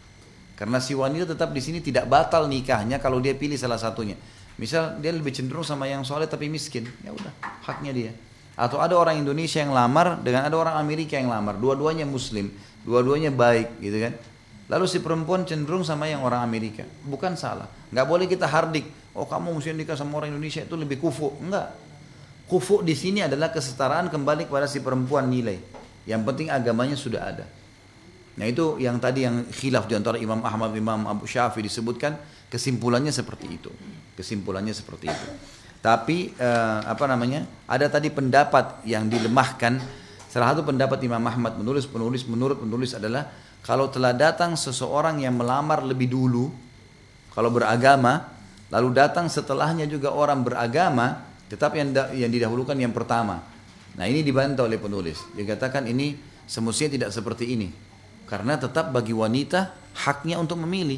Karena 0.55 0.79
si 0.79 0.93
wanita 0.93 1.33
tetap 1.35 1.51
di 1.51 1.61
sini 1.65 1.81
tidak 1.81 2.07
batal 2.07 2.47
nikahnya 2.47 3.01
kalau 3.01 3.19
dia 3.19 3.33
pilih 3.33 3.57
salah 3.57 3.81
satunya. 3.81 4.15
Misal 4.61 5.01
dia 5.01 5.11
lebih 5.11 5.33
cenderung 5.33 5.65
sama 5.65 5.89
yang 5.89 6.05
soleh 6.05 6.29
tapi 6.29 6.47
miskin, 6.53 6.85
ya 7.01 7.11
udah 7.11 7.33
haknya 7.65 7.93
dia. 7.93 8.12
Atau 8.53 8.85
ada 8.85 8.93
orang 9.01 9.16
Indonesia 9.16 9.65
yang 9.65 9.73
lamar 9.73 10.20
dengan 10.20 10.45
ada 10.45 10.57
orang 10.61 10.77
Amerika 10.77 11.16
yang 11.16 11.33
lamar, 11.33 11.57
dua-duanya 11.57 12.05
Muslim, 12.05 12.53
dua-duanya 12.85 13.33
baik, 13.33 13.81
gitu 13.81 13.97
kan? 13.97 14.12
Lalu 14.69 14.85
si 14.87 15.01
perempuan 15.01 15.49
cenderung 15.49 15.83
sama 15.83 16.05
yang 16.05 16.20
orang 16.20 16.45
Amerika, 16.45 16.85
bukan 17.09 17.33
salah. 17.33 17.66
Nggak 17.89 18.07
boleh 18.07 18.27
kita 18.29 18.45
hardik, 18.45 18.85
oh 19.16 19.24
kamu 19.24 19.57
mesti 19.57 19.73
nikah 19.73 19.97
sama 19.97 20.20
orang 20.20 20.37
Indonesia 20.37 20.61
itu 20.62 20.77
lebih 20.77 21.01
kufu, 21.01 21.33
enggak. 21.41 21.73
Kufu 22.45 22.85
di 22.85 22.93
sini 22.93 23.24
adalah 23.24 23.49
kesetaraan 23.49 24.12
kembali 24.12 24.53
kepada 24.53 24.69
si 24.69 24.85
perempuan 24.85 25.33
nilai. 25.33 25.57
Yang 26.05 26.23
penting 26.29 26.49
agamanya 26.53 26.97
sudah 26.99 27.23
ada. 27.24 27.45
Nah 28.33 28.49
itu 28.49 28.81
yang 28.81 28.97
tadi 28.97 29.29
yang 29.29 29.45
khilaf 29.53 29.85
di 29.85 29.95
antara 29.97 30.17
Imam 30.17 30.41
Ahmad 30.41 30.73
Imam 30.73 31.05
Abu 31.05 31.29
Syafi'i 31.29 31.69
disebutkan 31.69 32.17
kesimpulannya 32.49 33.13
seperti 33.13 33.47
itu. 33.49 33.71
Kesimpulannya 34.17 34.73
seperti 34.73 35.13
itu. 35.13 35.27
Tapi 35.85 36.33
eh, 36.39 36.81
apa 36.87 37.05
namanya? 37.11 37.45
Ada 37.69 37.93
tadi 37.93 38.09
pendapat 38.09 38.87
yang 38.89 39.11
dilemahkan. 39.11 40.01
Salah 40.33 40.57
satu 40.57 40.65
pendapat 40.65 40.97
Imam 41.05 41.21
Ahmad 41.29 41.61
menulis 41.61 41.85
penulis 41.85 42.25
menurut 42.25 42.57
penulis 42.57 42.97
adalah 42.97 43.29
kalau 43.61 43.93
telah 43.93 44.17
datang 44.17 44.57
seseorang 44.57 45.21
yang 45.21 45.37
melamar 45.37 45.85
lebih 45.85 46.09
dulu, 46.09 46.49
kalau 47.37 47.53
beragama, 47.53 48.33
lalu 48.73 48.97
datang 48.97 49.29
setelahnya 49.29 49.85
juga 49.85 50.11
orang 50.11 50.41
beragama, 50.41 51.21
tetap 51.53 51.77
yang 51.77 51.93
yang 52.17 52.33
didahulukan 52.33 52.75
yang 52.75 52.97
pertama. 52.97 53.45
Nah 53.93 54.05
ini 54.09 54.25
dibantah 54.25 54.65
oleh 54.65 54.81
penulis. 54.81 55.21
Dia 55.37 55.45
katakan 55.45 55.85
ini 55.85 56.17
semestinya 56.49 56.97
tidak 56.97 57.11
seperti 57.13 57.53
ini. 57.53 57.91
Karena 58.33 58.57
tetap 58.57 58.89
bagi 58.97 59.13
wanita 59.13 59.77
haknya 60.09 60.41
untuk 60.41 60.57
memilih. 60.65 60.97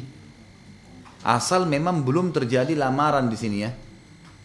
Asal 1.19 1.67
memang 1.67 1.99
belum 1.99 2.31
terjadi 2.31 2.71
lamaran 2.79 3.27
di 3.27 3.35
sini 3.35 3.57
ya. 3.59 3.75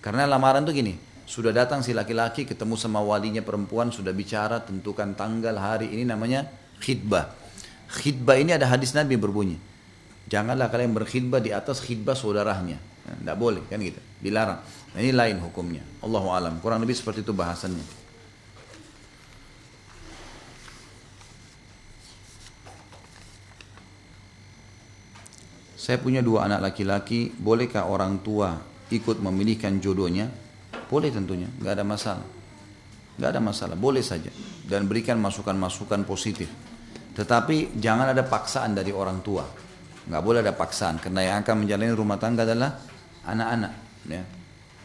Karena 0.03 0.27
lamaran 0.27 0.67
itu 0.67 0.75
gini, 0.75 0.99
sudah 1.23 1.55
datang 1.55 1.87
si 1.87 1.95
laki-laki 1.95 2.43
ketemu 2.43 2.75
sama 2.75 2.99
walinya 2.99 3.47
perempuan, 3.47 3.95
sudah 3.95 4.11
bicara, 4.11 4.59
tentukan 4.59 5.15
tanggal, 5.15 5.55
hari 5.55 5.87
ini 5.87 6.03
namanya 6.03 6.51
khidbah. 6.83 7.31
Khidbah 7.95 8.43
ini 8.43 8.59
ada 8.59 8.67
hadis 8.67 8.91
Nabi 8.91 9.15
berbunyi. 9.15 9.55
Janganlah 10.27 10.67
kalian 10.67 10.91
berkhidbah 10.91 11.39
di 11.39 11.55
atas 11.55 11.79
khidbah 11.87 12.19
saudaranya. 12.19 12.83
Tidak 13.07 13.39
boleh 13.39 13.63
kan 13.71 13.79
gitu, 13.79 14.03
dilarang. 14.19 14.59
Nah, 14.95 14.99
ini 14.99 15.15
lain 15.15 15.39
hukumnya. 15.39 15.87
Allahu 16.03 16.35
alam. 16.35 16.59
Kurang 16.59 16.83
lebih 16.83 16.99
seperti 16.99 17.23
itu 17.23 17.31
bahasannya. 17.31 18.00
Saya 25.91 25.99
punya 25.99 26.23
dua 26.23 26.47
anak 26.47 26.71
laki-laki, 26.71 27.35
bolehkah 27.35 27.91
orang 27.91 28.23
tua 28.23 28.55
ikut 28.95 29.19
memilihkan 29.27 29.83
jodohnya? 29.83 30.31
Boleh 30.87 31.11
tentunya, 31.11 31.51
nggak 31.51 31.73
ada 31.75 31.83
masalah. 31.83 32.27
Nggak 33.19 33.31
ada 33.35 33.41
masalah, 33.43 33.75
boleh 33.75 33.99
saja. 33.99 34.31
Dan 34.71 34.87
berikan 34.87 35.19
masukan-masukan 35.19 36.07
positif. 36.07 36.47
Tetapi 37.19 37.75
jangan 37.75 38.15
ada 38.15 38.23
paksaan 38.23 38.79
dari 38.79 38.95
orang 38.95 39.19
tua. 39.19 39.43
Nggak 40.07 40.23
boleh 40.23 40.47
ada 40.47 40.55
paksaan, 40.55 41.03
karena 41.03 41.27
yang 41.27 41.37
akan 41.43 41.67
menjalani 41.67 41.91
rumah 41.91 42.23
tangga 42.23 42.47
adalah 42.47 42.71
anak-anak. 43.27 43.73
Ya. 44.07 44.23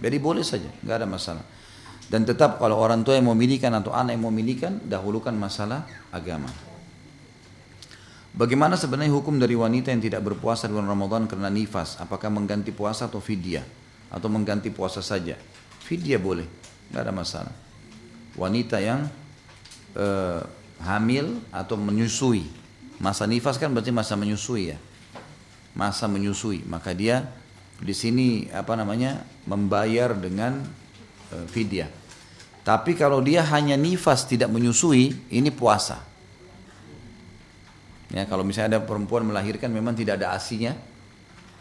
Jadi 0.02 0.18
boleh 0.18 0.41
saja, 0.41 0.73
nggak 0.73 0.98
ada 0.98 1.06
masalah. 1.06 1.45
Dan 2.10 2.26
tetap 2.26 2.57
kalau 2.57 2.82
orang 2.82 3.06
tua 3.06 3.14
yang 3.14 3.30
memilihkan 3.30 3.77
atau 3.77 3.94
anak 3.94 4.18
yang 4.18 4.26
memilihkan, 4.26 4.82
dahulukan 4.82 5.38
masalah 5.38 5.86
agama. 6.10 6.49
Bagaimana 8.36 8.76
sebenarnya 8.76 9.16
hukum 9.16 9.40
dari 9.40 9.56
wanita 9.56 9.95
yang 9.95 10.03
tidak 10.03 10.28
berpuasa 10.28 10.68
di 10.68 10.76
bulan 10.76 10.91
Ramadan 10.91 11.24
karena 11.24 11.48
nifas? 11.48 11.95
Apakah 12.03 12.28
mengganti 12.28 12.76
puasa 12.76 13.07
atau 13.07 13.24
fidyah? 13.24 13.64
Atau 14.12 14.28
mengganti 14.28 14.70
puasa 14.76 14.99
saja? 14.99 15.40
Fidyah 15.88 16.20
boleh, 16.20 16.44
tidak 16.91 16.99
ada 17.07 17.14
masalah. 17.16 17.56
Wanita 18.36 18.84
yang 18.84 19.07
eh, 19.95 20.41
hamil 20.84 21.40
atau 21.56 21.80
menyusui, 21.80 22.66
Masa 22.95 23.28
nifas 23.28 23.60
kan 23.60 23.76
berarti 23.76 23.91
masa 23.91 24.16
menyusui 24.16 24.72
ya. 24.72 24.78
Masa 25.76 26.07
menyusui, 26.07 26.64
maka 26.64 26.95
dia 26.95 27.28
di 27.76 27.91
sini 27.91 28.48
apa 28.56 28.80
namanya 28.80 29.28
membayar 29.44 30.16
dengan 30.16 30.64
e, 31.28 31.44
fidyah. 31.52 31.91
Tapi 32.64 32.95
kalau 32.95 33.20
dia 33.20 33.44
hanya 33.52 33.76
nifas 33.76 34.24
tidak 34.24 34.48
menyusui, 34.48 35.12
ini 35.36 35.52
puasa. 35.52 35.99
Ya, 38.15 38.23
kalau 38.23 38.47
misalnya 38.47 38.79
ada 38.79 38.81
perempuan 38.87 39.27
melahirkan 39.27 39.67
memang 39.67 39.91
tidak 39.91 40.23
ada 40.23 40.31
asinya, 40.39 40.71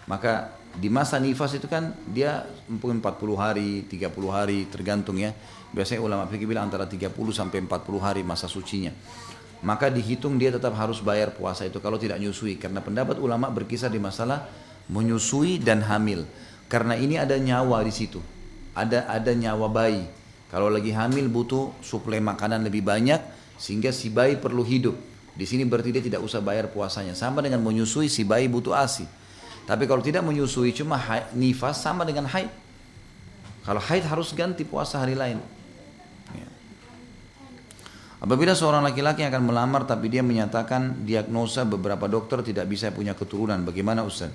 maka 0.06 0.54
di 0.78 0.86
masa 0.86 1.18
nifas 1.18 1.58
itu 1.58 1.66
kan 1.66 1.90
dia 2.06 2.46
mungkin 2.70 3.02
40 3.02 3.34
hari, 3.34 3.90
30 3.90 4.30
hari 4.30 4.70
tergantung 4.70 5.18
ya. 5.18 5.34
Biasanya 5.74 6.06
ulama 6.06 6.30
fikih 6.30 6.46
bilang 6.46 6.70
antara 6.70 6.86
30 6.86 7.10
sampai 7.34 7.58
40 7.66 7.98
hari 7.98 8.22
masa 8.22 8.46
sucinya. 8.46 8.94
Maka 9.66 9.90
dihitung 9.90 10.38
dia 10.38 10.54
tetap 10.54 10.78
harus 10.78 11.02
bayar 11.02 11.34
puasa 11.34 11.66
itu 11.66 11.82
kalau 11.82 11.98
tidak 11.98 12.22
menyusui 12.22 12.54
karena 12.54 12.78
pendapat 12.78 13.18
ulama 13.18 13.50
berkisar 13.50 13.90
di 13.90 13.98
masalah 13.98 14.46
menyusui 14.86 15.58
dan 15.58 15.82
hamil. 15.82 16.22
Karena 16.70 16.94
ini 16.94 17.18
ada 17.18 17.34
nyawa 17.34 17.82
di 17.82 17.90
situ. 17.90 18.22
Ada 18.78 19.10
ada 19.10 19.34
nyawa 19.34 19.66
bayi. 19.66 20.06
Kalau 20.54 20.70
lagi 20.70 20.94
hamil 20.94 21.26
butuh 21.26 21.74
suplai 21.82 22.22
makanan 22.22 22.62
lebih 22.62 22.86
banyak 22.86 23.18
sehingga 23.58 23.90
si 23.90 24.06
bayi 24.06 24.38
perlu 24.38 24.62
hidup 24.62 25.13
di 25.34 25.44
sini 25.44 25.66
berarti 25.66 25.90
dia 25.90 26.02
tidak 26.02 26.22
usah 26.22 26.38
bayar 26.38 26.70
puasanya 26.70 27.18
sama 27.18 27.42
dengan 27.42 27.58
menyusui 27.60 28.06
si 28.06 28.22
bayi 28.22 28.46
butuh 28.46 28.74
asi 28.74 29.04
tapi 29.66 29.84
kalau 29.84 30.00
tidak 30.00 30.22
menyusui 30.22 30.70
cuma 30.72 30.98
nifas 31.34 31.82
sama 31.82 32.06
dengan 32.06 32.30
haid 32.30 32.50
kalau 33.66 33.80
haid 33.82 34.04
harus 34.06 34.30
ganti 34.32 34.62
puasa 34.62 35.02
hari 35.02 35.18
lain 35.18 35.42
Apabila 38.24 38.56
seorang 38.56 38.80
laki-laki 38.80 39.20
akan 39.20 39.52
melamar 39.52 39.84
tapi 39.84 40.08
dia 40.08 40.24
menyatakan 40.24 41.04
diagnosa 41.04 41.68
beberapa 41.68 42.08
dokter 42.08 42.40
tidak 42.40 42.64
bisa 42.72 42.88
punya 42.88 43.12
keturunan, 43.12 43.60
bagaimana 43.68 44.00
Ustaz? 44.00 44.32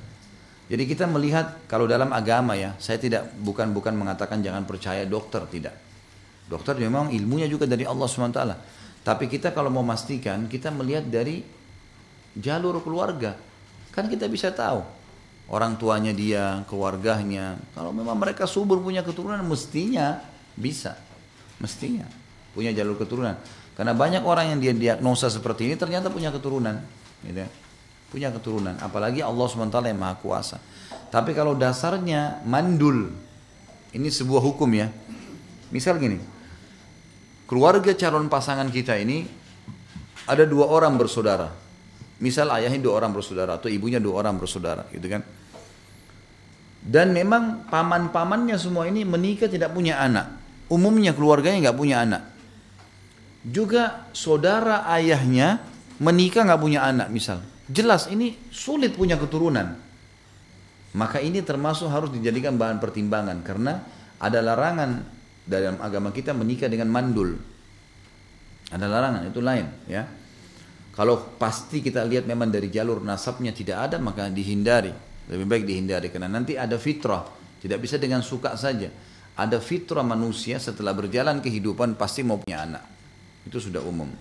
Jadi 0.69 0.85
kita 0.85 1.09
melihat 1.09 1.65
kalau 1.65 1.89
dalam 1.89 2.13
agama 2.13 2.53
ya, 2.53 2.77
saya 2.77 3.01
tidak 3.01 3.34
bukan 3.41 3.73
bukan 3.73 3.97
mengatakan 3.97 4.45
jangan 4.45 4.69
percaya 4.69 5.09
dokter 5.09 5.41
tidak. 5.49 5.73
Dokter 6.45 6.77
memang 6.77 7.09
ilmunya 7.09 7.49
juga 7.49 7.65
dari 7.65 7.81
Allah 7.81 8.05
SWT. 8.05 8.39
Tapi 9.03 9.31
kita 9.31 9.55
kalau 9.55 9.71
mau 9.71 9.81
memastikan, 9.81 10.45
kita 10.51 10.69
melihat 10.69 11.07
dari 11.07 11.41
jalur 12.35 12.84
keluarga. 12.84 13.35
Kan 13.95 14.11
kita 14.11 14.30
bisa 14.30 14.53
tahu 14.53 14.84
orang 15.49 15.76
tuanya 15.81 16.13
dia, 16.13 16.61
keluarganya. 16.69 17.57
Kalau 17.73 17.89
memang 17.89 18.15
mereka 18.15 18.45
subur 18.45 18.80
punya 18.80 19.01
keturunan, 19.01 19.41
mestinya 19.43 20.21
bisa. 20.53 20.95
Mestinya 21.59 22.05
punya 22.53 22.71
jalur 22.71 22.95
keturunan. 22.95 23.35
Karena 23.73 23.95
banyak 23.95 24.23
orang 24.23 24.55
yang 24.55 24.59
dia 24.59 24.73
diagnosa 24.76 25.31
seperti 25.31 25.71
ini 25.71 25.76
ternyata 25.80 26.11
punya 26.11 26.30
keturunan. 26.30 26.84
Gitu 27.26 27.39
ya. 27.39 27.49
Punya 28.09 28.30
keturunan. 28.34 28.76
Apalagi 28.81 29.23
Allah 29.23 29.45
SWT 29.45 29.80
yang 29.85 29.99
maha 29.99 30.15
kuasa. 30.19 30.57
Tapi 31.09 31.31
kalau 31.31 31.55
dasarnya 31.55 32.43
mandul. 32.43 33.09
Ini 33.89 34.07
sebuah 34.11 34.43
hukum 34.43 34.69
ya. 34.76 34.91
Misal 35.73 35.97
gini. 35.97 36.19
Keluarga 37.49 37.97
calon 37.97 38.30
pasangan 38.30 38.69
kita 38.69 38.93
ini 39.01 39.26
ada 40.30 40.45
dua 40.45 40.69
orang 40.69 40.93
bersaudara. 41.01 41.49
Misal 42.21 42.53
ayahnya 42.53 42.77
dua 42.77 43.01
orang 43.01 43.09
bersaudara 43.09 43.57
atau 43.57 43.65
ibunya 43.73 43.97
dua 43.97 44.21
orang 44.21 44.38
bersaudara 44.38 44.85
gitu 44.93 45.09
kan. 45.09 45.26
Dan 46.80 47.11
memang 47.11 47.65
paman-pamannya 47.67 48.55
semua 48.61 48.85
ini 48.85 49.01
menikah 49.01 49.49
tidak 49.49 49.73
punya 49.73 49.97
anak. 49.97 50.38
Umumnya 50.69 51.17
keluarganya 51.17 51.73
nggak 51.73 51.80
punya 51.81 52.05
anak 52.05 52.21
juga 53.45 54.11
saudara 54.11 54.84
ayahnya 54.99 55.63
menikah 56.03 56.43
nggak 56.43 56.61
punya 56.61 56.84
anak 56.84 57.07
misal 57.07 57.39
jelas 57.71 58.11
ini 58.11 58.35
sulit 58.51 58.95
punya 58.95 59.15
keturunan 59.15 59.80
maka 60.95 61.23
ini 61.23 61.39
termasuk 61.39 61.88
harus 61.88 62.11
dijadikan 62.11 62.59
bahan 62.59 62.81
pertimbangan 62.84 63.39
karena 63.45 63.80
ada 64.19 64.39
larangan 64.43 65.07
dalam 65.49 65.81
agama 65.81 66.13
kita 66.13 66.38
menikah 66.38 66.69
dengan 66.69 66.93
mandul. 66.93 67.34
Ada 68.69 68.85
larangan 68.85 69.26
itu 69.26 69.41
lain 69.41 69.65
ya. 69.89 70.05
Kalau 70.93 71.34
pasti 71.41 71.81
kita 71.81 72.05
lihat 72.05 72.30
memang 72.30 72.53
dari 72.53 72.69
jalur 72.69 73.01
nasabnya 73.01 73.49
tidak 73.49 73.89
ada 73.89 73.97
maka 73.97 74.30
dihindari. 74.30 74.93
Lebih 75.30 75.45
baik 75.49 75.63
dihindari 75.65 76.13
karena 76.13 76.30
nanti 76.30 76.53
ada 76.53 76.77
fitrah. 76.77 77.26
Tidak 77.59 77.80
bisa 77.81 77.97
dengan 77.97 78.21
suka 78.21 78.53
saja. 78.53 78.93
Ada 79.39 79.57
fitrah 79.57 80.05
manusia 80.05 80.61
setelah 80.61 80.93
berjalan 80.93 81.41
kehidupan 81.41 81.97
pasti 81.97 82.21
mau 82.21 82.38
punya 82.38 82.67
anak. 82.67 82.84
Itu 83.47 83.57
sudah 83.57 83.81
umum. 83.81 84.11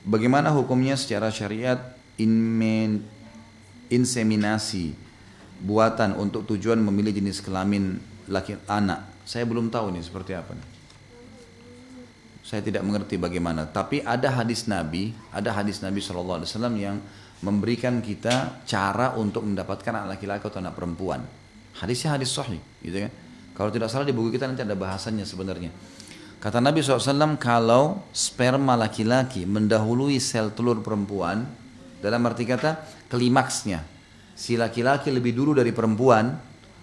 Bagaimana 0.00 0.50
hukumnya 0.56 0.96
secara 0.96 1.28
syariat 1.28 1.99
inmen, 2.20 3.00
inseminasi 3.88 4.92
buatan 5.64 6.20
untuk 6.20 6.44
tujuan 6.52 6.76
memilih 6.84 7.16
jenis 7.16 7.40
kelamin 7.40 7.96
laki 8.28 8.60
anak? 8.68 9.24
Saya 9.24 9.48
belum 9.48 9.72
tahu 9.72 9.96
nih 9.96 10.04
seperti 10.04 10.36
apa 10.36 10.52
nih. 10.52 10.68
Saya 12.44 12.60
tidak 12.66 12.82
mengerti 12.84 13.16
bagaimana. 13.16 13.64
Tapi 13.64 14.02
ada 14.04 14.28
hadis 14.34 14.66
Nabi, 14.68 15.14
ada 15.30 15.54
hadis 15.54 15.80
Nabi 15.80 16.02
SAW 16.02 16.44
yang 16.76 16.98
memberikan 17.40 18.04
kita 18.04 18.60
cara 18.68 19.16
untuk 19.16 19.46
mendapatkan 19.46 19.92
anak 19.96 20.18
laki-laki 20.18 20.44
atau 20.44 20.60
anak 20.60 20.76
perempuan. 20.76 21.24
Hadisnya 21.78 22.18
hadis 22.18 22.34
sahih, 22.34 22.60
gitu 22.84 23.06
kan? 23.06 23.12
Kalau 23.54 23.70
tidak 23.70 23.88
salah 23.88 24.04
di 24.04 24.12
buku 24.12 24.34
kita 24.34 24.50
nanti 24.50 24.66
ada 24.66 24.76
bahasannya 24.76 25.24
sebenarnya. 25.24 25.70
Kata 26.40 26.56
Nabi 26.56 26.80
SAW, 26.80 27.36
kalau 27.36 28.00
sperma 28.16 28.72
laki-laki 28.72 29.44
mendahului 29.44 30.16
sel 30.16 30.48
telur 30.56 30.80
perempuan, 30.80 31.44
dalam 32.00 32.24
arti 32.26 32.48
kata 32.48 33.06
klimaksnya, 33.12 33.84
si 34.32 34.56
laki-laki 34.56 35.12
lebih 35.12 35.36
dulu 35.36 35.52
dari 35.56 35.70
perempuan, 35.70 36.32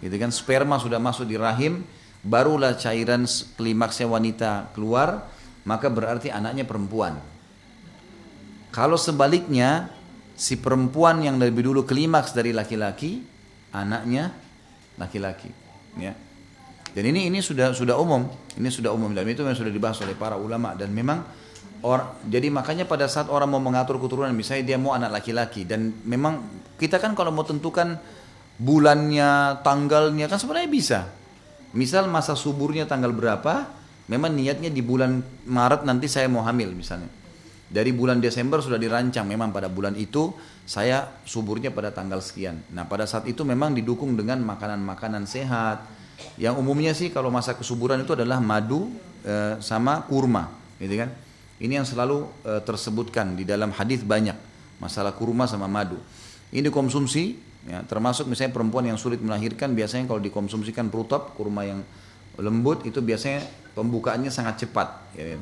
gitu 0.01 0.15
kan? 0.17 0.29
Sperma 0.29 0.77
sudah 0.77 1.01
masuk 1.01 1.25
di 1.25 1.35
rahim, 1.35 1.81
barulah 2.21 2.77
cairan 2.77 3.25
klimaksnya 3.57 4.07
wanita 4.07 4.71
keluar, 4.77 5.25
maka 5.65 5.89
berarti 5.89 6.29
anaknya 6.29 6.63
perempuan. 6.63 7.17
Kalau 8.69 8.95
sebaliknya 8.95 9.89
si 10.37 10.61
perempuan 10.61 11.25
yang 11.25 11.41
lebih 11.41 11.65
dulu 11.65 11.81
klimaks 11.81 12.31
dari 12.37 12.53
laki-laki, 12.53 13.25
anaknya 13.73 14.29
laki-laki. 15.01 15.49
Ya. 15.97 16.13
Dan 16.93 17.13
ini 17.13 17.29
ini 17.29 17.41
sudah 17.41 17.73
sudah 17.73 17.97
umum, 17.97 18.29
ini 18.57 18.69
sudah 18.69 18.93
umum 18.93 19.13
dan 19.13 19.25
itu 19.25 19.41
yang 19.41 19.57
sudah 19.57 19.73
dibahas 19.73 19.97
oleh 20.01 20.13
para 20.13 20.37
ulama 20.37 20.73
dan 20.77 20.93
memang 20.93 21.25
or, 21.85 22.17
jadi 22.25 22.49
makanya 22.49 22.85
pada 22.89 23.05
saat 23.05 23.29
orang 23.29 23.51
mau 23.51 23.61
mengatur 23.61 24.01
keturunan 24.01 24.33
misalnya 24.33 24.73
dia 24.73 24.77
mau 24.81 24.97
anak 24.97 25.21
laki-laki 25.21 25.65
dan 25.67 25.93
memang 26.05 26.41
kita 26.77 26.97
kan 26.97 27.13
kalau 27.17 27.33
mau 27.33 27.45
tentukan 27.45 27.97
bulannya, 28.57 29.61
tanggalnya 29.61 30.25
kan 30.25 30.41
sebenarnya 30.41 30.69
bisa. 30.69 30.99
Misal 31.77 32.09
masa 32.09 32.33
suburnya 32.33 32.89
tanggal 32.89 33.13
berapa, 33.13 33.69
memang 34.09 34.33
niatnya 34.33 34.73
di 34.73 34.81
bulan 34.81 35.21
Maret 35.45 35.85
nanti 35.85 36.09
saya 36.09 36.25
mau 36.25 36.41
hamil 36.41 36.73
misalnya. 36.73 37.09
Dari 37.67 37.91
bulan 37.91 38.23
Desember 38.23 38.63
sudah 38.63 38.79
dirancang 38.79 39.27
memang 39.27 39.51
pada 39.51 39.67
bulan 39.67 39.91
itu 39.99 40.31
saya 40.63 41.19
suburnya 41.27 41.67
pada 41.69 41.91
tanggal 41.91 42.23
sekian. 42.23 42.63
Nah 42.71 42.87
pada 42.87 43.03
saat 43.03 43.27
itu 43.27 43.43
memang 43.43 43.75
didukung 43.75 44.15
dengan 44.15 44.39
makanan-makanan 44.39 45.27
sehat. 45.27 45.83
Yang 46.39 46.55
umumnya 46.63 46.95
sih 46.95 47.11
kalau 47.11 47.27
masa 47.27 47.53
kesuburan 47.53 48.01
itu 48.01 48.15
adalah 48.15 48.39
madu 48.41 48.89
e, 49.21 49.59
sama 49.59 50.01
kurma, 50.07 50.49
gitu 50.79 50.95
kan? 50.97 51.11
Ini 51.57 51.81
yang 51.81 51.87
selalu 51.89 52.29
e, 52.45 52.61
tersebutkan 52.61 53.33
di 53.33 53.41
dalam 53.41 53.73
hadis 53.73 54.05
banyak 54.05 54.37
masalah 54.77 55.13
kurma 55.17 55.49
sama 55.49 55.65
madu. 55.65 55.97
Ini 56.53 56.61
dikonsumsi, 56.69 57.23
ya, 57.65 57.81
termasuk 57.83 58.29
misalnya 58.29 58.53
perempuan 58.53 58.85
yang 58.85 58.99
sulit 59.01 59.17
melahirkan 59.19 59.73
biasanya 59.73 60.05
kalau 60.05 60.21
dikonsumsikan 60.21 60.93
prutop 60.93 61.33
kurma 61.33 61.65
yang 61.65 61.81
lembut 62.37 62.85
itu 62.85 63.01
biasanya 63.01 63.41
pembukaannya 63.73 64.29
sangat 64.29 64.63
cepat. 64.63 64.87
Ya, 65.17 65.33
kan? 65.33 65.41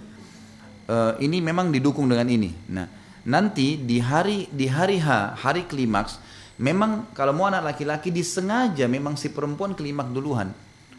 uh, 0.89 1.13
ini 1.21 1.43
memang 1.43 1.69
didukung 1.69 2.07
dengan 2.09 2.25
ini. 2.31 2.55
Nah, 2.71 2.87
nanti 3.27 3.79
di 3.79 3.99
hari 3.99 4.49
di 4.49 4.71
hari 4.71 5.01
H, 5.01 5.39
hari 5.41 5.67
klimaks, 5.67 6.17
memang 6.61 7.11
kalau 7.11 7.35
mau 7.35 7.51
anak 7.51 7.75
laki-laki 7.75 8.09
disengaja 8.09 8.87
memang 8.87 9.19
si 9.19 9.29
perempuan 9.33 9.75
klimaks 9.75 10.11
duluan. 10.15 10.49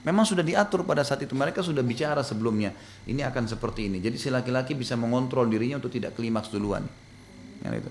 Memang 0.06 0.22
sudah 0.22 0.46
diatur 0.46 0.86
pada 0.86 1.02
saat 1.02 1.26
itu 1.26 1.34
mereka 1.34 1.66
sudah 1.66 1.82
bicara 1.82 2.22
sebelumnya. 2.22 2.70
Ini 3.10 3.26
akan 3.26 3.50
seperti 3.50 3.90
ini. 3.90 3.98
Jadi 3.98 4.14
si 4.22 4.30
laki-laki 4.30 4.78
bisa 4.78 4.94
mengontrol 4.94 5.50
dirinya 5.50 5.82
untuk 5.82 5.90
tidak 5.90 6.14
klimaks 6.14 6.54
duluan. 6.54 6.86
Ya, 7.66 7.74
itu. 7.74 7.90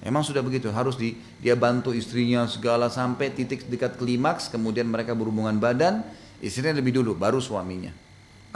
Memang 0.00 0.24
sudah 0.24 0.40
begitu, 0.40 0.72
harus 0.72 0.96
di, 0.96 1.20
dia 1.44 1.52
bantu 1.52 1.92
istrinya 1.92 2.48
segala 2.48 2.88
sampai 2.88 3.36
titik 3.36 3.68
dekat 3.68 4.00
klimaks, 4.00 4.48
kemudian 4.48 4.88
mereka 4.88 5.12
berhubungan 5.12 5.60
badan, 5.60 6.00
istrinya 6.40 6.80
lebih 6.80 6.96
dulu, 6.96 7.12
baru 7.12 7.36
suaminya. 7.36 7.92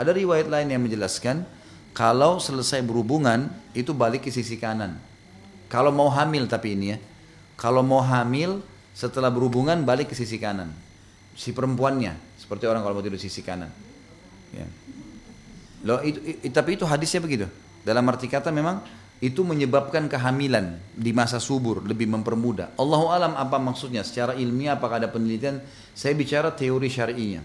Ada 0.01 0.16
riwayat 0.16 0.48
lain 0.48 0.72
yang 0.72 0.81
menjelaskan, 0.81 1.44
kalau 1.93 2.40
selesai 2.40 2.81
berhubungan 2.81 3.52
itu 3.76 3.93
balik 3.93 4.24
ke 4.24 4.32
sisi 4.32 4.56
kanan. 4.56 4.97
Kalau 5.68 5.94
mau 5.94 6.10
hamil 6.10 6.51
tapi 6.51 6.74
ini 6.74 6.97
ya. 6.97 6.98
Kalau 7.55 7.86
mau 7.86 8.02
hamil 8.02 8.64
setelah 8.97 9.31
berhubungan 9.31 9.86
balik 9.86 10.10
ke 10.10 10.16
sisi 10.18 10.43
kanan. 10.43 10.74
Si 11.39 11.55
perempuannya 11.55 12.18
seperti 12.44 12.68
orang 12.68 12.84
kalau 12.84 13.00
mau 13.00 13.04
tidur 13.04 13.16
sisi 13.16 13.40
kanan. 13.40 13.72
Ya. 14.52 14.68
Loh, 15.88 16.04
itu, 16.04 16.20
itu, 16.20 16.52
tapi 16.52 16.76
itu 16.76 16.84
hadisnya 16.84 17.24
begitu. 17.24 17.48
Dalam 17.80 18.04
arti 18.12 18.28
kata 18.28 18.52
memang 18.52 18.84
itu 19.24 19.40
menyebabkan 19.40 20.04
kehamilan 20.04 20.76
di 20.92 21.16
masa 21.16 21.40
subur 21.40 21.80
lebih 21.80 22.04
mempermudah. 22.12 22.76
Allahu 22.76 23.08
alam 23.08 23.32
apa 23.32 23.56
maksudnya 23.56 24.04
secara 24.04 24.36
ilmiah 24.36 24.76
apakah 24.76 25.00
ada 25.00 25.08
penelitian? 25.08 25.64
Saya 25.96 26.12
bicara 26.12 26.52
teori 26.52 26.92
syar'inya. 26.92 27.40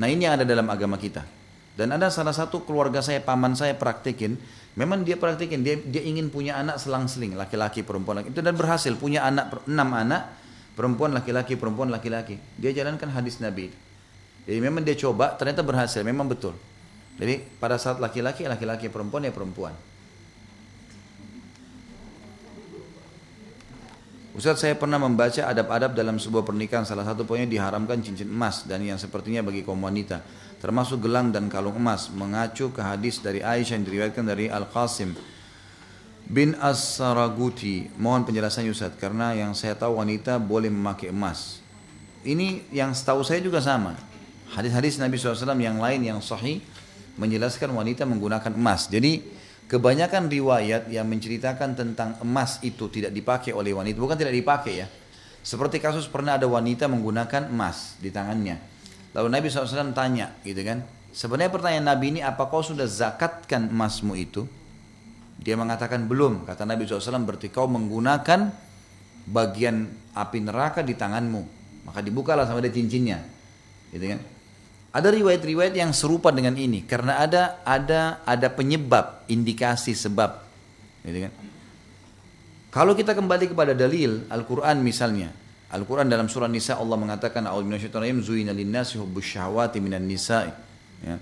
Nah 0.00 0.08
ini 0.08 0.24
yang 0.24 0.40
ada 0.40 0.48
dalam 0.48 0.64
agama 0.72 0.96
kita. 0.96 1.20
Dan 1.74 1.92
ada 1.92 2.06
salah 2.08 2.32
satu 2.32 2.62
keluarga 2.62 3.02
saya, 3.02 3.18
paman 3.18 3.58
saya 3.58 3.74
praktekin, 3.74 4.38
memang 4.78 5.02
dia 5.02 5.18
praktekin, 5.18 5.66
dia, 5.66 5.74
dia 5.82 6.06
ingin 6.06 6.30
punya 6.30 6.54
anak 6.54 6.78
selang-seling, 6.78 7.34
laki-laki, 7.34 7.82
perempuan, 7.82 8.22
laki. 8.22 8.30
itu 8.30 8.40
dan 8.46 8.54
berhasil 8.54 8.94
punya 8.94 9.26
anak 9.26 9.66
enam 9.66 9.90
anak, 9.90 10.38
perempuan, 10.78 11.10
laki-laki, 11.10 11.58
perempuan, 11.58 11.90
laki-laki. 11.90 12.38
Dia 12.62 12.70
jalankan 12.70 13.10
hadis 13.10 13.42
Nabi. 13.42 13.74
Jadi 14.44 14.58
memang 14.60 14.84
dia 14.84 14.96
coba, 14.96 15.32
ternyata 15.36 15.64
berhasil, 15.64 16.04
memang 16.04 16.28
betul. 16.28 16.52
Jadi 17.16 17.40
pada 17.56 17.80
saat 17.80 17.96
laki-laki, 17.96 18.44
laki-laki, 18.44 18.92
perempuan 18.92 19.24
ya 19.24 19.32
perempuan. 19.32 19.72
Ustaz 24.34 24.66
saya 24.66 24.74
pernah 24.74 24.98
membaca 24.98 25.46
adab-adab 25.46 25.94
dalam 25.94 26.18
sebuah 26.18 26.42
pernikahan 26.42 26.82
salah 26.82 27.06
satu 27.06 27.22
poinnya 27.22 27.46
diharamkan 27.46 28.02
cincin 28.02 28.26
emas 28.26 28.66
dan 28.66 28.82
yang 28.82 28.98
sepertinya 28.98 29.46
bagi 29.46 29.62
kaum 29.62 29.78
wanita 29.78 30.26
termasuk 30.58 31.06
gelang 31.06 31.30
dan 31.30 31.46
kalung 31.46 31.78
emas 31.78 32.10
mengacu 32.10 32.74
ke 32.74 32.82
hadis 32.82 33.22
dari 33.22 33.46
Aisyah 33.46 33.78
yang 33.78 33.86
diriwayatkan 33.86 34.24
dari 34.26 34.50
Al-Qasim 34.50 35.14
bin 36.26 36.58
As-Saraguti 36.58 37.94
mohon 37.94 38.26
penjelasannya 38.26 38.74
Ustaz 38.74 38.98
karena 38.98 39.38
yang 39.38 39.54
saya 39.54 39.78
tahu 39.78 40.02
wanita 40.02 40.42
boleh 40.42 40.66
memakai 40.66 41.14
emas 41.14 41.62
ini 42.26 42.66
yang 42.74 42.90
setahu 42.90 43.22
saya 43.22 43.38
juga 43.38 43.62
sama 43.62 43.94
hadis-hadis 44.54 45.02
Nabi 45.02 45.18
SAW 45.18 45.58
yang 45.58 45.82
lain 45.82 46.00
yang 46.06 46.22
sahih 46.22 46.62
menjelaskan 47.18 47.74
wanita 47.74 48.06
menggunakan 48.06 48.54
emas 48.54 48.86
jadi 48.86 49.22
Kebanyakan 49.64 50.28
riwayat 50.28 50.92
yang 50.92 51.08
menceritakan 51.08 51.72
tentang 51.72 52.20
emas 52.20 52.60
itu 52.60 52.92
tidak 52.92 53.16
dipakai 53.16 53.56
oleh 53.56 53.72
wanita, 53.72 53.96
bukan 53.96 54.20
tidak 54.20 54.36
dipakai 54.36 54.84
ya. 54.84 54.86
Seperti 55.40 55.80
kasus 55.80 56.04
pernah 56.04 56.36
ada 56.36 56.44
wanita 56.44 56.84
menggunakan 56.84 57.48
emas 57.48 57.96
di 57.96 58.12
tangannya. 58.12 58.60
Lalu 59.16 59.28
Nabi 59.32 59.46
SAW 59.48 59.96
tanya 59.96 60.36
gitu 60.44 60.60
kan. 60.60 60.84
Sebenarnya 61.16 61.48
pertanyaan 61.48 61.86
Nabi 61.96 62.12
ini 62.12 62.20
apa 62.20 62.44
kau 62.52 62.60
sudah 62.60 62.84
zakatkan 62.84 63.72
emasmu 63.72 64.12
itu? 64.20 64.44
Dia 65.40 65.56
mengatakan 65.56 66.04
belum. 66.04 66.44
Kata 66.44 66.68
Nabi 66.68 66.84
SAW 66.84 67.24
berarti 67.24 67.48
kau 67.48 67.64
menggunakan 67.64 68.52
bagian 69.24 69.88
api 70.12 70.38
neraka 70.44 70.84
di 70.84 70.92
tanganmu. 70.92 71.42
Maka 71.88 72.04
dibukalah 72.04 72.44
sama 72.44 72.60
dia 72.60 72.72
cincinnya. 72.72 73.24
Gitu 73.88 74.12
kan. 74.12 74.20
Ada 74.94 75.10
riwayat-riwayat 75.10 75.74
yang 75.74 75.90
serupa 75.90 76.30
dengan 76.30 76.54
ini 76.54 76.86
karena 76.86 77.18
ada 77.18 77.58
ada 77.66 78.22
ada 78.22 78.46
penyebab, 78.46 79.26
indikasi 79.26 79.90
sebab. 79.90 80.38
Gitu 81.02 81.26
kan? 81.26 81.32
Kalau 82.70 82.94
kita 82.94 83.10
kembali 83.14 83.50
kepada 83.50 83.74
dalil 83.74 84.22
Al-Qur'an 84.30 84.78
misalnya, 84.78 85.34
Al-Quran 85.74 86.06
dalam 86.06 86.30
surah 86.30 86.46
Nisa 86.46 86.78
Allah 86.78 86.94
mengatakan 86.94 87.42
A'udzubillahi 87.50 88.46
minan. 89.82 90.06
Ya. 90.06 91.18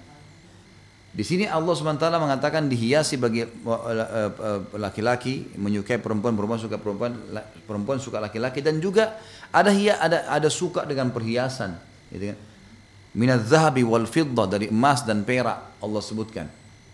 Di 1.12 1.24
sini 1.28 1.44
Allah 1.44 1.76
SWT 1.76 2.08
mengatakan 2.16 2.72
dihiasi 2.72 3.20
bagi 3.20 3.44
eh, 3.44 3.48
eh, 3.48 4.60
laki-laki 4.80 5.52
menyukai 5.60 6.00
perempuan, 6.00 6.32
perempuan 6.32 6.60
suka 6.60 6.80
perempuan, 6.80 7.12
perempuan 7.68 8.00
suka 8.00 8.16
laki-laki 8.16 8.64
dan 8.64 8.80
juga 8.80 9.20
ada 9.52 9.72
ada 9.72 10.24
ada 10.28 10.48
suka 10.48 10.88
dengan 10.88 11.12
perhiasan, 11.12 11.76
gitu 12.12 12.32
kan? 12.32 12.38
Minat 13.12 13.44
zahabi 13.44 13.84
wal 13.84 14.09
fiddah 14.09 14.48
dari 14.48 14.72
emas 14.72 15.05
dan 15.05 15.24
perak 15.24 15.76
Allah 15.80 16.02
sebutkan. 16.02 16.48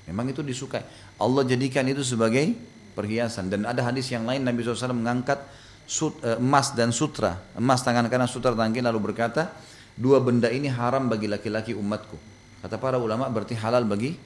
Memang 0.09 0.33
itu 0.33 0.41
disukai. 0.41 0.83
Allah 1.19 1.43
jadikan 1.45 1.85
itu 1.87 2.01
sebagai 2.03 2.55
perhiasan 2.97 3.53
dan 3.53 3.69
ada 3.69 3.85
hadis 3.85 4.11
yang 4.11 4.27
lain 4.27 4.43
Nabi 4.43 4.65
SAW 4.65 4.97
mengangkat 4.97 5.39
eh, 5.87 6.39
emas 6.41 6.75
dan 6.75 6.91
sutra, 6.91 7.39
emas 7.55 7.85
tangan 7.85 8.11
kanan 8.11 8.27
sutra 8.27 8.57
tangan 8.57 8.73
kiri 8.75 8.87
lalu 8.87 9.13
berkata, 9.13 9.53
dua 9.95 10.19
benda 10.19 10.51
ini 10.51 10.67
haram 10.67 11.07
bagi 11.07 11.31
laki-laki 11.31 11.77
umatku. 11.77 12.17
Kata 12.65 12.75
para 12.81 12.99
ulama 12.99 13.31
berarti 13.31 13.55
halal 13.55 13.87
bagi 13.87 14.19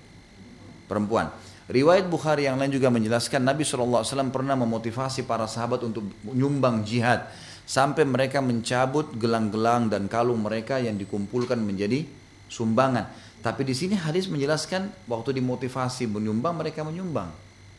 perempuan. 0.89 1.29
Riwayat 1.73 2.09
Bukhari 2.11 2.45
yang 2.49 2.59
lain 2.59 2.73
juga 2.75 2.93
menjelaskan 2.93 3.41
Nabi 3.41 3.63
SAW 3.65 4.05
pernah 4.35 4.59
memotivasi 4.59 5.25
para 5.25 5.49
sahabat 5.49 5.87
untuk 5.87 6.05
menyumbang 6.27 6.85
jihad 6.85 7.29
sampai 7.73 8.05
mereka 8.05 8.45
mencabut 8.45 9.17
gelang-gelang 9.17 9.89
dan 9.89 10.05
kalung 10.05 10.45
mereka 10.45 10.77
yang 10.77 11.01
dikumpulkan 11.01 11.57
menjadi 11.57 12.05
sumbangan. 12.53 13.09
Tapi 13.41 13.65
di 13.65 13.73
sini 13.73 13.97
hadis 13.97 14.29
menjelaskan 14.29 15.09
waktu 15.09 15.41
dimotivasi 15.41 16.05
menyumbang 16.05 16.53
mereka 16.61 16.85
menyumbang. 16.85 17.33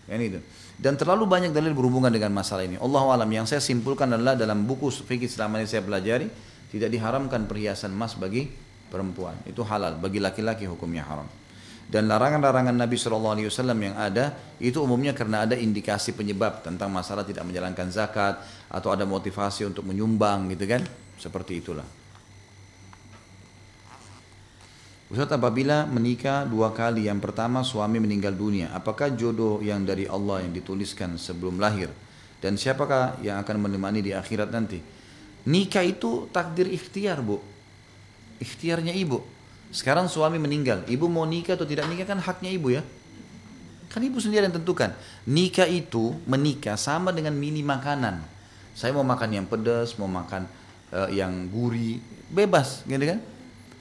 Kan 0.09 0.17
itu. 0.19 0.41
Dan 0.81 0.97
terlalu 0.97 1.29
banyak 1.29 1.53
dalil 1.53 1.77
berhubungan 1.77 2.09
dengan 2.09 2.33
masalah 2.33 2.65
ini. 2.65 2.81
Allah 2.81 3.05
alam 3.05 3.29
yang 3.29 3.45
saya 3.45 3.61
simpulkan 3.61 4.09
adalah 4.09 4.33
dalam 4.33 4.65
buku 4.65 4.89
fikih 4.89 5.29
selama 5.29 5.61
ini 5.61 5.69
saya 5.69 5.85
pelajari 5.85 6.27
tidak 6.73 6.89
diharamkan 6.89 7.45
perhiasan 7.45 7.93
emas 7.93 8.17
bagi 8.17 8.49
perempuan. 8.89 9.37
Itu 9.45 9.61
halal 9.61 10.01
bagi 10.01 10.17
laki-laki 10.17 10.65
hukumnya 10.65 11.05
haram. 11.05 11.29
Dan 11.83 12.09
larangan-larangan 12.09 12.73
Nabi 12.73 12.97
SAW 12.97 13.37
yang 13.77 13.93
ada 13.93 14.33
itu 14.57 14.81
umumnya 14.81 15.13
karena 15.13 15.45
ada 15.45 15.53
indikasi 15.53 16.17
penyebab 16.17 16.65
tentang 16.65 16.89
masalah 16.89 17.21
tidak 17.21 17.45
menjalankan 17.45 17.93
zakat 17.93 18.41
atau 18.71 18.89
ada 18.89 19.05
motivasi 19.05 19.69
untuk 19.69 19.85
menyumbang 19.85 20.49
gitu 20.53 20.65
kan. 20.65 20.81
Seperti 21.21 21.61
itulah. 21.61 21.85
Ustaz 25.13 25.29
apabila 25.29 25.85
menikah 25.85 26.41
dua 26.41 26.73
kali 26.73 27.05
yang 27.05 27.21
pertama 27.21 27.61
suami 27.61 28.01
meninggal 28.01 28.33
dunia 28.33 28.73
apakah 28.73 29.13
jodoh 29.13 29.61
yang 29.61 29.85
dari 29.85 30.09
Allah 30.09 30.41
yang 30.41 30.49
dituliskan 30.49 31.21
sebelum 31.21 31.61
lahir 31.61 31.93
dan 32.41 32.57
siapakah 32.57 33.21
yang 33.21 33.37
akan 33.45 33.61
menemani 33.61 34.01
di 34.01 34.09
akhirat 34.09 34.49
nanti 34.49 34.81
nikah 35.45 35.85
itu 35.85 36.25
takdir 36.33 36.65
ikhtiar 36.65 37.21
bu 37.21 37.37
ikhtiarnya 38.41 38.89
ibu 38.97 39.21
sekarang 39.73 40.05
suami 40.05 40.37
meninggal, 40.37 40.85
ibu 40.85 41.09
mau 41.09 41.25
nikah 41.25 41.57
atau 41.57 41.65
tidak 41.65 41.89
nikah 41.89 42.05
kan 42.05 42.21
haknya 42.21 42.53
ibu 42.53 42.77
ya. 42.77 42.85
Kan 43.89 44.05
ibu 44.05 44.21
sendiri 44.21 44.45
yang 44.45 44.53
tentukan. 44.53 44.93
Nikah 45.25 45.65
itu 45.65 46.13
menikah 46.29 46.77
sama 46.77 47.09
dengan 47.09 47.33
mini 47.33 47.65
makanan. 47.65 48.21
Saya 48.77 48.93
mau 48.93 49.01
makan 49.01 49.29
yang 49.33 49.45
pedas, 49.49 49.97
mau 49.97 50.05
makan 50.05 50.45
uh, 50.93 51.09
yang 51.09 51.49
gurih, 51.49 51.97
bebas, 52.29 52.85
gitu 52.85 53.01
kan? 53.01 53.19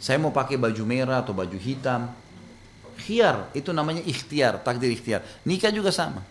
Saya 0.00 0.16
mau 0.16 0.32
pakai 0.32 0.56
baju 0.56 0.82
merah 0.88 1.20
atau 1.20 1.36
baju 1.36 1.56
hitam. 1.60 2.08
Khiar, 2.96 3.52
itu 3.52 3.72
namanya 3.72 4.00
ikhtiar, 4.04 4.60
takdir 4.64 4.92
ikhtiar. 4.92 5.20
Nikah 5.44 5.72
juga 5.72 5.92
sama. 5.92 6.24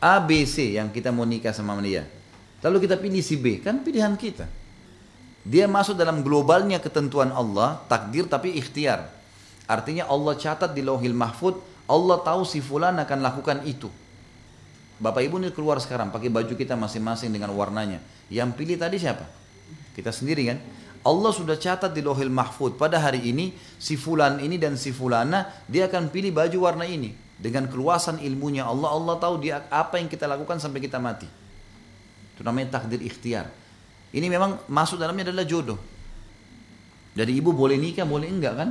A, 0.00 0.20
B, 0.20 0.44
C 0.44 0.76
yang 0.76 0.92
kita 0.92 1.12
mau 1.12 1.24
nikah 1.24 1.52
sama 1.52 1.76
dia. 1.80 2.04
Lalu 2.60 2.88
kita 2.88 2.96
pilih 3.00 3.24
si 3.24 3.40
B, 3.40 3.60
kan 3.60 3.80
pilihan 3.80 4.12
kita. 4.16 4.61
Dia 5.42 5.66
masuk 5.66 5.98
dalam 5.98 6.22
globalnya 6.22 6.78
ketentuan 6.78 7.34
Allah, 7.34 7.82
takdir 7.90 8.30
tapi 8.30 8.54
ikhtiar. 8.54 9.10
Artinya 9.66 10.06
Allah 10.06 10.38
catat 10.38 10.70
di 10.70 10.86
lauhil 10.86 11.14
mahfud, 11.14 11.58
Allah 11.90 12.22
tahu 12.22 12.46
si 12.46 12.62
fulan 12.62 12.94
akan 13.02 13.18
lakukan 13.18 13.66
itu. 13.66 13.90
Bapak 15.02 15.26
ibu 15.26 15.42
ini 15.42 15.50
keluar 15.50 15.82
sekarang 15.82 16.14
pakai 16.14 16.30
baju 16.30 16.54
kita 16.54 16.78
masing-masing 16.78 17.34
dengan 17.34 17.50
warnanya. 17.58 17.98
Yang 18.30 18.54
pilih 18.54 18.78
tadi 18.78 19.02
siapa? 19.02 19.26
Kita 19.98 20.14
sendiri 20.14 20.46
kan? 20.46 20.58
Allah 21.02 21.34
sudah 21.34 21.58
catat 21.58 21.90
di 21.90 21.98
lohil 21.98 22.30
mahfud 22.30 22.78
pada 22.78 23.02
hari 23.02 23.26
ini 23.26 23.50
si 23.74 23.98
fulan 23.98 24.38
ini 24.38 24.54
dan 24.54 24.78
si 24.78 24.94
fulana 24.94 25.50
dia 25.66 25.90
akan 25.90 26.14
pilih 26.14 26.30
baju 26.30 26.58
warna 26.70 26.86
ini 26.86 27.10
dengan 27.42 27.66
keluasan 27.66 28.22
ilmunya 28.22 28.62
Allah 28.62 28.94
Allah 28.94 29.18
tahu 29.18 29.42
dia 29.42 29.66
apa 29.66 29.98
yang 29.98 30.06
kita 30.06 30.30
lakukan 30.30 30.62
sampai 30.62 30.78
kita 30.78 31.02
mati 31.02 31.26
itu 32.38 32.40
namanya 32.46 32.78
takdir 32.78 33.02
ikhtiar 33.02 33.50
ini 34.12 34.26
memang 34.28 34.68
masuk 34.68 35.00
dalamnya 35.00 35.32
adalah 35.32 35.48
jodoh. 35.48 35.80
Jadi 37.16 37.32
ibu 37.32 37.52
boleh 37.56 37.80
nikah, 37.80 38.04
boleh 38.04 38.28
enggak 38.28 38.54
kan? 38.56 38.70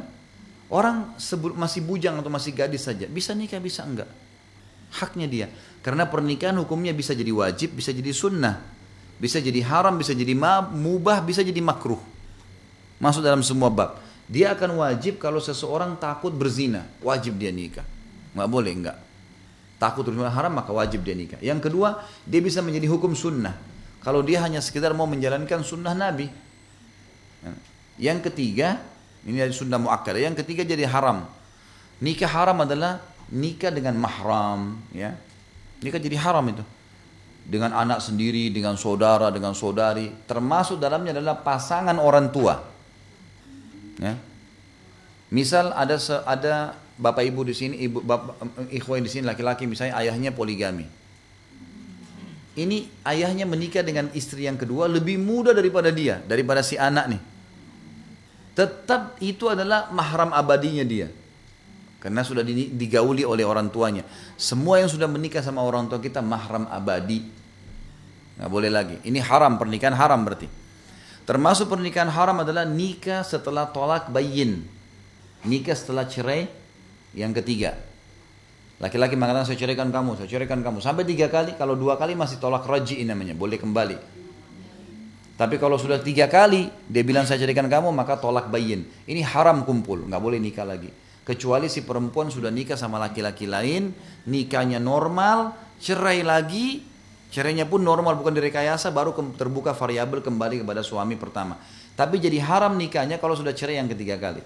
Orang 0.72 1.18
masih 1.58 1.82
bujang 1.84 2.22
atau 2.22 2.32
masih 2.32 2.54
gadis 2.54 2.86
saja, 2.86 3.10
bisa 3.10 3.34
nikah, 3.34 3.58
bisa 3.58 3.82
enggak. 3.82 4.10
Haknya 5.02 5.28
dia. 5.28 5.48
Karena 5.82 6.06
pernikahan 6.06 6.54
hukumnya 6.62 6.94
bisa 6.94 7.18
jadi 7.18 7.30
wajib, 7.34 7.74
bisa 7.74 7.90
jadi 7.90 8.14
sunnah. 8.14 8.62
Bisa 9.18 9.38
jadi 9.38 9.62
haram, 9.66 9.98
bisa 9.98 10.14
jadi 10.14 10.34
mubah, 10.74 11.22
bisa 11.26 11.46
jadi 11.46 11.62
makruh. 11.62 12.00
Masuk 13.02 13.26
dalam 13.26 13.42
semua 13.42 13.74
bab. 13.74 13.98
Dia 14.30 14.54
akan 14.54 14.78
wajib 14.80 15.18
kalau 15.18 15.42
seseorang 15.42 15.98
takut 15.98 16.32
berzina, 16.32 16.86
wajib 17.02 17.36
dia 17.42 17.50
nikah. 17.50 17.86
Enggak 18.38 18.50
boleh 18.50 18.72
enggak. 18.74 18.98
Takut 19.82 20.06
berzina 20.06 20.30
haram 20.30 20.54
maka 20.54 20.70
wajib 20.70 21.02
dia 21.02 21.18
nikah. 21.18 21.42
Yang 21.42 21.70
kedua, 21.70 22.06
dia 22.30 22.42
bisa 22.42 22.62
menjadi 22.62 22.88
hukum 22.90 23.18
sunnah 23.18 23.71
kalau 24.02 24.26
dia 24.26 24.42
hanya 24.42 24.58
sekedar 24.58 24.94
mau 24.98 25.06
menjalankan 25.06 25.62
sunnah 25.62 25.94
Nabi. 25.94 26.26
Yang 28.02 28.34
ketiga, 28.34 28.82
ini 29.22 29.38
dari 29.38 29.54
sunnah 29.54 29.78
muakkad. 29.78 30.18
Yang 30.18 30.42
ketiga 30.42 30.66
jadi 30.66 30.90
haram. 30.90 31.30
Nikah 32.02 32.30
haram 32.34 32.66
adalah 32.66 32.98
nikah 33.30 33.70
dengan 33.70 33.94
mahram, 34.02 34.82
ya. 34.90 35.14
Nikah 35.86 36.02
jadi 36.02 36.18
haram 36.18 36.46
itu. 36.50 36.66
Dengan 37.46 37.78
anak 37.78 38.02
sendiri, 38.02 38.50
dengan 38.50 38.74
saudara, 38.74 39.30
dengan 39.30 39.54
saudari, 39.54 40.10
termasuk 40.26 40.82
dalamnya 40.82 41.14
adalah 41.14 41.38
pasangan 41.42 41.98
orang 42.02 42.34
tua. 42.34 42.58
Ya. 44.02 44.18
Misal 45.30 45.70
ada 45.78 45.96
ada 46.26 46.54
bapak 46.98 47.22
ibu 47.22 47.46
di 47.46 47.54
sini, 47.54 47.76
ibu 47.86 48.02
bapak 48.02 48.42
ikhwan 48.74 49.06
di 49.06 49.10
sini 49.14 49.30
laki-laki 49.30 49.70
misalnya 49.70 49.98
ayahnya 50.02 50.34
poligami. 50.34 51.01
Ini 52.52 53.04
ayahnya 53.08 53.48
menikah 53.48 53.80
dengan 53.80 54.12
istri 54.12 54.44
yang 54.44 54.60
kedua 54.60 54.92
lebih 54.92 55.16
muda 55.16 55.56
daripada 55.56 55.88
dia, 55.88 56.20
daripada 56.28 56.60
si 56.60 56.76
anak 56.76 57.06
nih. 57.16 57.22
Tetap 58.52 59.16
itu 59.24 59.48
adalah 59.48 59.88
mahram 59.96 60.36
abadinya 60.36 60.84
dia. 60.84 61.08
Karena 62.02 62.26
sudah 62.26 62.44
digauli 62.76 63.24
oleh 63.24 63.46
orang 63.46 63.72
tuanya. 63.72 64.04
Semua 64.36 64.82
yang 64.82 64.90
sudah 64.92 65.08
menikah 65.08 65.40
sama 65.40 65.64
orang 65.64 65.88
tua 65.88 66.02
kita 66.02 66.20
mahram 66.20 66.68
abadi. 66.68 67.24
Nggak 68.36 68.50
boleh 68.52 68.72
lagi. 68.74 68.98
Ini 69.06 69.22
haram, 69.24 69.56
pernikahan 69.56 69.96
haram 69.96 70.20
berarti. 70.26 70.50
Termasuk 71.24 71.72
pernikahan 71.72 72.10
haram 72.12 72.42
adalah 72.42 72.68
nikah 72.68 73.24
setelah 73.24 73.70
tolak 73.70 74.12
bayin 74.12 74.66
nikah 75.46 75.74
setelah 75.78 76.06
cerai 76.06 76.50
yang 77.18 77.34
ketiga. 77.34 77.78
Laki-laki 78.82 79.14
mengatakan 79.14 79.46
saya 79.46 79.62
ceraikan 79.62 79.94
kamu, 79.94 80.18
saya 80.18 80.26
ceraikan 80.28 80.66
kamu. 80.66 80.82
Sampai 80.82 81.06
tiga 81.06 81.30
kali, 81.30 81.54
kalau 81.54 81.78
dua 81.78 82.02
kali 82.02 82.18
masih 82.18 82.42
tolak 82.42 82.66
raji 82.66 83.06
namanya, 83.06 83.38
boleh 83.38 83.62
kembali. 83.62 83.98
Tapi 85.38 85.56
kalau 85.62 85.78
sudah 85.78 86.02
tiga 86.02 86.26
kali 86.26 86.66
dia 86.90 87.06
bilang 87.06 87.30
saya 87.30 87.38
ceraikan 87.46 87.70
kamu, 87.70 87.94
maka 87.94 88.18
tolak 88.18 88.50
bayin. 88.50 88.90
Ini 89.06 89.22
haram 89.22 89.62
kumpul, 89.70 90.10
nggak 90.10 90.22
boleh 90.22 90.42
nikah 90.42 90.66
lagi. 90.66 90.90
Kecuali 91.22 91.70
si 91.70 91.86
perempuan 91.86 92.34
sudah 92.34 92.50
nikah 92.50 92.74
sama 92.74 92.98
laki-laki 92.98 93.46
lain, 93.46 93.94
nikahnya 94.26 94.82
normal, 94.82 95.54
cerai 95.78 96.26
lagi, 96.26 96.82
cerainya 97.30 97.70
pun 97.70 97.86
normal 97.86 98.18
bukan 98.18 98.34
direkayasa, 98.34 98.90
baru 98.90 99.14
terbuka 99.38 99.78
variabel 99.78 100.26
kembali 100.26 100.66
kepada 100.66 100.82
suami 100.82 101.22
pertama. 101.22 101.62
Tapi 101.94 102.18
jadi 102.18 102.42
haram 102.42 102.74
nikahnya 102.74 103.22
kalau 103.22 103.38
sudah 103.38 103.54
cerai 103.54 103.78
yang 103.78 103.90
ketiga 103.94 104.18
kali. 104.18 104.42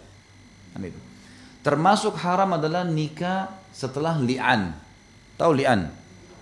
Kan. 0.75 0.91
Termasuk 1.63 2.19
haram 2.19 2.51
adalah 2.59 2.83
nikah 2.83 3.64
setelah 3.75 4.15
li'an. 4.23 4.71
Tahu 5.35 5.51
li'an? 5.59 5.91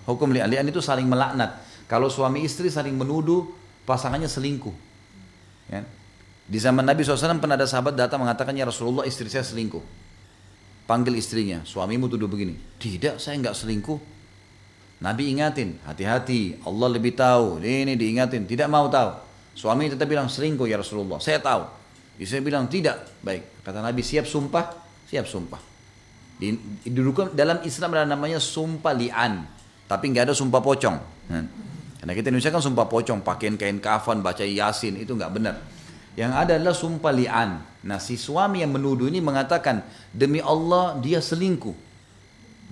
Hukum 0.05 0.29
li'an. 0.29 0.45
Li'an 0.53 0.69
itu 0.69 0.77
saling 0.85 1.09
melaknat. 1.09 1.57
Kalau 1.89 2.13
suami 2.13 2.45
istri 2.45 2.69
saling 2.69 2.93
menuduh 2.93 3.49
pasangannya 3.89 4.29
selingkuh. 4.29 4.75
Ya. 5.73 5.81
Di 6.45 6.59
zaman 6.61 6.85
Nabi 6.85 7.01
SAW 7.01 7.41
pernah 7.41 7.57
ada 7.57 7.65
sahabat 7.65 7.97
datang 7.97 8.21
mengatakan 8.21 8.53
ya 8.53 8.69
Rasulullah 8.69 9.09
istri 9.09 9.25
saya 9.33 9.41
selingkuh. 9.41 9.81
Panggil 10.83 11.15
istrinya, 11.15 11.63
suamimu 11.63 12.11
tuduh 12.11 12.27
begini. 12.27 12.59
Tidak, 12.77 13.17
saya 13.17 13.39
nggak 13.39 13.55
selingkuh. 13.55 13.99
Nabi 14.99 15.31
ingatin, 15.31 15.79
hati-hati, 15.87 16.59
Allah 16.67 16.87
lebih 16.91 17.15
tahu. 17.15 17.63
Ini 17.63 17.95
diingatin, 17.95 18.43
tidak 18.43 18.67
mau 18.67 18.91
tahu. 18.91 19.15
Suami 19.55 19.87
tetap 19.87 20.05
bilang 20.11 20.27
selingkuh 20.27 20.67
ya 20.67 20.77
Rasulullah. 20.79 21.23
Saya 21.23 21.39
tahu. 21.39 21.63
Istri 22.19 22.45
bilang 22.45 22.67
tidak. 22.69 23.09
Baik. 23.23 23.63
Kata 23.63 23.79
Nabi 23.79 24.03
siap 24.05 24.27
sumpah? 24.27 24.75
Siap 25.07 25.25
sumpah. 25.25 25.72
Di, 26.43 26.59
dalam 27.31 27.63
Islam 27.63 27.89
ada 27.95 28.03
namanya 28.03 28.43
sumpah 28.43 28.91
li'an. 28.91 29.47
Tapi 29.87 30.11
nggak 30.11 30.27
ada 30.27 30.35
sumpah 30.35 30.59
pocong. 30.59 30.97
Hmm. 31.31 31.47
Karena 32.03 32.11
kita 32.11 32.27
Indonesia 32.27 32.51
kan 32.51 32.59
sumpah 32.59 32.87
pocong. 32.91 33.23
Pakaian 33.23 33.55
kain 33.55 33.79
kafan, 33.79 34.19
baca 34.19 34.43
yasin. 34.43 34.99
Itu 34.99 35.15
nggak 35.15 35.31
benar. 35.31 35.55
Yang 36.19 36.31
ada 36.35 36.51
adalah 36.59 36.75
sumpah 36.75 37.11
li'an. 37.15 37.63
Nah 37.87 37.99
si 38.03 38.19
suami 38.19 38.59
yang 38.59 38.75
menuduh 38.75 39.07
ini 39.07 39.23
mengatakan. 39.23 39.87
Demi 40.11 40.43
Allah 40.43 40.99
dia 40.99 41.23
selingkuh. 41.23 41.95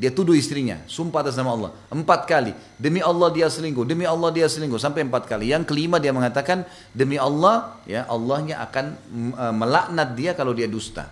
Dia 0.01 0.09
tuduh 0.09 0.33
istrinya, 0.33 0.81
sumpah 0.89 1.21
atas 1.21 1.37
nama 1.37 1.53
Allah. 1.53 1.71
Empat 1.93 2.25
kali. 2.25 2.57
Demi 2.81 3.05
Allah 3.05 3.29
dia 3.29 3.45
selingkuh, 3.51 3.85
demi 3.85 4.01
Allah 4.07 4.33
dia 4.33 4.49
selingkuh. 4.49 4.81
Sampai 4.81 5.05
empat 5.05 5.29
kali. 5.29 5.53
Yang 5.53 5.69
kelima 5.69 6.01
dia 6.01 6.09
mengatakan, 6.09 6.65
demi 6.89 7.21
Allah, 7.21 7.77
ya 7.85 8.09
Allahnya 8.09 8.65
akan 8.65 8.85
e, 9.13 9.45
melaknat 9.53 10.09
dia 10.17 10.33
kalau 10.33 10.57
dia 10.57 10.65
dusta. 10.65 11.05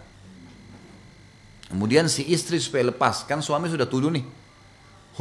Kemudian 1.69 2.09
si 2.09 2.25
istri 2.25 2.57
supaya 2.57 2.89
lepas, 2.89 3.29
kan 3.29 3.45
suami 3.45 3.69
sudah 3.69 3.85
tuduh 3.85 4.09
nih. 4.09 4.25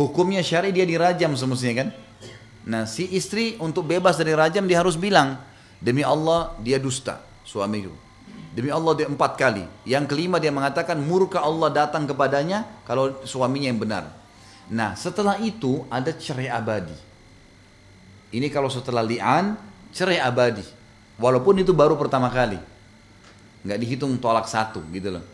Hukumnya 0.01 0.41
syari 0.41 0.73
dia 0.73 0.89
dirajam 0.89 1.37
semestinya 1.37 1.85
kan. 1.85 1.89
Nah 2.69 2.83
si 2.89 3.05
istri 3.13 3.61
untuk 3.61 3.85
bebas 3.85 4.17
dari 4.17 4.33
rajam 4.33 4.65
dia 4.65 4.81
harus 4.81 4.97
bilang, 4.97 5.37
demi 5.81 6.01
Allah 6.01 6.57
dia 6.65 6.81
dusta, 6.81 7.21
suami 7.45 7.85
itu. 7.85 7.93
Demi 8.57 8.73
Allah 8.73 8.97
dia 8.97 9.07
empat 9.07 9.37
kali. 9.37 9.65
Yang 9.85 10.05
kelima 10.09 10.41
dia 10.41 10.49
mengatakan 10.49 10.97
murka 10.99 11.45
Allah 11.45 11.69
datang 11.69 12.09
kepadanya 12.09 12.65
kalau 12.89 13.21
suaminya 13.29 13.69
yang 13.69 13.81
benar. 13.81 14.09
Nah 14.73 14.97
setelah 14.97 15.37
itu 15.39 15.85
ada 15.93 16.11
cerai 16.17 16.49
abadi. 16.49 16.97
Ini 18.33 18.49
kalau 18.49 18.73
setelah 18.73 19.05
li'an 19.05 19.57
cerai 19.93 20.21
abadi. 20.21 20.65
Walaupun 21.21 21.61
itu 21.61 21.77
baru 21.77 21.97
pertama 21.97 22.33
kali. 22.33 22.61
Nggak 23.65 23.79
dihitung 23.85 24.17
tolak 24.17 24.49
satu 24.49 24.81
gitu 24.93 25.19
loh. 25.19 25.25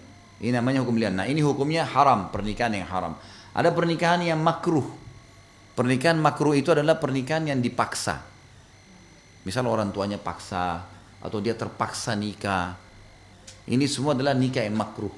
Ini 0.42 0.50
namanya 0.54 0.82
hukum 0.82 0.98
li'an. 0.98 1.14
Nah 1.14 1.26
ini 1.30 1.42
hukumnya 1.42 1.86
haram, 1.86 2.30
pernikahan 2.34 2.74
yang 2.74 2.88
haram. 2.90 3.14
Ada 3.54 3.70
pernikahan 3.70 4.22
yang 4.22 4.42
makruh. 4.42 4.86
Pernikahan 5.74 6.18
makruh 6.18 6.54
itu 6.54 6.74
adalah 6.74 6.98
pernikahan 6.98 7.46
yang 7.46 7.58
dipaksa. 7.62 8.22
Misal 9.46 9.66
orang 9.66 9.94
tuanya 9.94 10.18
paksa 10.18 10.86
atau 11.22 11.38
dia 11.38 11.54
terpaksa 11.54 12.16
nikah 12.16 12.84
ini 13.64 13.88
semua 13.88 14.12
adalah 14.12 14.36
nikah 14.36 14.60
yang 14.60 14.76
makruh. 14.76 15.12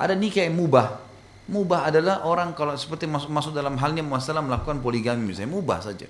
Ada 0.00 0.16
nikah 0.16 0.48
yang 0.48 0.56
mubah. 0.56 0.96
Mubah 1.50 1.92
adalah 1.92 2.24
orang 2.24 2.56
kalau 2.56 2.72
seperti 2.72 3.04
masuk, 3.04 3.28
masuk 3.28 3.52
dalam 3.52 3.76
halnya 3.76 4.00
masalah 4.00 4.40
melakukan 4.40 4.80
poligami 4.80 5.28
misalnya 5.28 5.52
mubah 5.52 5.84
saja. 5.84 6.08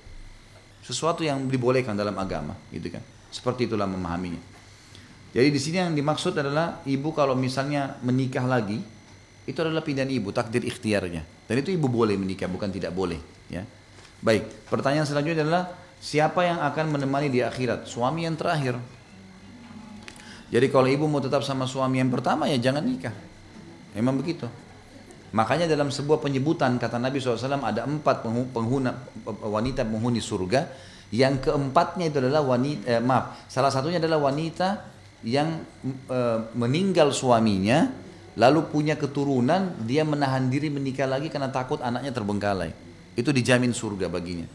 Sesuatu 0.85 1.27
yang 1.27 1.51
dibolehkan 1.51 1.99
dalam 1.99 2.15
agama, 2.17 2.55
gitu 2.71 2.93
kan. 2.93 3.03
Seperti 3.35 3.67
itulah 3.67 3.89
memahaminya. 3.91 4.39
Jadi 5.31 5.49
di 5.55 5.61
sini 5.63 5.79
yang 5.79 5.95
dimaksud 5.95 6.35
adalah 6.35 6.83
ibu 6.83 7.15
kalau 7.15 7.39
misalnya 7.39 7.95
menikah 8.03 8.43
lagi, 8.43 8.83
itu 9.47 9.59
adalah 9.63 9.83
pilihan 9.83 10.11
ibu, 10.11 10.35
takdir 10.35 10.67
ikhtiarnya. 10.67 11.23
Dan 11.47 11.55
itu 11.63 11.71
ibu 11.71 11.87
boleh 11.87 12.19
menikah, 12.19 12.51
bukan 12.51 12.71
tidak 12.71 12.91
boleh. 12.91 13.19
Ya. 13.47 13.63
Baik, 14.21 14.47
pertanyaan 14.67 15.07
selanjutnya 15.07 15.47
adalah 15.47 15.65
siapa 16.03 16.43
yang 16.43 16.59
akan 16.61 16.99
menemani 16.99 17.31
di 17.31 17.41
akhirat? 17.47 17.87
Suami 17.87 18.27
yang 18.27 18.35
terakhir. 18.35 18.75
Jadi 20.51 20.67
kalau 20.67 20.91
ibu 20.91 21.07
mau 21.07 21.23
tetap 21.23 21.47
sama 21.47 21.63
suami 21.63 22.03
yang 22.03 22.11
pertama 22.11 22.51
ya 22.51 22.59
jangan 22.59 22.83
nikah. 22.83 23.15
Memang 23.95 24.19
begitu. 24.19 24.51
Makanya 25.31 25.71
dalam 25.71 25.95
sebuah 25.95 26.19
penyebutan 26.19 26.75
kata 26.75 26.99
Nabi 26.99 27.23
SAW 27.23 27.63
ada 27.63 27.87
empat 27.87 28.27
penghuna, 28.27 29.07
wanita 29.47 29.87
penghuni 29.87 30.19
surga. 30.19 30.67
Yang 31.15 31.51
keempatnya 31.51 32.11
itu 32.11 32.19
adalah 32.19 32.43
wanita, 32.43 32.83
eh, 32.87 33.03
maaf, 33.03 33.47
salah 33.51 33.71
satunya 33.71 33.99
adalah 33.99 34.19
wanita 34.31 34.79
yang 35.27 35.65
eh, 35.85 36.39
meninggal 36.57 37.13
suaminya, 37.13 37.93
lalu 38.37 38.65
punya 38.69 38.97
keturunan, 38.97 39.77
dia 39.85 40.05
menahan 40.05 40.49
diri 40.49 40.73
menikah 40.73 41.09
lagi 41.09 41.29
karena 41.29 41.53
takut 41.53 41.81
anaknya 41.85 42.13
terbengkalai. 42.15 42.73
Itu 43.19 43.35
dijamin 43.35 43.75
surga 43.75 44.09
baginya. 44.09 44.49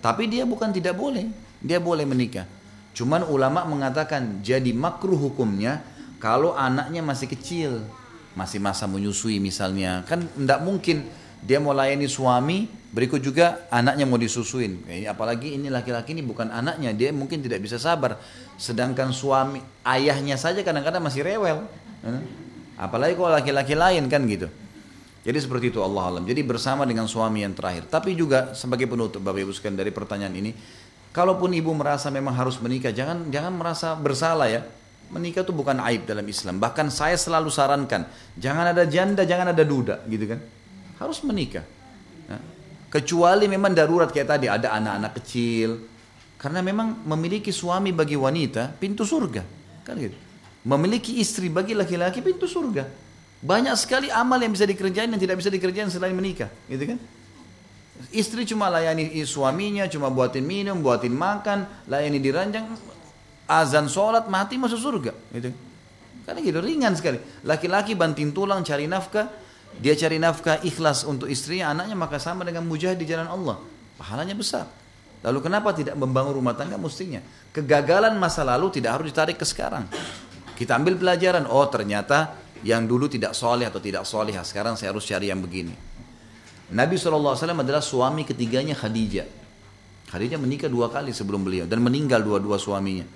Tapi 0.00 0.24
dia 0.24 0.48
bukan 0.48 0.72
tidak 0.72 0.96
boleh, 0.96 1.28
dia 1.60 1.76
boleh 1.76 2.08
menikah. 2.08 2.48
Cuman 2.96 3.28
ulama 3.28 3.68
mengatakan 3.68 4.40
jadi 4.40 4.72
makruh 4.72 5.16
hukumnya 5.16 5.84
kalau 6.16 6.56
anaknya 6.56 7.04
masih 7.04 7.28
kecil, 7.28 7.84
masih 8.32 8.60
masa 8.60 8.88
menyusui 8.88 9.36
misalnya. 9.36 10.04
Kan 10.08 10.24
tidak 10.32 10.60
mungkin 10.64 11.04
dia 11.40 11.58
mau 11.58 11.72
layani 11.72 12.06
suami, 12.06 12.68
berikut 12.92 13.20
juga 13.20 13.66
anaknya 13.72 14.04
mau 14.04 14.20
disusuin. 14.20 14.84
Apalagi 15.08 15.56
ini 15.56 15.72
laki-laki 15.72 16.12
ini 16.12 16.22
bukan 16.24 16.52
anaknya, 16.52 16.92
dia 16.92 17.10
mungkin 17.10 17.40
tidak 17.40 17.64
bisa 17.64 17.80
sabar. 17.80 18.20
Sedangkan 18.60 19.12
suami, 19.12 19.60
ayahnya 19.84 20.36
saja 20.36 20.60
kadang-kadang 20.60 21.00
masih 21.00 21.24
rewel. 21.24 21.64
Apalagi 22.80 23.16
kalau 23.16 23.32
laki-laki 23.32 23.74
lain 23.76 24.08
kan 24.08 24.24
gitu. 24.24 24.48
Jadi 25.20 25.36
seperti 25.36 25.68
itu 25.68 25.84
Allah 25.84 26.16
alam. 26.16 26.24
Jadi 26.24 26.40
bersama 26.40 26.88
dengan 26.88 27.04
suami 27.04 27.44
yang 27.44 27.52
terakhir. 27.52 27.92
Tapi 27.92 28.16
juga 28.16 28.56
sebagai 28.56 28.88
penutup 28.88 29.20
Bapak 29.20 29.44
Ibu 29.44 29.52
sekalian 29.52 29.76
dari 29.76 29.92
pertanyaan 29.92 30.32
ini, 30.32 30.52
Kalaupun 31.10 31.50
ibu 31.50 31.74
merasa 31.74 32.06
memang 32.06 32.38
harus 32.38 32.62
menikah, 32.62 32.94
jangan 32.94 33.34
jangan 33.34 33.50
merasa 33.50 33.98
bersalah 33.98 34.46
ya. 34.46 34.62
Menikah 35.10 35.42
itu 35.42 35.50
bukan 35.50 35.82
aib 35.90 36.06
dalam 36.06 36.22
Islam. 36.22 36.62
Bahkan 36.62 36.86
saya 36.86 37.18
selalu 37.18 37.50
sarankan, 37.50 38.06
jangan 38.38 38.70
ada 38.70 38.86
janda, 38.86 39.26
jangan 39.26 39.50
ada 39.50 39.66
duda, 39.66 40.06
gitu 40.06 40.30
kan. 40.30 40.38
Harus 41.00 41.24
menikah. 41.24 41.64
Ya. 42.28 42.38
Kecuali 42.92 43.48
memang 43.48 43.72
darurat 43.72 44.12
kayak 44.12 44.28
tadi, 44.36 44.46
ada 44.46 44.76
anak-anak 44.76 45.12
kecil. 45.24 45.88
Karena 46.36 46.60
memang 46.60 47.04
memiliki 47.08 47.48
suami 47.48 47.96
bagi 47.96 48.20
wanita, 48.20 48.76
pintu 48.76 49.08
surga. 49.08 49.42
Kan 49.82 49.96
gitu. 49.96 50.16
Memiliki 50.68 51.16
istri 51.16 51.48
bagi 51.48 51.72
laki-laki, 51.72 52.20
pintu 52.20 52.44
surga. 52.44 52.84
Banyak 53.40 53.72
sekali 53.80 54.12
amal 54.12 54.36
yang 54.36 54.52
bisa 54.52 54.68
dikerjain 54.68 55.08
dan 55.08 55.16
tidak 55.16 55.40
bisa 55.40 55.48
dikerjain 55.48 55.88
selain 55.88 56.12
menikah. 56.12 56.52
Gitu 56.68 56.84
kan. 56.84 56.98
Istri 58.12 58.48
cuma 58.48 58.68
layani 58.72 59.12
suaminya, 59.24 59.88
cuma 59.88 60.08
buatin 60.12 60.44
minum, 60.44 60.80
buatin 60.80 61.12
makan, 61.12 61.68
layani 61.88 62.20
di 62.20 62.30
ranjang, 62.32 62.68
azan 63.48 63.88
sholat, 63.88 64.28
mati 64.28 64.56
masuk 64.56 64.80
surga. 64.80 65.12
Gitu. 65.32 65.52
Karena 66.24 66.40
gitu 66.40 66.60
ringan 66.60 66.92
sekali. 66.96 67.20
Laki-laki 67.44 67.96
banting 67.96 68.32
tulang 68.32 68.64
cari 68.64 68.88
nafkah, 68.88 69.28
dia 69.78 69.94
cari 69.94 70.18
nafkah 70.18 70.58
ikhlas 70.66 71.06
untuk 71.06 71.30
istrinya, 71.30 71.70
anaknya 71.70 71.94
maka 71.94 72.18
sama 72.18 72.42
dengan 72.42 72.66
mujahid 72.66 72.98
di 72.98 73.06
jalan 73.06 73.30
Allah. 73.30 73.62
Pahalanya 74.00 74.34
besar. 74.34 74.66
Lalu 75.20 75.38
kenapa 75.44 75.76
tidak 75.76 75.94
membangun 76.00 76.32
rumah 76.34 76.56
tangga 76.56 76.80
mestinya? 76.80 77.20
Kegagalan 77.52 78.16
masa 78.16 78.40
lalu 78.42 78.72
tidak 78.80 78.98
harus 78.98 79.12
ditarik 79.12 79.36
ke 79.36 79.44
sekarang. 79.44 79.84
Kita 80.56 80.76
ambil 80.76 80.96
pelajaran, 80.96 81.44
oh 81.48 81.64
ternyata 81.68 82.36
yang 82.64 82.84
dulu 82.84 83.08
tidak 83.08 83.32
soleh 83.32 83.68
atau 83.68 83.80
tidak 83.80 84.04
soleh, 84.04 84.36
sekarang 84.40 84.76
saya 84.76 84.92
harus 84.92 85.04
cari 85.04 85.28
yang 85.28 85.40
begini. 85.40 85.72
Nabi 86.70 86.94
SAW 87.00 87.36
adalah 87.36 87.82
suami 87.82 88.22
ketiganya 88.24 88.76
Khadijah. 88.76 89.26
Khadijah 90.12 90.38
menikah 90.38 90.68
dua 90.68 90.92
kali 90.92 91.14
sebelum 91.14 91.44
beliau 91.46 91.64
dan 91.64 91.80
meninggal 91.80 92.20
dua-dua 92.20 92.60
suaminya. 92.60 93.06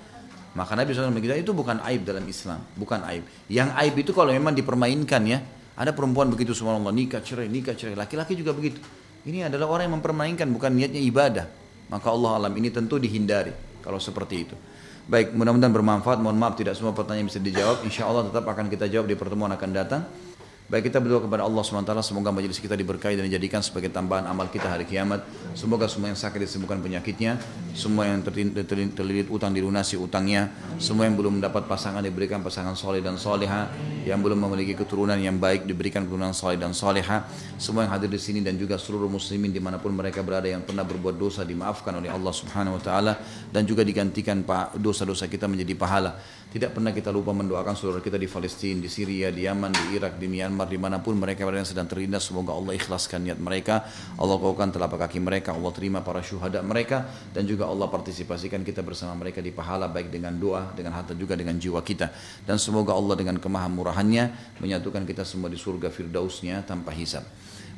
Maka 0.54 0.78
Nabi 0.78 0.94
SAW 0.94 1.18
itu 1.18 1.50
bukan 1.50 1.82
aib 1.82 2.06
dalam 2.06 2.22
Islam, 2.30 2.62
bukan 2.78 3.02
aib. 3.10 3.26
Yang 3.50 3.68
aib 3.74 3.94
itu 3.98 4.10
kalau 4.14 4.30
memang 4.30 4.54
dipermainkan 4.54 5.22
ya, 5.26 5.42
ada 5.74 5.90
perempuan 5.90 6.30
begitu 6.30 6.54
semua 6.54 6.78
Allah 6.78 6.94
nikah 6.94 7.18
cerai, 7.18 7.50
nikah 7.50 7.74
cerai. 7.74 7.98
Laki-laki 7.98 8.38
juga 8.38 8.54
begitu. 8.54 8.78
Ini 9.26 9.50
adalah 9.50 9.66
orang 9.72 9.90
yang 9.90 9.94
mempermainkan 9.98 10.46
bukan 10.52 10.70
niatnya 10.70 11.02
ibadah. 11.02 11.46
Maka 11.90 12.06
Allah 12.14 12.46
alam 12.46 12.52
ini 12.54 12.70
tentu 12.70 12.96
dihindari 12.96 13.50
kalau 13.82 13.98
seperti 13.98 14.36
itu. 14.46 14.56
Baik, 15.04 15.36
mudah-mudahan 15.36 15.74
bermanfaat. 15.74 16.16
Mohon 16.22 16.38
maaf 16.40 16.54
tidak 16.56 16.78
semua 16.78 16.96
pertanyaan 16.96 17.28
bisa 17.28 17.42
dijawab. 17.42 17.84
Insya 17.84 18.08
Allah 18.08 18.24
tetap 18.30 18.46
akan 18.48 18.72
kita 18.72 18.88
jawab 18.88 19.10
di 19.10 19.16
pertemuan 19.18 19.52
akan 19.52 19.70
datang. 19.74 20.02
Baik 20.64 20.88
kita 20.88 20.96
berdoa 20.96 21.20
kepada 21.28 21.44
Allah 21.44 21.60
SWT 21.60 21.92
semoga 22.00 22.32
majelis 22.32 22.56
kita 22.56 22.72
diberkahi 22.72 23.20
dan 23.20 23.28
dijadikan 23.28 23.60
sebagai 23.60 23.92
tambahan 23.92 24.24
amal 24.24 24.48
kita 24.48 24.64
hari 24.64 24.88
kiamat. 24.88 25.20
Semoga 25.52 25.84
semua 25.92 26.08
yang 26.08 26.16
sakit 26.16 26.40
disembuhkan 26.40 26.80
penyakitnya, 26.80 27.36
semua 27.76 28.08
yang 28.08 28.24
terlilit 28.24 29.28
utang 29.28 29.52
dilunasi 29.52 30.00
utangnya, 30.00 30.48
semua 30.80 31.04
yang 31.04 31.20
belum 31.20 31.36
mendapat 31.36 31.68
pasangan 31.68 32.00
diberikan 32.00 32.40
pasangan 32.40 32.72
soleh 32.72 33.04
dan 33.04 33.20
soleha, 33.20 33.68
yang 34.08 34.24
belum 34.24 34.40
memiliki 34.40 34.72
keturunan 34.72 35.20
yang 35.20 35.36
baik 35.36 35.68
diberikan 35.68 36.08
keturunan 36.08 36.32
soleh 36.32 36.56
dan 36.56 36.72
soleha, 36.72 37.28
semua 37.60 37.84
yang 37.84 37.92
hadir 37.92 38.08
di 38.08 38.16
sini 38.16 38.40
dan 38.40 38.56
juga 38.56 38.80
seluruh 38.80 39.12
muslimin 39.12 39.52
di 39.52 39.60
mana 39.60 39.76
pun 39.76 39.92
mereka 39.92 40.24
berada 40.24 40.48
yang 40.48 40.64
pernah 40.64 40.88
berbuat 40.88 41.20
dosa 41.20 41.44
dimaafkan 41.44 41.92
oleh 42.00 42.08
Allah 42.08 42.32
Subhanahu 42.32 42.80
Wa 42.80 43.12
dan 43.52 43.68
juga 43.68 43.84
digantikan 43.84 44.40
dosa-dosa 44.80 45.28
kita 45.28 45.44
menjadi 45.44 45.76
pahala. 45.76 46.16
Tidak 46.54 46.70
pernah 46.70 46.94
kita 46.94 47.10
lupa 47.10 47.34
mendoakan 47.34 47.74
saudara 47.74 47.98
kita 47.98 48.14
di 48.14 48.30
Palestina, 48.30 48.78
di 48.78 48.86
Syria, 48.86 49.34
di 49.34 49.42
Yaman, 49.42 49.74
di 49.74 49.98
Irak, 49.98 50.22
di 50.22 50.30
Myanmar, 50.30 50.70
di 50.70 50.78
mana 50.78 51.02
pun 51.02 51.18
mereka 51.18 51.42
berada 51.42 51.66
yang 51.66 51.66
sedang 51.66 51.90
terlindas. 51.90 52.30
Semoga 52.30 52.54
Allah 52.54 52.78
ikhlaskan 52.78 53.26
niat 53.26 53.42
mereka. 53.42 53.82
Allah 54.14 54.38
kaukan 54.38 54.70
telapak 54.70 55.02
kaki 55.02 55.18
mereka. 55.18 55.50
Allah 55.50 55.74
terima 55.74 56.06
para 56.06 56.22
syuhada 56.22 56.62
mereka. 56.62 57.10
Dan 57.34 57.50
juga 57.50 57.66
Allah 57.66 57.90
partisipasikan 57.90 58.62
kita 58.62 58.86
bersama 58.86 59.18
mereka 59.18 59.42
di 59.42 59.50
pahala 59.50 59.90
baik 59.90 60.14
dengan 60.14 60.38
doa, 60.38 60.70
dengan 60.78 60.94
harta 60.94 61.18
juga 61.18 61.34
dengan 61.34 61.58
jiwa 61.58 61.82
kita. 61.82 62.14
Dan 62.46 62.62
semoga 62.62 62.94
Allah 62.94 63.18
dengan 63.18 63.42
kemahamurahannya 63.42 64.54
menyatukan 64.62 65.02
kita 65.10 65.26
semua 65.26 65.50
di 65.50 65.58
surga 65.58 65.90
firdausnya 65.90 66.62
tanpa 66.62 66.94
hisab. 66.94 67.26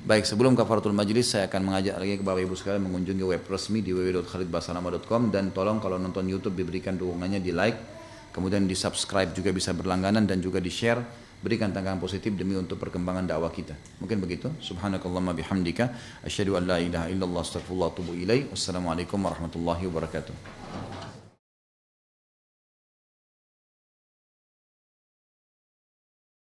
Baik, 0.05 0.29
sebelum 0.29 0.53
kafaratul 0.53 0.93
majlis 0.93 1.33
saya 1.33 1.49
akan 1.49 1.73
mengajak 1.73 1.97
lagi 1.97 2.21
ke 2.21 2.25
Bapak 2.29 2.45
Ibu 2.45 2.53
sekalian 2.53 2.85
mengunjungi 2.93 3.25
web 3.25 3.41
resmi 3.49 3.81
di 3.81 3.97
www.khalidbasalama.com 3.97 5.33
dan 5.33 5.49
tolong 5.57 5.81
kalau 5.81 5.97
nonton 5.97 6.29
YouTube 6.29 6.61
diberikan 6.61 7.01
dukungannya 7.01 7.41
di 7.41 7.57
like 7.57 7.96
kemudian 8.37 8.69
di 8.69 8.77
subscribe 8.77 9.33
juga 9.33 9.49
bisa 9.57 9.73
berlangganan 9.73 10.29
dan 10.29 10.45
juga 10.45 10.61
di 10.61 10.69
share 10.69 11.01
berikan 11.41 11.73
tanggapan 11.73 12.01
positif 12.01 12.37
demi 12.37 12.57
untuk 12.57 12.77
perkembangan 12.77 13.25
dakwah 13.25 13.53
kita. 13.53 13.73
Mungkin 14.05 14.21
begitu. 14.21 14.53
Subhanakallahumma 14.61 15.33
bihamdika. 15.37 15.93
Asyhadu 16.25 16.61
an 16.61 16.69
la 16.69 16.77
ilaha 16.81 17.09
illallah 17.09 17.41
astaghfirullah 17.41 17.89
wa 17.89 17.95
atubu 17.97 18.13
wassalamualaikum 18.53 19.21
warahmatullahi 19.21 19.89
wabarakatuh 19.89 20.56